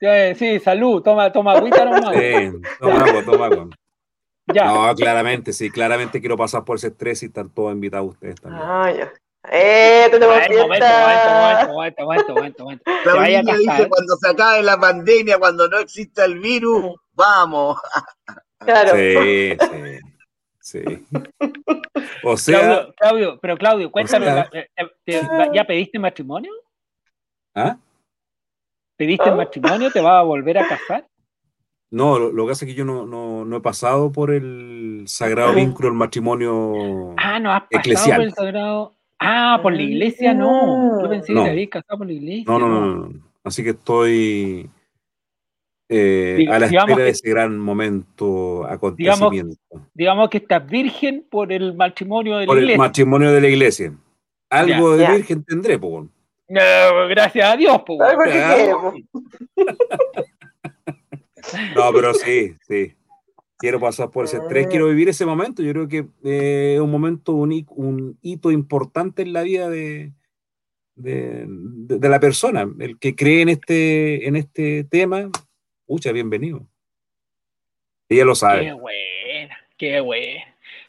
[0.00, 0.06] Sí,
[0.36, 2.14] sí, salud, toma, toma agüita nomás.
[2.14, 3.68] Sí, toma agua, toma agua.
[4.52, 4.64] Ya.
[4.66, 8.62] No, claramente, sí, claramente quiero pasar por ese estrés y están todos invitados ustedes también.
[8.66, 9.12] Ah, ya.
[9.50, 11.66] ¡Eh, tenemos A ver, momento, fiesta!
[11.68, 12.84] momento, momento, momento, momento, momento.
[13.04, 13.76] Se vaya a Claudinho casar.
[13.78, 17.78] dice, cuando se acabe la pandemia, cuando no exista el virus, vamos.
[18.60, 18.90] Claro.
[18.96, 21.06] Sí, sí, sí.
[22.24, 25.22] O sea, Claudio, Claudio, pero Claudio, cuéntame, sea- eh, eh, te-
[25.54, 26.52] ¿ya pediste matrimonio?
[27.54, 27.76] ¿ah?
[28.96, 29.92] ¿Pediste matrimonio?
[29.92, 31.06] ¿Te vas a volver a casar?
[31.90, 35.04] No, lo, lo que pasa es que yo no, no, no he pasado por el
[35.06, 38.16] sagrado vínculo del matrimonio Ah, no has pasado eclesial.
[38.18, 38.94] por el sagrado.
[39.18, 41.02] Ah, por la iglesia no.
[41.02, 41.40] Yo pensé No.
[41.40, 42.44] que te habías casado por la iglesia.
[42.46, 43.12] No, no, no, no.
[43.42, 44.68] Así que estoy
[45.88, 49.56] eh, a la digamos espera de que- ese gran momento, acontecimiento.
[49.94, 52.78] Digamos que estás virgen por el matrimonio de la por el iglesia.
[52.84, 53.92] matrimonio de la iglesia.
[54.50, 54.96] Algo Ya.
[54.98, 55.12] de Ya.
[55.16, 56.06] virgen tendré, po.
[56.50, 56.60] No,
[57.08, 57.98] gracias a Dios, pues.
[61.74, 62.94] No, pero sí, sí.
[63.58, 64.68] Quiero pasar por ese estrés, Ah.
[64.70, 65.62] quiero vivir ese momento.
[65.62, 70.12] Yo creo que eh, es un momento, un, un hito importante en la vida de,
[70.94, 72.68] de, de- de la persona.
[72.78, 75.28] El que cree en este, en este tema,
[75.86, 76.66] pucha, bienvenido.
[78.08, 78.72] Ella lo Qué sabe.
[78.74, 79.58] buena.
[79.76, 80.38] Qué güey.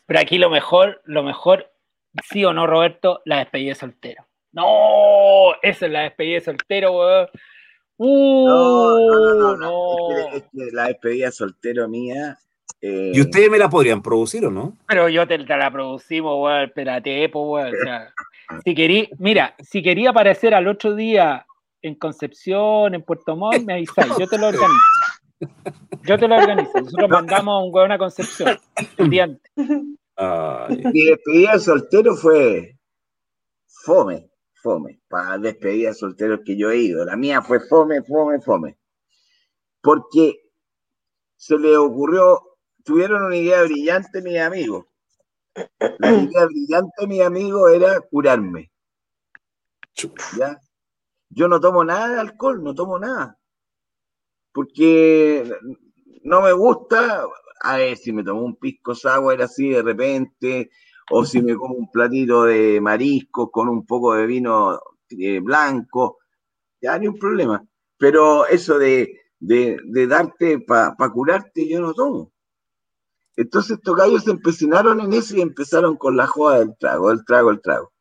[0.06, 1.72] Pero aquí lo mejor, lo mejor,
[2.32, 4.26] sí o no, Roberto, la despedida de soltero.
[4.52, 7.28] No, esa es la despedida de soltero, weón.
[8.02, 10.18] Uh, no, no, no, no.
[10.18, 12.38] Es, que, es que la despedida soltero mía.
[12.82, 14.78] eh, ¿Y ustedes me la podrían producir o no?
[14.88, 17.74] Pero yo te, te la producimos, weón, espérate, po, weón.
[17.76, 18.14] O sea,
[18.66, 21.46] si querí, mira, si quería aparecer al otro día
[21.82, 24.76] en Concepción, en Puerto Montt, me avisáis, yo te lo organizo.
[26.04, 26.72] Yo te lo organizo.
[26.82, 28.58] Nosotros mandamos a un weón a Concepción
[28.98, 29.52] el día antes.
[30.16, 32.78] Ay, Mi despedida de soltero fue
[33.68, 34.30] fome,
[34.70, 37.04] fome, para despedida de solteros que yo he ido.
[37.04, 38.78] La mía fue fome, fome, fome.
[39.82, 40.36] Porque
[41.36, 42.40] se le ocurrió,
[42.84, 44.86] tuvieron una idea brillante mis amigos.
[45.98, 48.72] La idea brillante de mis amigos era curarme.
[50.38, 50.60] ¿Ya?
[51.30, 53.40] Yo no tomo nada de alcohol, no tomo nada.
[54.52, 55.52] Porque
[56.24, 57.24] no me gusta,
[57.62, 60.70] a ver, si me tomo un pisco sour así de repente,
[61.12, 64.80] o si me como un platito de mariscos con un poco de vino
[65.10, 66.20] eh, blanco,
[66.82, 67.64] ya ni un problema.
[67.98, 72.32] Pero eso de, de, darte para curarte, yo no tomo.
[73.36, 77.24] Entonces estos gallos se empecinaron en eso y empezaron con la joda del trago, el
[77.26, 77.92] trago, el trago.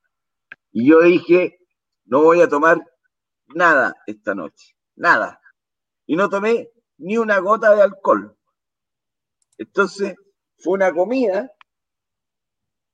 [0.72, 1.58] Y yo dije,
[2.04, 2.84] no voy a tomar
[3.54, 5.40] nada esta noche, nada.
[6.06, 8.36] Y no tomé ni una gota de alcohol.
[9.58, 10.14] Entonces
[10.58, 11.50] fue una comida,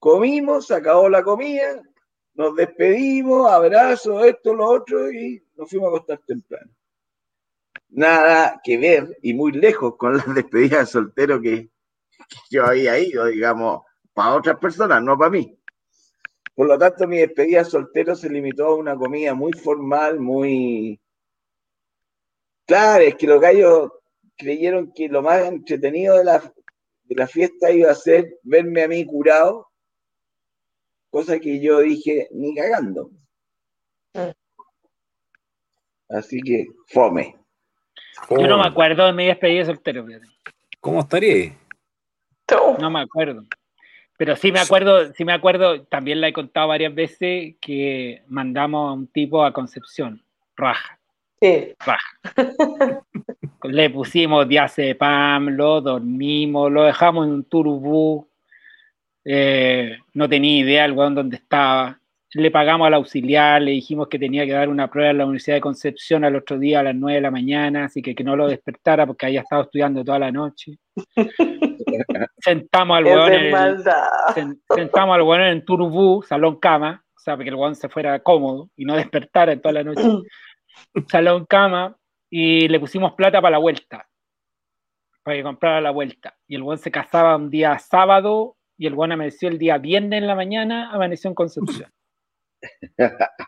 [0.05, 1.83] comimos, acabó la comida,
[2.35, 6.71] nos despedimos, abrazos, esto, lo otro, y nos fuimos a acostar temprano.
[7.89, 11.71] Nada que ver y muy lejos con las despedidas de soltero que,
[12.29, 13.81] que yo había ido, digamos,
[14.13, 15.59] para otras personas, no para mí.
[16.55, 21.01] Por lo tanto, mi despedida de soltero se limitó a una comida muy formal, muy...
[22.67, 23.91] Claro, es que los gallos
[24.37, 26.41] creyeron que lo más entretenido de la,
[27.05, 29.71] de la fiesta iba a ser verme a mí curado,
[31.15, 33.09] cosa que yo dije, ni cagando.
[36.09, 37.37] Así que, fome.
[38.31, 40.27] Yo no me acuerdo de mi despedida de soltero, fíjate.
[40.81, 41.57] ¿Cómo estaría?
[42.81, 43.45] No me acuerdo.
[44.17, 48.91] Pero sí me acuerdo, sí me acuerdo, también la he contado varias veces que mandamos
[48.91, 50.21] a un tipo a Concepción,
[50.57, 50.99] raja.
[51.41, 51.75] Sí.
[51.79, 52.19] Raja.
[53.63, 58.29] Le pusimos diazepam, lo dormimos, lo dejamos en un turbú.
[59.25, 61.99] Eh, no tenía idea el weón dónde estaba.
[62.37, 65.57] Le pagamos al auxiliar, le dijimos que tenía que dar una prueba en la Universidad
[65.57, 68.35] de Concepción al otro día a las 9 de la mañana, así que que no
[68.35, 70.79] lo despertara porque había estado estudiando toda la noche.
[72.39, 73.53] Sentamos al weón en el,
[74.35, 77.77] sen- sentamos al weón en el turbú, salón cama, o sea, para que el weón
[77.77, 80.03] se fuera cómodo y no despertara en toda la noche.
[81.09, 81.97] salón cama,
[82.29, 84.09] y le pusimos plata para la vuelta,
[85.23, 86.35] para que comprara la vuelta.
[86.49, 90.21] Y el weón se casaba un día sábado y el weón amaneció el día viernes
[90.21, 91.93] en la mañana, amaneció en Concepción.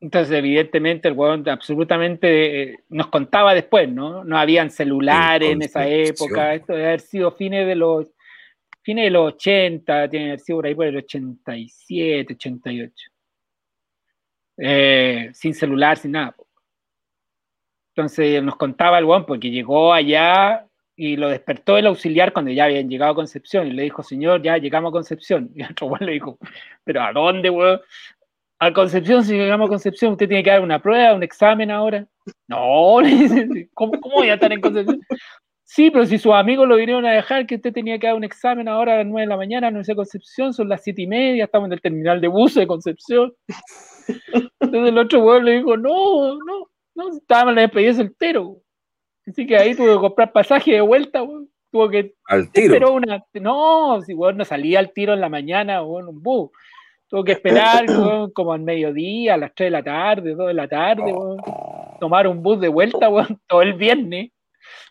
[0.00, 4.24] Entonces, evidentemente, el weón absolutamente eh, nos contaba después, ¿no?
[4.24, 6.54] No habían celulares en esa época.
[6.54, 8.06] Esto debe haber sido fines de los
[8.82, 12.94] fines de los 80, tiene que haber sido por ahí por el 87, 88.
[14.56, 16.34] Eh, sin celular, sin nada.
[17.94, 20.66] Entonces nos contaba el weón porque llegó allá
[21.00, 24.42] y lo despertó el auxiliar cuando ya habían llegado a Concepción y le dijo, señor,
[24.42, 25.50] ya llegamos a Concepción.
[25.54, 26.38] Y el otro weón le dijo,
[26.84, 27.80] pero ¿a dónde, weón?
[28.58, 32.06] A Concepción, si llegamos a Concepción, usted tiene que dar una prueba, un examen ahora.
[32.46, 35.00] No, le dice, ¿cómo, cómo voy a estar en Concepción?
[35.64, 38.24] Sí, pero si sus amigos lo vinieron a dejar, que usted tenía que dar un
[38.24, 41.06] examen ahora a las 9 de la mañana Universidad de Concepción, son las 7 y
[41.06, 43.32] media, estamos en el terminal de buses de Concepción.
[44.60, 48.62] Entonces el otro weón le dijo, no, no, no, estábamos en la despedida de soltero.
[49.30, 51.48] Así que ahí tuvo que comprar pasaje de vuelta, weón.
[51.70, 52.74] Tuvo que Al tiro.
[52.74, 53.24] Esperó una.
[53.34, 56.50] No, si weón no salía al tiro en la mañana, weón, un bus.
[57.08, 60.54] Tuvo que esperar weón, como al mediodía, a las 3 de la tarde, 2 de
[60.54, 61.38] la tarde, weón.
[62.00, 64.30] Tomar un bus de vuelta, weón, todo el viernes.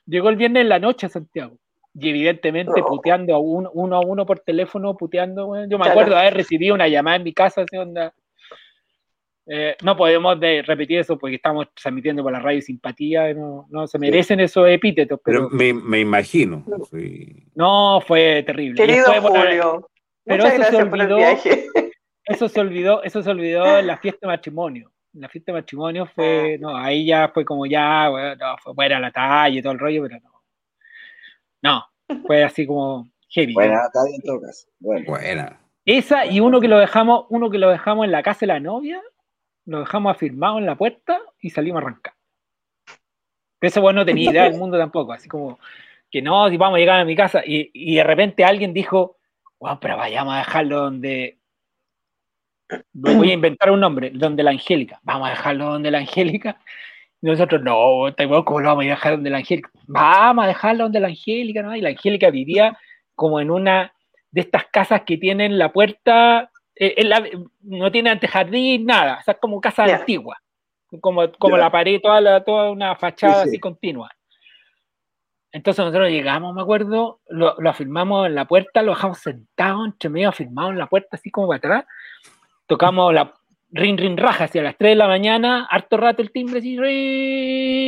[0.06, 1.58] Llegó el viernes en la noche a Santiago.
[1.93, 5.69] Y evidentemente puteando a uno, uno a uno por teléfono, puteando, weón.
[5.69, 8.14] Yo me acuerdo de haber recibido una llamada en mi casa, así onda.
[9.52, 13.88] Eh, no podemos de- repetir eso porque estamos transmitiendo por la radio simpatía, no, no
[13.88, 16.64] se merecen esos epítetos, pero, Pero me, me imagino.
[16.92, 17.48] sí.
[17.56, 18.76] no fue terrible.
[18.76, 19.90] Querido Julio,
[20.24, 21.68] pero muchas eso se gracias por el olvidó, viaje.
[22.26, 24.92] eso se olvidó, eso se olvidó en la fiesta de matrimonio.
[25.16, 28.74] En la fiesta de matrimonio fue, no, ahí ya fue como ya, bueno, no, fue
[28.74, 30.30] buena la talla y todo el rollo, pero no.
[31.64, 31.86] No,
[32.28, 33.53] fue así como heavy.
[33.53, 34.68] Bueno, está bien en todo caso.
[34.80, 35.06] Bueno.
[35.08, 35.60] Buena.
[35.86, 38.60] Esa y uno que lo dejamos, uno que lo dejamos en la casa de la
[38.60, 39.02] novia,
[39.70, 42.14] lo dejamos afirmado en la puerta y salimos a arrancar.
[43.62, 45.60] Ese bueno no tenía idea del mundo tampoco, así como
[46.10, 47.42] que no, si vamos a llegar a mi casa.
[47.46, 49.18] Y, de repente alguien dijo,
[49.60, 51.38] bueno, pero vayamos a dejarlo donde.
[52.94, 55.00] Voy a inventar un nombre, donde la Angélica.
[55.04, 56.60] Vamos a dejarlo donde la Angélica.
[57.22, 59.70] Y nosotros, no, está igual, ¿cómo lo vamos a dejar donde la Angélica?
[59.88, 61.76] Vamos a dejarlo donde la Angélica, ¿no?
[61.76, 62.78] Y la Angélica vivía
[63.16, 63.94] como en una
[64.32, 67.27] de estas casas que tienen la puerta, eh, la-
[67.61, 70.38] no tiene antejardín, nada, o sea, como casa antigua,
[71.01, 73.49] como, como la pared, toda, la- toda una fachada Sí, sí.
[73.49, 74.09] así continua.
[75.51, 80.09] Entonces nosotros llegamos, me acuerdo, lo, lo afirmamos en la puerta, lo dejamos sentado, entre
[80.09, 81.85] medio afirmado en la puerta, así como para atrás.
[82.67, 83.33] Tocamos la
[83.72, 86.77] rin rin raja hacia las 3 de la mañana, harto rato el timbre, así,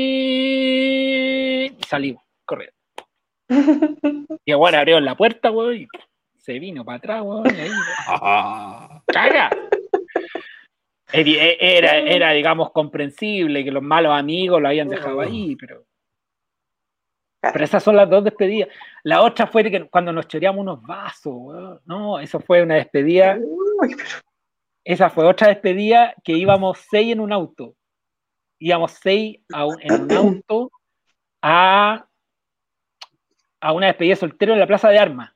[0.01, 2.75] rin, y salimos, corriendo.
[4.45, 5.87] Y bueno, abrió la puerta, weón, y
[6.41, 7.69] se vino para atrás, weón, ahí,
[9.07, 9.49] ¡caga!
[11.13, 15.83] E- Era, era, digamos, comprensible que los malos amigos lo habían dejado ahí, pero.
[17.41, 18.69] Pero esas son las dos despedidas.
[19.03, 21.81] La otra fue que cuando nos choreamos unos vasos, weón.
[21.85, 23.37] No, eso fue una despedida.
[24.83, 27.75] Esa fue otra despedida que íbamos seis en un auto.
[28.59, 30.71] Íbamos seis a un- en un auto
[31.41, 32.05] a,
[33.59, 35.31] a una despedida de soltero en la Plaza de Armas.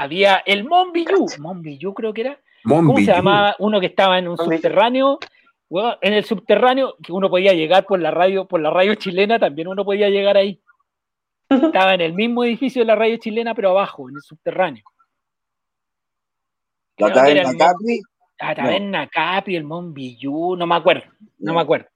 [0.00, 2.40] Había el Monbillú, Monbillú creo que era.
[2.64, 5.18] ¿Cómo se llamaba uno que estaba en un subterráneo?
[6.00, 9.68] En el subterráneo, que uno podía llegar por la radio, por la radio chilena, también
[9.68, 10.58] uno podía llegar ahí.
[11.50, 14.84] Estaba en el mismo edificio de la radio chilena, pero abajo, en el subterráneo.
[16.96, 18.00] ¿La taberna el- Capri?
[18.40, 21.88] La taberna Capri, el Monbillú, no me acuerdo, no me acuerdo.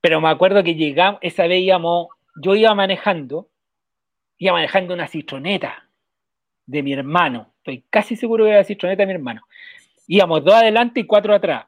[0.00, 2.08] Pero me acuerdo que llegamos, esa vez íbamos,
[2.42, 3.48] yo iba manejando,
[4.38, 5.87] iba manejando una citroneta
[6.68, 7.54] de mi hermano.
[7.56, 9.40] Estoy casi seguro que era la citroneta de mi hermano.
[10.06, 11.66] Íbamos dos adelante y cuatro atrás.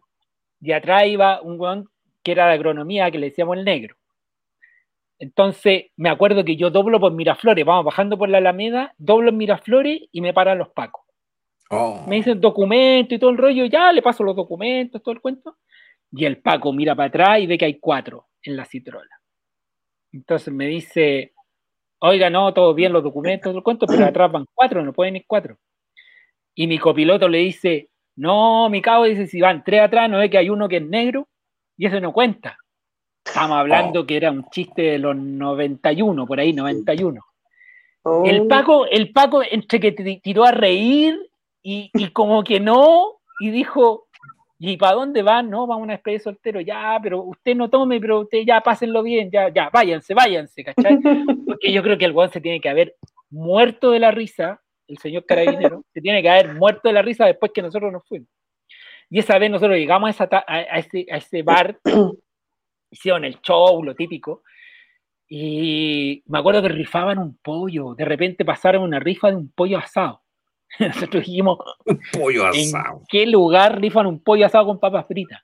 [0.61, 1.89] Y atrás iba un weón
[2.23, 3.97] que era de agronomía, que le decíamos el negro.
[5.19, 9.39] Entonces, me acuerdo que yo doblo por Miraflores, vamos bajando por la Alameda, doblo en
[9.39, 11.05] Miraflores y me paran los pacos.
[11.71, 12.05] Oh.
[12.07, 15.57] Me dicen documento y todo el rollo, ya le paso los documentos, todo el cuento.
[16.13, 19.21] Y el Paco mira para atrás y ve que hay cuatro en la citrola.
[20.13, 21.33] Entonces me dice,
[22.01, 25.25] oiga, no, todo bien los documentos, el cuento, pero atrás van cuatro, no pueden ir
[25.27, 25.57] cuatro.
[26.55, 30.29] Y mi copiloto le dice, no, mi cabo dice, si van tres atrás, no ve
[30.29, 31.29] que hay uno que es negro
[31.77, 32.57] y ese no cuenta.
[33.25, 37.21] Estamos hablando que era un chiste de los 91, por ahí, 91.
[38.27, 41.17] El Paco, el Paco entre que ti- tiró a reír
[41.63, 44.09] y, y como que no, y dijo,
[44.63, 45.49] ¿y para dónde van?
[45.51, 48.61] No, vamos a una despedida de soltero, ya, pero usted no tome, pero usted ya
[48.61, 50.99] pásenlo bien, ya, ya, váyanse, váyanse, ¿cachai?
[51.47, 52.95] Porque yo creo que el weón se tiene que haber
[53.31, 57.25] muerto de la risa, el señor carabinero, se tiene que haber muerto de la risa
[57.27, 58.29] después que nosotros nos fuimos.
[59.09, 61.81] Y esa vez nosotros llegamos a, esa ta- a, a ese, a ese bar,
[62.91, 64.43] hicieron el show, lo típico,
[65.29, 69.79] y me acuerdo que rifaban un pollo, de repente pasaron una rifa de un pollo
[69.79, 70.23] asado.
[70.79, 71.59] Nosotros dijimos,
[72.13, 73.03] pollo ¿en asado.
[73.09, 75.43] qué lugar rifan un pollo asado con papas fritas?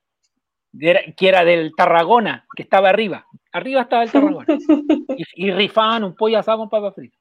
[0.78, 3.26] Era- que era del Tarragona, que estaba arriba.
[3.52, 4.46] Arriba estaba el Tarragona.
[5.18, 7.18] Y, y rifaban un pollo asado con papas fritas.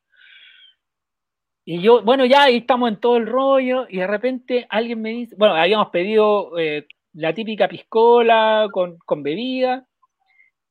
[1.67, 5.09] Y yo, bueno, ya ahí estamos en todo el rollo, y de repente alguien me
[5.11, 9.87] dice, bueno, habíamos pedido eh, la típica piscola con, con bebida,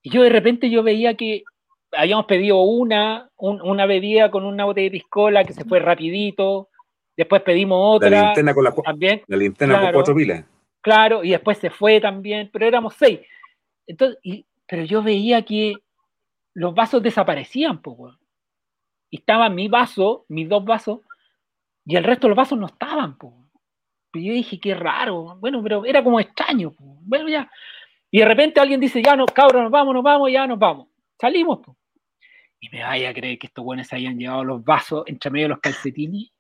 [0.02, 1.42] y yo de repente yo veía que
[1.92, 6.68] habíamos pedido una, un- una bebida con una botella de piscola que se fue rapidito,
[7.16, 10.44] después pedimos La otra, linterna con, la, también, la linterna con cuatro pilas.
[10.80, 13.20] claro, y después se fue también, pero éramos seis.
[13.86, 15.74] Entonces, y- pero yo veía que
[16.54, 18.18] los vasos desaparecían, weón.
[19.10, 21.00] Y estaba mi vaso, mis dos vasos,
[21.84, 23.34] y el resto de los vasos no estaban, pues.
[24.14, 26.90] Y yo dije, qué raro, bueno, pero era como extraño, pues.
[27.02, 27.50] Bueno, ya.
[28.10, 30.88] Y de repente alguien dice, ya no, cabros, nos vamos, nos vamos, ya nos vamos.
[31.20, 31.76] Salimos, pues.
[32.60, 35.44] Y me vaya a creer que estos buenos se habían llevado los vasos entre medio
[35.46, 36.30] de los calcetines.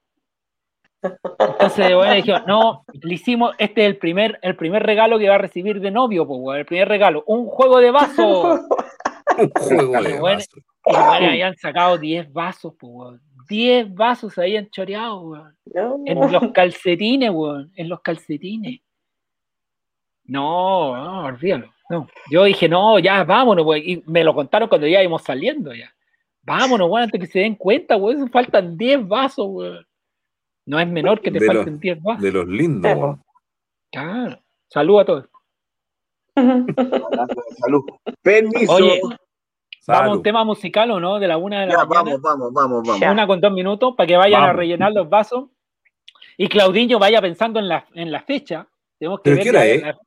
[1.38, 5.36] Entonces, bueno, dijimos, no, le hicimos, este es el primer, el primer regalo que va
[5.36, 8.60] a recibir de novio, pues, weón, el primer regalo, un juego de vasos.
[9.36, 10.48] Un juego de Y bueno, vasos.
[10.56, 13.22] y bueno, habían sacado 10 vasos, pues, weón.
[13.48, 15.56] 10 vasos se habían choreado, weón.
[16.06, 17.72] En los calcetines, weón.
[17.74, 18.80] En los calcetines.
[20.24, 21.72] No, no, olvídalo.
[21.90, 22.06] No.
[22.30, 23.82] Yo dije, no, ya, vámonos, weón.
[23.84, 25.92] Y me lo contaron cuando ya íbamos saliendo ya.
[26.42, 28.30] Vámonos, weón, antes que se den cuenta, weón.
[28.30, 29.86] Faltan 10 vasos, weón.
[30.66, 32.22] No es menor que te De falten 10 vasos.
[32.22, 33.18] de los lindos.
[33.92, 34.38] Claro.
[34.68, 35.28] Salud a todos.
[37.60, 37.84] Salud.
[38.22, 38.72] Permiso.
[38.72, 39.00] Oye,
[39.86, 41.18] ¿vamos a un tema musical o no?
[41.18, 41.94] De la una de la Ya, mañana.
[42.02, 43.02] vamos, vamos, vamos, vamos.
[43.12, 45.50] Una con dos minutos para que vayan a rellenar los vasos.
[46.36, 48.66] Y Claudinho vaya pensando en la, en la fecha.
[48.98, 49.82] Tenemos que ¿Pero ver qué la- hora es?
[49.82, 49.98] la-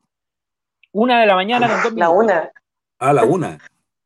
[0.92, 2.24] una de la mañana con dos La minutos.
[2.26, 2.52] una.
[3.00, 3.58] A la una.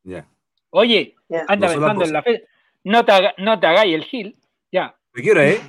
[0.03, 0.25] Ya.
[0.71, 1.45] Oye, Ya.
[1.47, 2.45] anda No pensando en la fecha.
[2.83, 4.35] no te, haga- no te hagáis el gil,
[4.71, 4.95] ya.
[5.13, 5.61] ¿De qué hora es?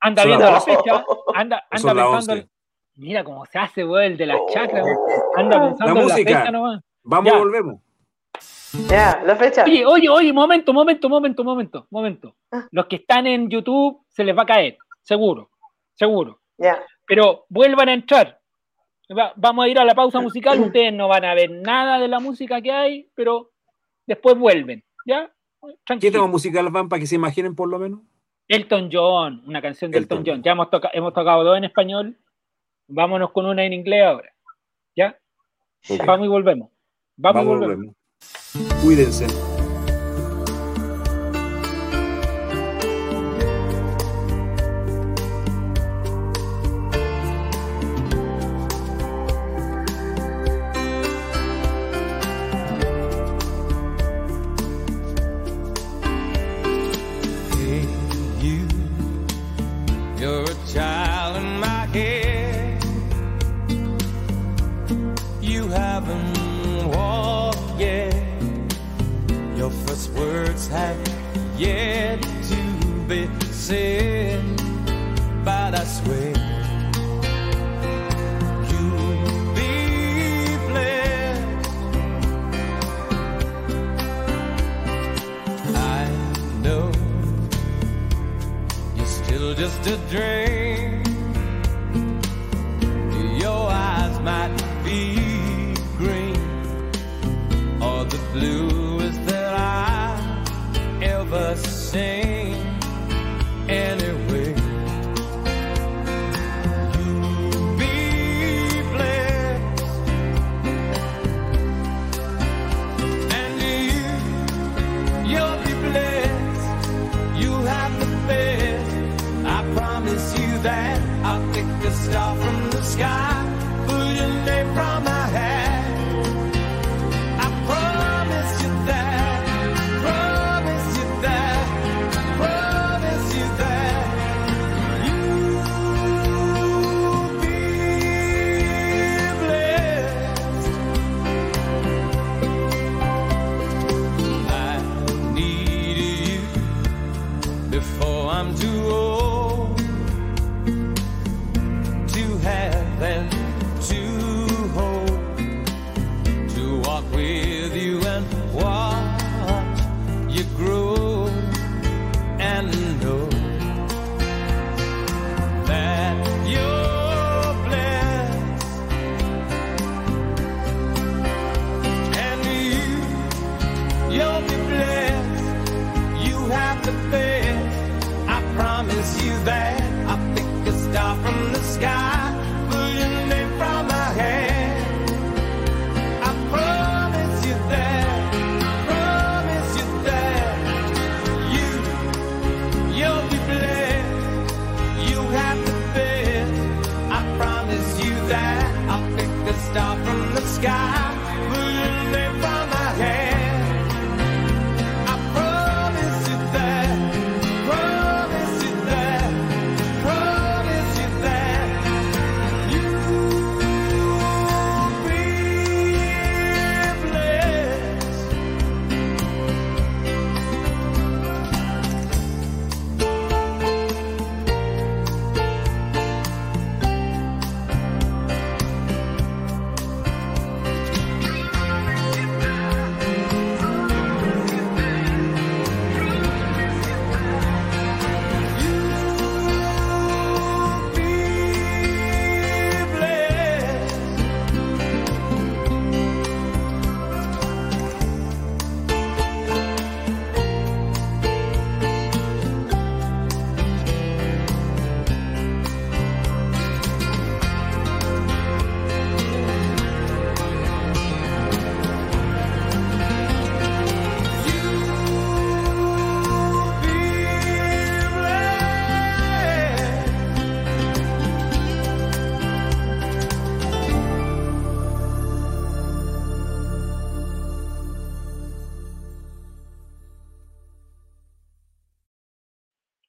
[0.00, 1.04] Anda viendo la fecha,
[1.34, 2.06] anda, anda pensando.
[2.16, 2.48] 11.
[2.96, 4.98] Mira cómo se hace, weón, el de las chacras, weón.
[5.36, 6.38] Anda pensando La en la música.
[6.40, 6.80] fecha nomás.
[7.02, 7.38] Vamos Ya.
[7.38, 7.80] volvemos.
[8.88, 9.64] Ya, la fecha.
[9.64, 12.36] Oye, oye, oye, momento, momento, momento, momento, momento.
[12.52, 12.66] Ah.
[12.70, 15.50] Los que están en YouTube se les va a caer, seguro,
[15.94, 16.40] seguro.
[16.58, 16.78] Ya.
[17.06, 18.38] Pero vuelvan a entrar.
[19.16, 20.60] Va- vamos a ir a la pausa musical.
[20.60, 23.50] Ustedes no van a ver nada de la música que hay, pero
[24.06, 24.84] después vuelven.
[25.06, 25.32] ¿Ya?
[25.62, 26.12] ¿Qué Tranquilo.
[26.12, 28.00] tema musical van para que se imaginen por lo menos?
[28.48, 30.42] Elton John, una canción de Elton, John.
[30.42, 32.16] Ya hemos, toca- hemos tocado dos en español.
[32.88, 34.32] Vámonos con una en inglés ahora.
[34.96, 35.18] ¿Ya?
[36.06, 36.70] Vamos y volvemos.
[37.16, 37.94] Vamos, y Vamos y volvemos.
[38.56, 38.82] volvemos.
[38.84, 39.47] Cuídense.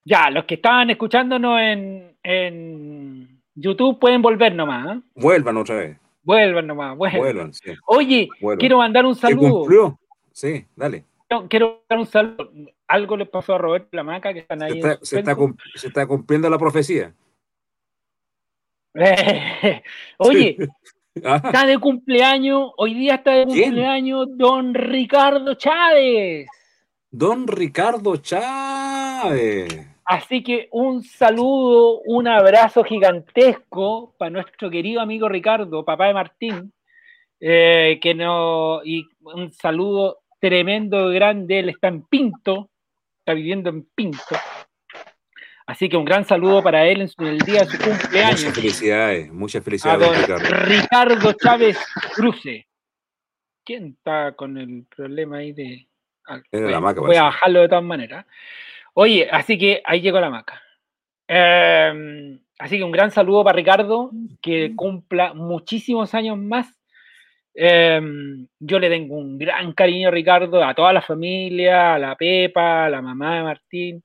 [0.09, 4.97] Ya, los que estaban escuchándonos en, en YouTube pueden volver nomás.
[4.97, 5.01] ¿eh?
[5.13, 5.97] Vuelvan otra vez.
[6.23, 7.19] Vuelvan nomás, vuelvan.
[7.21, 7.73] Vuelvan, sí.
[7.85, 8.59] Oye, Vuelvan.
[8.59, 9.59] quiero mandar un ¿Se saludo.
[9.59, 9.99] cumplió?
[10.31, 11.05] Sí, dale.
[11.27, 12.49] quiero, quiero dar un saludo.
[12.87, 14.79] Algo le pasó a Roberto y la Maca que están Se ahí.
[14.79, 15.35] está, se está
[15.75, 17.13] se está cumpliendo la profecía.
[20.17, 20.57] Oye,
[21.25, 23.63] Ah, está de cumpleaños, hoy día está de ¿Quién?
[23.71, 26.47] cumpleaños don Ricardo Chávez.
[27.11, 29.88] Don Ricardo Chávez.
[30.11, 36.73] Así que un saludo, un abrazo gigantesco para nuestro querido amigo Ricardo, papá de Martín,
[37.39, 42.71] eh, que no, y un saludo tremendo, grande, él está en Pinto,
[43.19, 44.35] está viviendo en Pinto.
[45.67, 48.39] Así que un gran saludo para él en, su- en el día de su cumpleaños.
[48.41, 50.65] Muchas felicidades, muchas a felicidades, don don Ricardo.
[50.65, 51.77] Ricardo Chávez
[52.15, 52.67] Cruce.
[53.63, 55.87] ¿Quién está con el problema ahí de.?
[56.25, 58.25] Ah, voy, la maca, voy a bajarlo de todas maneras.
[59.01, 60.61] Oye, así que ahí llegó la maca.
[61.25, 64.11] Eh, así que un gran saludo para Ricardo,
[64.41, 66.67] que cumpla muchísimos años más.
[67.55, 68.01] Eh,
[68.59, 72.87] yo le tengo un gran cariño a Ricardo, a toda la familia, a la Pepa,
[72.87, 74.03] a la mamá de Martín.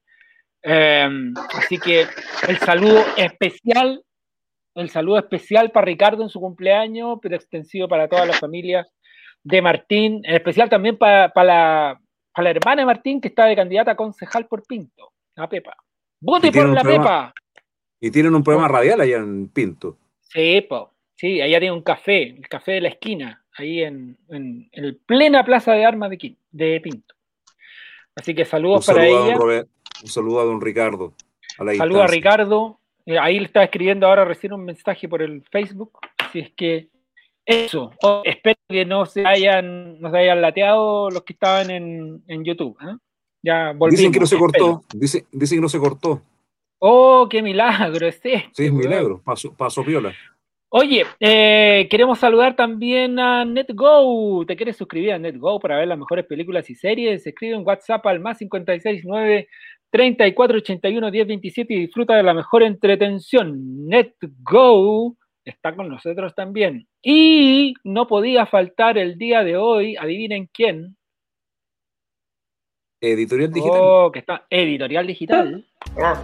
[0.62, 1.08] Eh,
[1.56, 2.06] así que
[2.46, 4.00] el saludo especial,
[4.76, 8.86] el saludo especial para Ricardo en su cumpleaños, pero extensivo para toda la familia
[9.42, 12.00] de Martín, en especial también para, para la,
[12.34, 15.76] para la hermana de Martín que está de candidata a concejal por Pinto, la Pepa.
[16.20, 17.34] ¡Vote por la programa- Pepa!
[18.00, 19.96] Y tienen un programa radial allá en Pinto.
[20.20, 20.90] Sí, po.
[21.14, 24.68] Sí, allá tiene un café, el café de la esquina, ahí en, en,
[25.06, 27.14] plena plaza de armas de, de Pinto.
[28.16, 29.32] Así que saludos para saludo, a ella.
[29.32, 29.68] don Robert-
[30.02, 31.14] un saludo a don Ricardo.
[31.58, 32.06] A la Saludos a.
[32.08, 32.80] Ricardo.
[33.06, 35.98] Eh, Ahí le estaba escribiendo ahora recién un mensaje por el Facebook.
[36.18, 36.88] Así es que
[37.46, 37.92] eso.
[38.24, 42.76] Espero que no se hayan, no se hayan lateado los que estaban en, en YouTube.
[42.80, 42.96] ¿eh?
[43.42, 43.90] Ya volvimos.
[43.90, 44.52] Dicen que no se espero.
[44.52, 44.84] cortó.
[44.94, 46.22] Dicen, dicen que no se cortó.
[46.78, 48.50] Oh, qué milagro es este.
[48.52, 49.20] Sí, es milagro.
[49.24, 50.14] Paso, paso piola.
[50.76, 54.44] Oye, eh, queremos saludar también a NetGo.
[54.44, 57.24] ¿Te quieres suscribir a NetGo para ver las mejores películas y series?
[57.26, 59.48] Escribe en WhatsApp al más 569
[59.90, 63.86] 3481 1027 y disfruta de la mejor entretención.
[63.86, 66.88] NetGo está con nosotros también.
[67.02, 70.96] Y no podía faltar el día de hoy, adivinen quién.
[73.00, 73.80] Editorial digital.
[73.80, 75.66] Oh, que está editorial digital.
[75.98, 76.22] Ah,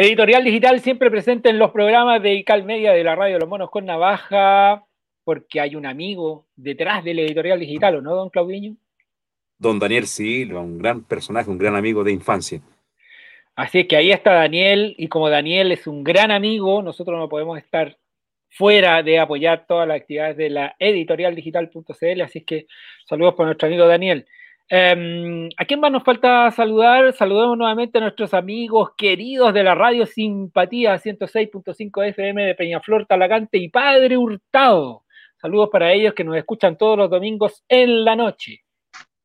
[0.00, 3.70] Editorial Digital siempre presente en los programas de ICAL Media de la radio Los Monos
[3.70, 4.86] con Navaja,
[5.24, 8.76] porque hay un amigo detrás del Editorial Digital, ¿o no, don Claudiño?
[9.58, 12.62] Don Daniel Silva, un gran personaje, un gran amigo de infancia.
[13.54, 17.28] Así es que ahí está Daniel, y como Daniel es un gran amigo, nosotros no
[17.28, 17.98] podemos estar
[18.48, 22.66] fuera de apoyar todas las actividades de la editorialdigital.cl, así es que
[23.04, 24.26] saludos para nuestro amigo Daniel.
[24.72, 27.12] Eh, ¿A quién más nos falta saludar?
[27.12, 33.58] Saludemos nuevamente a nuestros amigos queridos de la radio Simpatía 106.5 FM de Peñaflor, Talagante
[33.58, 35.02] y Padre Hurtado.
[35.42, 38.62] Saludos para ellos que nos escuchan todos los domingos en la noche.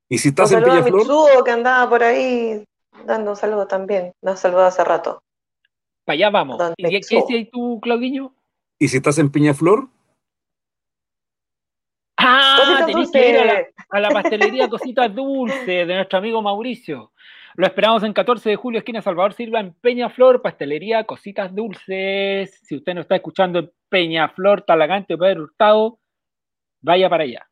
[0.10, 2.64] Y si un estás en Peñaflor, Mitsuo que andaba por ahí
[3.06, 4.14] dando un saludo también.
[4.24, 5.22] Nos saludó hace rato.
[6.06, 6.58] Para allá vamos.
[6.58, 8.34] Don ¿Y qué, qué tú, Claudiño?
[8.80, 9.88] y si estás en Peñaflor,
[12.28, 13.76] Ah, tenés que ir a la, dulces.
[13.90, 17.12] a la pastelería Cositas Dulces de nuestro amigo Mauricio.
[17.56, 22.60] Lo esperamos en 14 de julio, esquina Salvador Silva, en Peñaflor, pastelería Cositas Dulces.
[22.64, 26.00] Si usted no está escuchando en Peñaflor, Talagante o Pedro Hurtado,
[26.82, 27.48] vaya para allá.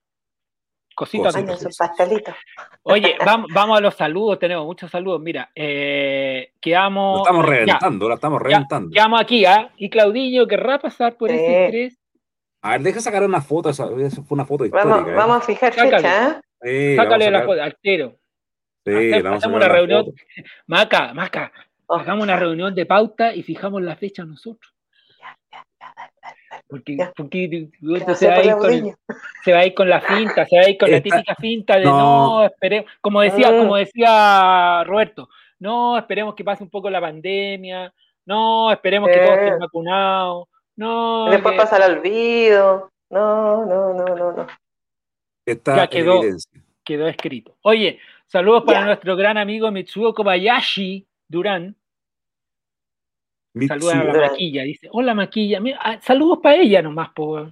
[0.95, 1.61] Cositas Dulces.
[1.61, 2.35] sus pastelitos.
[2.83, 5.21] Oye, vamos, vamos a los saludos, tenemos muchos saludos.
[5.21, 7.21] Mira, eh, lo quedamos.
[7.21, 8.91] estamos ya, reventando, la estamos ya, reventando.
[8.91, 9.71] quedamos aquí, ¿ah?
[9.77, 12.02] Y Claudillo querrá pasar por ese estrés.
[12.63, 14.89] A ver, deja sacar una foto, esa, esa fue una foto histórica.
[14.89, 15.13] Vamos, ¿eh?
[15.13, 15.97] vamos a fijar Sácale.
[15.97, 16.41] fecha, ¿eh?
[16.61, 18.15] Sí, Sácale la foto, altero.
[18.85, 20.05] Sí, Hacer- le vamos a una la reunión.
[20.05, 20.15] foto.
[20.67, 21.51] Maca, Maca,
[21.85, 21.95] Oh.
[21.95, 24.73] hagamos una reunión de pauta y fijamos la fecha nosotros.
[26.67, 27.11] Porque, Ya.
[27.15, 28.95] porque no se, va a ir con,
[29.43, 31.77] se va a ir con la finta, se va a ir con la típica finta
[31.77, 32.39] de no.
[32.39, 33.57] no, esperemos, como decía, Mm.
[33.57, 37.93] como decía Roberto, no, esperemos que pase un poco la pandemia,
[38.25, 39.43] no, esperemos que todos Eh.
[39.45, 42.89] estén vacunados, no, Después que- pasa al olvido.
[43.09, 44.47] No, no, no, no, no.
[45.45, 46.21] Está Ya quedó.
[46.83, 47.55] quedó escrito.
[47.61, 48.85] Oye, saludos para Ya.
[48.85, 51.75] nuestro gran amigo Mitsuo Kobayashi Durán.
[53.67, 57.39] Saluda a la maquilla, dice, hola maquilla, Mira, ah, saludos para ella nomás, po.
[57.39, 57.51] ¿Eh?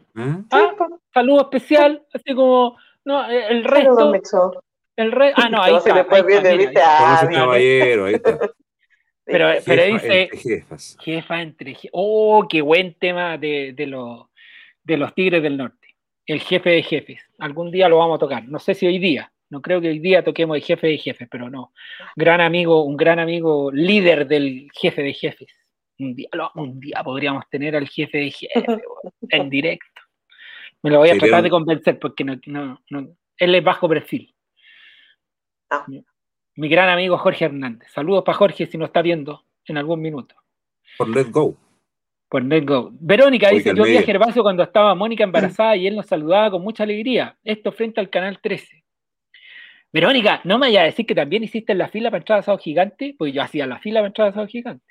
[0.49, 0.73] Ah,
[1.13, 2.75] saludo especial, así como,
[3.05, 4.63] no, eh, el Saludos, resto,
[4.95, 7.19] el re, ah, no, ahí está, ahí está, viene, mira, viste, ahí está.
[7.21, 8.39] ah, mira, caballero, ahí está.
[9.31, 10.97] Pero, Jefa pero dice, entre jefas.
[11.01, 14.27] jefa entre Oh, qué buen tema de, de, los,
[14.83, 15.95] de los Tigres del Norte.
[16.25, 17.21] El jefe de jefes.
[17.39, 18.47] Algún día lo vamos a tocar.
[18.47, 19.31] No sé si hoy día.
[19.49, 21.73] No creo que hoy día toquemos el jefe de jefes, pero no.
[22.15, 25.49] Gran amigo, un gran amigo líder del jefe de jefes.
[25.99, 28.63] Un día, lo- un día podríamos tener al jefe de jefes
[29.29, 30.01] en directo.
[30.83, 34.33] Me lo voy a tratar de convencer porque no, no, no- él es bajo perfil.
[35.69, 35.85] Ah.
[36.55, 37.89] Mi gran amigo Jorge Hernández.
[37.91, 40.35] Saludos para Jorge si nos está viendo en algún minuto.
[40.97, 41.55] Por Let Go.
[42.31, 42.91] Por NetGo.
[42.93, 44.03] Verónica Oiga, dice, yo vi a.
[44.03, 47.35] Gervasio cuando estaba Mónica embarazada y él nos saludaba con mucha alegría.
[47.43, 48.85] Esto frente al canal 13.
[49.91, 52.63] Verónica, no me vayas a decir que también hiciste la fila para entrar a Sábado
[52.63, 54.85] Gigante, pues yo hacía la fila para entrar a Sábado Gigante.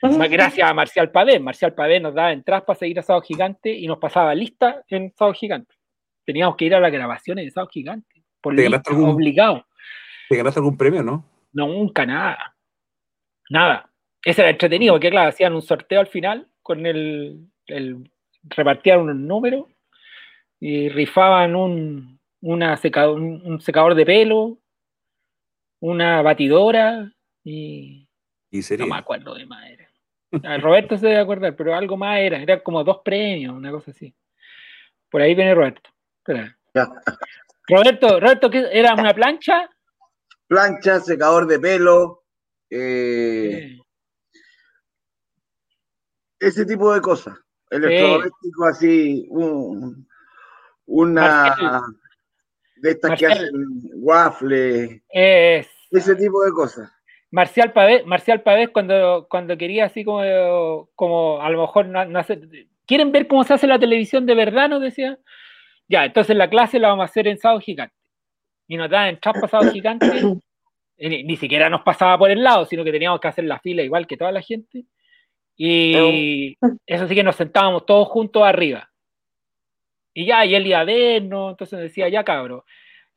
[0.00, 1.40] Gracias a Marcial Pavé.
[1.40, 5.12] Marcial Pavé nos daba entradas para seguir a Sábado Gigante y nos pasaba lista en
[5.18, 5.74] Sábado Gigante.
[6.24, 8.22] Teníamos que ir a las grabaciones de Sábado Gigante.
[8.40, 9.66] Por ¿Te lista, algún- obligado.
[10.30, 11.24] ¿Te ganaste algún premio, no?
[11.52, 12.54] Nunca, nada.
[13.50, 13.90] Nada.
[14.24, 18.08] Ese era entretenido, porque claro, hacían un sorteo al final con el, el
[18.44, 19.66] repartían unos números
[20.60, 24.58] y rifaban un, una seca- un, un secador de pelo,
[25.80, 27.10] una batidora
[27.42, 28.06] y
[28.52, 28.86] Y sería.
[28.86, 29.88] no me acuerdo de más era.
[30.44, 33.90] Ah, Roberto se debe acordar, pero algo más era, era como dos premios, una cosa
[33.90, 34.14] así.
[35.10, 35.90] Por ahí viene Roberto.
[36.18, 36.56] Espera.
[37.66, 39.68] Roberto, Roberto, ¿qué era una plancha?
[40.54, 42.24] Plancha, secador de pelo,
[42.68, 43.78] eh,
[46.40, 47.38] ese tipo de cosas.
[47.70, 50.08] Electrodoméstico así, un-
[50.86, 51.80] una
[52.78, 53.52] de estas que hacen
[53.94, 56.90] waffles, Es ese tipo de cosas.
[57.30, 62.18] Marcial Pavés, Marcial Pavés cuando, cuando quería así como, como a lo mejor no, no
[62.18, 62.48] hacer-
[62.88, 64.68] ¿quieren ver cómo se hace la televisión de verdad?
[64.68, 65.16] Nos decía.
[65.86, 67.94] Ya, entonces la clase la vamos a hacer en Sábado Gigante.
[68.70, 70.06] Y nos daban entrar para Sábado Gigante.
[70.96, 73.58] y ni, ni siquiera nos pasaba por el lado, sino que teníamos que hacer la
[73.58, 74.84] fila igual que toda la gente.
[75.56, 78.88] Y eso sí que nos sentábamos todos juntos arriba.
[80.14, 82.64] Y ya, y él iba a vernos, entonces decía, ya cabro,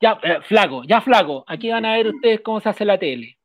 [0.00, 3.38] ya, eh, flaco, ya flaco, aquí van a ver ustedes cómo se hace la tele.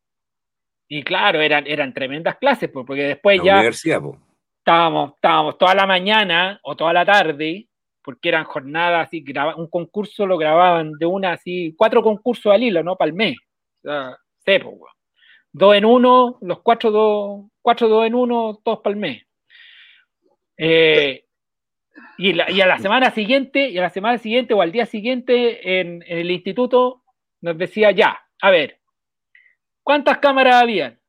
[0.88, 4.18] Y claro, eran, eran tremendas clases, pues, porque después La ya universidad, po.
[4.58, 7.69] estábamos, estábamos toda la mañana o toda la tarde,
[8.10, 12.64] porque eran jornadas así, graba- un concurso lo grababan de una así, cuatro concursos al
[12.64, 12.96] hilo, ¿no?
[12.96, 13.38] Para el mes.
[13.84, 14.80] O sea, weón.
[15.52, 19.24] Dos en uno, los cuatro dos, cuatro dos en uno, todos para el mes.
[20.58, 21.24] Eh,
[22.18, 24.88] y, la- y a la semana siguiente, y a la semana siguiente o al día
[24.88, 27.04] siguiente en, en el instituto
[27.42, 28.80] nos decía ya, a ver,
[29.84, 31.00] ¿cuántas cámaras habían?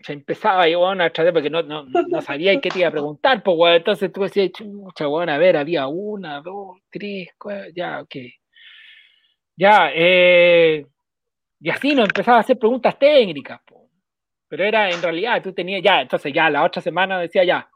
[0.00, 2.92] Se empezaba ahí, weón, a tratar porque no, no, no sabía qué te iba a
[2.92, 3.76] preguntar, pues, weón.
[3.76, 8.14] Entonces tú decías, chucha, weón, a ver, había una, dos, tres, cuatro, ya, ok.
[9.56, 10.86] Ya, eh,
[11.60, 13.88] y así nos empezaba a hacer preguntas técnicas, po.
[14.46, 17.68] pero era en realidad, tú tenías ya, entonces ya la otra semana decía ya,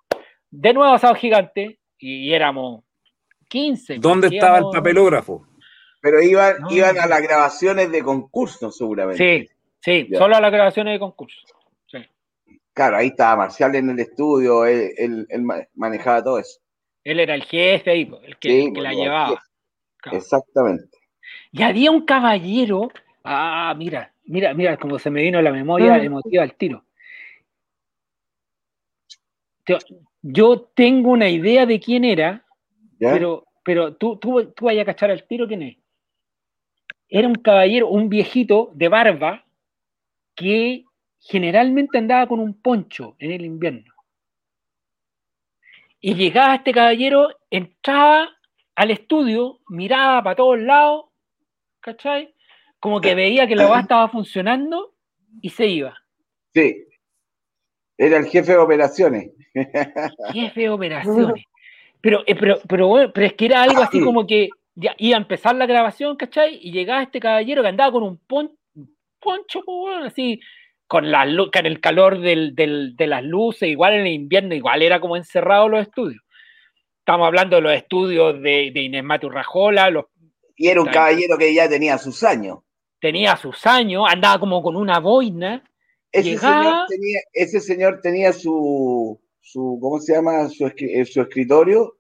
[0.50, 2.84] de nuevo asado gigante, y, y éramos
[3.49, 3.99] 15.
[3.99, 5.47] ¿Dónde porque estaba el papelógrafo?
[6.00, 6.70] Pero iban, No.
[6.70, 9.49] iban a las grabaciones de concursos, seguramente.
[9.49, 9.50] Sí,
[9.81, 10.18] sí, Ya.
[10.18, 11.39] solo a las grabaciones de concurso.
[12.75, 16.59] Claro, ahí estaba Marcial en el estudio, él, él- él ma- manejaba todo eso.
[17.05, 19.42] Él era el jefe ahí, el que, Sí, el que la llevaba.
[19.99, 20.18] Claro.
[20.18, 20.99] Exactamente.
[21.52, 22.91] Y había un caballero.
[23.25, 26.05] Ah, mira, mira, mira, como se me vino la memoria Mm.
[26.05, 26.84] emotiva al tiro.
[29.67, 29.78] Yo,
[30.23, 32.44] yo tengo una idea de quién era,
[32.99, 33.12] ¿Ya?
[33.12, 35.76] pero, pero tú, tú, tú vayas a cachar al tiro quién es.
[37.09, 39.44] Era un caballero, un viejito de barba
[40.34, 40.84] que
[41.23, 43.92] generalmente andaba con un poncho en el invierno.
[46.01, 48.28] Y llegaba este caballero, entraba
[48.75, 51.05] al estudio, miraba para todos lados,
[51.81, 52.34] ¿cachai?
[52.81, 54.94] Como que veía que la weá estaba funcionando
[55.41, 55.97] y se iba.
[56.52, 56.84] Sí.
[57.97, 59.31] Era el jefe de operaciones.
[60.33, 61.44] Jefe de operaciones.
[62.01, 65.17] Pero, eh, pero, pero, bueno, pero es que era algo así como que ya iba
[65.17, 66.59] a empezar la grabación, ¿cachai?
[66.60, 70.41] Y llegaba este caballero que andaba con un pon- un poncho, pues, así,
[70.93, 74.83] con, la, con el calor del- del- de las luces, igual en el invierno, igual
[74.83, 76.23] era como encerrado los estudios.
[76.99, 80.05] Estamos hablando de los estudios de, de Inés Matu Rajola, los,
[80.55, 81.01] Y era un Claro.
[81.07, 82.59] caballero que ya tenía sus años.
[83.01, 85.65] tenía sus años, andaba como con una boina,
[86.12, 90.47] Ese llegaba, señor tenía, ese señor tenía su, su ¿cómo se llama?
[90.51, 91.97] Su, eh, su escritorio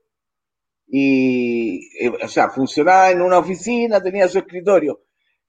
[0.86, 5.00] y, eh, o sea, funcionaba en una oficina, tenía su escritorio,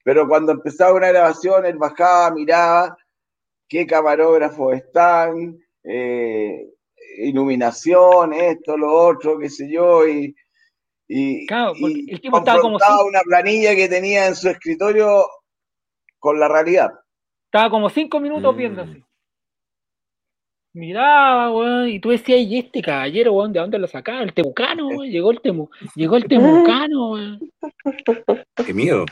[0.02, 2.96] pero cuando empezaba una grabación, él bajaba, miraba
[3.68, 6.68] qué camarógrafos están, eh,
[7.18, 10.34] iluminación, esto, lo otro, qué sé yo, y,
[11.08, 15.24] y, Claro, porque y el tipo estaba como una planilla que tenía en su escritorio
[16.18, 16.90] con la realidad.
[17.46, 18.58] estaba como cinco minutos Mm.
[18.58, 19.02] viendo así.
[20.76, 24.22] Miraba, weón, y tú decías, ¿y este caballero, weón, de dónde lo sacaron?
[24.22, 27.40] El temucano, weón, llegó el temu, llegó el temucano, weón.
[28.66, 29.04] Qué miedo.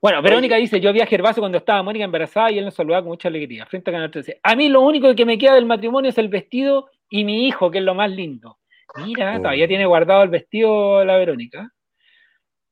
[0.00, 3.02] Bueno, Verónica dice, yo vi a Gervasio cuando estaba Mónica embarazada y él nos saludaba
[3.02, 3.66] con mucha alegría.
[3.66, 4.38] Frente a Canal 13.
[4.42, 7.70] A mí lo único que me queda del matrimonio es el vestido y mi hijo,
[7.70, 8.58] que es lo más lindo.
[9.04, 9.38] Mira, Oh.
[9.38, 11.72] todavía tiene guardado el vestido la Verónica.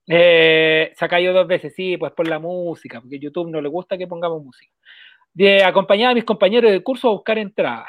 [0.09, 3.69] Eh, se ha caído dos veces, sí, pues por la música, porque YouTube no le
[3.69, 4.73] gusta que pongamos música.
[5.33, 7.89] De acompañar a mis compañeros de curso a buscar entradas.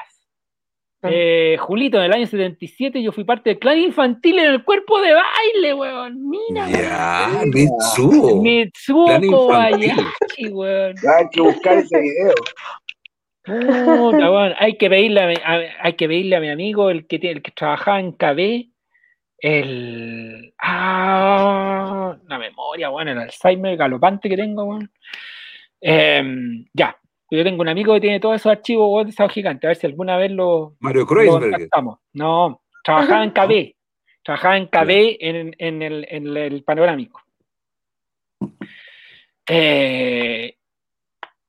[1.04, 5.00] Eh, Julito, en el año 77 yo fui parte del clan infantil en el cuerpo
[5.00, 6.28] de baile, weón.
[6.30, 8.42] Mira, Ya, Mitsuo.
[8.42, 9.06] Mitsuo.
[9.30, 10.96] Kobayashi, weón.
[11.18, 12.34] Hay que buscar ese video.
[13.46, 17.06] Puta, weón, Hay que pedirle a mi, a- hay que pedirle a mi amigo, el
[17.08, 18.70] que tiene, el que trabajaba en KB,
[19.40, 24.92] el ah, la memoria, weón, el Alzheimer galopante que tengo, weón.
[25.80, 26.98] Em, ya.
[27.30, 29.86] Yo tengo un amigo que tiene todos esos archivos de esa gigante, a ver si
[29.86, 31.68] alguna vez lo, Mario Kreuzberger.
[32.14, 33.76] No, trabajaba en KB.
[34.24, 37.22] Trabajaba en KB en, en el, en el panorámico.
[39.50, 40.56] Eh,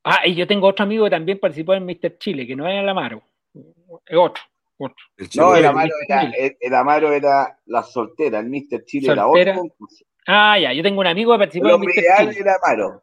[0.05, 2.19] ah, y yo tengo otro amigo que también participó en Mr.
[2.19, 3.23] Chile, que no es el Amaro.
[3.55, 4.43] Es otro.
[4.79, 4.97] otro.
[5.35, 8.85] No, el Amaro era, el, el Amaro era la soltera, el Mr.
[8.85, 9.53] Chile era Soltera.
[9.53, 10.05] otro concurso.
[10.27, 12.01] Ah, ya, yo tengo un amigo que participó El en hombre Mr.
[12.03, 12.41] ideal Chile.
[12.41, 13.03] era Amaro,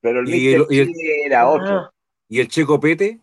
[0.00, 0.66] pero el el- Mr.
[0.72, 1.90] el- Chile era otro.
[2.32, 3.20] ¿Y el Checo Pete?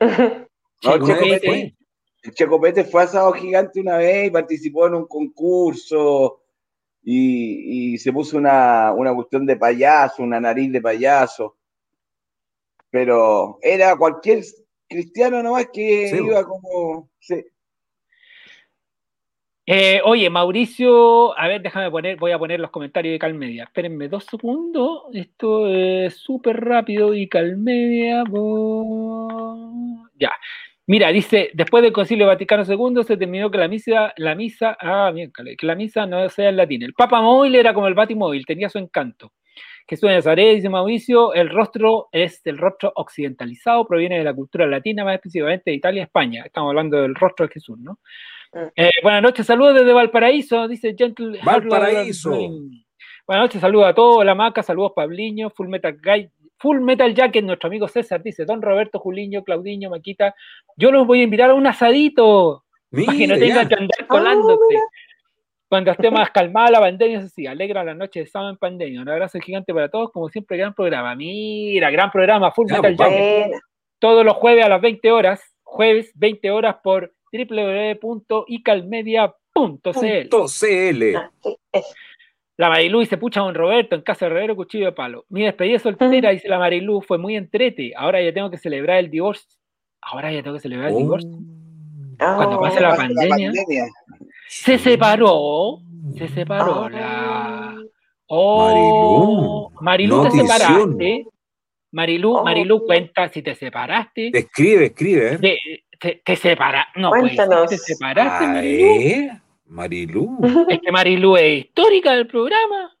[0.80, 1.40] No, el Checo Pete.
[1.40, 1.76] Pete,
[2.22, 6.40] el Checo Pete fue a Sábado Gigante una vez y participó en un concurso
[7.02, 11.56] y, y se puso una, una cuestión de payaso, una nariz de payaso.
[12.90, 14.44] Pero era cualquier
[14.88, 17.10] cristiano nomás que Sí, iba como...
[17.18, 17.44] sí.
[19.70, 23.64] Eh, oye, Mauricio, a ver, déjame poner, voy a poner los comentarios de Calmedia.
[23.64, 25.02] Espérenme dos segundos.
[25.12, 28.24] Esto es súper rápido y Calmedia.
[30.18, 30.32] Ya.
[30.86, 35.10] Mira, dice, después del Concilio Vaticano II se terminó que la misa, la misa, ah,
[35.12, 36.82] miércoles, que la misa no sea en latín.
[36.82, 39.32] El Papa Móvil era como el Batimóvil, tenía su encanto.
[39.86, 44.66] Jesús de Nazaret, dice Mauricio, el rostro es el rostro occidentalizado, proviene de la cultura
[44.66, 46.42] latina, más específicamente de Italia y España.
[46.46, 47.98] Estamos hablando del rostro de Jesús, ¿no?
[48.76, 51.40] Eh, buenas noches, saludos desde Valparaíso, dice Gentle.
[51.42, 52.30] Valparaíso.
[52.30, 57.44] Buenas noches, saludos a todos, la maca, saludos Pabliño, Full Metal Guy, Full Metal Jacket,
[57.44, 60.34] nuestro amigo César, dice Don Roberto, Juliño, Claudiño, Maquita,
[60.76, 64.06] yo los voy a invitar a un asadito, para que no Mira, tengan que andar
[64.06, 64.76] colándose.
[65.68, 69.02] Cuando esté más calmada la pandemia, eso sí, alegra la noche de sábado en pandemia.
[69.02, 71.14] Un abrazo gigante para todos, como siempre, gran programa.
[71.14, 73.10] Mira, gran programa, Full Ya, Metal pues.
[73.10, 73.60] Jacket
[73.98, 80.28] todos los jueves a las 20 horas, jueves 20 horas por www.icalmedia.cl.
[80.48, 81.14] CL.
[82.56, 85.24] La Marilú dice, pucha, don Roberto, en casa de Herrero, cuchillo de palo.
[85.28, 87.92] Mi despedida soltera, dice la Marilú, fue muy entrete.
[87.96, 89.48] Ahora ya tengo que celebrar el divorcio.
[90.00, 90.98] Ahora ya tengo que celebrar el Oh.
[90.98, 91.30] divorcio.
[92.18, 93.52] Cuando pase la Pasa la pandemia,
[94.48, 95.78] se separó,
[96.16, 97.76] se separó la...
[98.26, 100.46] Oh, Marilú, te Notición.
[100.48, 101.26] separaste.
[101.92, 104.36] Marilú, Marilú, cuenta si te separaste.
[104.36, 105.38] Escribe, escribe.
[105.40, 105.80] ¿eh?
[105.98, 107.36] Te, te, separa- No, pues,
[107.68, 108.86] te separaste, Marilú.
[109.00, 109.40] ¿eh?
[109.66, 110.38] Marilú.
[110.68, 112.94] Es que Marilú es histórica del programa.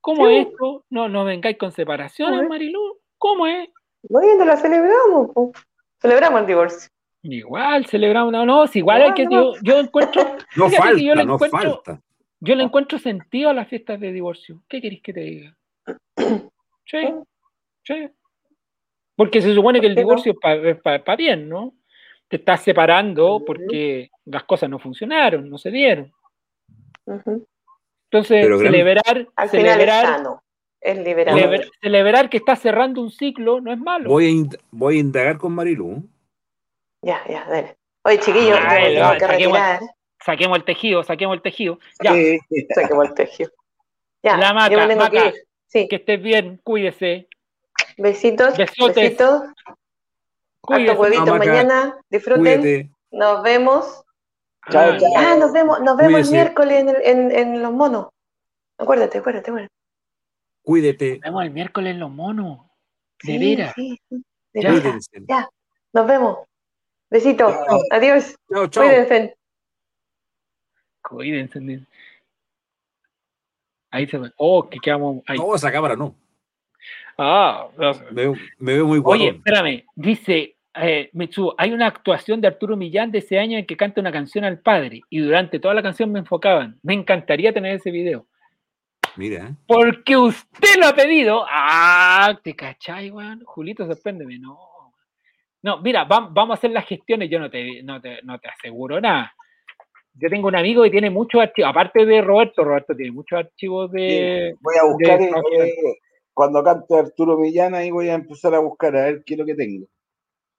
[0.00, 0.84] ¿Cómo es esto?
[0.90, 2.80] No, no vengáis con separaciones, Marilú.
[3.18, 3.68] ¿Cómo es?
[4.08, 5.30] Bueno, la celebramos.
[5.34, 5.52] po.
[6.00, 6.88] Celebramos el divorcio.
[7.22, 10.22] Igual, celebramos, no, no, si igual hay que, yo, yo encuentro,
[10.56, 12.02] No fíjate que yo le falta, no encuentro, falta.
[12.40, 14.62] yo le encuentro sentido a las fiestas de divorcio.
[14.68, 15.56] ¿Qué queréis que te diga?
[16.90, 17.06] Sí,
[17.82, 18.08] sí.
[19.14, 20.32] Porque se supone que el divorcio
[20.64, 21.74] es para bien, ¿no?
[22.28, 26.12] Te estás separando porque las cosas no funcionaron, no se dieron.
[27.06, 30.42] Entonces, Pero celebrar, Al final es celebrar, sano.
[30.80, 31.40] Es liberador.
[31.40, 34.10] celebrar, celebrar que estás cerrando un ciclo no es malo.
[34.10, 36.08] Voy a, ind- voy a indagar con Marilú.
[37.02, 37.76] Ya, ya, dale.
[38.04, 39.80] Oye, me tengo va, que saquemos- retirar.
[40.24, 41.78] Saquemos el tejido, saquemos el tejido.
[42.02, 42.12] Ya,
[42.74, 43.50] Saquemos el tejido.
[44.22, 45.34] Ya, la maca, maca, que.
[45.68, 45.86] Sí.
[45.88, 47.28] que estés bien, cuídese.
[47.98, 48.94] Besitos, Besotes.
[48.96, 49.42] besitos.
[50.66, 50.96] Huevitos
[51.26, 51.96] No, Maca, mañana.
[52.10, 52.42] Disfruten.
[52.60, 52.90] Cuídate.
[53.10, 54.04] Nos vemos.
[54.70, 55.10] Chao, Ah, chao.
[55.16, 56.28] Ah, nos vemos, nos vemos Cuídese.
[56.30, 58.08] el miércoles en, el- en, en Los Monos.
[58.76, 59.74] Acuérdate, acuérdate, acuérdate.
[60.62, 61.12] Cuídate.
[61.14, 62.58] Nos vemos el miércoles en los monos.
[63.22, 63.72] De Sí, veras.
[63.74, 64.72] sí, sí, de Ya.
[64.72, 65.08] veras.
[65.28, 65.48] Ya,
[65.92, 66.38] nos vemos.
[67.10, 67.52] Besitos.
[67.52, 67.80] Chao.
[67.90, 68.36] Adiós.
[68.52, 68.84] Chao, chao.
[68.84, 69.36] Cuídense.
[71.02, 71.86] Cuídense.
[73.90, 74.30] Ahí se ve.
[74.36, 75.38] Oh, que quedamos ahí.
[75.38, 76.14] No, esa cámara no.
[77.18, 77.68] Ah.
[77.76, 79.38] Me, veo- me veo muy Oye, guapo.
[79.38, 83.76] espérame, dice eh, Mitsu, hay una actuación de Arturo Millán de ese año en que
[83.76, 86.78] canta una canción al padre y durante toda la canción me enfocaban.
[86.82, 88.26] Me encantaría tener ese video.
[89.16, 89.50] Mira.
[89.66, 91.44] Porque usted lo ha pedido.
[91.50, 93.42] Ah, te cachai, weón.
[93.44, 94.38] Julito, sorpréndeme.
[94.38, 94.56] No.
[95.60, 98.48] No, mira, vam- vamos a hacer las gestiones, yo no te, no te, no te
[98.48, 99.34] aseguro nada.
[100.14, 103.90] Yo tengo un amigo que tiene muchos archivos, aparte de Roberto, Roberto tiene muchos archivos
[103.90, 104.54] de...
[104.60, 105.26] Voy a buscar, de
[106.38, 109.44] cuando cante Arturo Millán, ahí voy a empezar a buscar a ver qué es lo
[109.44, 109.86] que tengo.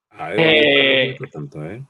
[0.10, 1.82] A ver, Eh, mientras tanto, ¿eh?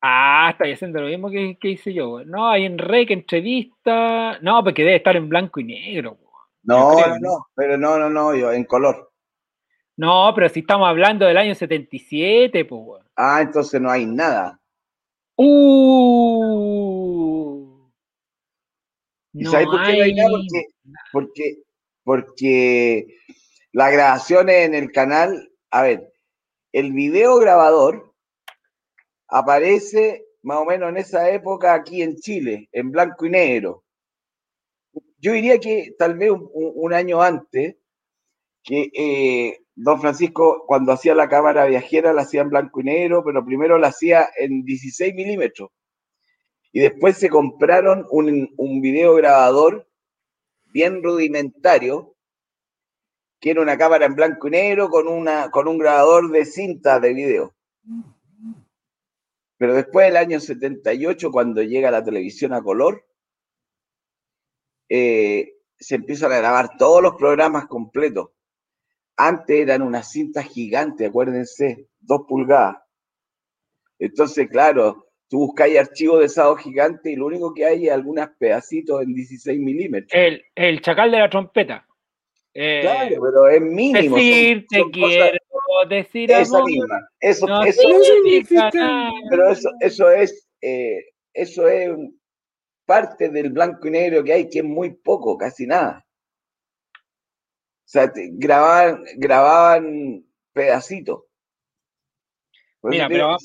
[0.00, 2.08] Ah, está haciendo lo mismo que, que hice yo.
[2.08, 2.24] güey.
[2.24, 4.38] No, hay en rec, entrevista.
[4.40, 6.12] No, porque debe estar en blanco y negro.
[6.12, 6.32] güey.
[6.62, 9.10] No, no, no, pero no, no, no, yo en color.
[9.98, 12.82] No, pero si estamos hablando del año 77, pues.
[12.82, 13.02] güey.
[13.14, 14.58] Ah, entonces no hay nada.
[16.88, 17.88] Uh,
[19.34, 20.28] ¿Y no sabes por qué no hay nada?
[20.28, 20.64] hay- Porque,
[21.12, 21.56] porque,
[22.08, 23.18] porque
[23.70, 26.10] las grabaciones en el canal, a ver,
[26.72, 28.14] el video grabador
[29.28, 33.84] aparece más o menos en esa época aquí en Chile, en blanco y negro.
[35.18, 37.76] Yo diría que tal vez un, año antes,
[38.64, 43.22] que eh, don Francisco cuando hacía la cámara viajera la hacía en blanco y negro,
[43.22, 45.68] pero primero la hacía en 16 milímetros.
[46.72, 49.87] Y después se compraron un, un video grabador
[50.72, 52.14] bien rudimentario,
[53.40, 56.98] que era una cámara en blanco y negro con, una, con un grabador de cinta
[57.00, 57.54] de video.
[59.56, 63.04] Pero después del año 78, cuando llega la televisión a color,
[64.88, 68.30] eh, se empiezan a grabar todos los programas completos.
[69.16, 72.78] Antes eran unas cintas gigantes, acuérdense, dos pulgadas.
[73.98, 78.28] Entonces, claro, tú buscáis archivos de esos gigantes y lo único que hay es algunos
[78.38, 80.10] pedacitos en 16 milímetros.
[80.12, 81.86] El, el chacal de la trompeta.
[82.54, 84.16] Eh, Claro, pero es mínimo.
[84.16, 87.08] son- Decir te son cosas- quiero, decir esa amor, misma.
[87.20, 89.10] Eso, no eso, significa nada.
[89.30, 91.90] pero eso, eso es, eh, eso es
[92.86, 96.04] parte del blanco y negro que hay, que es muy poco, casi nada.
[96.94, 101.24] O sea, te- grababan, grababan pedacitos.
[102.80, 103.44] Por Mira, te pero vamos-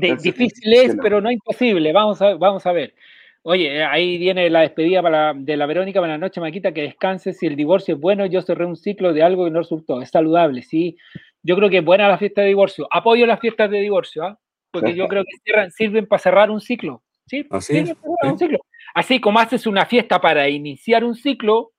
[0.00, 0.98] de- difícil es, 77.
[1.02, 1.92] pero no imposible.
[1.92, 2.94] Vamos a, vamos a ver.
[3.42, 6.00] Oye, ahí viene la despedida para, de la Verónica.
[6.00, 6.72] Buenas noches, Maquita.
[6.72, 7.32] Que descanse.
[7.32, 10.02] Si el divorcio es bueno, yo cerré un ciclo de algo que no resultó.
[10.02, 10.96] Es saludable, sí.
[11.42, 12.88] Yo creo que es buena la fiesta de divorcio.
[12.90, 14.38] Apoyo las fiestas de divorcio, ¿ah?
[14.72, 17.02] Porque yo creo que cierran- sirven para cerrar un ciclo.
[17.26, 17.46] ¿sí?
[17.50, 18.58] Así Sirven es, un ciclo.
[18.94, 21.72] Así como haces una fiesta para iniciar un ciclo,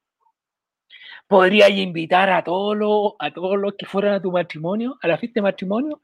[1.27, 5.17] podrías invitar a todos los, a todos los que fueran a tu matrimonio, a la
[5.17, 6.01] fiesta de matrimonio,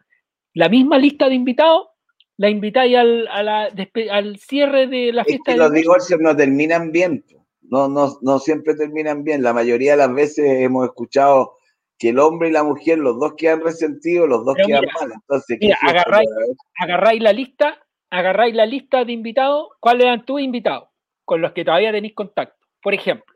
[0.54, 1.88] la misma lista de invitados,
[2.38, 3.70] la invitáis al, a la
[4.12, 6.18] al cierre de la Es fiesta que los divorcio.
[6.18, 7.24] divorcios no terminan bien.
[7.62, 9.42] No, no, no siempre terminan bien.
[9.44, 11.58] La mayoría de las veces hemos escuchado
[11.98, 14.94] que el hombre y la mujer, los dos quedan resentidos, los dos Pero quedan mira,
[15.00, 15.12] mal.
[15.14, 16.30] Entonces, ¿qué Mira, agarráis,
[16.78, 17.80] agarráis la lista,
[18.10, 20.90] agarráis la lista de invitados, ¿cuáles eran tus invitados?
[21.24, 22.58] Con los que todavía tenéis contacto.
[22.82, 23.34] Por ejemplo,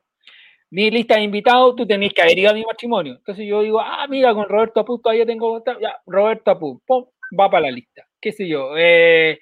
[0.70, 3.14] mi lista de invitados, tú tenés que haber ido a mi matrimonio.
[3.14, 5.82] Entonces yo digo, ah, mira, con Roberto Apú todavía tengo contacto.
[5.82, 7.06] Ya, Roberto Apú, pum,
[7.40, 8.07] va para la lista.
[8.20, 8.72] ¿Qué sé yo?
[8.78, 9.40] Eh,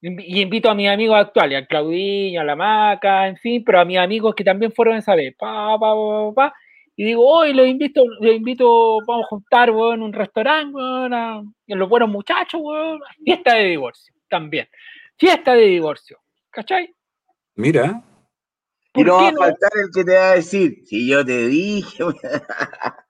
[0.00, 3.84] y invito a mis amigos actuales, a Claudinho, a la Maca, en fin, pero a
[3.84, 5.34] mis amigos que también fueron esa vez.
[5.36, 6.54] Pa, pa, pa, pa, pa.
[6.96, 11.14] y digo, hoy los invito, los invito, vamos a juntar, weón, en un restaurante, weón,
[11.14, 14.68] a, a los buenos muchachos, weón, fiesta de divorcio, también.
[15.18, 16.20] Fiesta de divorcio,
[16.50, 16.94] ¿cachai?
[17.54, 18.02] Mira,
[18.94, 21.46] Y no ¿Por va a faltar el que te va a decir, si yo te
[21.46, 22.04] dije.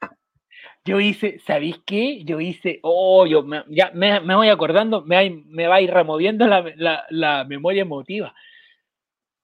[0.87, 2.23] Yo hice, ¿sabéis qué?
[2.25, 5.81] Yo hice, oh, yo me, ya me, me voy acordando, me, va- me va a
[5.81, 8.35] ir removiendo la, la- la memoria emotiva.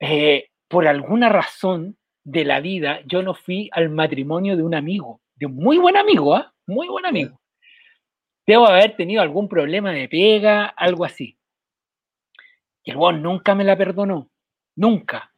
[0.01, 5.21] Eh, por alguna razón de la vida, yo no fui al matrimonio de un amigo,
[5.35, 6.53] de un muy buen amigo, ¿ah?
[6.67, 7.41] Muy buen amigo.
[8.47, 11.37] Debo haber tenido algún problema de pega, algo así.
[12.85, 14.29] Y el weón nunca me la perdonó,
[14.77, 15.33] nunca.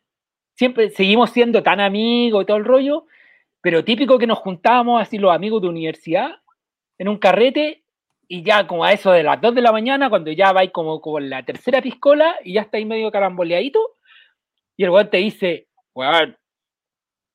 [0.54, 3.06] Siempre seguimos siendo tan amigos y todo el rollo,
[3.64, 6.32] pero típico que nos juntábamos así los amigos de universidad
[6.98, 7.82] en un carrete
[8.28, 11.00] y ya como a eso de las 2 de la mañana, cuando ya vais como
[11.00, 13.96] con la tercera piscola y ya estáis medio caramboleadito,
[14.76, 16.36] y el weón te dice, weón,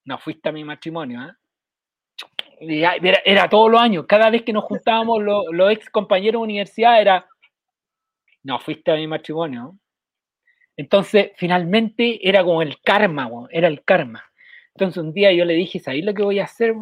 [0.05, 1.35] no fuiste a mi matrimonio.
[2.59, 5.89] Y ya Era, era todos los años, cada vez que nos juntábamos los, los ex
[5.89, 7.27] compañeros de universidad era,
[8.43, 9.61] no fuiste a mi matrimonio.
[9.61, 9.79] ¿no?".
[10.77, 14.28] Entonces, finalmente era como el karma, weón, era el karma.
[14.79, 16.73] Entonces un día yo le dije, ¿sabéis lo que voy a hacer?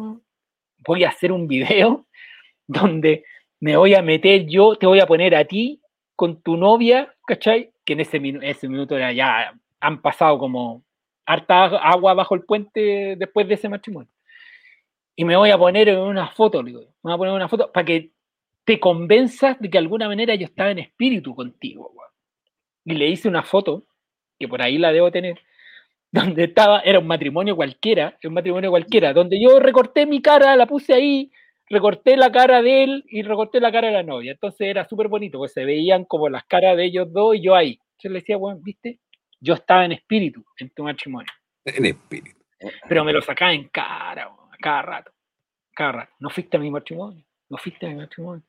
[0.86, 2.06] Voy a hacer un video
[2.68, 3.24] donde
[3.58, 5.80] me voy a meter yo, te voy a poner a ti
[6.14, 7.72] con tu novia, ¿cachai?
[7.84, 10.84] Que en ese, minu- ese minuto ya, han pasado como
[11.26, 14.10] harta agua bajo el puente después de ese matrimonio.
[15.16, 17.72] Y me voy a poner en una foto, digo, me voy a poner una foto
[17.72, 18.12] para que
[18.64, 21.92] te convenzas de que de alguna manera yo estaba en espíritu contigo.
[22.84, 23.84] Y le hice una foto,
[24.38, 25.40] que por ahí la debo tener,
[26.12, 30.66] donde estaba, era un matrimonio cualquiera, un matrimonio cualquiera, donde yo recorté mi cara, la
[30.66, 31.30] puse ahí,
[31.68, 34.32] recorté la cara de él y recorté la cara de la novia.
[34.32, 37.54] Entonces era súper bonito, pues se veían como las caras de ellos dos y yo
[37.54, 37.78] ahí.
[37.98, 39.00] Yo le decía, bueno, viste,
[39.40, 41.30] yo estaba en espíritu en tu matrimonio.
[41.64, 42.38] En espíritu.
[42.88, 45.12] Pero me lo sacaba en cara, a cada rato.
[45.74, 46.12] Cada rato.
[46.18, 47.24] No fuiste a mi matrimonio.
[47.48, 48.42] No fuiste a mi matrimonio.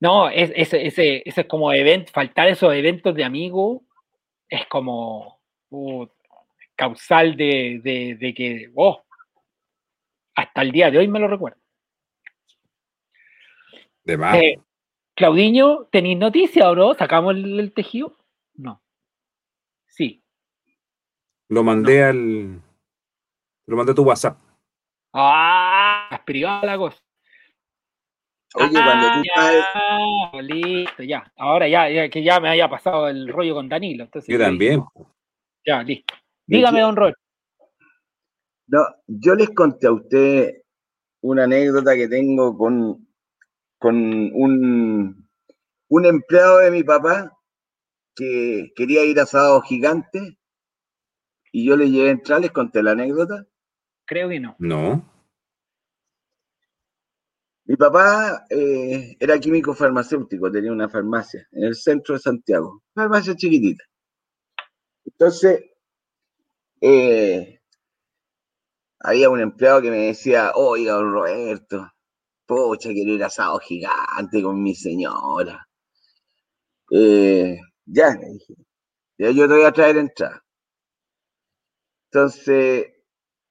[0.00, 3.82] No, es, ese, ese, ese es como evento, faltar esos eventos de amigos
[4.48, 5.38] es como
[5.70, 6.06] uh,
[6.82, 9.04] causal de, de, de que, oh,
[10.34, 11.60] hasta el día de hoy me lo recuerdo.
[14.02, 14.36] De más.
[14.36, 14.58] Eh,
[15.14, 16.92] Claudiño, ¿tenéis noticia o no?
[16.94, 18.18] ¿Sacamos el, el tejido?
[18.54, 18.82] No.
[19.86, 20.24] Sí.
[21.48, 22.60] Lo mandé al.
[23.66, 24.40] Lo mandé a tu WhatsApp.
[25.12, 26.98] Ah, es privada la cosa.
[28.54, 29.66] Oye, cuando tú estás.
[29.74, 31.32] Ah, listo, ya.
[31.36, 34.02] Ahora ya, ya, que ya me haya pasado el rollo con Danilo.
[34.02, 34.82] Entonces, Yo también.
[35.64, 36.14] Ya, listo.
[36.56, 37.12] Dígame, don Roy.
[38.66, 40.62] No, yo les conté a usted
[41.22, 43.08] una anécdota que tengo con,
[43.78, 45.28] con un,
[45.88, 47.32] un empleado de mi papá
[48.14, 50.38] que quería ir a Sábado Gigante
[51.52, 53.46] y yo le llevé a entrar, les conté la anécdota.
[54.04, 54.56] Creo que no.
[54.58, 55.10] No.
[57.64, 63.36] Mi papá eh, era químico farmacéutico, tenía una farmacia en el centro de Santiago, farmacia
[63.36, 63.84] chiquitita.
[65.04, 65.71] Entonces,
[66.82, 67.60] eh,
[69.00, 71.88] había un empleado que me decía, oiga, Roberto,
[72.46, 75.68] pocha, quiero ir asado gigante con mi señora.
[76.90, 78.54] Eh, ya, le dije,
[79.18, 80.44] ya yo te voy a traer entrada.
[82.10, 82.86] Entonces,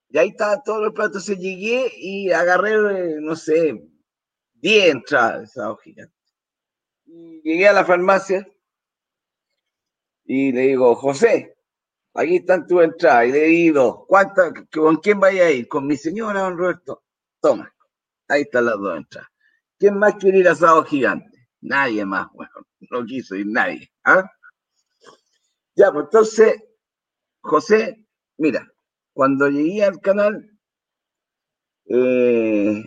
[0.09, 3.81] y ahí estaban todos los platos, entonces llegué y agarré, no sé,
[4.55, 6.13] 10 entradas de asado gigante.
[7.05, 8.45] Llegué a la farmacia
[10.25, 11.55] y le digo, José,
[12.13, 13.27] aquí están tus entradas.
[13.27, 15.67] Y le digo, ¿cuántas, ¿con quién vaya a ir?
[15.67, 17.03] Con mi señora, don Roberto.
[17.39, 17.73] Toma,
[18.27, 19.29] ahí están las dos entradas.
[19.79, 21.47] ¿Quién más quiere ir a asado gigante?
[21.61, 22.51] Nadie más, bueno,
[22.91, 23.91] no quiso ir nadie.
[24.03, 24.29] ¿ah?
[25.75, 26.55] Ya, pues entonces,
[27.41, 28.05] José,
[28.37, 28.67] mira,
[29.13, 30.51] cuando llegué al canal,
[31.85, 32.83] eh,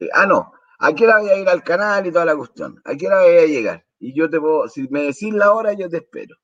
[0.00, 2.80] eh, ah, no, ¿a qué hora voy a ir al canal y toda la cuestión?
[2.84, 3.86] ¿A qué hora voy a llegar?
[3.98, 6.36] Y yo te puedo, si me decís la hora, yo te espero.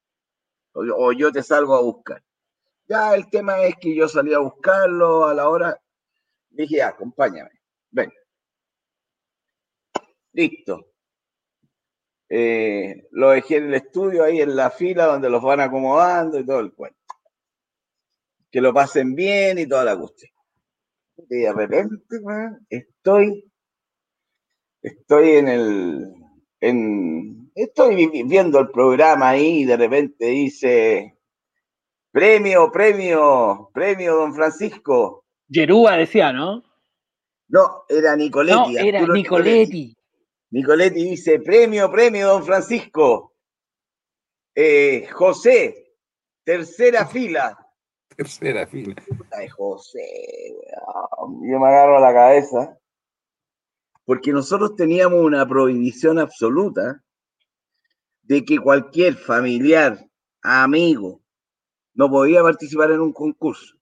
[0.79, 2.23] O, yo te salgo a buscar.
[2.87, 5.81] Ya el tema es que yo salí a buscarlo a la hora.
[6.51, 7.51] Dije, "Ya, acompáñame,
[7.91, 8.13] ven.
[10.33, 10.87] Listo.
[12.29, 16.47] Eh, lo dejé en el estudio, ahí en la fila donde los van acomodando y
[16.47, 16.99] todo el cuento.
[18.51, 20.33] Que lo pasen bien y toda la cuestión.
[21.29, 21.97] Y de repente,
[22.69, 23.51] estoy,
[24.83, 26.15] estoy en el,
[26.61, 31.19] en, estoy vi- viendo el programa ahí y de repente dice,
[32.11, 35.25] premio, premio, premio, don Francisco.
[35.49, 36.63] Yerúa decía, ¿no?
[37.49, 38.75] No, era Nicoletti.
[38.75, 39.97] No, era Nicoletti.
[40.51, 43.35] Nicoletti dice, premio, premio, don Francisco.
[44.55, 45.95] Eh, José,
[46.45, 47.57] tercera fila.
[48.17, 48.95] Tercera fila.
[49.33, 50.55] Ay, José.
[51.43, 52.79] Yo me agarro a la cabeza.
[54.05, 57.03] Porque nosotros teníamos una prohibición absoluta
[58.29, 59.99] de que cualquier familiar,
[60.43, 61.23] amigo,
[61.95, 63.75] no podía participar en un concurso.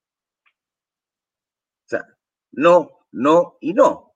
[1.85, 2.05] O sea,
[2.53, 4.15] no, no y no.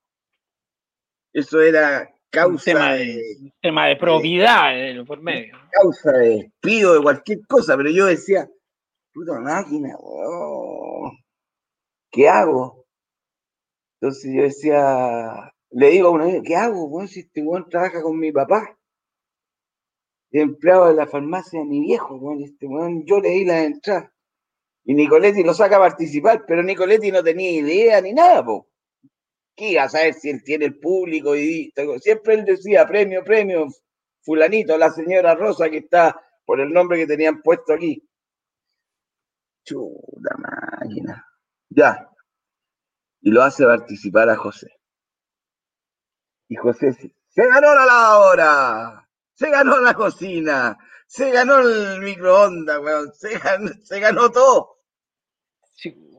[1.33, 5.57] Eso era causa tema de- de, Tema de probidad eh, por medio.
[5.73, 8.49] causa de despido, de cualquier cosa, pero yo decía,
[9.13, 11.19] puta máquina, weón,
[12.13, 12.87] ¿qué hago?
[14.01, 18.17] Entonces yo decía, le digo a uno, ¿qué hago, weón, si este weón trabaja con
[18.19, 18.77] mi papá?
[20.33, 24.13] Empleado de la farmacia mi viejo, y este weón, yo le di la entrada.
[24.85, 28.69] Y Nicoletti lo saca a participar, pero Nicoletti no tenía idea ni nada, po.
[29.57, 31.37] ¿Qué iba a saber si él tiene el público?
[31.37, 33.67] Y siempre él decía, premio, premio,
[34.23, 38.09] fulanito, la señora Rosa que está por el nombre que tenían puesto aquí.
[39.65, 41.27] Chuta máquina.
[41.69, 42.11] Ya.
[43.21, 44.81] Y lo hace participar a José.
[46.49, 49.09] Y José se, se ganó la lavadora,
[49.41, 54.77] se ganó la cocina, se ganó el microondas, weón, se ganó, se ganó todo.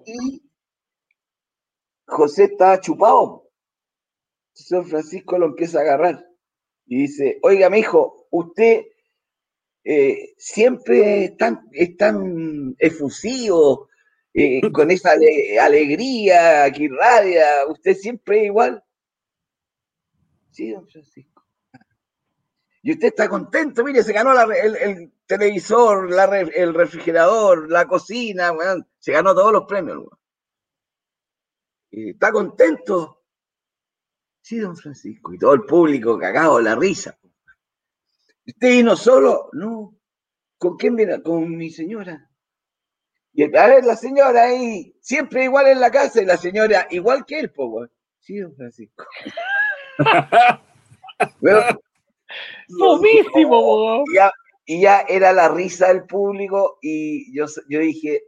[0.06, 0.42] Y
[2.06, 3.50] José estaba chupado.
[4.54, 6.26] San Francisco lo empieza a agarrar
[6.88, 8.86] y dice, oiga, mi hijo, usted
[9.84, 13.90] eh, siempre es tan, es tan efusivo,
[14.34, 18.84] eh, con esa ale- alegría que irradia, usted siempre es igual.
[20.52, 21.31] Sí, don Francisco.
[22.84, 27.88] Y usted está contento, mire, se ganó la el, el televisor, la el refrigerador, la
[27.88, 28.52] cocina,
[28.98, 30.06] se ganó todos los premios.
[31.92, 33.24] Y está contento.
[34.42, 35.34] Sí, don Francisco.
[35.34, 37.18] Y todo el público cagado de la risa.
[38.48, 39.50] ¿Usted vino solo?
[39.54, 39.96] No.
[40.58, 41.22] ¿Con quién viene?
[41.22, 42.30] Con mi señora.
[43.34, 47.26] Y a ver, la señora ahí, siempre igual en la casa, y la señora igual
[47.26, 47.92] que él, po, weón.
[48.20, 49.06] Sí, don Francisco.
[51.42, 51.80] Weón,
[54.08, 54.32] Y ya,
[54.66, 58.22] y ya era la risa del público y yo, yo dije,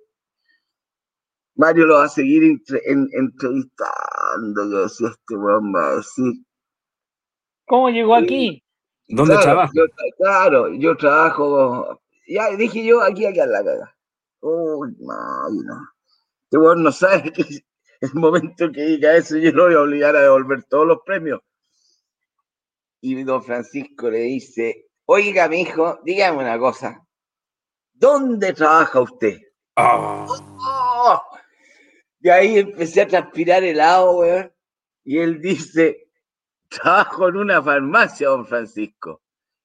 [1.55, 4.71] Mario lo va a seguir entre- en- entrevistando.
[4.71, 6.33] Yo decía, este weón va a decir.
[7.67, 8.63] ¿Cómo llegó aquí?
[9.07, 9.71] ¿Dónde Claro, trabaja?
[9.75, 9.83] yo
[10.17, 12.01] claro, yo trabajo.
[12.27, 13.95] Ya dije yo, aquí, aquí a la caga.
[14.41, 15.89] Uy, no, y no.
[16.45, 17.43] Este weón no sabe que
[18.01, 21.39] el momento que diga eso yo lo voy a obligar a devolver todos los premios.
[23.05, 27.05] Y don Francisco le dice, oiga, mi hijo, dígame una cosa.
[27.91, 29.41] ¿Dónde trabaja usted?
[29.75, 31.21] Oh.
[32.21, 34.53] Y ahí empecé a transpirar helado, weón.
[35.03, 36.07] Y él dice,
[36.69, 39.21] trabajo en una farmacia, don Francisco.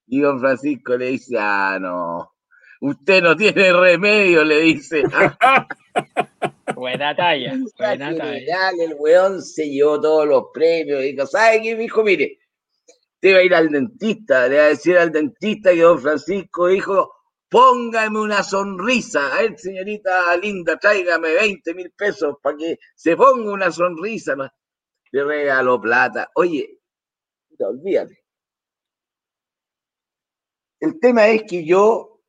[0.08, 2.34] Y don Francisco le dice, ah, no,
[2.80, 5.04] usted no tiene remedio, le dice.
[6.74, 8.70] Buena talla, buena talla.
[8.80, 11.02] el weón se llevó todos los premios.
[11.02, 12.02] Dijo, ¿sabe qué, hijo?
[12.02, 12.38] Mire,
[13.20, 16.68] te va a ir al dentista, le va a decir al dentista que don Francisco
[16.68, 17.12] dijo,
[17.48, 19.34] póngame una sonrisa.
[19.34, 24.36] A ver, señorita linda, tráigame 20 mil pesos para que se ponga una sonrisa.
[25.10, 26.30] Le regaló plata.
[26.34, 26.80] Oye,
[27.58, 28.24] olvídate.
[30.80, 32.22] El tema es que yo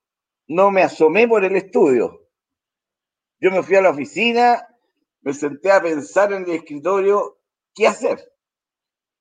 [0.48, 2.28] no me asomé por el estudio.
[3.40, 4.68] Yo me fui a la oficina,
[5.22, 7.40] me senté a pensar en el escritorio
[7.76, 8.20] qué hacer.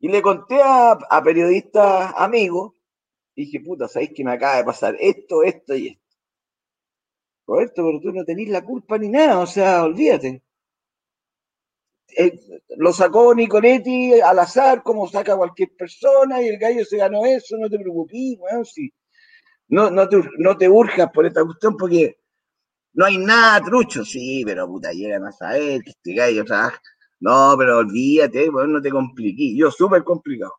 [0.00, 2.74] Y le conté a, a periodistas amigos,
[3.34, 6.02] dije, puta, ¿sabéis que me acaba de pasar esto, esto y esto?
[7.46, 10.42] Roberto, pero tú no tenés la culpa ni nada, o sea, olvídate.
[12.76, 17.56] Lo sacó Nicoletti al azar, como saca cualquier persona, y el gallo se ganó eso,
[17.56, 18.92] no te preocupes, weón, si
[19.68, 22.18] no, no, te, no te urjas por esta cuestión porque
[22.94, 26.80] no hay nada trucho, sí, pero puta, llegan a saber que este gallo trabaja.
[27.20, 29.56] No, pero olvídate, weón, no te compliqué.
[29.56, 30.54] Yo súper complicado.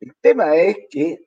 [0.00, 1.18] El tema es que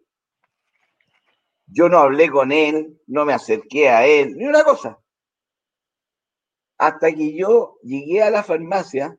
[1.67, 4.99] yo no hablé con él, no me acerqué a él, ni una cosa.
[6.77, 9.17] Hasta que yo llegué a la farmacia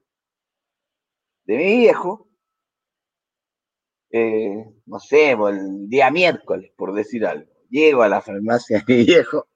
[1.45, 2.29] de mi viejo,
[4.11, 7.51] eh, no sé, por el día miércoles, por decir algo.
[7.71, 9.49] Llego a la farmacia de mi viejo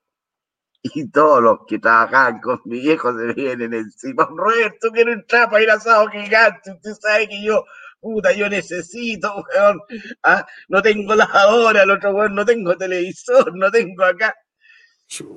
[0.83, 4.29] y todos los que trabajaban con mi viejo se vienen encima.
[4.31, 6.73] Roberto, quiero entrar para ir a asado gigante.
[6.73, 7.65] Usted sabe que yo,
[8.01, 9.81] puta, yo necesito, weón.
[10.23, 14.35] Ah, no tengo lavadora, el otro weón, no tengo televisor, no tengo acá.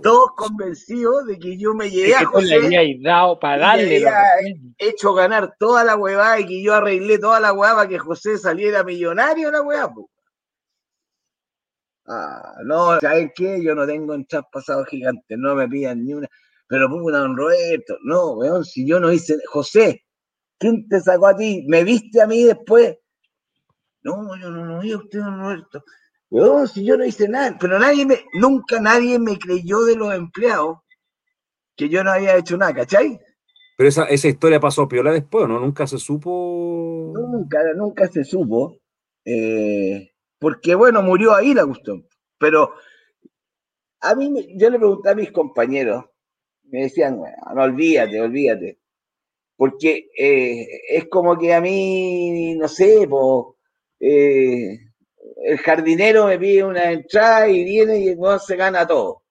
[0.03, 3.67] Todos convencidos de que yo me llegué Es a que le José habías dado para
[3.67, 4.25] darle le había
[4.77, 8.37] hecho ganar toda la huevada y que yo arreglé toda la huevada para que José
[8.37, 9.93] saliera millonario la huevada.
[12.13, 13.63] Ah, no, ¿sabes qué?
[13.63, 16.27] Yo no tengo entradas pasado gigante, no me pidan ni una.
[16.67, 19.37] Pero puta, don Roberto, no, weón, si yo no hice.
[19.47, 20.03] José,
[20.57, 21.63] ¿quién te sacó a ti?
[21.69, 22.97] ¿Me viste a mí después?
[24.03, 25.85] No, yo no lo vi a usted, don Roberto.
[26.29, 30.13] Weón, si yo no hice nada, pero nadie me, nunca nadie me creyó de los
[30.13, 30.79] empleados
[31.77, 33.19] que yo no había hecho nada, ¿cachai?
[33.77, 35.59] Pero esa, esa historia pasó piola después, ¿no?
[35.59, 37.13] Nunca se supo.
[37.15, 38.79] Nunca, nunca se supo.
[39.23, 40.10] eh,
[40.41, 42.03] porque bueno, murió ahí la cuestión.
[42.39, 42.73] Pero
[43.99, 46.03] a mí, yo le pregunté a mis compañeros,
[46.63, 48.79] me decían, bueno, no olvídate, olvídate.
[49.55, 53.57] Porque eh, es como que a mí, no sé, po,
[53.99, 54.79] eh,
[55.45, 59.21] el jardinero me pide una entrada y viene y weón se gana todo.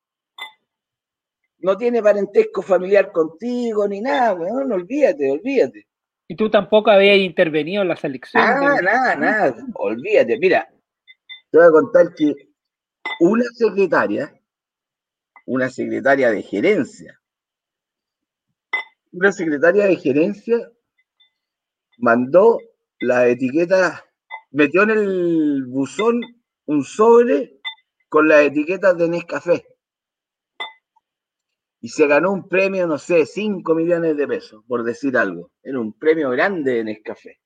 [1.58, 5.88] No tiene parentesco familiar contigo ni nada, weón, no olvídate, olvídate.
[6.28, 8.44] Y tú tampoco habías intervenido en la selección.
[8.44, 9.66] Nada, nada, nada.
[9.74, 10.38] Olvídate.
[10.38, 10.68] Mira,
[11.50, 12.34] te voy a contar que
[13.20, 14.32] una secretaria,
[15.46, 17.20] una secretaria de gerencia,
[19.12, 20.70] una secretaria de gerencia
[21.98, 22.58] mandó
[23.00, 24.04] la etiqueta,
[24.52, 26.20] metió en el buzón
[26.66, 27.60] un sobre
[28.08, 29.66] con las etiquetas de Nescafé.
[31.80, 35.50] Y se ganó un premio, no sé, 5 millones de pesos, por decir algo.
[35.62, 37.40] Era un premio grande de Nescafé.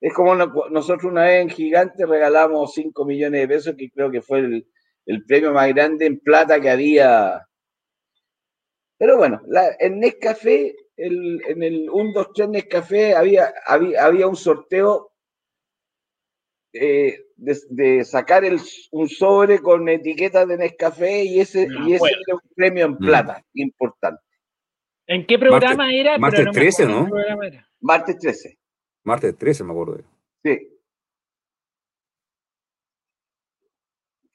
[0.00, 4.10] Es como no- nosotros una vez en Gigante regalamos 5 millones de pesos, que creo
[4.10, 4.66] que fue el,
[5.06, 7.46] el premio más grande en plata que había.
[8.98, 14.26] Pero bueno, la, en Nescafé, el, en el 1, 2, 3 Nescafé, había, había, había
[14.26, 15.12] un sorteo
[16.72, 18.60] eh, de, de sacar el,
[18.92, 22.92] un sobre con etiquetas de Nescafé y ese, Me y ese era un premio en
[22.92, 22.98] Mm.
[22.98, 24.22] plata, importante.
[25.06, 26.16] ¿En qué programa era?
[26.18, 27.62] Martes no me 13, acuerdo en ¿no?
[27.80, 28.58] Martes 13.
[29.04, 30.02] Martes 13, me acuerdo.
[30.44, 30.58] Sí.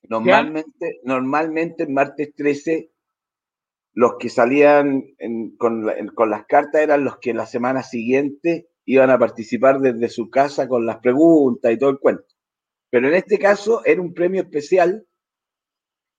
[0.07, 2.91] Normalmente, normalmente en martes 13,
[3.93, 7.81] los que salían en- con, la- en- con las cartas eran los que la semana
[7.81, 12.25] siguiente iban a participar desde su casa con las preguntas y todo el cuento.
[12.91, 15.07] Pero en este caso era un premio especial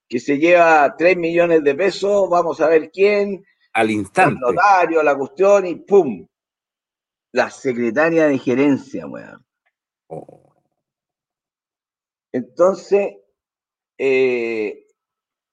[0.09, 4.41] que se lleva 3 millones de pesos, vamos a ver quién, Al el instante.
[4.41, 6.27] notario, la cuestión y ¡pum!
[7.39, 9.45] La secretaria de gerencia, weón.
[12.33, 13.15] Entonces,
[13.99, 14.87] eh,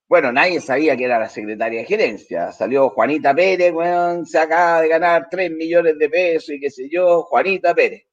[0.07, 2.51] bueno, nadie sabía que era la secretaria de gerencia.
[2.53, 6.89] Salió Juanita Pérez, weón, se acaba de ganar 3 millones de pesos y qué sé
[6.89, 8.03] yo, Juanita Pérez.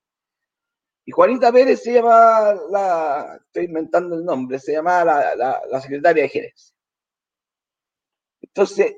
[1.05, 5.81] Y Juanita Pérez se llama la, estoy inventando el nombre, se llama la, la- la
[5.81, 6.75] secretaria de gerencia.
[8.43, 8.97] Entonces,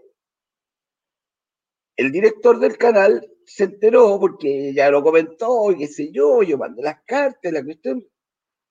[1.97, 6.57] el director del canal se enteró porque ya lo comentó y qué sé yo, yo
[6.57, 8.03] mandé las cartas, la cuestión.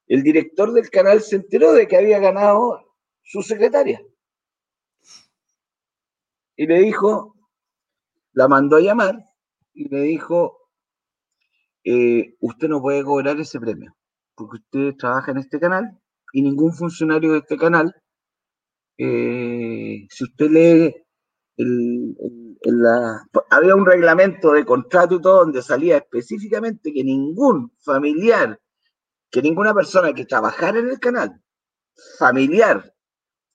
[0.08, 4.02] El director del canal se enteró de que había ganado su secretaria.
[6.56, 7.36] Y le dijo,
[8.34, 9.26] la mandó a llamar
[9.74, 10.70] y le dijo,
[11.84, 13.96] eh, usted no puede cobrar ese premio,
[14.36, 16.00] porque usted trabaja en este canal
[16.34, 17.96] y ningún funcionario de este canal,
[18.98, 20.96] eh, si usted lee
[21.58, 22.41] el- el-
[23.50, 28.60] había un reglamento de contrato y todo donde salía específicamente que ningún familiar,
[29.32, 31.42] que ninguna persona que trabajara en el canal,
[32.20, 32.94] familiar,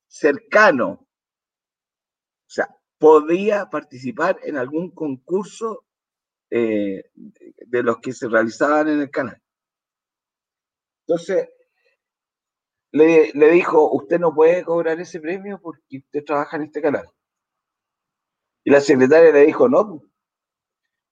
[0.08, 2.68] cercano, o sea,
[2.98, 5.84] podía participar en algún concurso
[6.50, 9.40] eh, de los que se realizaban en el canal.
[11.06, 11.48] Entonces,
[12.90, 17.06] le dijo, usted no puede cobrar ese premio porque usted trabaja en este canal.
[18.66, 20.02] Y la secretaria le dijo, no,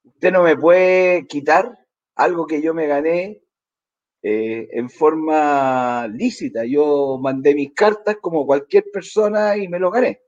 [0.02, 1.78] usted no me puede quitar
[2.16, 3.44] algo que yo me gané
[4.22, 6.64] eh, en forma lícita.
[6.64, 10.20] Yo mandé mis cartas como cualquier persona y me lo gané.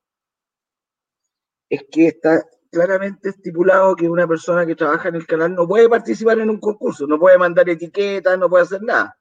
[1.69, 5.89] Es que está claramente estipulado que una persona que trabaja en el canal no puede
[5.89, 9.19] participar en un concurso, no puede mandar etiquetas, no puede hacer nada.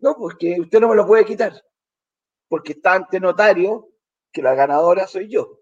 [0.00, 1.64] No, porque usted no me lo puede quitar,
[2.46, 3.88] porque está ante notario
[4.30, 5.57] que la ganadora soy yo.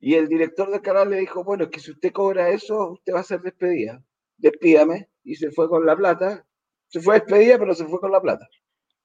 [0.00, 3.12] Y el director del canal le dijo, bueno, es que si usted cobra eso, usted
[3.14, 4.02] va a ser despedida.
[4.38, 5.10] Despídame.
[5.22, 6.46] Y se fue con la plata.
[6.88, 8.48] Se fue despedida, pero se fue con la plata.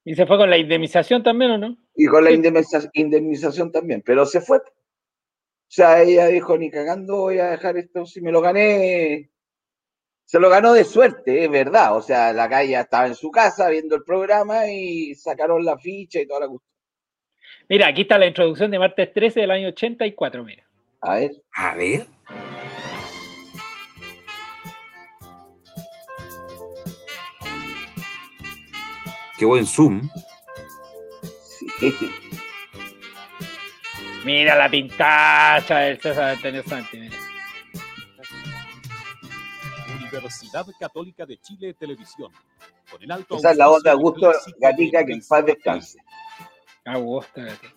[0.06, 1.78] ¿Y se fue con la indemnización también o no?
[1.96, 4.58] Y con la indemniza- indemnización también, pero se fue.
[4.58, 4.62] O
[5.68, 9.32] sea, ella dijo, ni cagando voy a dejar esto, si me lo gané,
[10.24, 11.98] se lo ganó de suerte, es verdad.
[11.98, 16.22] O sea, la calle estaba en su casa viendo el programa y sacaron la ficha
[16.22, 16.72] y toda la cuestión.
[17.68, 20.65] Mira, aquí está la introducción de martes 13 del año 84, mira.
[21.06, 21.32] A ver.
[21.54, 22.08] A ver.
[29.38, 30.10] Qué buen zoom.
[34.24, 37.18] Mira la pintacha del César Antonio Santi, mira.
[40.00, 42.32] Universidad Católica de Chile Televisión.
[42.90, 46.00] Con el alto Esa es la voz de Augusto Gatica, que en paz descanse.
[46.84, 47.76] Augusto Gatica.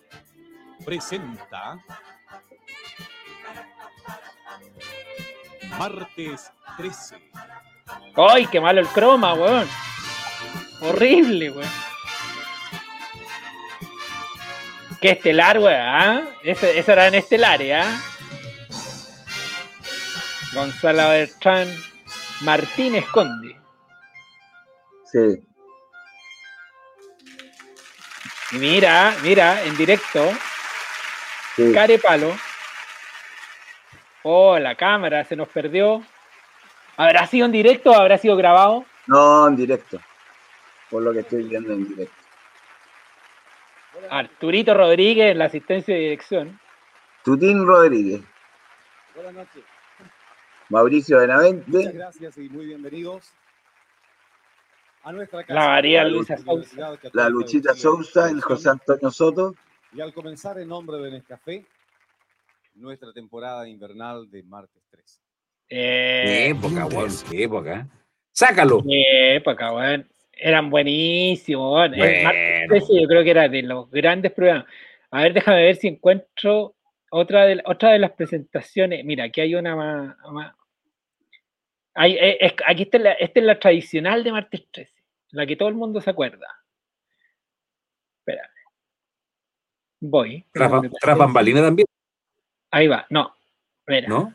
[0.83, 1.77] presenta
[5.77, 7.15] Martes 13.
[8.15, 9.67] ¡Ay, qué malo el croma, weón!
[10.81, 11.69] Horrible, weón.
[15.01, 16.27] Qué estelar, weón, ¿ah?
[16.43, 18.01] Ese, ese era en estelares, ¿ah?
[20.53, 21.67] Gonzalo Bertrán
[22.41, 23.55] Martínez Conde.
[25.11, 25.43] Sí.
[28.51, 30.31] Y mira, mira, en directo,
[31.55, 31.73] Sí.
[31.73, 32.37] Care Palo.
[34.23, 36.03] Oh, la cámara se nos perdió.
[36.97, 38.85] ¿Habrá sido en directo o habrá sido grabado?
[39.07, 39.99] No, en directo.
[40.89, 42.13] Por lo que estoy viendo en directo.
[44.09, 46.59] Arturito Rodríguez, la asistencia de dirección.
[47.23, 48.21] Tutín Rodríguez,
[49.15, 49.63] Buenas noches.
[50.69, 53.33] Mauricio Muchas Benavente, gracias y muy bienvenidos
[55.03, 55.53] a nuestra casa.
[55.53, 58.41] La María Luisa Católica la Luchita Sousa, el.
[58.41, 59.55] José Antonio Soto.
[59.93, 61.65] Y al comenzar en nombre de Nescafé,
[62.79, 65.21] nuestra temporada invernal de martes 13.
[65.69, 67.11] Eh, Qué época, weón.
[67.29, 67.87] Qué época.
[68.31, 68.81] Sácalo.
[68.87, 70.09] qué época, weón.
[70.33, 71.91] Eran buenísimos, weón.
[71.97, 72.23] Bueno.
[72.23, 74.65] martes 13 yo creo que era de los grandes programas.
[75.11, 76.75] A ver, déjame ver si encuentro
[77.11, 79.03] otra de, otra de las presentaciones.
[79.03, 80.15] Mira, aquí hay una más.
[80.31, 80.55] más-
[81.95, 84.93] Hay- eh, es- aquí está la, esta es la tradicional de martes 13,
[85.31, 86.47] la que todo el mundo se acuerda.
[88.19, 88.49] Espera.
[89.99, 90.45] Voy.
[90.53, 91.87] Tras, espérame, tras bambalina también,
[92.71, 93.33] Ahí va, no.
[93.87, 94.07] Mira.
[94.07, 94.33] ¿No?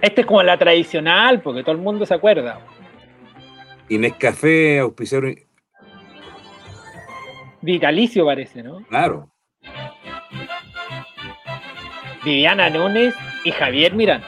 [0.00, 2.60] Esta es como la tradicional, porque todo el mundo se acuerda.
[3.88, 5.34] Y Nescafé, auspiciador.
[7.60, 8.84] Vitalicio parece, ¿no?
[8.86, 9.30] Claro.
[12.24, 13.14] Viviana Núñez
[13.44, 14.26] y Javier Miranda.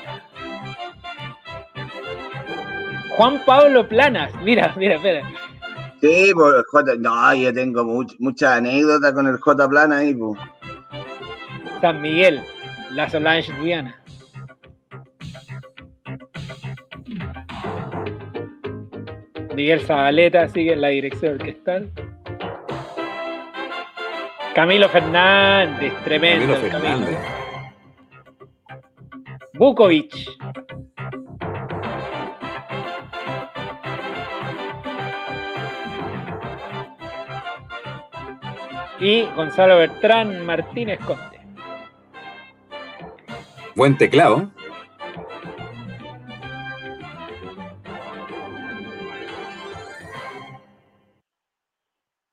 [3.10, 5.22] Juan Pablo Planas, mira, mira, espera.
[6.00, 10.40] Sí, pues, J, no, yo tengo much, muchas anécdotas con el J Plana ahí, pues.
[11.80, 12.42] San Miguel,
[12.90, 13.96] la Solange Viana.
[19.54, 21.90] Miguel Zabaleta sigue en la dirección orquestal.
[24.54, 26.54] Camilo Fernández, tremendo.
[26.54, 27.18] Camilo Fernández.
[29.54, 30.14] Bukovic.
[39.00, 41.40] Y Gonzalo Bertrán Martínez Conte.
[43.74, 44.50] Buen teclado.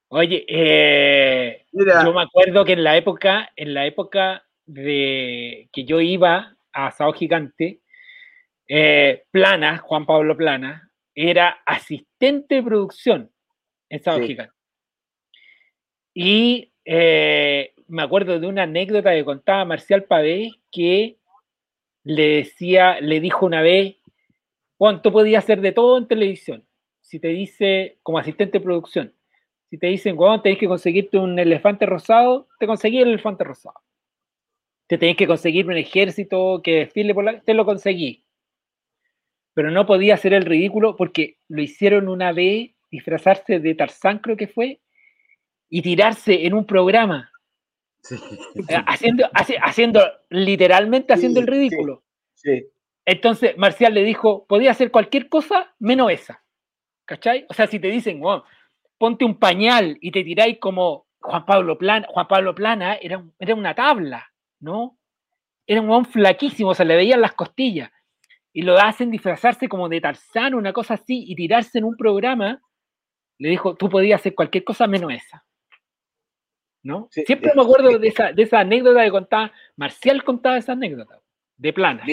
[0.09, 2.03] Oye, eh, Mira.
[2.03, 6.91] yo me acuerdo que en la época, en la época de que yo iba a
[6.91, 7.81] Sao Gigante,
[8.67, 13.31] eh, Plana, Juan Pablo Plana, era asistente de producción
[13.89, 14.27] en Sao Sí.
[14.27, 14.56] Gigante.
[16.19, 21.17] Y eh, me acuerdo de una anécdota que contaba Marcial Pavés que
[22.03, 23.97] le decía, le dijo una vez,
[24.79, 26.65] Juan, tú podías hacer de todo en televisión.
[27.01, 29.13] Si te dice, como asistente de producción,
[29.69, 33.79] si te dicen, Juan, tenés que conseguirte un elefante rosado, te conseguí el elefante rosado.
[34.87, 37.41] Te tenés que conseguir un ejército que desfile por la...
[37.41, 38.23] Te lo conseguí.
[39.53, 44.35] Pero no podía hacer el ridículo porque lo hicieron una vez disfrazarse de Tarzán, creo
[44.35, 44.79] que fue,
[45.69, 47.29] y tirarse en un programa.
[48.85, 52.03] Haciendo, hace- haciendo, literalmente haciendo el ridículo.
[52.35, 52.65] Sí.
[53.05, 56.43] Entonces Marcial le dijo, podía hacer cualquier cosa menos esa.
[57.05, 57.45] ¿Cachai?
[57.49, 58.43] O sea, si te dicen, "Weón,
[58.97, 63.55] ponte un pañal y te tiráis como Juan Pablo Plana, Juan Pablo Plana era, era
[63.55, 64.27] una tabla,
[64.59, 64.97] ¿no?
[65.65, 67.91] Era un flaquísimo, se le veían las costillas.
[68.53, 72.61] Y lo hacen disfrazarse como de Tarzán, una cosa así, y tirarse en un programa.
[73.39, 75.43] Le dijo, tú podías hacer cualquier cosa menos esa.
[76.87, 77.09] ¿No?
[77.11, 81.21] Siempre me acuerdo de esa, de esa anécdota que contaba, Marcial contaba esa anécdota,
[81.57, 82.05] de Plana.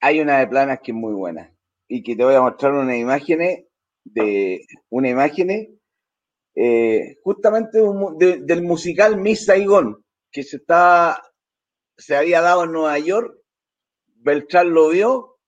[0.00, 1.50] Hay una de planas que es muy buena
[1.88, 3.64] y que te voy a mostrar unas imágenes
[4.04, 5.78] de una imagen
[6.54, 11.22] eh, justamente un de- del musical Miss Saigon que se está
[11.96, 13.34] se había dado en Nueva York.
[14.16, 15.38] Beltrán lo vio,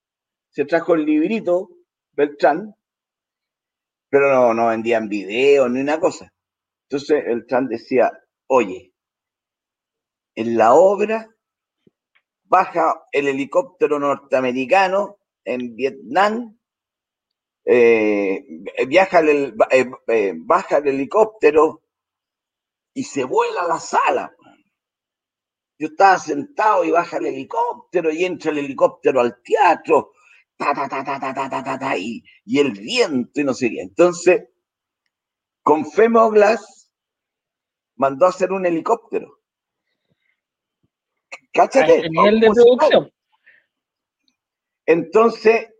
[0.50, 1.68] se trajo el librito
[2.12, 2.74] Beltrán,
[4.08, 6.30] pero no, no vendían videos ni una cosa.
[6.88, 8.12] Entonces Beltrán decía,
[8.46, 8.92] oye,
[10.34, 11.34] en la obra
[12.44, 16.58] baja el helicóptero norteamericano en Vietnam,
[17.64, 18.44] eh,
[18.76, 21.82] el, eh, eh, baja el helicóptero
[22.94, 24.34] y se vuela la sala.
[25.78, 30.12] Yo estaba sentado y baja el helicóptero y entra el helicóptero al teatro,
[30.56, 33.70] ta, ta, ta, ta, ta, ta, ta, ta, y, y el viento y no sé
[33.70, 33.80] qué.
[33.80, 34.44] Entonces,
[35.64, 36.92] con Femo Glass
[37.96, 39.40] mandó a hacer un helicóptero.
[41.52, 42.08] Cáchate.
[42.10, 43.10] Nivel de producción.
[44.86, 45.70] Entonces,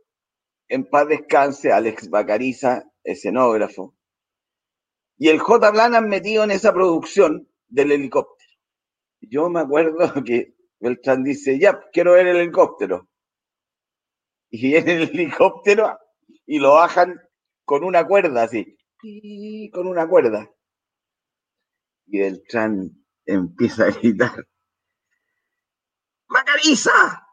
[0.68, 3.94] en paz descanse, Alex Bacariza, escenógrafo,
[5.18, 5.70] y el J.
[5.70, 8.50] Blanan metido en esa producción del helicóptero.
[9.20, 13.08] Yo me acuerdo que Beltrán dice, ya, quiero ver el helicóptero.
[14.50, 15.98] Y viene el helicóptero
[16.46, 17.20] y lo bajan
[17.66, 18.78] con una cuerda así,
[19.72, 20.50] con una cuerda.
[22.06, 22.90] Y Beltrán
[23.26, 24.46] empieza a gritar,
[26.28, 27.26] ¡Macariza!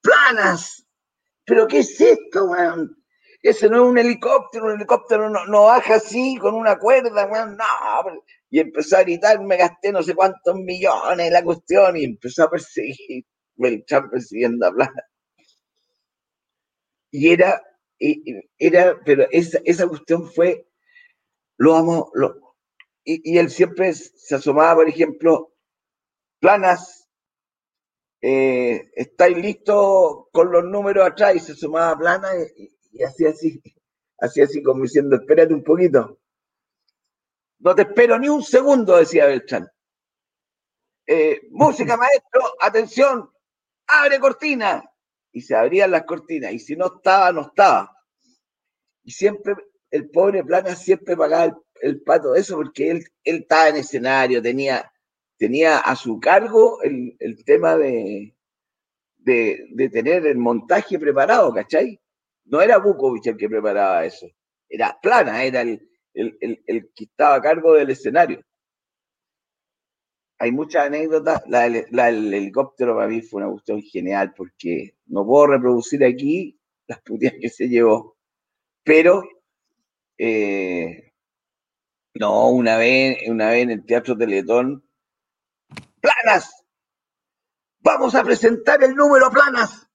[0.00, 0.86] ¡Planas!
[1.44, 2.96] ¿Pero qué es esto, weón?
[3.42, 7.56] Ese no es un helicóptero, un helicóptero no, no baja así con una cuerda, weón,
[7.56, 8.22] no.
[8.50, 12.50] Y empezó a gritar, me gasté no sé cuántos millones la cuestión y empezó a
[12.50, 13.24] perseguir,
[13.56, 15.02] Beltrán persiguiendo a Plana.
[17.10, 17.60] Y era,
[18.58, 20.69] era, pero esa, esa cuestión fue,
[21.60, 22.56] lo amo, lo,
[23.04, 25.52] y, y él siempre se asomaba, por ejemplo,
[26.40, 27.06] Planas,
[28.22, 31.36] eh, ¿estáis listos con los números atrás?
[31.36, 33.60] Y se sumaba plana y, y hacía así,
[34.18, 36.18] hacía así como diciendo, espérate un poquito.
[37.58, 39.68] No te espero ni un segundo, decía Beltrán.
[41.06, 43.30] Eh, música, maestro, atención,
[43.86, 44.82] abre cortina.
[45.30, 47.94] Y se abrían las cortinas, y si no estaba, no estaba.
[49.04, 49.54] Y siempre,
[49.90, 53.76] el pobre Plana siempre pagaba el, el pato de eso, porque él, él estaba en
[53.76, 54.90] escenario, tenía,
[55.38, 58.34] tenía a su cargo el, el tema de,
[59.18, 62.00] de, de tener el montaje preparado, ¿cachai?
[62.46, 64.26] No era Bukovic el que preparaba eso,
[64.68, 65.80] era Plana, era el,
[66.14, 66.36] el,
[66.66, 68.42] el- que estaba a cargo del escenario.
[70.38, 75.24] Hay muchas anécdotas, la, la del helicóptero para mí fue una cuestión genial porque no
[75.26, 78.16] puedo reproducir aquí las puteas que se llevó,
[78.84, 79.22] pero
[80.22, 81.14] eh,
[82.12, 84.86] no, una vez, una vez en el Teatro Teletón,
[85.98, 86.62] planas,
[87.78, 89.88] vamos a presentar el número planas.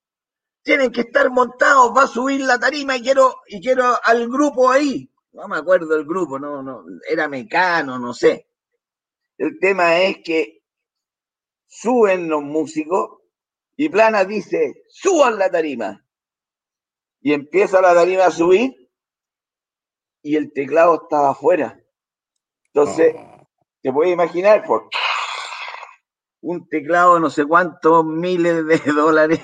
[0.63, 4.71] Tienen que estar montados, va a subir la tarima y quiero, y quiero al grupo
[4.71, 5.11] ahí.
[5.33, 8.49] No me acuerdo del grupo, no, no, era mecano, no sé.
[9.37, 10.63] El tema es que
[11.67, 13.21] suben los músicos
[13.75, 16.03] y Planas dice, suban la tarima.
[17.21, 18.84] Y empieza la tarima a subir
[20.25, 21.79] y el teclado estaba afuera.
[22.73, 23.15] Entonces,
[23.83, 24.89] te puedes imaginar, por
[26.41, 29.39] un teclado no sé cuántos miles de dólares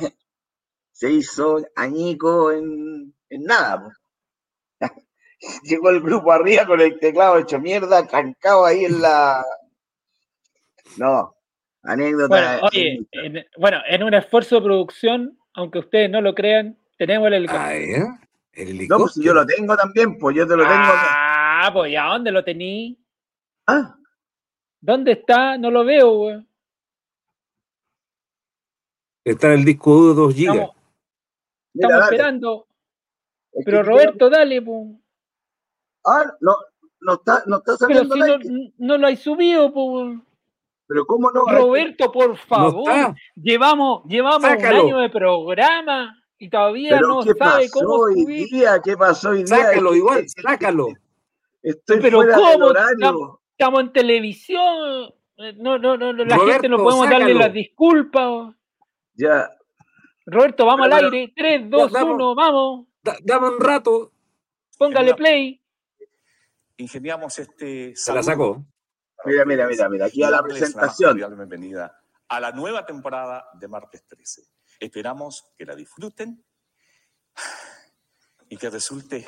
[0.91, 3.95] se hizo añico en, en nada.
[5.63, 9.45] Llegó el grupo arriba con el teclado hecho mierda, trancado ahí en la...
[10.97, 11.35] No,
[11.83, 12.27] anécdota.
[12.27, 17.27] Bueno, oye, en, bueno, en un esfuerzo de producción, aunque ustedes no lo crean, tenemos
[17.27, 18.17] el helicóptero.
[18.53, 20.75] El No, pues si yo lo tengo también, pues yo te lo tengo.
[20.75, 22.97] Ah, pues ¿ya dónde lo tení?
[23.67, 23.95] Ah.
[24.81, 25.57] ¿Dónde está?
[25.57, 26.45] No lo veo, güey.
[29.23, 30.41] Está en el disco duro 2 GB.
[30.41, 30.75] Estamos,
[31.73, 32.15] Mira, estamos dale.
[32.15, 32.67] esperando.
[33.53, 34.87] Es Pero Roberto, dale, pues.
[36.05, 36.55] Ah, no,
[37.01, 40.19] no está, no está Pero saliendo si no, no lo hay subido, pues.
[40.87, 41.45] Pero cómo no.
[41.45, 43.13] Roberto, por favor.
[43.35, 44.81] llevamos llevamos Sácalo.
[44.81, 48.47] un año de programa y todavía Pero no ¿qué sabe pasó cómo hoy subir.
[48.49, 48.81] día?
[48.83, 49.57] ¿Qué pasó hoy día?
[49.57, 50.87] Sácalo igual, sácalo.
[51.61, 52.65] Estoy Pero fuera del ¿cómo?
[52.65, 52.91] horario.
[52.93, 55.13] Estamos, estamos en televisión.
[55.37, 58.55] Eh, No, no, no, no, la Roberto, gente no podemos darle las disculpas.
[59.13, 59.51] Ya.
[60.25, 61.33] Roberto, vamos Pero, al aire.
[61.35, 62.87] 3, 2, dame- 1, vamos.
[63.03, 64.11] Da- dame un rato.
[64.79, 65.61] Póngale play.
[66.77, 68.65] ingeniamos este Se la sacó.
[69.25, 71.15] Mira, mira, mira, mira, aquí a la presentación.
[71.17, 71.95] bienvenida
[72.27, 74.41] a la nueva temporada de Martes 13.
[74.81, 76.43] Esperamos que la disfruten
[78.49, 79.23] y que resulte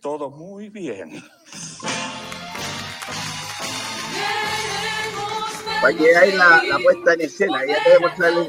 [0.00, 1.22] todo muy bien.
[5.80, 8.46] Para que hay la, la puesta en escena, ya te voy a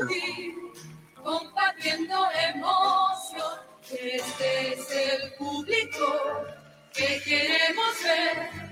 [1.23, 3.59] compartiendo emoción.
[3.91, 6.47] Este es el público
[6.91, 8.66] que queremos ver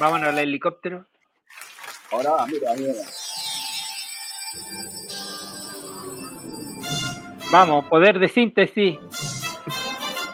[0.00, 1.04] Vámonos al helicóptero.
[2.10, 2.94] Ahora va, mira, mira.
[7.52, 8.98] Vamos, poder de síntesis.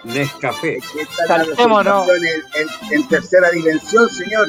[0.05, 0.79] Nescafé.
[1.27, 2.09] Saltémonos.
[2.09, 4.47] en, en- en tercera dimensión, señor.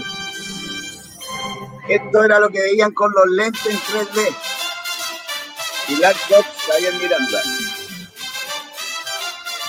[1.89, 4.35] Esto era lo que veían con los lentes en 3D.
[5.87, 7.41] Pilar Cox, Javier Miranda.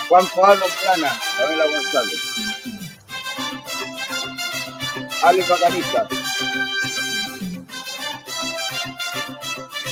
[0.08, 2.20] Juan Pablo Plana, Pamela González.
[5.28, 6.08] Alex Bacaniza.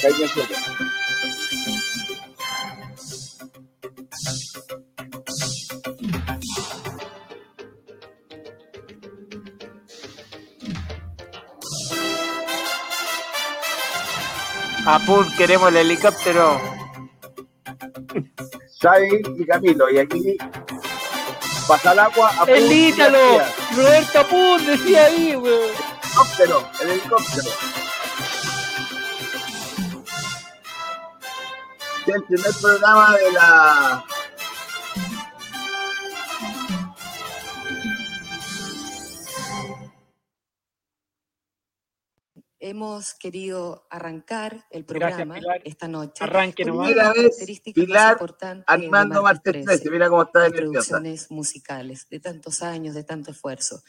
[0.00, 0.54] Jaime Soto.
[14.86, 16.58] Apun, queremos el helicóptero.
[18.80, 19.90] Xavi y Camilo.
[19.90, 20.38] Y aquí
[21.66, 23.40] pasa el agua a El Ítalo.
[23.74, 25.54] Roberto Apun decía ahí, güey.
[25.54, 27.50] helicóptero, el helicóptero.
[32.06, 34.04] El primer programa de la
[42.76, 45.62] Hemos querido arrancar el Gracias, programa Pilar.
[45.64, 46.88] esta noche Arranque con nomás.
[46.90, 48.18] Primera vez, Pilar
[48.66, 49.90] Armando Martes 13.
[49.90, 53.82] Mira cómo está de producciones musicales de tantos años, de tanto esfuerzo.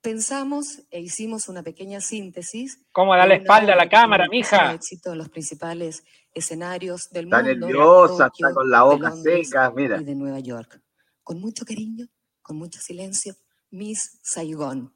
[0.00, 2.80] Pensamos e hicimos una pequeña síntesis.
[2.90, 4.72] ¿Cómo da la espalda a la cámara, mija?
[4.72, 6.02] éxito en los principales
[6.34, 7.66] escenarios del Está mundo.
[7.68, 10.00] nerviosa, Tokio, está con la boca Londres seca, mira.
[10.00, 10.82] Y de Nueva York.
[11.22, 12.08] Con mucho cariño,
[12.42, 13.36] con mucho silencio,
[13.70, 14.92] Miss Saigon.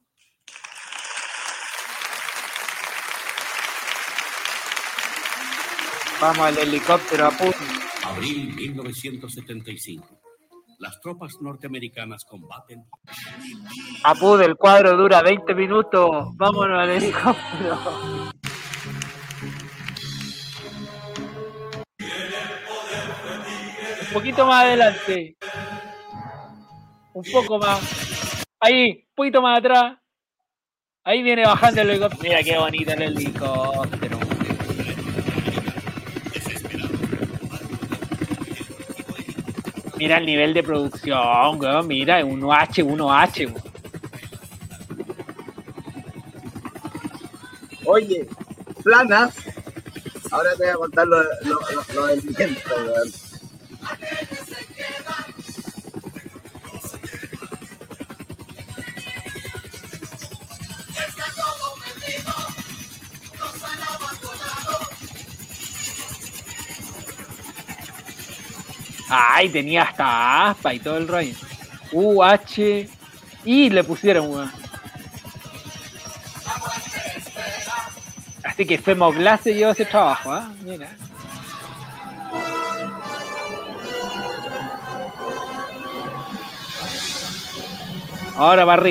[6.21, 7.53] Vamos al helicóptero, Apun.
[8.05, 10.21] Abril 1975.
[10.79, 12.85] Las tropas norteamericanas combaten.
[14.05, 16.11] Apun, el cuadro dura 20 minutos.
[16.37, 17.79] Vámonos al helicóptero.
[24.03, 25.37] Un poquito más adelante.
[27.15, 28.45] un poco más.
[28.61, 29.97] Ahí, un poquito más atrás.
[31.03, 32.23] Ahí viene bajando el helicóptero.
[32.23, 34.20] Mira qué bonito el helicóptero.
[40.01, 41.87] Mira el nivel de producción, weón.
[41.87, 43.47] Mira, 1H, 1H.
[43.47, 43.63] weón.
[47.85, 48.27] Oye,
[48.83, 49.35] planas.
[50.31, 53.30] Ahora te voy a contar lo, lo, lo- lo del viento, weón.
[69.11, 71.35] Ay, tenía hasta aspa y todo el rollo.
[71.93, 72.89] UH.
[73.45, 74.53] Y le pusieron, weón.
[78.45, 80.51] Así que Femoglass se llevó ese trabajo, ¿ah?
[80.63, 80.89] Mira.
[88.37, 88.83] Ahora para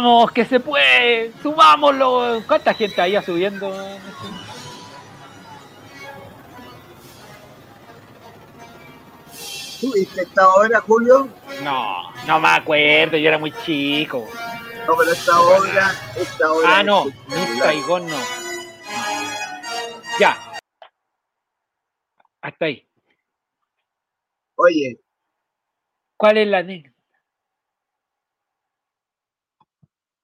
[0.00, 1.32] ¡Vamos, que se puede!
[1.42, 2.40] ¡Subámoslo!
[2.46, 3.68] ¿Cuánta gente ahí subiendo?
[9.80, 11.28] ¿Tú viste esta obra, Julio?
[11.64, 14.28] No, no me acuerdo, yo era muy chico.
[14.86, 16.78] No, pero esta obra, esta obra.
[16.78, 17.58] Ah, no, Miss.
[17.58, 18.18] Saigon no.
[20.20, 20.38] Ya.
[22.40, 22.88] Hasta ahí.
[24.54, 25.00] Oye,
[26.16, 26.97] ¿Cuál es la anécdota?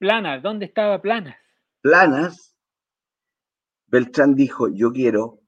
[0.05, 1.39] Planas, ¿dónde estaba Planas?
[1.83, 2.55] planas,
[3.87, 5.41] Beltrán dijo, yo quiero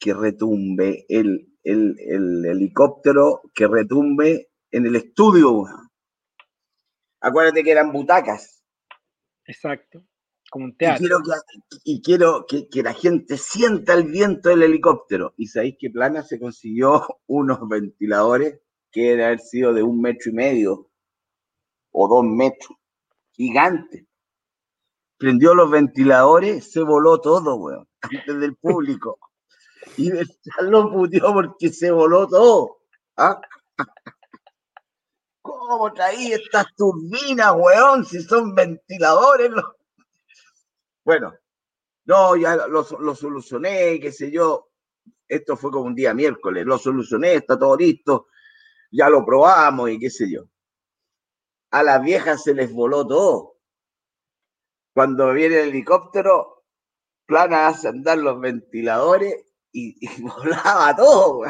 [0.00, 5.64] que retumbe el, el, el helicóptero, que retumbe en el estudio.
[7.20, 8.64] Acuérdate que eran butacas.
[9.46, 10.04] Exacto.
[10.50, 10.96] Como un Y teatro.
[10.96, 11.30] quiero, que,
[11.84, 15.34] y quiero que, que la gente sienta el viento del helicóptero.
[15.36, 20.30] Y sabéis que Plana se consiguió unos ventiladores que deben haber sido de un metro
[20.30, 20.90] y medio
[21.92, 22.78] o dos metros.
[23.32, 24.06] Gigante.
[25.18, 29.18] Prendió los ventiladores, se voló todo, weón, antes del público.
[29.96, 32.78] Y Beltrán lo puteó porque se voló todo.
[33.16, 33.40] ¿ah?
[35.42, 38.04] ¿Cómo traí estas turbinas, weón?
[38.04, 39.50] Si son ventiladores.
[39.50, 39.64] los-
[41.04, 41.34] Bueno,
[42.04, 44.68] no, ya lo, lo solucioné, qué sé yo.
[45.26, 48.28] Esto fue como un día miércoles, lo solucioné, está todo listo,
[48.90, 50.42] ya lo probamos y qué sé yo.
[51.72, 53.56] A las viejas se les voló todo.
[54.94, 56.64] Cuando viene el helicóptero,
[57.26, 59.34] plana hace andar los ventiladores
[59.72, 61.44] y, volaba todo.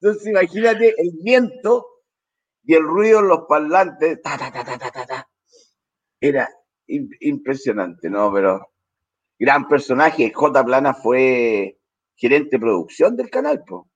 [0.00, 1.86] Entonces imagínate el viento
[2.64, 4.20] y el ruido en los parlantes.
[6.20, 6.48] Era
[6.88, 8.32] im- impresionante, ¿no?
[8.32, 8.68] Pero
[9.38, 10.32] gran personaje.
[10.32, 10.64] J.
[10.64, 11.80] Plana fue
[12.14, 13.90] gerente de producción del canal, po.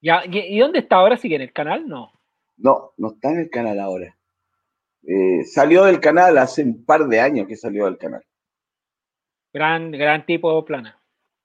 [0.00, 1.16] Ya, ¿Y y dónde está ahora?
[1.16, 1.86] ¿Sigue en el canal?
[1.88, 2.13] No.
[2.56, 4.16] No, no está en el canal ahora.
[5.06, 8.24] Eh, salió del canal hace un par de años que salió del canal.
[9.52, 10.98] Gran, gran tipo, Plana.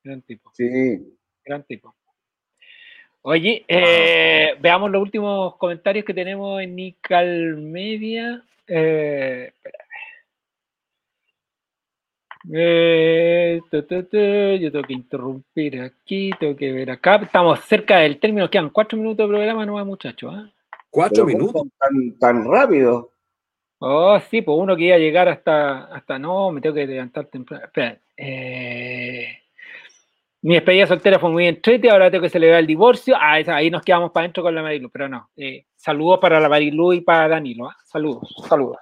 [0.04, 0.52] Gran tipo.
[0.54, 1.18] Sí.
[1.44, 1.96] Gran tipo.
[3.22, 8.44] Oye, eh, veamos los últimos comentarios que tenemos en Nical Media.
[8.66, 9.52] Eh.
[12.52, 17.18] Eh, tu, tu, tu, yo tengo que interrumpir aquí, tengo que ver acá.
[17.18, 20.34] Estamos cerca del término, quedan cuatro minutos de programa, no muchachos.
[20.34, 20.50] ¿ah?
[20.90, 21.78] ¿Cuatro Pero ¿cómo minutos?
[21.80, 23.12] Tan, tan rápido.
[23.80, 27.26] Oh, sí, pues uno que iba a llegar hasta, hasta no, me tengo que levantar
[27.28, 27.64] temprano.
[27.66, 29.28] Espera, eh,
[30.42, 33.16] mi despedida soltera fue muy entrete, ahora tengo que celebrar el divorcio.
[33.20, 35.30] Ah, esa- ahí nos quedamos para adentro con la Marilu, pero no.
[35.38, 37.70] eh, saludos para la Marilu y para Danilo.
[37.70, 37.78] ¿ah?
[37.86, 38.78] Saludos, saludos.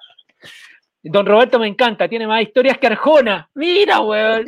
[1.03, 3.49] Don Roberto me encanta, tiene más historias que Arjona.
[3.53, 4.45] Mira, weón.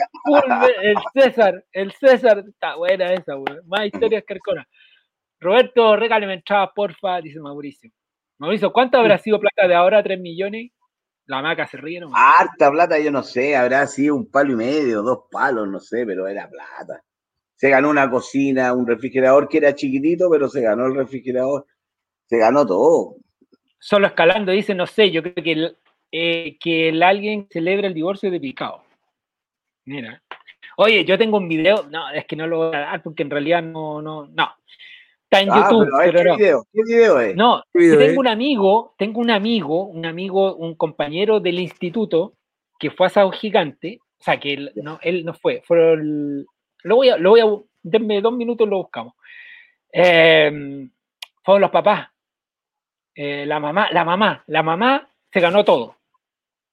[0.81, 3.61] El César, el César, está buena esa, weón.
[3.67, 4.67] Más historias que Arjona.
[5.39, 7.89] Roberto, regáleme entradas, porfa, dice Mauricio.
[8.39, 10.03] Mauricio, ¿cuánto habrá sido plata de ahora?
[10.03, 10.71] ¿3 millones?
[11.25, 12.11] La maca se ríe, ¿no?
[12.13, 16.05] Harta plata, yo no sé, habrá sido un palo y medio, dos palos, no sé,
[16.05, 17.03] pero era plata.
[17.55, 21.65] Se ganó una cocina, un refrigerador que era chiquitito, pero se ganó el refrigerador.
[22.25, 23.17] Se ganó todo.
[23.79, 25.77] Solo escalando, dice, no sé, yo creo que el,
[26.11, 28.83] eh, que el alguien celebra el divorcio de Picao.
[29.85, 30.21] Mira.
[30.77, 33.29] Oye, yo tengo un video, no, es que no lo voy a dar porque en
[33.29, 34.49] realidad no, no, no.
[35.31, 36.37] Está en Ah, YouTube, pero a ver, pero ¿qué no.
[36.37, 36.65] video?
[36.73, 37.35] ¿Qué video es?
[37.35, 38.17] No, ¿Qué que video tengo es?
[38.17, 42.33] un amigo, tengo un amigo, un amigo, un compañero del instituto
[42.79, 46.45] que fue a Sao Gigante, o sea, que él no, él no fue, fue el-
[46.83, 47.45] lo voy a, lo voy a,
[47.83, 49.13] denme dos minutos lo buscamos.
[49.93, 50.87] Eh,
[51.43, 52.09] fueron los papás,
[53.15, 55.97] Eh, la mamá, la mamá, la mamá se ganó todo.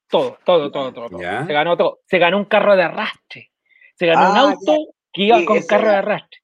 [0.08, 1.18] Todo, todo, todo, todo.
[1.18, 1.98] Se ganó todo.
[2.06, 3.50] Se ganó un carro de arrastre.
[3.96, 4.76] Se ganó un Ah, auto
[5.12, 6.38] que iba Sí, con carro de arrastre.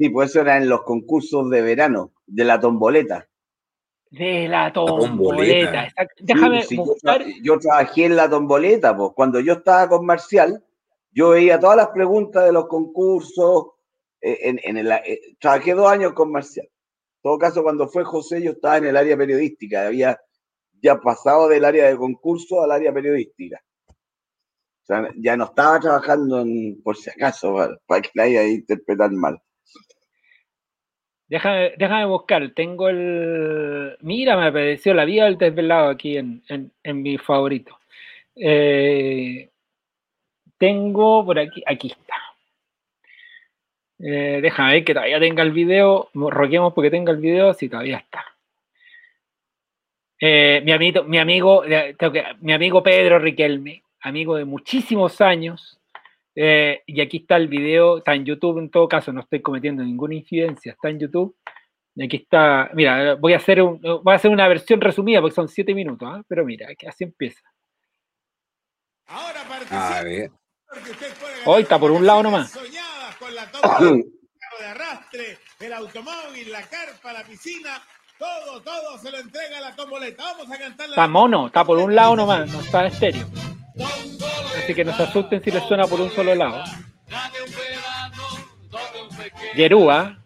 [0.00, 3.28] Sí, pues eso era en los concursos de verano, de la tomboleta.
[4.10, 5.10] De la tomboleta.
[5.10, 5.84] tomboleta.
[5.88, 6.14] exacto.
[6.24, 7.22] Déjame Sí, buscar.
[7.42, 10.64] yo trabajé en la tomboleta, pues cuando yo estaba con Marcial,
[11.12, 13.72] yo veía todas las preguntas de los concursos.
[14.22, 16.64] eh, En, en el- eh, trabajé dos años con Marcial.
[16.66, 20.18] En todo caso, cuando fue José, yo estaba en el área periodística, había
[20.80, 23.60] ya pasado del área de concurso al área periodística.
[23.88, 28.48] O sea, ya no estaba trabajando en, por si acaso, para, para que nadie haya
[28.48, 29.38] interpretar mal.
[31.30, 32.50] Déjame, déjame buscar.
[32.50, 33.96] Tengo el.
[34.00, 37.78] Mira, me apareció la vida del desvelado aquí en, en, en mi favorito.
[38.34, 39.48] Eh,
[40.58, 41.62] tengo por aquí.
[41.66, 42.16] Aquí está.
[44.00, 46.08] Eh, déjame ver que todavía tenga el video.
[46.14, 47.54] Roquemos porque tenga el video.
[47.54, 48.24] Si todavía está.
[50.20, 51.62] Eh, mi, amigo, mi, amigo,
[52.40, 55.79] mi amigo Pedro Riquelme, amigo de muchísimos años.
[56.34, 59.82] Eh, y aquí está el video, está en YouTube en todo caso, no estoy cometiendo
[59.82, 61.36] ninguna incidencia, está en YouTube.
[61.96, 65.34] Y aquí está, mira, voy a hacer, un- voy a hacer una versión resumida porque
[65.34, 66.22] son siete minutos, ¿ah?
[66.28, 67.40] pero mira, así empieza.
[69.70, 70.30] A ver.
[71.46, 72.52] Hoy está por un lado nomás.
[72.52, 74.04] soñadas con la toma del
[74.38, 77.82] carro de arrastre, el automóvil, la carpa, la piscina,
[78.18, 80.22] todo, todo se lo entrega a la tomboleta.
[80.22, 83.26] Vamos a cantarle Está mono, está por un lado nomás, no está estéreo.
[84.58, 86.64] Así que no se asusten si les suena por un solo lado.
[89.56, 90.16] Yerúa,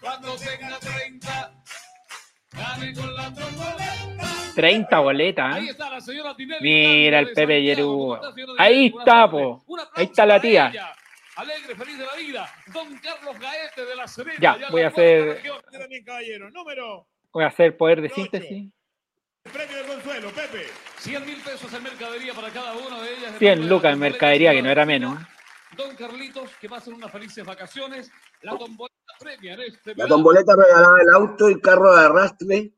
[0.00, 1.52] Cuando tenga 30,
[2.52, 4.54] gane con la tomboleta.
[4.54, 5.58] 30 boletas.
[5.58, 5.76] ¿eh?
[6.60, 7.62] Mira el de Pepe.
[7.62, 8.18] Yerúa.
[8.18, 9.64] ¿Cómo está, señora Ahí está, po.
[9.94, 10.72] Ahí está la tía.
[11.36, 12.50] Alegre, feliz de la vida.
[12.72, 14.38] Don Carlos Gaete de la Serena.
[14.40, 15.42] Ya, voy a hacer-.
[16.52, 17.06] Número.
[17.32, 18.72] Voy a hacer poder de síntesis.
[19.52, 20.66] Premio de consuelo, Pepe.
[20.98, 23.38] 100 mil pesos en mercadería para cada una de ellas.
[23.38, 25.20] 100 lucas en mercadería, que no era menos.
[25.20, 25.24] ¿eh?
[25.76, 28.10] Don Carlitos, que pasen unas felices vacaciones.
[28.42, 32.56] La tomboleta premia en este La tomboleta regalaba el auto y el carro de arrastre
[32.56, 32.72] en,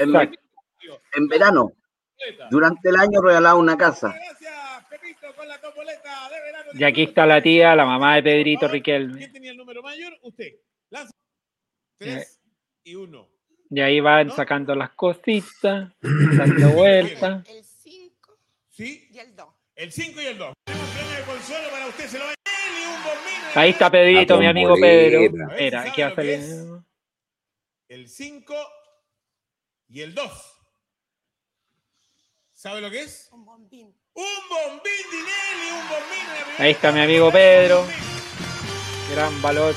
[0.00, 0.38] Exacto.
[1.14, 1.72] en verano.
[2.50, 4.14] Durante el año regalaba una casa.
[6.74, 9.28] Y aquí está la tía, la mamá de Pedrito Riquelme.
[9.28, 10.12] tenía el número mayor?
[10.22, 10.54] Usted.
[10.90, 11.12] Lanza.
[11.12, 11.14] Eh,
[11.98, 12.40] Tres
[12.82, 13.28] y uno.
[13.76, 17.42] Y ahí van sacando las cositas, dando vueltas.
[18.70, 19.08] ¿Sí?
[19.10, 19.48] Y el 2.
[19.74, 20.52] El 5 y el 2.
[20.64, 22.06] Tenemos un premio de consuelo para usted.
[22.06, 23.42] Se lo va a y un bombín.
[23.56, 24.74] Ahí está Pedrito, mi amigo.
[24.80, 25.18] Pedro.
[25.18, 26.34] A ver si Mira, sabe aquí va a lo que salir.
[26.34, 26.66] es.
[27.88, 28.54] El 5
[29.88, 30.60] y el 2.
[32.52, 33.28] ¿Sabe lo que es?
[33.32, 33.86] Un bombín.
[34.14, 36.54] Un bombín, Dinelli, un bombín.
[36.58, 37.84] Ahí está mi amigo Pedro.
[39.12, 39.72] Gran valor